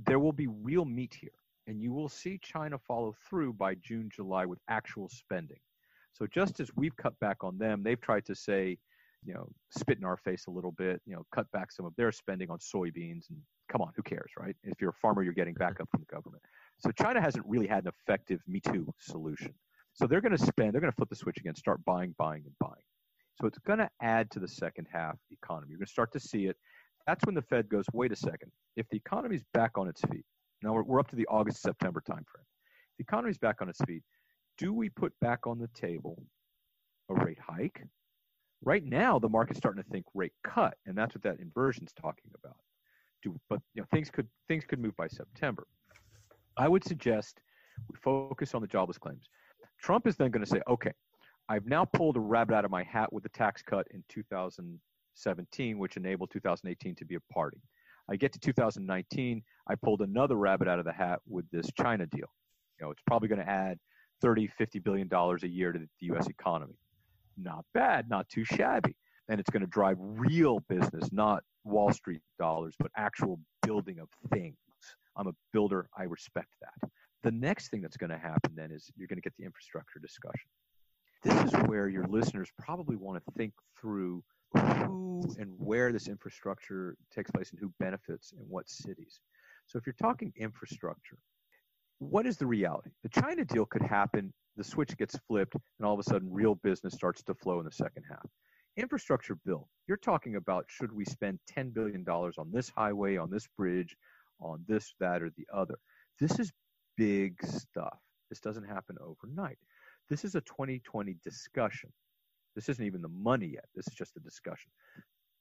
There 0.06 0.18
will 0.18 0.32
be 0.32 0.46
real 0.46 0.84
meat 0.84 1.16
here, 1.18 1.30
and 1.66 1.82
you 1.82 1.92
will 1.92 2.08
see 2.08 2.38
China 2.42 2.78
follow 2.78 3.14
through 3.28 3.54
by 3.54 3.74
June, 3.76 4.10
July 4.14 4.46
with 4.46 4.58
actual 4.68 5.08
spending. 5.08 5.58
So 6.12 6.26
just 6.26 6.60
as 6.60 6.70
we've 6.76 6.96
cut 6.96 7.18
back 7.20 7.44
on 7.44 7.58
them, 7.58 7.82
they've 7.82 8.00
tried 8.00 8.24
to 8.26 8.34
say, 8.34 8.78
you 9.24 9.34
know, 9.34 9.48
spit 9.70 9.98
in 9.98 10.04
our 10.04 10.16
face 10.16 10.46
a 10.46 10.50
little 10.50 10.72
bit, 10.72 11.00
you 11.06 11.14
know, 11.14 11.24
cut 11.34 11.50
back 11.52 11.70
some 11.70 11.86
of 11.86 11.94
their 11.96 12.10
spending 12.10 12.50
on 12.50 12.58
soybeans. 12.58 13.28
And 13.28 13.38
come 13.70 13.82
on, 13.82 13.92
who 13.94 14.02
cares, 14.02 14.30
right? 14.38 14.56
If 14.64 14.80
you're 14.80 14.90
a 14.90 15.00
farmer, 15.00 15.22
you're 15.22 15.34
getting 15.34 15.54
backup 15.54 15.88
from 15.90 16.00
the 16.00 16.12
government. 16.14 16.42
So 16.78 16.90
China 16.90 17.20
hasn't 17.20 17.44
really 17.46 17.66
had 17.66 17.84
an 17.84 17.92
effective 17.98 18.40
Me 18.48 18.60
Too 18.60 18.92
solution. 18.98 19.54
So 20.01 20.07
they're 20.07 20.22
going 20.22 20.36
to 20.36 20.42
spend, 20.42 20.72
they're 20.72 20.80
going 20.80 20.90
to 20.90 20.96
flip 20.96 21.11
the 21.11 21.16
switch 21.16 21.36
again, 21.36 21.55
start 21.55 21.84
buying, 21.84 22.14
buying, 22.16 22.42
and 22.46 22.55
buying. 22.59 22.82
So 23.38 23.46
it's 23.46 23.59
going 23.59 23.80
to 23.80 23.90
add 24.01 24.30
to 24.30 24.40
the 24.40 24.48
second 24.48 24.86
half 24.90 25.16
economy. 25.30 25.68
You're 25.70 25.78
going 25.78 25.86
to 25.86 25.92
start 25.92 26.11
to 26.12 26.20
see 26.20 26.46
it. 26.46 26.57
That's 27.07 27.22
when 27.26 27.34
the 27.34 27.42
Fed 27.42 27.68
goes, 27.68 27.84
wait 27.92 28.11
a 28.11 28.16
second. 28.16 28.51
If 28.76 28.86
the 28.90 28.96
economy's 28.96 29.42
back 29.53 29.72
on 29.76 29.88
its 29.88 30.01
feet, 30.11 30.24
now 30.62 30.72
we're, 30.72 30.84
we're 30.84 31.01
up 31.01 31.09
to 31.11 31.16
the 31.16 31.26
August 31.26 31.61
September 31.61 32.03
timeframe. 32.09 32.46
The 32.98 33.03
economy's 33.03 33.36
back 33.36 33.57
on 33.61 33.68
its 33.68 33.78
feet 33.86 34.03
do 34.57 34.72
we 34.72 34.90
put 34.90 35.12
back 35.20 35.46
on 35.46 35.59
the 35.59 35.68
table 35.74 36.22
a 37.09 37.14
rate 37.14 37.38
hike? 37.38 37.82
Right 38.62 38.84
now, 38.84 39.18
the 39.18 39.28
market's 39.28 39.59
starting 39.59 39.82
to 39.82 39.88
think 39.88 40.05
rate 40.14 40.34
cut, 40.44 40.74
and 40.86 40.96
that's 40.96 41.14
what 41.14 41.22
that 41.22 41.40
inversion's 41.40 41.92
talking 41.94 42.30
about. 42.42 42.57
Do, 43.22 43.34
but 43.48 43.61
you 43.74 43.80
know, 43.80 43.86
things 43.90 44.11
could 44.11 44.28
things 44.48 44.64
could 44.66 44.78
move 44.78 44.94
by 44.96 45.09
September. 45.09 45.66
I 46.59 46.68
would 46.68 46.84
suggest 46.84 47.40
we 47.88 47.96
focus 48.03 48.55
on 48.55 48.61
the 48.61 48.68
jobless 48.68 48.98
claims. 48.98 49.28
Trump 49.82 50.06
is 50.06 50.16
then 50.16 50.30
going 50.30 50.44
to 50.44 50.50
say, 50.50 50.60
okay, 50.68 50.92
I've 51.48 51.66
now 51.66 51.84
pulled 51.84 52.16
a 52.16 52.20
rabbit 52.20 52.54
out 52.54 52.64
of 52.64 52.70
my 52.70 52.82
hat 52.84 53.12
with 53.12 53.22
the 53.22 53.28
tax 53.30 53.62
cut 53.62 53.86
in 53.92 54.04
2017, 54.08 55.78
which 55.78 55.96
enabled 55.96 56.30
2018 56.30 56.94
to 56.96 57.04
be 57.04 57.16
a 57.16 57.32
party. 57.32 57.60
I 58.08 58.16
get 58.16 58.32
to 58.32 58.38
2019, 58.38 59.42
I 59.68 59.74
pulled 59.76 60.00
another 60.00 60.36
rabbit 60.36 60.68
out 60.68 60.78
of 60.78 60.84
the 60.84 60.92
hat 60.92 61.20
with 61.28 61.44
this 61.50 61.66
China 61.78 62.06
deal. 62.06 62.30
You 62.78 62.86
know, 62.86 62.90
it's 62.90 63.02
probably 63.06 63.28
going 63.28 63.40
to 63.40 63.48
add 63.48 63.78
30, 64.20 64.48
50 64.58 64.78
billion 64.80 65.08
dollars 65.08 65.42
a 65.44 65.48
year 65.48 65.72
to 65.72 65.78
the 65.78 66.14
US 66.14 66.28
economy. 66.28 66.74
Not 67.36 67.64
bad, 67.72 68.08
not 68.08 68.28
too 68.28 68.44
shabby. 68.44 68.96
And 69.28 69.38
it's 69.38 69.50
going 69.50 69.62
to 69.62 69.68
drive 69.68 69.96
real 70.00 70.60
business, 70.68 71.12
not 71.12 71.42
Wall 71.64 71.92
Street 71.92 72.20
dollars, 72.38 72.74
but 72.78 72.90
actual 72.96 73.38
building 73.62 73.98
of 74.00 74.08
things. 74.32 74.56
I'm 75.16 75.28
a 75.28 75.34
builder, 75.52 75.88
I 75.96 76.04
respect 76.04 76.48
that. 76.60 76.90
The 77.22 77.30
next 77.30 77.68
thing 77.68 77.82
that's 77.82 77.96
going 77.96 78.10
to 78.10 78.18
happen 78.18 78.52
then 78.54 78.70
is 78.70 78.90
you're 78.96 79.08
going 79.08 79.18
to 79.18 79.22
get 79.22 79.34
the 79.38 79.44
infrastructure 79.44 79.98
discussion. 79.98 80.48
This 81.22 81.52
is 81.52 81.52
where 81.66 81.88
your 81.88 82.06
listeners 82.06 82.50
probably 82.58 82.96
want 82.96 83.22
to 83.22 83.32
think 83.36 83.52
through 83.78 84.24
who 84.54 85.22
and 85.38 85.52
where 85.58 85.92
this 85.92 86.08
infrastructure 86.08 86.96
takes 87.14 87.30
place 87.30 87.50
and 87.50 87.60
who 87.60 87.72
benefits 87.78 88.32
in 88.32 88.44
what 88.48 88.68
cities. 88.68 89.20
So 89.66 89.78
if 89.78 89.86
you're 89.86 89.94
talking 90.00 90.32
infrastructure, 90.36 91.18
what 91.98 92.26
is 92.26 92.38
the 92.38 92.46
reality? 92.46 92.90
The 93.02 93.20
China 93.20 93.44
deal 93.44 93.66
could 93.66 93.82
happen, 93.82 94.32
the 94.56 94.64
switch 94.64 94.96
gets 94.96 95.18
flipped, 95.28 95.54
and 95.54 95.86
all 95.86 95.92
of 95.92 96.00
a 96.00 96.02
sudden 96.02 96.32
real 96.32 96.54
business 96.56 96.94
starts 96.94 97.22
to 97.24 97.34
flow 97.34 97.58
in 97.58 97.66
the 97.66 97.72
second 97.72 98.04
half. 98.08 98.26
Infrastructure 98.76 99.36
bill, 99.44 99.68
you're 99.86 99.98
talking 99.98 100.36
about 100.36 100.64
should 100.68 100.92
we 100.92 101.04
spend 101.04 101.38
$10 101.54 101.74
billion 101.74 102.04
on 102.08 102.50
this 102.50 102.70
highway, 102.70 103.16
on 103.16 103.30
this 103.30 103.46
bridge, 103.58 103.94
on 104.40 104.64
this, 104.66 104.94
that, 105.00 105.22
or 105.22 105.30
the 105.36 105.46
other. 105.54 105.74
This 106.18 106.38
is 106.38 106.50
big 107.01 107.42
stuff. 107.46 107.98
This 108.28 108.40
doesn't 108.40 108.68
happen 108.68 108.96
overnight. 109.01 109.57
This 110.11 110.22
is 110.22 110.34
a 110.34 110.42
2020 110.42 111.16
discussion. 111.24 111.90
This 112.55 112.68
isn't 112.68 112.84
even 112.84 113.01
the 113.01 113.09
money 113.09 113.46
yet. 113.46 113.64
This 113.74 113.86
is 113.86 113.94
just 113.94 114.18
a 114.18 114.20
discussion. 114.20 114.70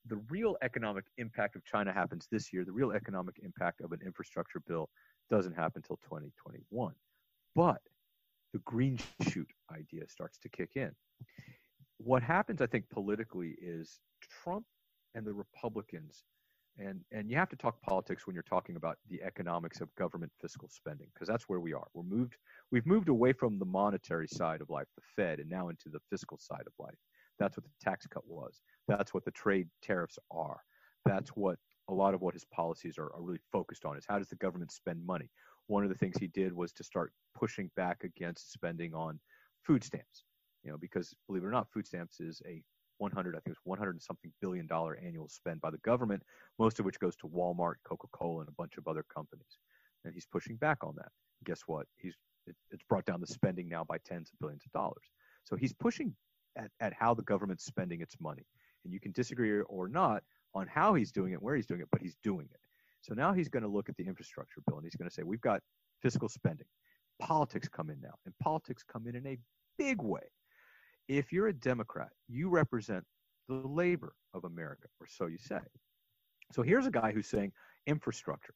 The 0.06 0.22
real 0.30 0.56
economic 0.62 1.04
impact 1.18 1.58
of 1.58 1.66
China 1.66 1.92
happens 1.92 2.30
this 2.32 2.54
year. 2.54 2.64
The 2.64 2.72
real 2.72 2.94
economic 2.94 3.36
impact 3.44 3.82
of 3.82 3.92
an 3.92 4.00
infrastructure 4.06 4.62
bill 4.66 4.90
doesn't 5.30 5.54
happen 5.54 5.84
until 5.84 5.98
2021. 5.98 6.94
But 7.56 7.82
the 8.54 8.60
green 8.60 8.98
shoot 9.30 9.50
idea 9.70 10.08
starts 10.08 10.38
to 10.40 10.50
kick 10.50 10.70
in. 10.76 10.92
What 11.98 12.24
happens, 12.24 12.62
I 12.62 12.68
think, 12.68 12.90
politically 12.90 13.56
is 13.62 14.00
Trump 14.22 14.66
and 15.14 15.28
the 15.28 15.34
Republicans, 15.34 16.24
and, 16.80 17.02
and 17.12 17.30
you 17.30 17.38
have 17.38 17.50
to 17.50 17.56
talk 17.56 17.82
politics 17.82 18.26
when 18.26 18.34
you're 18.34 18.44
talking 18.44 18.76
about 18.76 18.98
the 19.10 19.22
economics 19.22 19.82
of 19.82 19.94
government 19.96 20.32
fiscal 20.42 20.70
spending, 20.70 21.08
because 21.14 21.28
that's 21.28 21.50
where 21.50 21.60
we 21.60 21.74
are. 21.74 21.88
We're 21.94 22.04
moved, 22.04 22.38
we've 22.72 22.86
moved 22.86 23.10
away 23.10 23.34
from 23.34 23.60
the 23.60 23.66
monetary 23.66 24.28
side 24.28 24.62
of 24.62 24.70
life, 24.70 24.88
the 24.96 25.04
Fed, 25.16 25.40
and 25.40 25.50
now 25.50 25.70
into 25.70 25.90
the 25.90 26.00
fiscal 26.10 26.38
side 26.38 26.64
of 26.66 26.74
life. 26.80 26.96
That's 27.38 27.58
what 27.58 27.66
the 27.66 27.72
tax 27.82 28.08
cut 28.08 28.28
was. 28.28 28.62
That's 28.88 29.14
what 29.14 29.26
the 29.26 29.32
trade 29.32 29.68
tariffs 29.82 30.18
are. 30.32 30.62
That's 31.06 31.30
what 31.32 31.58
a 31.90 31.94
lot 31.94 32.14
of 32.14 32.22
what 32.22 32.34
his 32.34 32.46
policies 32.46 32.98
are, 32.98 33.12
are 33.14 33.22
really 33.22 33.40
focused 33.52 33.86
on 33.86 33.98
is 33.98 34.06
how 34.08 34.18
does 34.18 34.30
the 34.30 34.36
government 34.36 34.72
spend 34.72 35.06
money. 35.06 35.30
One 35.68 35.84
of 35.84 35.90
the 35.90 35.96
things 35.96 36.18
he 36.18 36.28
did 36.28 36.54
was 36.54 36.72
to 36.74 36.84
start 36.84 37.12
pushing 37.36 37.70
back 37.76 38.04
against 38.04 38.52
spending 38.52 38.94
on 38.94 39.20
food 39.66 39.84
stamps. 39.84 40.24
You 40.64 40.72
know, 40.72 40.78
because 40.78 41.14
believe 41.28 41.44
it 41.44 41.48
or 41.48 41.52
not, 41.52 41.72
food 41.72 41.88
stamps 41.88 42.20
is 42.20 42.42
a 42.46 42.62
100, 43.00 43.36
I 43.36 43.40
think 43.40 43.48
it 43.48 43.50
was 43.50 43.58
100 43.64 43.92
and 43.92 44.02
something 44.02 44.32
billion 44.42 44.68
dollar 44.68 44.98
annual 45.04 45.28
spend 45.28 45.62
by 45.62 45.72
the 45.72 45.78
government, 45.80 46.24
most 46.58 46.80
of 46.80 46.86
which 46.86 47.00
goes 47.00 47.16
to 47.18 47.28
Walmart, 47.28 47.76
Coca-Cola, 47.86 48.42
and 48.42 48.50
a 48.50 48.54
bunch 48.58 48.78
of 48.78 48.88
other 48.88 49.04
companies. 49.14 49.58
And 50.06 50.14
he's 50.14 50.28
pushing 50.32 50.56
back 50.58 50.84
on 50.84 50.94
that. 50.98 51.10
Guess 51.46 51.62
what? 51.66 51.88
He's 51.98 52.16
it, 52.48 52.56
it's 52.72 52.84
brought 52.84 53.06
down 53.06 53.22
the 53.22 53.28
spending 53.28 53.68
now 53.70 53.84
by 53.84 53.98
tens 54.06 54.32
of 54.32 54.40
billions 54.40 54.64
of 54.66 54.72
dollars. 54.72 55.06
So 55.44 55.56
he's 55.56 55.74
pushing 55.74 56.14
at, 56.58 56.72
at 56.80 56.94
how 56.94 57.14
the 57.14 57.24
government's 57.24 57.66
spending 57.66 58.02
its 58.02 58.16
money. 58.20 58.46
And 58.84 58.94
you 58.94 59.00
can 59.00 59.12
disagree 59.12 59.62
or 59.62 59.88
not 59.88 60.24
on 60.56 60.68
how 60.68 60.94
he's 60.94 61.12
doing 61.12 61.34
it, 61.34 61.42
where 61.42 61.56
he's 61.56 61.66
doing 61.66 61.82
it, 61.82 61.88
but 61.92 62.02
he's 62.02 62.16
doing 62.24 62.48
it. 62.52 62.60
So 63.02 63.14
now 63.14 63.34
he's 63.34 63.50
going 63.50 63.64
to 63.64 63.70
look 63.70 63.90
at 63.90 63.96
the 63.98 64.06
infrastructure 64.06 64.62
bill 64.68 64.78
and 64.78 64.86
he's 64.86 64.96
going 64.96 65.10
to 65.10 65.14
say, 65.14 65.24
we've 65.24 65.42
got 65.42 65.62
fiscal 66.02 66.30
spending. 66.30 66.68
Politics 67.20 67.68
come 67.68 67.90
in 67.90 68.00
now, 68.02 68.14
and 68.26 68.34
politics 68.42 68.84
come 68.90 69.06
in 69.08 69.16
in 69.16 69.28
a 69.28 69.38
big 69.78 70.02
way. 70.02 70.22
If 71.10 71.34
you're 71.34 71.48
a 71.48 71.54
Democrat, 71.54 72.10
you 72.28 72.50
represent 72.50 73.04
the 73.48 73.56
labor 73.56 74.14
of 74.36 74.44
America, 74.44 74.88
or 75.02 75.08
so 75.08 75.26
you 75.26 75.40
say. 75.40 75.60
So 76.52 76.62
here's 76.62 76.86
a 76.86 76.92
guy 76.92 77.12
who's 77.12 77.28
saying 77.28 77.52
infrastructure. 77.88 78.54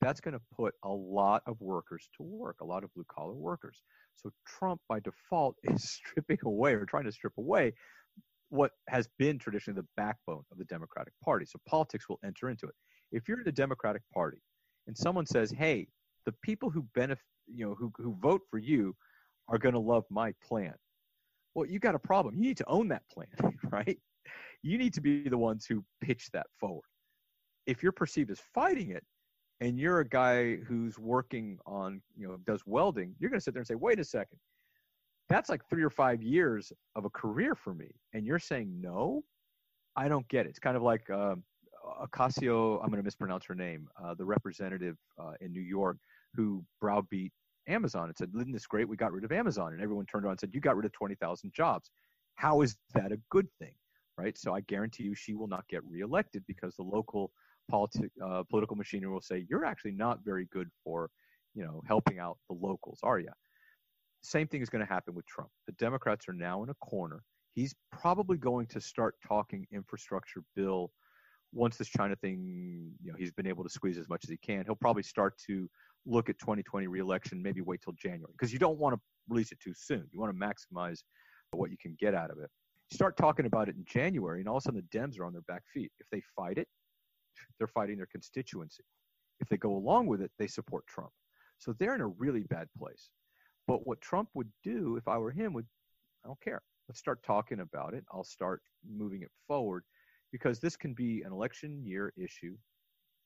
That's 0.00 0.18
going 0.18 0.32
to 0.32 0.40
put 0.56 0.74
a 0.82 0.88
lot 0.88 1.42
of 1.46 1.60
workers 1.60 2.08
to 2.16 2.22
work, 2.22 2.56
a 2.62 2.64
lot 2.64 2.84
of 2.84 2.94
blue 2.94 3.04
collar 3.06 3.34
workers. 3.34 3.82
So 4.16 4.30
Trump, 4.46 4.80
by 4.88 5.00
default, 5.00 5.56
is 5.62 5.90
stripping 5.90 6.38
away 6.44 6.72
or 6.72 6.86
trying 6.86 7.04
to 7.04 7.12
strip 7.12 7.36
away 7.36 7.74
what 8.48 8.72
has 8.88 9.06
been 9.18 9.38
traditionally 9.38 9.80
the 9.80 9.88
backbone 9.96 10.42
of 10.50 10.56
the 10.56 10.64
Democratic 10.64 11.12
Party. 11.22 11.44
So 11.44 11.60
politics 11.68 12.08
will 12.08 12.18
enter 12.24 12.48
into 12.48 12.66
it. 12.66 12.74
If 13.12 13.28
you're 13.28 13.40
in 13.40 13.44
the 13.44 13.52
Democratic 13.52 14.02
Party 14.12 14.38
and 14.86 14.96
someone 14.96 15.26
says, 15.26 15.50
"Hey, 15.50 15.88
the 16.24 16.32
people 16.42 16.70
who 16.70 16.82
benefit, 16.94 17.24
you 17.46 17.66
know, 17.66 17.74
who 17.74 17.92
who 17.98 18.16
vote 18.22 18.40
for 18.50 18.58
you 18.58 18.96
are 19.48 19.58
going 19.58 19.74
to 19.74 19.80
love 19.80 20.04
my 20.10 20.32
plan," 20.42 20.74
well, 21.54 21.66
you 21.66 21.78
got 21.78 21.94
a 21.94 21.98
problem. 21.98 22.34
You 22.36 22.42
need 22.42 22.56
to 22.58 22.68
own 22.68 22.88
that 22.88 23.02
plan, 23.12 23.28
right? 23.70 23.98
You 24.62 24.78
need 24.78 24.94
to 24.94 25.00
be 25.00 25.28
the 25.28 25.38
ones 25.38 25.66
who 25.66 25.84
pitch 26.00 26.28
that 26.32 26.46
forward. 26.58 26.84
If 27.66 27.82
you're 27.82 27.92
perceived 27.92 28.30
as 28.30 28.40
fighting 28.54 28.90
it, 28.90 29.04
and 29.62 29.78
you're 29.78 30.00
a 30.00 30.08
guy 30.08 30.56
who's 30.56 30.98
working 30.98 31.58
on, 31.66 32.00
you 32.16 32.26
know, 32.26 32.38
does 32.46 32.62
welding, 32.64 33.14
you're 33.18 33.28
going 33.28 33.38
to 33.38 33.44
sit 33.44 33.52
there 33.52 33.60
and 33.60 33.66
say, 33.66 33.74
"Wait 33.74 34.00
a 34.00 34.04
second, 34.04 34.38
that's 35.30 35.48
like 35.48 35.62
three 35.70 35.84
or 35.84 35.90
five 35.90 36.22
years 36.22 36.72
of 36.96 37.04
a 37.04 37.10
career 37.10 37.54
for 37.54 37.72
me. 37.72 37.90
And 38.12 38.26
you're 38.26 38.40
saying 38.40 38.80
no? 38.80 39.22
I 39.96 40.08
don't 40.08 40.28
get 40.28 40.44
it. 40.44 40.50
It's 40.50 40.58
kind 40.58 40.76
of 40.76 40.82
like 40.82 41.08
um, 41.08 41.44
Ocasio, 42.02 42.80
I'm 42.82 42.88
going 42.88 42.98
to 42.98 43.04
mispronounce 43.04 43.44
her 43.46 43.54
name, 43.54 43.88
uh, 44.02 44.14
the 44.14 44.24
representative 44.24 44.96
uh, 45.18 45.32
in 45.40 45.52
New 45.52 45.62
York 45.62 45.96
who 46.34 46.64
browbeat 46.80 47.32
Amazon 47.68 48.08
and 48.08 48.16
said, 48.16 48.30
Isn't 48.34 48.52
this 48.52 48.66
great? 48.66 48.88
We 48.88 48.96
got 48.96 49.12
rid 49.12 49.24
of 49.24 49.32
Amazon. 49.32 49.72
And 49.72 49.82
everyone 49.82 50.06
turned 50.06 50.24
around 50.24 50.32
and 50.32 50.40
said, 50.40 50.50
You 50.54 50.60
got 50.60 50.76
rid 50.76 50.86
of 50.86 50.92
20,000 50.92 51.52
jobs. 51.54 51.90
How 52.36 52.62
is 52.62 52.76
that 52.94 53.12
a 53.12 53.18
good 53.30 53.48
thing? 53.58 53.74
Right? 54.16 54.36
So 54.36 54.54
I 54.54 54.60
guarantee 54.60 55.04
you 55.04 55.14
she 55.14 55.34
will 55.34 55.48
not 55.48 55.66
get 55.68 55.82
reelected 55.84 56.44
because 56.46 56.74
the 56.76 56.82
local 56.82 57.32
politi- 57.70 58.10
uh, 58.22 58.42
political 58.50 58.76
machinery 58.76 59.12
will 59.12 59.20
say, 59.20 59.46
You're 59.48 59.64
actually 59.64 59.92
not 59.92 60.20
very 60.24 60.46
good 60.52 60.68
for 60.84 61.10
you 61.54 61.64
know, 61.64 61.82
helping 61.86 62.18
out 62.18 62.38
the 62.48 62.54
locals, 62.54 63.00
are 63.02 63.18
you? 63.18 63.30
same 64.22 64.46
thing 64.46 64.60
is 64.60 64.68
going 64.68 64.84
to 64.84 64.92
happen 64.92 65.14
with 65.14 65.26
Trump. 65.26 65.50
The 65.66 65.72
Democrats 65.72 66.28
are 66.28 66.34
now 66.34 66.62
in 66.62 66.68
a 66.68 66.74
corner. 66.74 67.22
He's 67.54 67.74
probably 67.90 68.36
going 68.36 68.66
to 68.68 68.80
start 68.80 69.14
talking 69.26 69.66
infrastructure 69.72 70.42
bill 70.54 70.92
once 71.52 71.76
this 71.76 71.88
China 71.88 72.14
thing, 72.16 72.92
you 73.02 73.10
know, 73.10 73.16
he's 73.18 73.32
been 73.32 73.46
able 73.46 73.64
to 73.64 73.70
squeeze 73.70 73.98
as 73.98 74.08
much 74.08 74.20
as 74.24 74.30
he 74.30 74.36
can. 74.36 74.64
He'll 74.64 74.76
probably 74.76 75.02
start 75.02 75.34
to 75.46 75.68
look 76.06 76.28
at 76.28 76.38
2020 76.38 76.86
reelection, 76.86 77.42
maybe 77.42 77.60
wait 77.60 77.80
till 77.82 77.92
January 77.94 78.32
because 78.32 78.52
you 78.52 78.58
don't 78.58 78.78
want 78.78 78.94
to 78.94 79.00
release 79.28 79.52
it 79.52 79.60
too 79.60 79.72
soon. 79.74 80.06
You 80.12 80.20
want 80.20 80.32
to 80.32 80.38
maximize 80.38 81.00
what 81.52 81.70
you 81.70 81.76
can 81.80 81.96
get 81.98 82.14
out 82.14 82.30
of 82.30 82.38
it. 82.38 82.50
You 82.90 82.96
start 82.96 83.16
talking 83.16 83.46
about 83.46 83.68
it 83.68 83.76
in 83.76 83.84
January, 83.84 84.40
and 84.40 84.48
all 84.48 84.56
of 84.56 84.62
a 84.62 84.64
sudden 84.64 84.82
the 84.90 84.98
Dems 84.98 85.18
are 85.18 85.24
on 85.24 85.32
their 85.32 85.42
back 85.42 85.62
feet. 85.72 85.92
If 86.00 86.06
they 86.10 86.22
fight 86.34 86.58
it, 86.58 86.68
they're 87.58 87.68
fighting 87.68 87.96
their 87.96 88.06
constituency. 88.06 88.82
If 89.40 89.48
they 89.48 89.56
go 89.56 89.76
along 89.76 90.06
with 90.06 90.20
it, 90.20 90.30
they 90.38 90.46
support 90.46 90.86
Trump. 90.86 91.10
So 91.58 91.74
they're 91.78 91.94
in 91.94 92.00
a 92.00 92.08
really 92.08 92.42
bad 92.44 92.68
place. 92.76 93.10
But 93.66 93.86
what 93.86 94.00
Trump 94.00 94.28
would 94.34 94.50
do, 94.64 94.96
if 94.96 95.06
I 95.06 95.18
were 95.18 95.30
him, 95.30 95.52
would 95.52 95.66
I 96.24 96.28
don't 96.28 96.40
care. 96.40 96.62
Let's 96.88 96.98
start 96.98 97.22
talking 97.22 97.60
about 97.60 97.94
it. 97.94 98.04
I'll 98.12 98.24
start 98.24 98.62
moving 98.84 99.22
it 99.22 99.30
forward 99.46 99.84
because 100.32 100.58
this 100.58 100.76
can 100.76 100.92
be 100.92 101.22
an 101.22 101.32
election 101.32 101.82
year 101.84 102.12
issue 102.16 102.56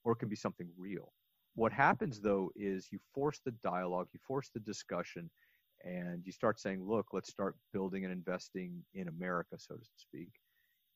or 0.04 0.12
it 0.12 0.16
can 0.16 0.28
be 0.28 0.36
something 0.36 0.68
real. 0.76 1.12
What 1.54 1.72
happens 1.72 2.20
though 2.20 2.50
is 2.56 2.88
you 2.90 2.98
force 3.14 3.40
the 3.44 3.52
dialogue, 3.62 4.08
you 4.12 4.20
force 4.26 4.50
the 4.52 4.60
discussion, 4.60 5.30
and 5.84 6.24
you 6.24 6.32
start 6.32 6.58
saying, 6.58 6.82
look, 6.82 7.08
let's 7.12 7.30
start 7.30 7.56
building 7.72 8.04
and 8.04 8.12
investing 8.12 8.82
in 8.94 9.08
America, 9.08 9.56
so 9.58 9.74
to 9.74 9.84
speak, 9.96 10.30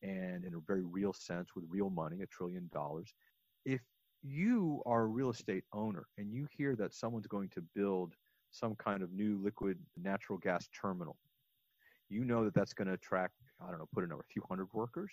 and 0.02 0.44
in 0.44 0.54
a 0.54 0.60
very 0.66 0.82
real 0.84 1.12
sense 1.12 1.50
with 1.54 1.64
real 1.68 1.90
money, 1.90 2.22
a 2.22 2.26
trillion 2.26 2.68
dollars. 2.72 3.12
If 3.64 3.80
you 4.22 4.82
are 4.86 5.02
a 5.02 5.06
real 5.06 5.30
estate 5.30 5.64
owner 5.72 6.06
and 6.16 6.32
you 6.32 6.48
hear 6.50 6.74
that 6.76 6.94
someone's 6.94 7.26
going 7.26 7.50
to 7.50 7.62
build 7.74 8.14
some 8.50 8.74
kind 8.76 9.02
of 9.02 9.12
new 9.12 9.38
liquid 9.42 9.78
natural 9.96 10.38
gas 10.38 10.68
terminal, 10.68 11.16
you 12.08 12.24
know 12.24 12.44
that 12.44 12.54
that's 12.54 12.72
going 12.72 12.88
to 12.88 12.94
attract, 12.94 13.34
I 13.60 13.68
don't 13.70 13.78
know, 13.78 13.88
put 13.94 14.04
in 14.04 14.12
over 14.12 14.22
a 14.22 14.32
few 14.32 14.42
hundred 14.48 14.68
workers. 14.72 15.12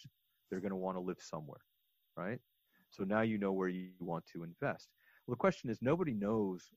They're 0.50 0.62
going 0.62 0.72
to 0.72 0.78
want 0.78 0.96
to 0.96 1.02
live 1.02 1.18
somewhere, 1.20 1.60
right? 2.16 2.40
So 2.90 3.04
now 3.04 3.22
you 3.22 3.38
know 3.38 3.52
where 3.52 3.68
you 3.68 3.90
want 4.00 4.26
to 4.34 4.44
invest. 4.44 4.88
Well, 5.26 5.34
the 5.34 5.40
question 5.40 5.70
is 5.70 5.82
nobody 5.82 6.14
knows 6.14 6.70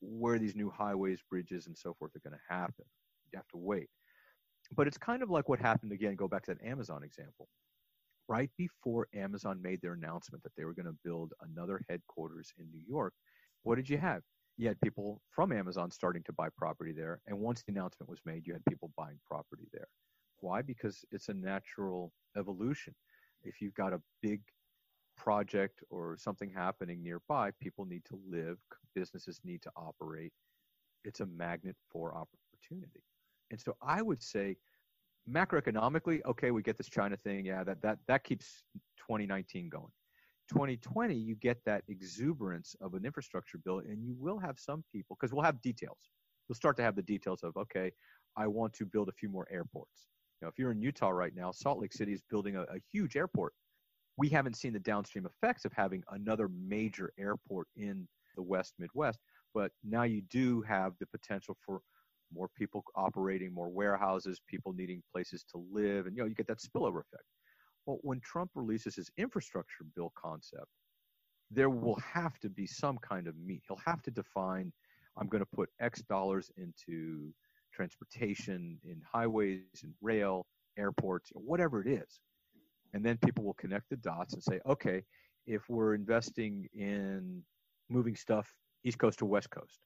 where 0.00 0.38
these 0.38 0.54
new 0.54 0.70
highways, 0.70 1.20
bridges, 1.30 1.66
and 1.66 1.76
so 1.76 1.94
forth 1.94 2.12
are 2.16 2.28
going 2.28 2.38
to 2.38 2.54
happen. 2.54 2.84
You 3.32 3.36
have 3.36 3.48
to 3.48 3.56
wait. 3.56 3.88
But 4.74 4.86
it's 4.86 4.98
kind 4.98 5.22
of 5.22 5.30
like 5.30 5.48
what 5.48 5.60
happened 5.60 5.92
again, 5.92 6.16
go 6.16 6.28
back 6.28 6.44
to 6.44 6.54
that 6.54 6.66
Amazon 6.66 7.02
example. 7.04 7.48
Right 8.28 8.50
before 8.58 9.06
Amazon 9.14 9.62
made 9.62 9.80
their 9.80 9.92
announcement 9.92 10.42
that 10.42 10.52
they 10.56 10.64
were 10.64 10.74
going 10.74 10.86
to 10.86 10.96
build 11.04 11.32
another 11.40 11.80
headquarters 11.88 12.52
in 12.58 12.66
New 12.72 12.82
York, 12.86 13.14
what 13.62 13.76
did 13.76 13.88
you 13.88 13.98
have? 13.98 14.22
you 14.56 14.68
had 14.68 14.80
people 14.80 15.20
from 15.30 15.52
Amazon 15.52 15.90
starting 15.90 16.22
to 16.24 16.32
buy 16.32 16.48
property 16.56 16.92
there. 16.92 17.20
And 17.26 17.38
once 17.38 17.62
the 17.62 17.72
announcement 17.72 18.08
was 18.08 18.20
made, 18.24 18.46
you 18.46 18.54
had 18.54 18.64
people 18.64 18.90
buying 18.96 19.18
property 19.26 19.68
there. 19.72 19.88
Why? 20.40 20.62
Because 20.62 21.04
it's 21.12 21.28
a 21.28 21.34
natural 21.34 22.12
evolution. 22.36 22.94
If 23.42 23.60
you've 23.60 23.74
got 23.74 23.92
a 23.92 24.00
big 24.22 24.40
project 25.16 25.82
or 25.90 26.16
something 26.18 26.50
happening 26.50 27.02
nearby, 27.02 27.50
people 27.60 27.84
need 27.84 28.04
to 28.06 28.18
live, 28.28 28.58
businesses 28.94 29.40
need 29.44 29.62
to 29.62 29.70
operate. 29.76 30.32
It's 31.04 31.20
a 31.20 31.26
magnet 31.26 31.76
for 31.90 32.14
opportunity. 32.14 33.02
And 33.50 33.60
so 33.60 33.76
I 33.82 34.02
would 34.02 34.22
say 34.22 34.56
macroeconomically, 35.30 36.20
okay, 36.26 36.50
we 36.50 36.62
get 36.62 36.76
this 36.76 36.88
China 36.88 37.16
thing. 37.16 37.46
Yeah, 37.46 37.64
that, 37.64 37.80
that, 37.82 37.98
that 38.08 38.24
keeps 38.24 38.64
2019 38.98 39.68
going. 39.68 39.92
2020, 40.50 41.14
you 41.14 41.34
get 41.36 41.58
that 41.66 41.82
exuberance 41.88 42.76
of 42.80 42.94
an 42.94 43.04
infrastructure 43.04 43.58
bill, 43.58 43.78
and 43.78 44.04
you 44.04 44.14
will 44.18 44.38
have 44.38 44.58
some 44.58 44.84
people, 44.92 45.16
because 45.18 45.34
we'll 45.34 45.44
have 45.44 45.60
details. 45.60 45.98
We'll 46.48 46.54
start 46.54 46.76
to 46.76 46.82
have 46.82 46.94
the 46.94 47.02
details 47.02 47.42
of, 47.42 47.56
okay, 47.56 47.90
I 48.36 48.46
want 48.46 48.72
to 48.74 48.86
build 48.86 49.08
a 49.08 49.12
few 49.12 49.28
more 49.28 49.48
airports. 49.50 50.06
Know, 50.42 50.48
if 50.48 50.58
you're 50.58 50.72
in 50.72 50.82
Utah 50.82 51.08
right 51.08 51.34
now, 51.34 51.50
Salt 51.50 51.80
Lake 51.80 51.92
City 51.92 52.12
is 52.12 52.22
building 52.28 52.56
a, 52.56 52.62
a 52.62 52.78
huge 52.92 53.16
airport. 53.16 53.54
We 54.16 54.28
haven't 54.28 54.56
seen 54.56 54.72
the 54.72 54.80
downstream 54.80 55.26
effects 55.26 55.64
of 55.64 55.72
having 55.72 56.02
another 56.10 56.48
major 56.48 57.12
airport 57.18 57.68
in 57.76 58.08
the 58.34 58.42
West 58.42 58.74
Midwest, 58.78 59.18
but 59.54 59.72
now 59.84 60.04
you 60.04 60.22
do 60.22 60.62
have 60.62 60.92
the 61.00 61.06
potential 61.06 61.56
for 61.64 61.80
more 62.32 62.48
people 62.56 62.82
operating 62.94 63.52
more 63.52 63.68
warehouses, 63.68 64.40
people 64.48 64.72
needing 64.72 65.02
places 65.12 65.44
to 65.52 65.64
live, 65.72 66.06
and 66.06 66.16
you 66.16 66.22
know 66.22 66.28
you 66.28 66.34
get 66.34 66.46
that 66.48 66.58
spillover 66.58 67.00
effect. 67.00 67.24
Well, 67.84 67.98
when 68.02 68.20
Trump 68.20 68.50
releases 68.54 68.96
his 68.96 69.10
infrastructure 69.16 69.84
bill 69.94 70.12
concept, 70.16 70.66
there 71.50 71.70
will 71.70 72.00
have 72.00 72.38
to 72.40 72.48
be 72.48 72.66
some 72.66 72.98
kind 72.98 73.28
of 73.28 73.36
meat. 73.36 73.62
He'll 73.68 73.80
have 73.86 74.02
to 74.02 74.10
define 74.10 74.72
I'm 75.18 75.28
going 75.28 75.42
to 75.42 75.56
put 75.56 75.70
X 75.80 76.02
dollars 76.02 76.50
into 76.56 77.32
transportation, 77.72 78.78
in 78.84 79.00
highways, 79.10 79.62
in 79.82 79.94
rail, 80.02 80.46
airports, 80.78 81.30
whatever 81.34 81.80
it 81.80 81.88
is. 81.88 82.20
And 82.96 83.04
then 83.04 83.18
people 83.18 83.44
will 83.44 83.52
connect 83.52 83.90
the 83.90 83.96
dots 83.98 84.32
and 84.32 84.42
say, 84.42 84.58
okay, 84.66 85.02
if 85.46 85.68
we're 85.68 85.92
investing 85.94 86.66
in 86.72 87.42
moving 87.90 88.16
stuff 88.16 88.50
East 88.84 88.98
Coast 88.98 89.18
to 89.18 89.26
West 89.26 89.50
Coast, 89.50 89.80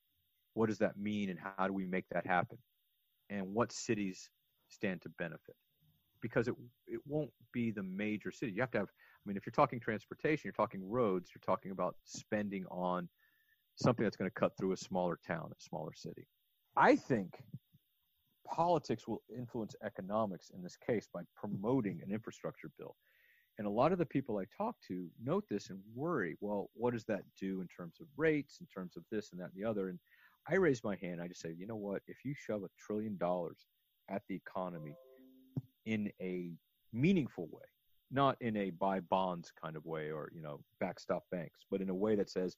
what 0.54 0.68
does 0.68 0.78
that 0.78 0.96
mean 0.96 1.28
and 1.28 1.36
how 1.36 1.66
do 1.66 1.72
we 1.72 1.86
make 1.86 2.04
that 2.12 2.24
happen? 2.24 2.56
And 3.28 3.52
what 3.52 3.72
cities 3.72 4.30
stand 4.68 5.02
to 5.02 5.08
benefit? 5.18 5.56
Because 6.22 6.46
it, 6.46 6.54
it 6.86 7.00
won't 7.04 7.32
be 7.52 7.72
the 7.72 7.82
major 7.82 8.30
city. 8.30 8.52
You 8.52 8.61
have 8.61 8.70
to 8.70 8.78
have, 8.78 8.86
I 8.86 9.24
mean, 9.26 9.36
if 9.36 9.44
you're 9.44 9.50
talking 9.50 9.80
transportation, 9.80 10.42
you're 10.44 10.52
talking 10.52 10.88
roads, 10.88 11.30
you're 11.34 11.42
talking 11.44 11.72
about 11.72 11.96
spending 12.04 12.64
on 12.70 13.08
something 13.74 14.04
that's 14.04 14.16
going 14.16 14.30
to 14.30 14.40
cut 14.40 14.52
through 14.56 14.70
a 14.70 14.76
smaller 14.76 15.18
town, 15.26 15.50
a 15.50 15.61
smaller 15.61 15.94
city. 15.96 16.28
I 16.76 16.94
think 16.94 17.42
politics 18.51 19.07
will 19.07 19.22
influence 19.36 19.74
economics 19.84 20.51
in 20.55 20.62
this 20.62 20.76
case 20.76 21.09
by 21.12 21.22
promoting 21.34 22.01
an 22.05 22.12
infrastructure 22.12 22.70
bill. 22.78 22.96
And 23.59 23.66
a 23.66 23.70
lot 23.70 23.92
of 23.92 23.98
the 23.98 24.07
people 24.07 24.38
I 24.38 24.44
talk 24.57 24.76
to 24.88 25.07
note 25.22 25.44
this 25.51 25.70
and 25.70 25.78
worry, 25.94 26.36
well, 26.40 26.70
what 26.74 26.94
does 26.94 27.05
that 27.05 27.22
do 27.38 27.61
in 27.61 27.68
terms 27.68 27.96
of 28.01 28.07
rates, 28.16 28.59
in 28.61 28.66
terms 28.66 28.96
of 28.96 29.05
this 29.11 29.32
and 29.32 29.40
that 29.40 29.51
and 29.55 29.62
the 29.62 29.68
other? 29.68 29.88
And 29.88 29.98
I 30.48 30.55
raise 30.55 30.82
my 30.82 30.96
hand. 30.96 31.20
I 31.20 31.28
just 31.28 31.42
say, 31.42 31.55
you 31.57 31.66
know 31.66 31.76
what? 31.76 32.03
If 32.07 32.24
you 32.24 32.34
shove 32.34 32.62
a 32.62 32.70
trillion 32.78 33.16
dollars 33.18 33.66
at 34.09 34.22
the 34.28 34.34
economy 34.34 34.94
in 35.84 36.11
a 36.20 36.53
meaningful 36.92 37.48
way, 37.53 37.66
not 38.11 38.36
in 38.40 38.57
a 38.57 38.70
buy 38.70 39.01
bonds 39.01 39.53
kind 39.62 39.76
of 39.76 39.84
way 39.84 40.11
or 40.11 40.30
you 40.34 40.42
know 40.42 40.61
backstop 40.80 41.24
banks, 41.30 41.61
but 41.70 41.80
in 41.80 41.90
a 41.90 41.94
way 41.94 42.16
that 42.16 42.30
says 42.30 42.57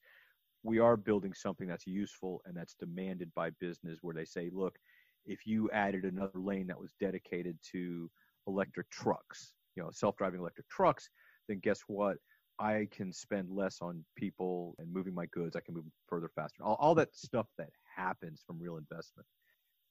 we 0.63 0.79
are 0.79 0.95
building 0.95 1.33
something 1.33 1.67
that's 1.67 1.85
useful 1.85 2.41
and 2.45 2.55
that's 2.55 2.75
demanded 2.75 3.29
by 3.35 3.49
business, 3.59 3.99
where 4.01 4.15
they 4.15 4.25
say, 4.25 4.49
look, 4.53 4.77
if 5.25 5.45
you 5.45 5.69
added 5.71 6.05
another 6.05 6.39
lane 6.39 6.67
that 6.67 6.79
was 6.79 6.93
dedicated 6.99 7.57
to 7.71 8.09
electric 8.47 8.89
trucks, 8.89 9.53
you 9.75 9.83
know, 9.83 9.89
self-driving 9.91 10.39
electric 10.39 10.67
trucks, 10.69 11.09
then 11.47 11.59
guess 11.59 11.81
what? 11.87 12.17
I 12.59 12.87
can 12.91 13.11
spend 13.11 13.49
less 13.49 13.79
on 13.81 14.05
people 14.15 14.75
and 14.77 14.91
moving 14.91 15.13
my 15.13 15.25
goods. 15.27 15.55
I 15.55 15.61
can 15.61 15.73
move 15.73 15.85
further 16.07 16.29
faster. 16.35 16.63
All, 16.63 16.77
all 16.79 16.95
that 16.95 17.15
stuff 17.15 17.47
that 17.57 17.69
happens 17.95 18.43
from 18.45 18.59
real 18.59 18.77
investment. 18.77 19.25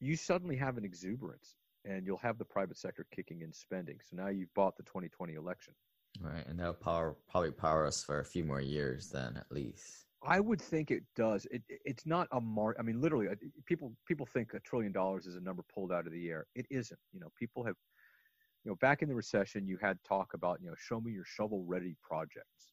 You 0.00 0.16
suddenly 0.16 0.56
have 0.56 0.76
an 0.76 0.84
exuberance 0.84 1.56
and 1.84 2.06
you'll 2.06 2.18
have 2.18 2.38
the 2.38 2.44
private 2.44 2.78
sector 2.78 3.06
kicking 3.14 3.42
in 3.42 3.52
spending. 3.52 3.98
So 4.08 4.16
now 4.16 4.28
you've 4.28 4.54
bought 4.54 4.76
the 4.76 4.84
2020 4.84 5.34
election. 5.34 5.74
Right. 6.20 6.46
And 6.46 6.58
that'll 6.58 6.74
power, 6.74 7.16
probably 7.28 7.50
power 7.50 7.86
us 7.86 8.04
for 8.04 8.20
a 8.20 8.24
few 8.24 8.44
more 8.44 8.60
years 8.60 9.10
then 9.10 9.36
at 9.36 9.50
least. 9.50 10.06
I 10.24 10.40
would 10.40 10.60
think 10.60 10.90
it 10.90 11.02
does. 11.16 11.46
It, 11.50 11.62
it's 11.68 12.06
not 12.06 12.28
a 12.32 12.40
mark. 12.40 12.76
I 12.78 12.82
mean, 12.82 13.00
literally, 13.00 13.28
people 13.66 13.92
people 14.06 14.26
think 14.26 14.54
a 14.54 14.60
trillion 14.60 14.92
dollars 14.92 15.26
is 15.26 15.36
a 15.36 15.40
number 15.40 15.64
pulled 15.74 15.92
out 15.92 16.06
of 16.06 16.12
the 16.12 16.28
air. 16.28 16.46
It 16.54 16.66
isn't. 16.70 17.00
You 17.12 17.20
know, 17.20 17.28
people 17.38 17.64
have 17.64 17.74
you 18.64 18.70
know, 18.70 18.76
back 18.76 19.02
in 19.02 19.08
the 19.08 19.14
recession, 19.14 19.66
you 19.66 19.76
had 19.80 19.98
talk 20.06 20.34
about, 20.34 20.60
you 20.60 20.68
know, 20.68 20.74
show 20.78 21.00
me 21.00 21.12
your 21.12 21.24
shovel 21.24 21.64
ready 21.66 21.96
projects. 22.00 22.72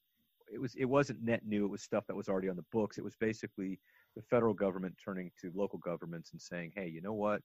It 0.51 0.59
was, 0.59 0.75
it 0.75 0.85
wasn't 0.85 1.23
net 1.23 1.41
new. 1.45 1.65
It 1.65 1.69
was 1.69 1.81
stuff 1.81 2.05
that 2.07 2.15
was 2.15 2.27
already 2.27 2.49
on 2.49 2.55
the 2.55 2.65
books. 2.71 2.97
It 2.97 3.03
was 3.03 3.15
basically 3.19 3.79
the 4.15 4.21
federal 4.21 4.53
government 4.53 4.95
turning 5.03 5.31
to 5.41 5.51
local 5.55 5.79
governments 5.79 6.31
and 6.31 6.41
saying, 6.41 6.73
hey, 6.75 6.87
you 6.87 7.01
know 7.01 7.13
what? 7.13 7.41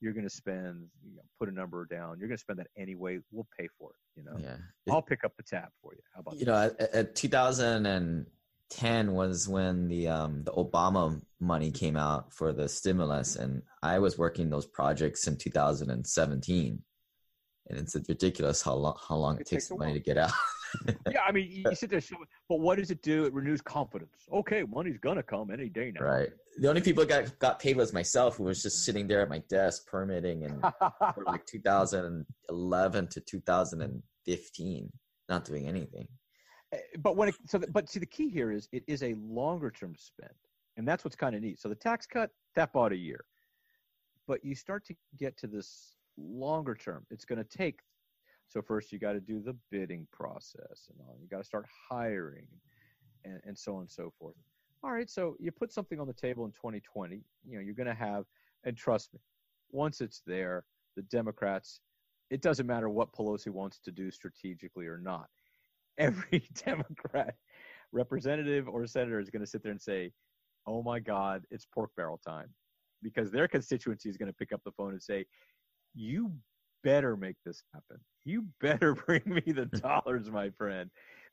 You're 0.00 0.12
going 0.12 0.24
to 0.26 0.34
spend, 0.34 0.86
you 1.04 1.16
know, 1.16 1.22
put 1.38 1.48
a 1.48 1.52
number 1.52 1.86
down. 1.86 2.18
You're 2.18 2.28
going 2.28 2.36
to 2.36 2.42
spend 2.42 2.58
that 2.58 2.66
anyway. 2.76 3.18
We'll 3.30 3.46
pay 3.58 3.68
for 3.78 3.90
it. 3.90 4.20
You 4.20 4.24
know, 4.24 4.36
yeah. 4.38 4.56
I'll 4.92 5.02
pick 5.02 5.22
up 5.24 5.32
the 5.36 5.42
tab 5.42 5.68
for 5.80 5.94
you. 5.94 6.00
How 6.14 6.20
about 6.20 6.38
you 6.38 6.46
that? 6.46 6.78
know, 6.80 6.84
at, 6.84 6.94
at 6.94 7.14
2010 8.72 9.12
was 9.12 9.48
when 9.48 9.88
the 9.88 10.08
um, 10.08 10.44
the 10.44 10.52
Obama 10.52 11.20
money 11.40 11.70
came 11.70 11.96
out 11.96 12.32
for 12.32 12.52
the 12.52 12.68
stimulus, 12.68 13.36
and 13.36 13.62
I 13.82 13.98
was 13.98 14.18
working 14.18 14.50
those 14.50 14.66
projects 14.66 15.26
in 15.26 15.36
2017 15.36 16.82
and 17.68 17.78
it's 17.78 17.96
ridiculous 18.08 18.62
how 18.62 18.74
long 18.74 18.96
how 19.08 19.16
long 19.16 19.36
it, 19.36 19.42
it 19.42 19.46
takes, 19.46 19.68
the 19.68 19.76
money 19.76 19.92
to 19.94 20.00
get 20.00 20.18
out. 20.18 20.32
yeah, 21.10 21.20
I 21.26 21.32
mean, 21.32 21.48
you 21.66 21.74
sit 21.74 21.90
there, 21.90 22.00
but 22.48 22.60
what 22.60 22.78
does 22.78 22.90
it 22.90 23.02
do? 23.02 23.24
It 23.24 23.32
renews 23.32 23.60
confidence. 23.60 24.26
Okay, 24.32 24.64
money's 24.64 24.98
gonna 24.98 25.22
come 25.22 25.50
any 25.50 25.68
day 25.68 25.92
now. 25.94 26.04
Right. 26.04 26.30
The 26.58 26.68
only 26.68 26.80
people 26.80 27.04
got 27.04 27.38
got 27.38 27.58
paid 27.58 27.76
was 27.76 27.92
myself, 27.92 28.36
who 28.36 28.44
was 28.44 28.62
just 28.62 28.84
sitting 28.84 29.06
there 29.06 29.20
at 29.20 29.28
my 29.28 29.38
desk 29.48 29.86
permitting 29.86 30.44
and 30.44 30.60
for 31.14 31.24
like 31.26 31.46
2011 31.46 33.08
to 33.08 33.20
2015, 33.20 34.92
not 35.28 35.44
doing 35.44 35.68
anything. 35.68 36.08
Eh, 36.72 36.78
but 36.98 37.16
when 37.16 37.28
it, 37.28 37.34
so, 37.46 37.58
the, 37.58 37.66
but 37.68 37.88
see, 37.88 38.00
the 38.00 38.06
key 38.06 38.28
here 38.28 38.50
is 38.50 38.68
it 38.72 38.82
is 38.86 39.02
a 39.02 39.14
longer 39.14 39.70
term 39.70 39.94
spend, 39.96 40.34
and 40.76 40.86
that's 40.86 41.04
what's 41.04 41.16
kind 41.16 41.34
of 41.34 41.42
neat. 41.42 41.60
So 41.60 41.68
the 41.68 41.74
tax 41.74 42.06
cut 42.06 42.30
that 42.56 42.72
bought 42.72 42.92
a 42.92 42.96
year, 42.96 43.24
but 44.26 44.44
you 44.44 44.54
start 44.54 44.84
to 44.86 44.94
get 45.18 45.36
to 45.38 45.46
this 45.46 45.96
longer 46.16 46.74
term. 46.74 47.06
It's 47.10 47.24
going 47.24 47.42
to 47.42 47.58
take. 47.58 47.80
So 48.48 48.60
first, 48.60 48.92
you 48.92 48.98
got 48.98 49.12
to 49.12 49.20
do 49.20 49.40
the 49.40 49.56
bidding 49.70 50.06
process, 50.12 50.88
and 50.90 50.98
all. 51.00 51.16
You 51.20 51.28
got 51.28 51.38
to 51.38 51.44
start 51.44 51.66
hiring, 51.90 52.46
and, 53.24 53.40
and 53.44 53.56
so 53.56 53.76
on 53.76 53.82
and 53.82 53.90
so 53.90 54.12
forth. 54.18 54.34
All 54.84 54.92
right, 54.92 55.08
so 55.08 55.36
you 55.38 55.52
put 55.52 55.72
something 55.72 56.00
on 56.00 56.06
the 56.06 56.12
table 56.12 56.44
in 56.44 56.50
2020. 56.50 57.22
You 57.48 57.56
know, 57.56 57.60
you're 57.60 57.74
going 57.74 57.86
to 57.86 57.94
have, 57.94 58.24
and 58.64 58.76
trust 58.76 59.14
me, 59.14 59.20
once 59.70 60.00
it's 60.00 60.22
there, 60.26 60.64
the 60.96 61.02
Democrats. 61.02 61.80
It 62.30 62.40
doesn't 62.40 62.66
matter 62.66 62.88
what 62.88 63.12
Pelosi 63.12 63.48
wants 63.48 63.78
to 63.80 63.90
do 63.90 64.10
strategically 64.10 64.86
or 64.86 64.98
not. 64.98 65.28
Every 65.98 66.48
Democrat 66.64 67.34
representative 67.92 68.68
or 68.68 68.86
senator 68.86 69.20
is 69.20 69.30
going 69.30 69.42
to 69.44 69.46
sit 69.46 69.62
there 69.62 69.72
and 69.72 69.80
say, 69.80 70.12
"Oh 70.66 70.82
my 70.82 70.98
God, 70.98 71.42
it's 71.50 71.66
pork 71.66 71.90
barrel 71.96 72.18
time," 72.26 72.48
because 73.02 73.30
their 73.30 73.48
constituency 73.48 74.08
is 74.08 74.16
going 74.16 74.30
to 74.30 74.36
pick 74.36 74.52
up 74.52 74.60
the 74.64 74.72
phone 74.72 74.92
and 74.92 75.02
say, 75.02 75.26
you 75.94 76.32
better 76.82 77.16
make 77.16 77.36
this 77.44 77.62
happen. 77.72 77.98
You 78.24 78.44
better 78.60 78.94
bring 79.06 79.22
me 79.26 79.42
the 79.46 79.66
dollars, 79.80 80.30
my 80.30 80.50
friend. 80.50 80.90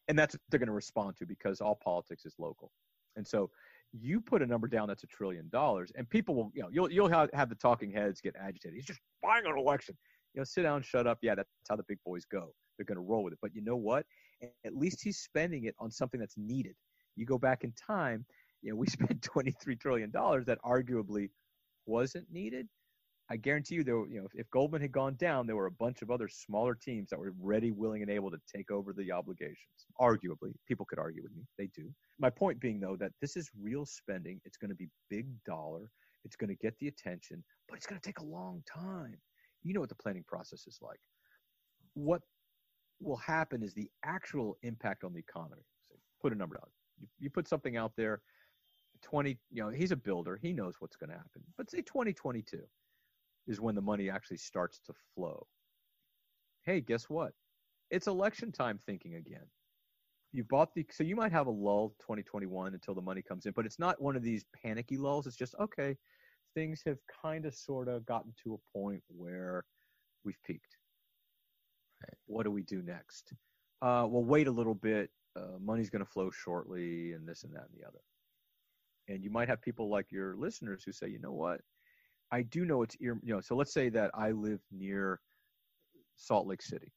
And 0.07 0.17
that's 0.17 0.35
what 0.35 0.41
they're 0.49 0.59
going 0.59 0.67
to 0.67 0.73
respond 0.73 1.17
to 1.17 1.25
because 1.25 1.61
all 1.61 1.79
politics 1.83 2.25
is 2.25 2.35
local. 2.39 2.71
And 3.15 3.27
so 3.27 3.49
you 3.91 4.21
put 4.21 4.41
a 4.41 4.45
number 4.45 4.67
down 4.67 4.87
that's 4.87 5.03
a 5.03 5.07
trillion 5.07 5.49
dollars, 5.49 5.91
and 5.95 6.09
people 6.09 6.35
will, 6.35 6.51
you 6.53 6.61
know, 6.61 6.69
you'll 6.71 6.91
you'll 6.91 7.09
have, 7.09 7.29
have 7.33 7.49
the 7.49 7.55
talking 7.55 7.91
heads 7.91 8.21
get 8.21 8.35
agitated. 8.39 8.75
He's 8.75 8.85
just 8.85 8.99
buying 9.21 9.45
an 9.45 9.57
election. 9.57 9.97
You 10.33 10.41
know, 10.41 10.45
sit 10.45 10.63
down, 10.63 10.83
shut 10.83 11.07
up. 11.07 11.17
Yeah, 11.21 11.35
that's 11.35 11.49
how 11.69 11.75
the 11.75 11.83
big 11.87 11.97
boys 12.05 12.23
go. 12.25 12.53
They're 12.77 12.85
going 12.85 12.97
to 12.97 13.01
roll 13.01 13.23
with 13.23 13.33
it. 13.33 13.39
But 13.41 13.55
you 13.55 13.63
know 13.63 13.75
what? 13.75 14.05
At 14.65 14.75
least 14.75 15.01
he's 15.03 15.19
spending 15.19 15.65
it 15.65 15.75
on 15.79 15.91
something 15.91 16.19
that's 16.19 16.37
needed. 16.37 16.75
You 17.15 17.25
go 17.25 17.37
back 17.37 17.63
in 17.63 17.73
time, 17.73 18.25
you 18.61 18.71
know, 18.71 18.75
we 18.77 18.87
spent 18.87 19.21
twenty 19.21 19.51
three 19.61 19.75
trillion 19.75 20.11
dollars 20.11 20.45
that 20.45 20.59
arguably 20.63 21.29
wasn't 21.85 22.31
needed 22.31 22.67
I 23.31 23.37
guarantee 23.37 23.75
you, 23.75 23.83
there, 23.83 24.07
you 24.07 24.19
know, 24.19 24.25
if, 24.25 24.31
if, 24.33 24.49
Goldman 24.49 24.81
had 24.81 24.91
gone 24.91 25.15
down, 25.15 25.45
there 25.45 25.55
were 25.55 25.67
a 25.67 25.71
bunch 25.71 26.01
of 26.01 26.09
other 26.09 26.27
smaller 26.27 26.73
teams 26.73 27.11
that 27.11 27.19
were 27.19 27.31
ready, 27.39 27.69
willing, 27.69 28.01
and 28.01 28.09
able 28.09 28.31
to 28.31 28.39
take 28.53 28.71
over 28.71 28.91
the 28.91 29.11
obligations. 29.11 29.85
Arguably, 30.01 30.53
people 30.67 30.85
could 30.85 30.97
argue 30.97 31.21
with 31.21 31.35
me; 31.35 31.43
they 31.57 31.69
do. 31.75 31.91
My 32.19 32.31
point 32.31 32.59
being, 32.59 32.79
though, 32.79 32.95
that 32.99 33.11
this 33.21 33.37
is 33.37 33.51
real 33.61 33.85
spending. 33.85 34.41
It's 34.45 34.57
going 34.57 34.69
to 34.69 34.75
be 34.75 34.89
big 35.11 35.27
dollar. 35.45 35.91
It's 36.25 36.35
going 36.35 36.49
to 36.49 36.55
get 36.55 36.73
the 36.79 36.87
attention, 36.87 37.43
but 37.67 37.77
it's 37.77 37.85
going 37.85 38.01
to 38.01 38.05
take 38.05 38.19
a 38.19 38.25
long 38.25 38.63
time. 38.67 39.17
You 39.61 39.73
know 39.75 39.79
what 39.79 39.89
the 39.89 39.95
planning 39.95 40.25
process 40.27 40.65
is 40.65 40.79
like. 40.81 40.99
What 41.93 42.21
will 43.01 43.17
happen 43.17 43.63
is 43.63 43.73
the 43.73 43.89
actual 44.03 44.57
impact 44.63 45.03
on 45.03 45.13
the 45.13 45.19
economy. 45.19 45.63
So 45.87 45.95
put 46.21 46.33
a 46.33 46.35
number 46.35 46.57
out. 46.57 46.69
You, 46.99 47.07
you 47.19 47.29
put 47.29 47.47
something 47.47 47.77
out 47.77 47.93
there. 47.95 48.21
20, 49.01 49.37
you 49.51 49.63
know, 49.63 49.69
he's 49.69 49.91
a 49.91 49.95
builder. 49.95 50.37
He 50.41 50.51
knows 50.51 50.75
what's 50.79 50.97
going 50.97 51.09
to 51.09 51.15
happen. 51.15 51.41
But 51.57 51.71
say 51.71 51.81
2022 51.81 52.59
is 53.47 53.61
when 53.61 53.75
the 53.75 53.81
money 53.81 54.09
actually 54.09 54.37
starts 54.37 54.79
to 54.85 54.93
flow. 55.15 55.47
Hey, 56.63 56.81
guess 56.81 57.09
what? 57.09 57.33
It's 57.89 58.07
election 58.07 58.51
time 58.51 58.79
thinking 58.85 59.15
again. 59.15 59.45
You 60.31 60.43
bought 60.43 60.75
the 60.75 60.85
so 60.91 61.03
you 61.03 61.15
might 61.15 61.31
have 61.31 61.47
a 61.47 61.51
lull 61.51 61.95
2021 62.01 62.75
until 62.75 62.93
the 62.93 63.01
money 63.01 63.23
comes 63.23 63.47
in, 63.47 63.53
but 63.55 63.65
it's 63.65 63.79
not 63.79 63.99
one 63.99 64.15
of 64.15 64.21
these 64.21 64.45
panicky 64.61 64.95
lulls. 64.95 65.25
It's 65.25 65.35
just 65.35 65.55
okay, 65.59 65.97
things 66.53 66.83
have 66.85 66.97
kind 67.23 67.45
of 67.45 67.55
sort 67.55 67.87
of 67.87 68.05
gotten 68.05 68.33
to 68.43 68.53
a 68.53 68.77
point 68.77 69.01
where 69.07 69.65
we've 70.23 70.37
peaked. 70.45 70.77
What 72.25 72.43
do 72.43 72.51
we 72.51 72.63
do 72.63 72.81
next? 72.81 73.33
Uh, 73.81 74.05
well, 74.07 74.23
wait 74.23 74.47
a 74.47 74.51
little 74.51 74.75
bit. 74.75 75.09
Uh, 75.35 75.57
money's 75.61 75.89
going 75.89 76.03
to 76.03 76.11
flow 76.11 76.29
shortly, 76.31 77.13
and 77.13 77.27
this 77.27 77.43
and 77.43 77.53
that 77.53 77.67
and 77.71 77.81
the 77.81 77.87
other. 77.87 77.99
And 79.07 79.23
you 79.23 79.29
might 79.29 79.47
have 79.47 79.61
people 79.61 79.89
like 79.89 80.11
your 80.11 80.35
listeners 80.35 80.83
who 80.85 80.91
say, 80.91 81.07
you 81.07 81.19
know 81.19 81.31
what? 81.31 81.61
I 82.31 82.43
do 82.43 82.65
know 82.65 82.83
it's 82.83 82.95
ear, 83.01 83.17
you 83.23 83.33
know, 83.33 83.41
so 83.41 83.55
let's 83.55 83.73
say 83.73 83.89
that 83.89 84.11
I 84.13 84.31
live 84.31 84.59
near 84.71 85.19
Salt 86.15 86.45
Lake 86.45 86.61
City. 86.61 86.91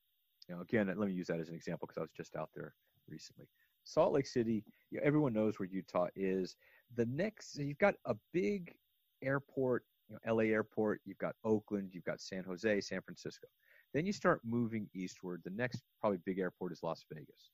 You 0.48 0.56
know, 0.56 0.60
again, 0.60 0.88
let 0.88 1.08
me 1.08 1.14
use 1.14 1.28
that 1.28 1.40
as 1.40 1.48
an 1.48 1.54
example 1.54 1.86
because 1.86 1.98
I 1.98 2.02
was 2.02 2.10
just 2.14 2.36
out 2.36 2.50
there 2.54 2.74
recently. 3.08 3.46
Salt 3.84 4.12
Lake 4.12 4.26
City, 4.26 4.64
you 4.90 4.98
know, 4.98 5.06
everyone 5.06 5.32
knows 5.32 5.58
where 5.58 5.68
Utah 5.68 6.08
is. 6.14 6.56
The 6.96 7.06
next, 7.06 7.58
you've 7.58 7.78
got 7.78 7.94
a 8.04 8.14
big 8.32 8.74
airport, 9.22 9.84
you 10.08 10.16
know, 10.24 10.34
LA 10.34 10.44
airport, 10.44 11.00
you've 11.04 11.18
got 11.18 11.34
Oakland, 11.44 11.90
you've 11.92 12.04
got 12.04 12.20
San 12.20 12.44
Jose, 12.44 12.80
San 12.82 13.00
Francisco. 13.00 13.46
Then 13.94 14.06
you 14.06 14.12
start 14.12 14.40
moving 14.44 14.88
eastward. 14.94 15.42
The 15.44 15.50
next 15.50 15.82
probably 16.00 16.18
big 16.24 16.38
airport 16.38 16.72
is 16.72 16.82
Las 16.82 17.04
Vegas. 17.12 17.50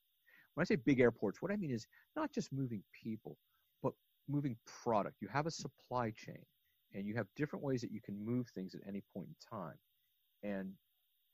When 0.55 0.63
I 0.63 0.65
say 0.65 0.77
big 0.77 1.01
airports, 1.01 1.41
what 1.43 1.53
I 1.53 1.57
mean 1.57 1.71
is 1.71 1.87
not 2.17 2.33
just 2.33 2.53
moving 2.53 2.83
people, 2.93 3.37
but 3.83 3.93
moving 4.29 4.57
product. 4.83 5.17
You 5.21 5.29
have 5.29 5.47
a 5.47 5.51
supply 5.51 6.11
chain 6.11 6.45
and 6.95 7.07
you 7.07 7.15
have 7.15 7.27
different 7.37 7.65
ways 7.65 7.81
that 7.83 7.93
you 7.93 8.01
can 8.01 8.25
move 8.25 8.49
things 8.49 8.75
at 8.75 8.81
any 8.87 9.03
point 9.15 9.29
in 9.29 9.59
time. 9.59 9.77
And 10.43 10.73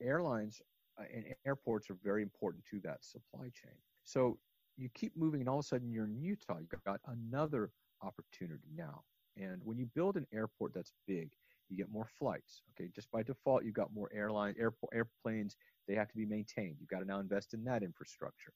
airlines 0.03 0.61
uh, 0.99 1.05
and 1.15 1.25
airports 1.47 1.91
are 1.91 1.97
very 2.03 2.23
important 2.23 2.65
to 2.71 2.81
that 2.81 3.05
supply 3.05 3.45
chain. 3.45 3.77
So 4.05 4.39
you 4.77 4.89
keep 4.95 5.17
moving, 5.17 5.41
and 5.41 5.49
all 5.49 5.59
of 5.59 5.65
a 5.65 5.69
sudden 5.69 5.91
you're 5.91 6.05
in 6.05 6.21
Utah. 6.21 6.59
You've 6.59 6.85
got 6.85 7.01
another 7.07 7.71
opportunity 8.03 8.69
now. 8.77 9.03
And 9.37 9.61
when 9.65 9.79
you 9.79 9.87
build 9.95 10.17
an 10.17 10.27
airport 10.33 10.75
that's 10.75 10.93
big, 11.07 11.31
you 11.69 11.77
get 11.77 11.91
more 11.91 12.09
flights. 12.19 12.63
Okay, 12.73 12.91
just 12.95 13.11
by 13.11 13.23
default, 13.23 13.65
you've 13.65 13.75
got 13.75 13.93
more 13.95 14.11
airline 14.15 14.55
airport 14.59 14.93
airplanes. 14.95 15.57
They 15.89 15.95
have 15.95 16.09
to 16.09 16.17
be 16.17 16.27
maintained. 16.27 16.77
You've 16.81 16.89
got 16.89 17.01
to 17.01 17.05
now 17.05 17.21
invest 17.21 17.55
in 17.55 17.65
that 17.65 17.83
infrastructure. 17.83 18.53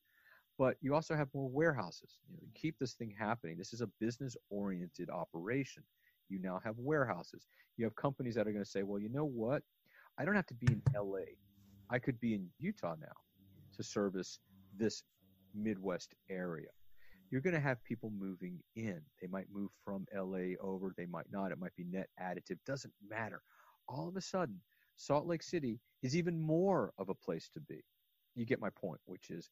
But 0.58 0.76
you 0.80 0.94
also 0.94 1.14
have 1.14 1.28
more 1.32 1.48
warehouses. 1.48 2.18
You, 2.28 2.36
know, 2.36 2.48
keep 2.54 2.78
this 2.78 2.94
thing 2.94 3.14
happening. 3.16 3.56
This 3.56 3.72
is 3.72 3.80
a 3.80 3.88
business-oriented 4.00 5.08
operation. 5.08 5.84
You 6.28 6.40
now 6.40 6.60
have 6.64 6.74
warehouses. 6.78 7.46
You 7.76 7.84
have 7.84 7.94
companies 7.94 8.34
that 8.34 8.46
are 8.46 8.52
going 8.52 8.64
to 8.64 8.70
say, 8.70 8.82
well, 8.82 8.98
you 8.98 9.08
know 9.08 9.24
what? 9.24 9.62
I 10.18 10.24
don't 10.24 10.34
have 10.34 10.46
to 10.46 10.54
be 10.54 10.66
in 10.66 10.82
LA. 10.94 11.36
I 11.90 11.98
could 11.98 12.18
be 12.18 12.34
in 12.34 12.48
Utah 12.58 12.96
now 13.00 13.06
to 13.76 13.82
service 13.84 14.40
this 14.76 15.04
Midwest 15.54 16.14
area. 16.28 16.68
You're 17.30 17.40
going 17.40 17.54
to 17.54 17.60
have 17.60 17.82
people 17.84 18.10
moving 18.10 18.58
in. 18.76 19.00
They 19.20 19.28
might 19.28 19.46
move 19.52 19.70
from 19.84 20.06
LA 20.14 20.54
over, 20.60 20.94
they 20.96 21.06
might 21.06 21.26
not. 21.30 21.52
It 21.52 21.58
might 21.60 21.76
be 21.76 21.84
net 21.84 22.08
additive. 22.20 22.58
Doesn't 22.66 22.92
matter. 23.08 23.42
All 23.88 24.08
of 24.08 24.16
a 24.16 24.20
sudden, 24.20 24.60
Salt 24.96 25.26
Lake 25.26 25.42
City 25.42 25.80
is 26.02 26.16
even 26.16 26.40
more 26.40 26.92
of 26.98 27.08
a 27.08 27.14
place 27.14 27.48
to 27.54 27.60
be. 27.60 27.80
You 28.34 28.44
get 28.44 28.60
my 28.60 28.70
point, 28.70 29.00
which 29.06 29.30
is 29.30 29.50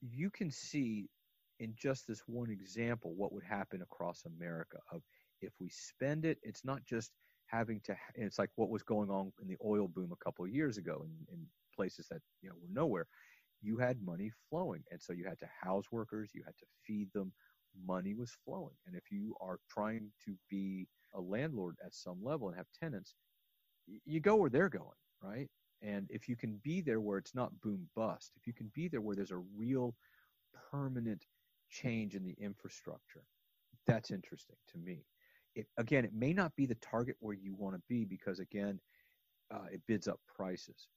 you 0.00 0.30
can 0.30 0.50
see 0.50 1.08
in 1.60 1.74
just 1.76 2.06
this 2.06 2.22
one 2.26 2.50
example 2.50 3.14
what 3.14 3.32
would 3.32 3.44
happen 3.44 3.82
across 3.82 4.24
America 4.26 4.78
of 4.92 5.02
if 5.40 5.52
we 5.60 5.68
spend 5.68 6.24
it, 6.24 6.38
it's 6.42 6.64
not 6.64 6.84
just 6.84 7.10
having 7.46 7.80
to 7.84 7.96
it's 8.14 8.38
like 8.38 8.50
what 8.56 8.70
was 8.70 8.82
going 8.82 9.08
on 9.10 9.32
in 9.40 9.48
the 9.48 9.56
oil 9.64 9.88
boom 9.88 10.10
a 10.12 10.24
couple 10.24 10.44
of 10.44 10.50
years 10.50 10.78
ago 10.78 11.04
in, 11.04 11.34
in 11.34 11.46
places 11.74 12.08
that 12.10 12.20
you 12.42 12.48
know 12.48 12.56
were 12.60 12.68
nowhere 12.72 13.06
you 13.62 13.78
had 13.78 14.02
money 14.02 14.30
flowing. 14.50 14.82
And 14.90 15.00
so 15.00 15.12
you 15.12 15.24
had 15.24 15.38
to 15.40 15.48
house 15.62 15.86
workers, 15.90 16.30
you 16.34 16.42
had 16.44 16.56
to 16.58 16.66
feed 16.86 17.08
them. 17.12 17.32
Money 17.86 18.14
was 18.14 18.32
flowing. 18.44 18.74
And 18.86 18.96
if 18.96 19.10
you 19.10 19.34
are 19.40 19.58
trying 19.70 20.10
to 20.24 20.34
be 20.50 20.86
a 21.14 21.20
landlord 21.20 21.76
at 21.84 21.94
some 21.94 22.22
level 22.22 22.48
and 22.48 22.56
have 22.56 22.66
tenants, 22.78 23.14
you 24.04 24.20
go 24.20 24.36
where 24.36 24.50
they're 24.50 24.68
going, 24.68 24.98
right? 25.22 25.48
And 25.82 26.06
if 26.10 26.28
you 26.28 26.36
can 26.36 26.60
be 26.64 26.80
there 26.80 27.00
where 27.00 27.18
it's 27.18 27.34
not 27.34 27.60
boom 27.60 27.88
bust, 27.94 28.32
if 28.36 28.46
you 28.46 28.52
can 28.52 28.70
be 28.74 28.88
there 28.88 29.00
where 29.00 29.14
there's 29.14 29.30
a 29.30 29.42
real 29.56 29.94
permanent 30.70 31.24
change 31.70 32.14
in 32.14 32.24
the 32.24 32.34
infrastructure, 32.40 33.24
that's 33.86 34.10
interesting 34.10 34.56
to 34.72 34.78
me. 34.78 35.04
It, 35.54 35.66
again, 35.78 36.04
it 36.04 36.14
may 36.14 36.32
not 36.32 36.54
be 36.56 36.66
the 36.66 36.76
target 36.76 37.16
where 37.20 37.34
you 37.34 37.54
want 37.54 37.76
to 37.76 37.82
be 37.88 38.04
because, 38.04 38.40
again, 38.40 38.80
uh, 39.54 39.66
it 39.70 39.80
bids 39.86 40.08
up 40.08 40.20
prices 40.34 40.88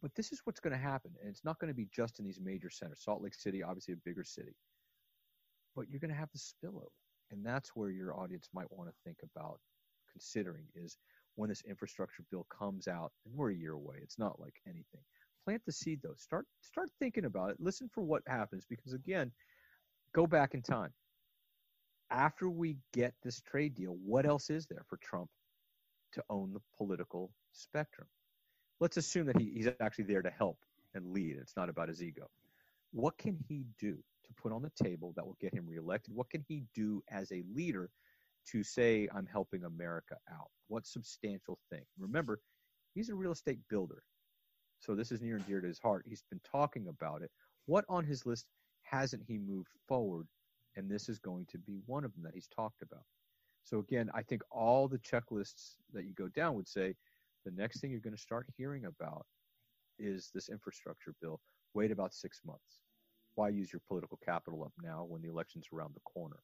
but 0.00 0.14
this 0.14 0.32
is 0.32 0.40
what's 0.44 0.60
going 0.60 0.72
to 0.72 0.78
happen. 0.78 1.10
And 1.20 1.28
it's 1.30 1.44
not 1.44 1.58
going 1.58 1.68
to 1.68 1.76
be 1.76 1.88
just 1.94 2.18
in 2.18 2.24
these 2.24 2.40
major 2.40 2.70
centers. 2.70 3.02
Salt 3.02 3.22
Lake 3.22 3.34
City, 3.34 3.62
obviously 3.62 3.94
a 3.94 3.98
bigger 4.04 4.24
city. 4.24 4.54
But 5.74 5.88
you're 5.88 6.00
going 6.00 6.12
to 6.12 6.16
have 6.16 6.30
the 6.32 6.38
spillover. 6.38 6.88
And 7.30 7.44
that's 7.44 7.70
where 7.74 7.90
your 7.90 8.18
audience 8.18 8.48
might 8.54 8.70
want 8.70 8.88
to 8.88 8.96
think 9.04 9.18
about 9.22 9.60
considering 10.12 10.64
is 10.74 10.96
when 11.34 11.48
this 11.48 11.62
infrastructure 11.68 12.24
bill 12.30 12.46
comes 12.50 12.88
out, 12.88 13.12
and 13.24 13.34
we're 13.34 13.50
a 13.50 13.56
year 13.56 13.74
away. 13.74 13.96
It's 14.02 14.18
not 14.18 14.40
like 14.40 14.54
anything. 14.66 15.00
Plant 15.44 15.62
the 15.64 15.72
seed 15.72 16.00
though. 16.02 16.14
Start 16.16 16.46
start 16.60 16.90
thinking 16.98 17.24
about 17.24 17.50
it. 17.50 17.56
Listen 17.60 17.88
for 17.92 18.02
what 18.02 18.22
happens 18.26 18.66
because 18.68 18.92
again, 18.92 19.30
go 20.14 20.26
back 20.26 20.54
in 20.54 20.62
time. 20.62 20.92
After 22.10 22.50
we 22.50 22.76
get 22.92 23.14
this 23.22 23.40
trade 23.40 23.74
deal, 23.74 23.96
what 24.04 24.26
else 24.26 24.50
is 24.50 24.66
there 24.66 24.84
for 24.88 24.96
Trump 24.98 25.28
to 26.12 26.22
own 26.28 26.52
the 26.52 26.60
political 26.76 27.30
spectrum? 27.52 28.08
Let's 28.80 28.96
assume 28.96 29.26
that 29.26 29.38
he, 29.38 29.50
he's 29.54 29.68
actually 29.80 30.04
there 30.04 30.22
to 30.22 30.30
help 30.30 30.58
and 30.94 31.12
lead. 31.12 31.36
It's 31.40 31.56
not 31.56 31.68
about 31.68 31.88
his 31.88 32.02
ego. 32.02 32.28
What 32.92 33.18
can 33.18 33.36
he 33.48 33.64
do 33.78 33.96
to 34.24 34.32
put 34.40 34.52
on 34.52 34.62
the 34.62 34.84
table 34.84 35.12
that 35.16 35.26
will 35.26 35.36
get 35.40 35.54
him 35.54 35.66
reelected? 35.66 36.14
What 36.14 36.30
can 36.30 36.44
he 36.46 36.64
do 36.74 37.02
as 37.10 37.30
a 37.32 37.44
leader 37.54 37.90
to 38.52 38.62
say, 38.62 39.08
I'm 39.14 39.26
helping 39.26 39.64
America 39.64 40.16
out? 40.32 40.50
What 40.68 40.86
substantial 40.86 41.58
thing? 41.70 41.84
Remember, 41.98 42.40
he's 42.94 43.10
a 43.10 43.14
real 43.14 43.32
estate 43.32 43.60
builder. 43.68 44.02
So 44.80 44.94
this 44.94 45.12
is 45.12 45.20
near 45.20 45.36
and 45.36 45.46
dear 45.46 45.60
to 45.60 45.68
his 45.68 45.78
heart. 45.78 46.04
He's 46.08 46.22
been 46.30 46.40
talking 46.50 46.86
about 46.88 47.22
it. 47.22 47.30
What 47.66 47.84
on 47.88 48.04
his 48.04 48.24
list 48.24 48.46
hasn't 48.82 49.22
he 49.26 49.38
moved 49.38 49.70
forward? 49.86 50.26
And 50.76 50.90
this 50.90 51.08
is 51.08 51.18
going 51.18 51.46
to 51.50 51.58
be 51.58 51.80
one 51.86 52.04
of 52.04 52.14
them 52.14 52.22
that 52.22 52.34
he's 52.34 52.48
talked 52.48 52.82
about. 52.82 53.02
So 53.64 53.80
again, 53.80 54.08
I 54.14 54.22
think 54.22 54.42
all 54.50 54.88
the 54.88 54.98
checklists 54.98 55.74
that 55.92 56.04
you 56.04 56.14
go 56.14 56.28
down 56.28 56.54
would 56.54 56.68
say 56.68 56.94
the 57.44 57.52
next 57.52 57.80
thing 57.80 57.90
you're 57.90 58.00
going 58.00 58.16
to 58.16 58.20
start 58.20 58.46
hearing 58.56 58.84
about 58.84 59.26
is 59.98 60.30
this 60.34 60.48
infrastructure 60.48 61.14
bill. 61.20 61.40
Wait 61.74 61.90
about 61.90 62.14
six 62.14 62.40
months. 62.44 62.80
Why 63.34 63.48
use 63.48 63.72
your 63.72 63.82
political 63.86 64.18
capital 64.24 64.64
up 64.64 64.72
now 64.82 65.04
when 65.08 65.22
the 65.22 65.28
election's 65.28 65.66
around 65.72 65.94
the 65.94 66.00
corner? 66.00 66.36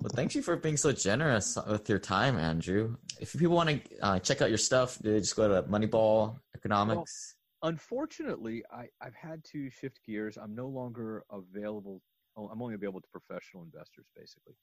Well, 0.00 0.10
thank 0.14 0.34
you 0.34 0.42
for 0.42 0.56
being 0.56 0.76
so 0.76 0.92
generous 0.92 1.58
with 1.68 1.88
your 1.88 1.98
time, 1.98 2.38
Andrew. 2.38 2.96
If 3.20 3.32
people 3.38 3.54
want 3.54 3.68
to 3.68 3.80
uh, 4.00 4.18
check 4.18 4.40
out 4.40 4.48
your 4.48 4.58
stuff, 4.58 4.98
they 4.98 5.18
just 5.18 5.36
go 5.36 5.48
to 5.48 5.68
Moneyball 5.68 6.38
Economics. 6.54 7.34
Well, 7.62 7.70
unfortunately, 7.70 8.64
I, 8.72 8.86
I've 9.02 9.14
had 9.14 9.44
to 9.52 9.68
shift 9.70 10.00
gears. 10.06 10.38
I'm 10.38 10.54
no 10.54 10.68
longer 10.68 11.24
available. 11.30 12.00
Oh, 12.36 12.48
I'm 12.50 12.62
only 12.62 12.74
available 12.74 13.00
to 13.00 13.08
professional 13.12 13.62
investors, 13.62 14.06
basically. 14.16 14.54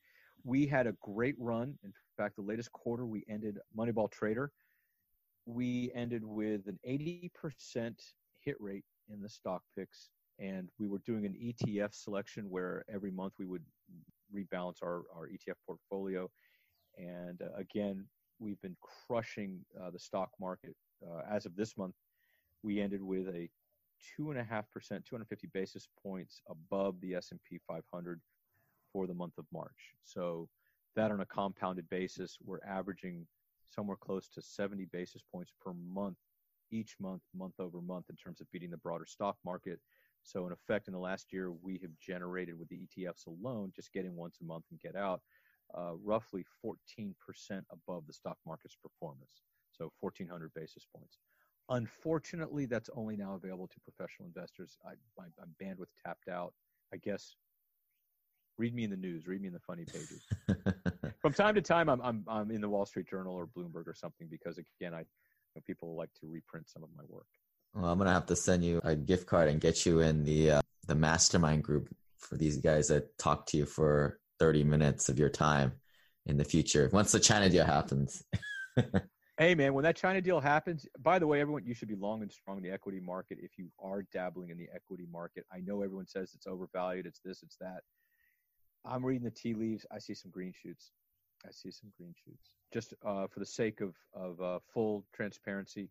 We 0.43 0.65
had 0.65 0.87
a 0.87 0.93
great 1.01 1.35
run. 1.37 1.77
In 1.83 1.93
fact, 2.17 2.35
the 2.35 2.41
latest 2.41 2.71
quarter 2.71 3.05
we 3.05 3.23
ended 3.29 3.59
Moneyball 3.77 4.11
Trader 4.11 4.51
we 5.45 5.91
ended 5.95 6.23
with 6.23 6.67
an 6.67 6.79
80% 6.87 7.95
hit 8.39 8.55
rate 8.59 8.85
in 9.11 9.21
the 9.21 9.29
stock 9.29 9.61
picks. 9.77 10.09
And 10.39 10.69
we 10.79 10.87
were 10.87 11.01
doing 11.05 11.25
an 11.25 11.33
ETF 11.33 11.93
selection 11.93 12.49
where 12.49 12.83
every 12.91 13.11
month 13.11 13.33
we 13.37 13.45
would 13.45 13.63
rebalance 14.33 14.77
our, 14.83 15.03
our 15.15 15.27
ETF 15.27 15.55
portfolio. 15.67 16.29
And 16.97 17.41
uh, 17.41 17.57
again, 17.57 18.05
we've 18.39 18.61
been 18.61 18.75
crushing 19.07 19.59
uh, 19.79 19.91
the 19.91 19.99
stock 19.99 20.29
market. 20.39 20.75
Uh, 21.05 21.21
as 21.29 21.45
of 21.45 21.55
this 21.55 21.77
month, 21.77 21.95
we 22.63 22.81
ended 22.81 23.01
with 23.01 23.27
a 23.29 23.49
two 24.15 24.31
and 24.31 24.39
a 24.39 24.43
half 24.43 24.69
percent, 24.71 25.05
250 25.05 25.47
basis 25.53 25.87
points 26.01 26.41
above 26.49 26.95
the 27.01 27.13
S&P 27.15 27.59
500 27.67 28.19
for 28.91 29.05
the 29.05 29.13
month 29.13 29.37
of 29.37 29.45
March. 29.53 29.95
So 30.03 30.47
that 30.95 31.11
on 31.11 31.21
a 31.21 31.25
compounded 31.25 31.87
basis, 31.89 32.37
we're 32.43 32.63
averaging 32.67 33.25
somewhere 33.73 33.97
close 33.97 34.27
to 34.29 34.41
70 34.41 34.85
basis 34.91 35.23
points 35.31 35.51
per 35.63 35.73
month 35.73 36.17
each 36.71 36.95
month, 36.99 37.21
month 37.35 37.55
over 37.59 37.81
month, 37.81 38.05
in 38.09 38.15
terms 38.15 38.41
of 38.41 38.49
beating 38.51 38.71
the 38.71 38.77
broader 38.77 39.05
stock 39.05 39.37
market. 39.43 39.79
So, 40.23 40.45
in 40.45 40.53
effect, 40.53 40.87
in 40.87 40.93
the 40.93 40.99
last 40.99 41.33
year, 41.33 41.51
we 41.51 41.79
have 41.81 41.91
generated 41.99 42.57
with 42.57 42.69
the 42.69 42.79
ETFs 42.79 43.27
alone, 43.27 43.71
just 43.75 43.91
getting 43.91 44.11
in 44.11 44.15
once 44.17 44.37
a 44.41 44.45
month 44.45 44.65
and 44.71 44.79
get 44.79 44.95
out, 44.95 45.21
uh, 45.75 45.93
roughly 46.03 46.45
14% 46.63 47.13
above 47.71 48.03
the 48.07 48.13
stock 48.13 48.37
market's 48.45 48.75
performance. 48.75 49.41
So, 49.71 49.91
1,400 49.99 50.53
basis 50.53 50.85
points. 50.95 51.17
Unfortunately, 51.69 52.65
that's 52.65 52.89
only 52.95 53.15
now 53.15 53.33
available 53.33 53.67
to 53.67 53.79
professional 53.79 54.27
investors. 54.27 54.77
I, 54.85 54.93
my, 55.17 55.25
I'm 55.41 55.55
bandwidth 55.61 55.87
tapped 56.05 56.27
out. 56.27 56.53
I 56.93 56.97
guess 56.97 57.35
read 58.57 58.75
me 58.75 58.83
in 58.83 58.89
the 58.89 58.97
news, 58.97 59.27
read 59.27 59.41
me 59.41 59.47
in 59.47 59.53
the 59.53 59.59
funny 59.59 59.85
pages. 59.85 60.27
From 61.21 61.33
time 61.33 61.53
to 61.53 61.61
time, 61.61 61.87
I'm, 61.87 62.01
I'm, 62.01 62.25
I'm 62.27 62.49
in 62.49 62.61
the 62.61 62.69
Wall 62.69 62.85
Street 62.85 63.07
Journal 63.07 63.35
or 63.35 63.45
Bloomberg 63.45 63.87
or 63.87 63.93
something 63.93 64.27
because, 64.27 64.57
again, 64.57 64.93
I 64.93 64.99
you 64.99 65.05
know, 65.55 65.61
people 65.67 65.95
like 65.95 66.09
to 66.19 66.27
reprint 66.27 66.69
some 66.69 66.83
of 66.83 66.89
my 66.97 67.03
work. 67.07 67.27
Well, 67.73 67.91
I'm 67.91 67.97
gonna 67.99 68.11
have 68.11 68.25
to 68.25 68.35
send 68.35 68.65
you 68.65 68.81
a 68.83 68.95
gift 68.95 69.27
card 69.27 69.47
and 69.47 69.61
get 69.61 69.85
you 69.85 69.99
in 69.99 70.23
the 70.23 70.51
uh, 70.51 70.61
the 70.87 70.95
mastermind 70.95 71.63
group 71.63 71.89
for 72.17 72.37
these 72.37 72.57
guys 72.57 72.87
that 72.87 73.17
talk 73.17 73.45
to 73.47 73.57
you 73.57 73.65
for 73.65 74.19
30 74.39 74.63
minutes 74.63 75.09
of 75.09 75.19
your 75.19 75.29
time 75.29 75.73
in 76.25 76.37
the 76.37 76.43
future 76.43 76.89
once 76.91 77.11
the 77.11 77.19
China 77.19 77.49
deal 77.49 77.65
happens. 77.65 78.23
hey 79.37 79.55
man, 79.55 79.73
when 79.73 79.83
that 79.83 79.95
China 79.95 80.21
deal 80.21 80.39
happens, 80.39 80.85
by 80.99 81.17
the 81.19 81.27
way, 81.27 81.39
everyone, 81.39 81.65
you 81.65 81.73
should 81.73 81.87
be 81.87 81.95
long 81.95 82.23
and 82.23 82.31
strong 82.31 82.57
in 82.57 82.63
the 82.63 82.71
equity 82.71 82.99
market 82.99 83.37
if 83.41 83.51
you 83.57 83.69
are 83.81 84.03
dabbling 84.11 84.49
in 84.49 84.57
the 84.57 84.67
equity 84.73 85.05
market. 85.11 85.45
I 85.53 85.59
know 85.59 85.81
everyone 85.81 86.07
says 86.07 86.33
it's 86.33 86.47
overvalued, 86.47 87.05
it's 87.05 87.21
this, 87.23 87.41
it's 87.43 87.57
that. 87.61 87.81
I'm 88.83 89.05
reading 89.05 89.23
the 89.23 89.31
tea 89.31 89.53
leaves. 89.53 89.85
I 89.91 89.99
see 89.99 90.15
some 90.15 90.31
green 90.31 90.53
shoots. 90.53 90.91
I 91.45 91.51
see 91.51 91.71
some 91.71 91.91
green 91.97 92.13
shoots. 92.23 92.55
Just 92.73 92.93
uh, 93.05 93.27
for 93.27 93.39
the 93.39 93.45
sake 93.45 93.81
of 93.81 93.95
of 94.13 94.41
uh, 94.41 94.59
full 94.73 95.05
transparency, 95.13 95.89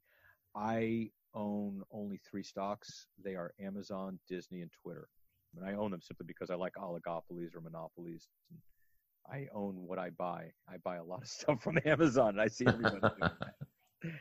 I 0.55 1.11
own 1.35 1.83
only 1.93 2.19
three 2.19 2.43
stocks. 2.43 3.07
They 3.23 3.35
are 3.35 3.53
Amazon, 3.61 4.19
Disney, 4.29 4.63
and 4.63 4.71
Twitter. 4.83 5.09
And 5.57 5.65
I 5.65 5.75
own 5.75 5.91
them 5.91 6.01
simply 6.01 6.27
because 6.27 6.51
I 6.51 6.55
like 6.55 6.75
oligopolies 6.75 7.55
or 7.57 7.61
monopolies. 7.61 8.29
And 8.51 8.61
I 9.31 9.49
own 9.55 9.75
what 9.87 9.99
I 9.99 10.11
buy. 10.11 10.53
I 10.69 10.77
buy 10.85 10.97
a 10.97 11.05
lot 11.05 11.23
of 11.23 11.29
stuff 11.29 11.63
from 11.63 11.79
Amazon, 11.85 12.31
and 12.31 12.41
I 12.41 12.49
see 12.49 12.67
everybody 12.67 13.01
doing 13.01 13.31
that. 13.41 14.13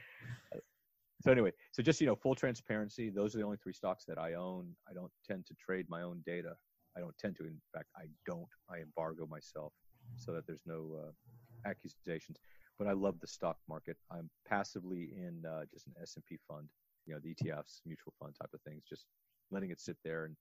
So 1.22 1.34
anyway, 1.34 1.52
so 1.72 1.84
just 1.84 2.00
you 2.00 2.08
know, 2.08 2.16
full 2.16 2.36
transparency. 2.36 3.10
Those 3.10 3.36
are 3.36 3.40
the 3.40 3.44
only 3.44 3.58
three 3.58 3.74
stocks 3.74 4.06
that 4.06 4.18
I 4.18 4.36
own. 4.36 4.74
I 4.90 4.94
don't 4.94 5.12
tend 5.28 5.46
to 5.48 5.54
trade 5.56 5.86
my 5.90 6.02
own 6.02 6.24
data. 6.26 6.54
I 6.96 7.02
don't 7.02 7.18
tend 7.18 7.36
to. 7.38 7.44
In 7.44 7.60
fact, 7.74 7.88
I 7.96 8.06
don't. 8.26 8.48
I 8.70 8.78
embargo 8.78 9.28
myself 9.28 9.74
so 10.18 10.34
that 10.34 10.46
there's 10.48 10.64
no 10.66 10.92
uh, 11.00 11.70
accusations. 11.70 12.38
But 12.78 12.88
I 12.88 12.94
love 12.94 13.20
the 13.20 13.28
stock 13.28 13.58
market. 13.68 13.98
I'm 14.12 14.30
passively 14.48 15.12
in 15.16 15.44
uh, 15.46 15.66
just 15.72 15.88
an 15.88 15.94
S&P 16.02 16.38
fund, 16.48 16.68
you 17.06 17.14
know, 17.14 17.20
the 17.22 17.36
ETFs, 17.36 17.82
mutual 17.86 18.14
fund 18.20 18.34
type 18.40 18.52
of 18.54 18.62
things, 18.62 18.84
just 18.88 19.06
letting 19.52 19.72
it 19.72 19.82
sit 19.82 19.98
there 20.04 20.26
and 20.26 20.36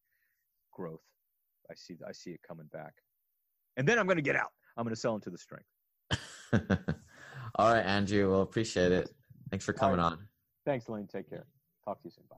growth. 0.73 1.03
I 1.71 1.75
see 1.75 1.97
I 2.07 2.13
see 2.13 2.31
it 2.31 2.41
coming 2.47 2.69
back. 2.73 2.95
And 3.77 3.87
then 3.87 3.99
I'm 3.99 4.07
going 4.07 4.17
to 4.17 4.23
get 4.23 4.37
out. 4.37 4.53
I'm 4.77 4.85
going 4.85 4.95
to 4.95 5.01
sell 5.01 5.15
into 5.15 5.31
the 5.31 5.39
strength. 5.39 5.67
All 7.57 7.73
right, 7.73 7.85
Andrew. 7.85 8.31
Well, 8.31 8.43
appreciate 8.43 8.93
it. 8.93 9.11
Thanks 9.51 9.65
for 9.65 9.73
coming 9.73 9.99
right. 9.99 10.13
on. 10.13 10.29
Thanks, 10.65 10.89
Lane. 10.89 11.07
Take 11.07 11.29
care. 11.29 11.47
Talk 11.85 12.01
to 12.03 12.09
you 12.09 12.11
soon. 12.11 12.25
Bye. 12.31 12.38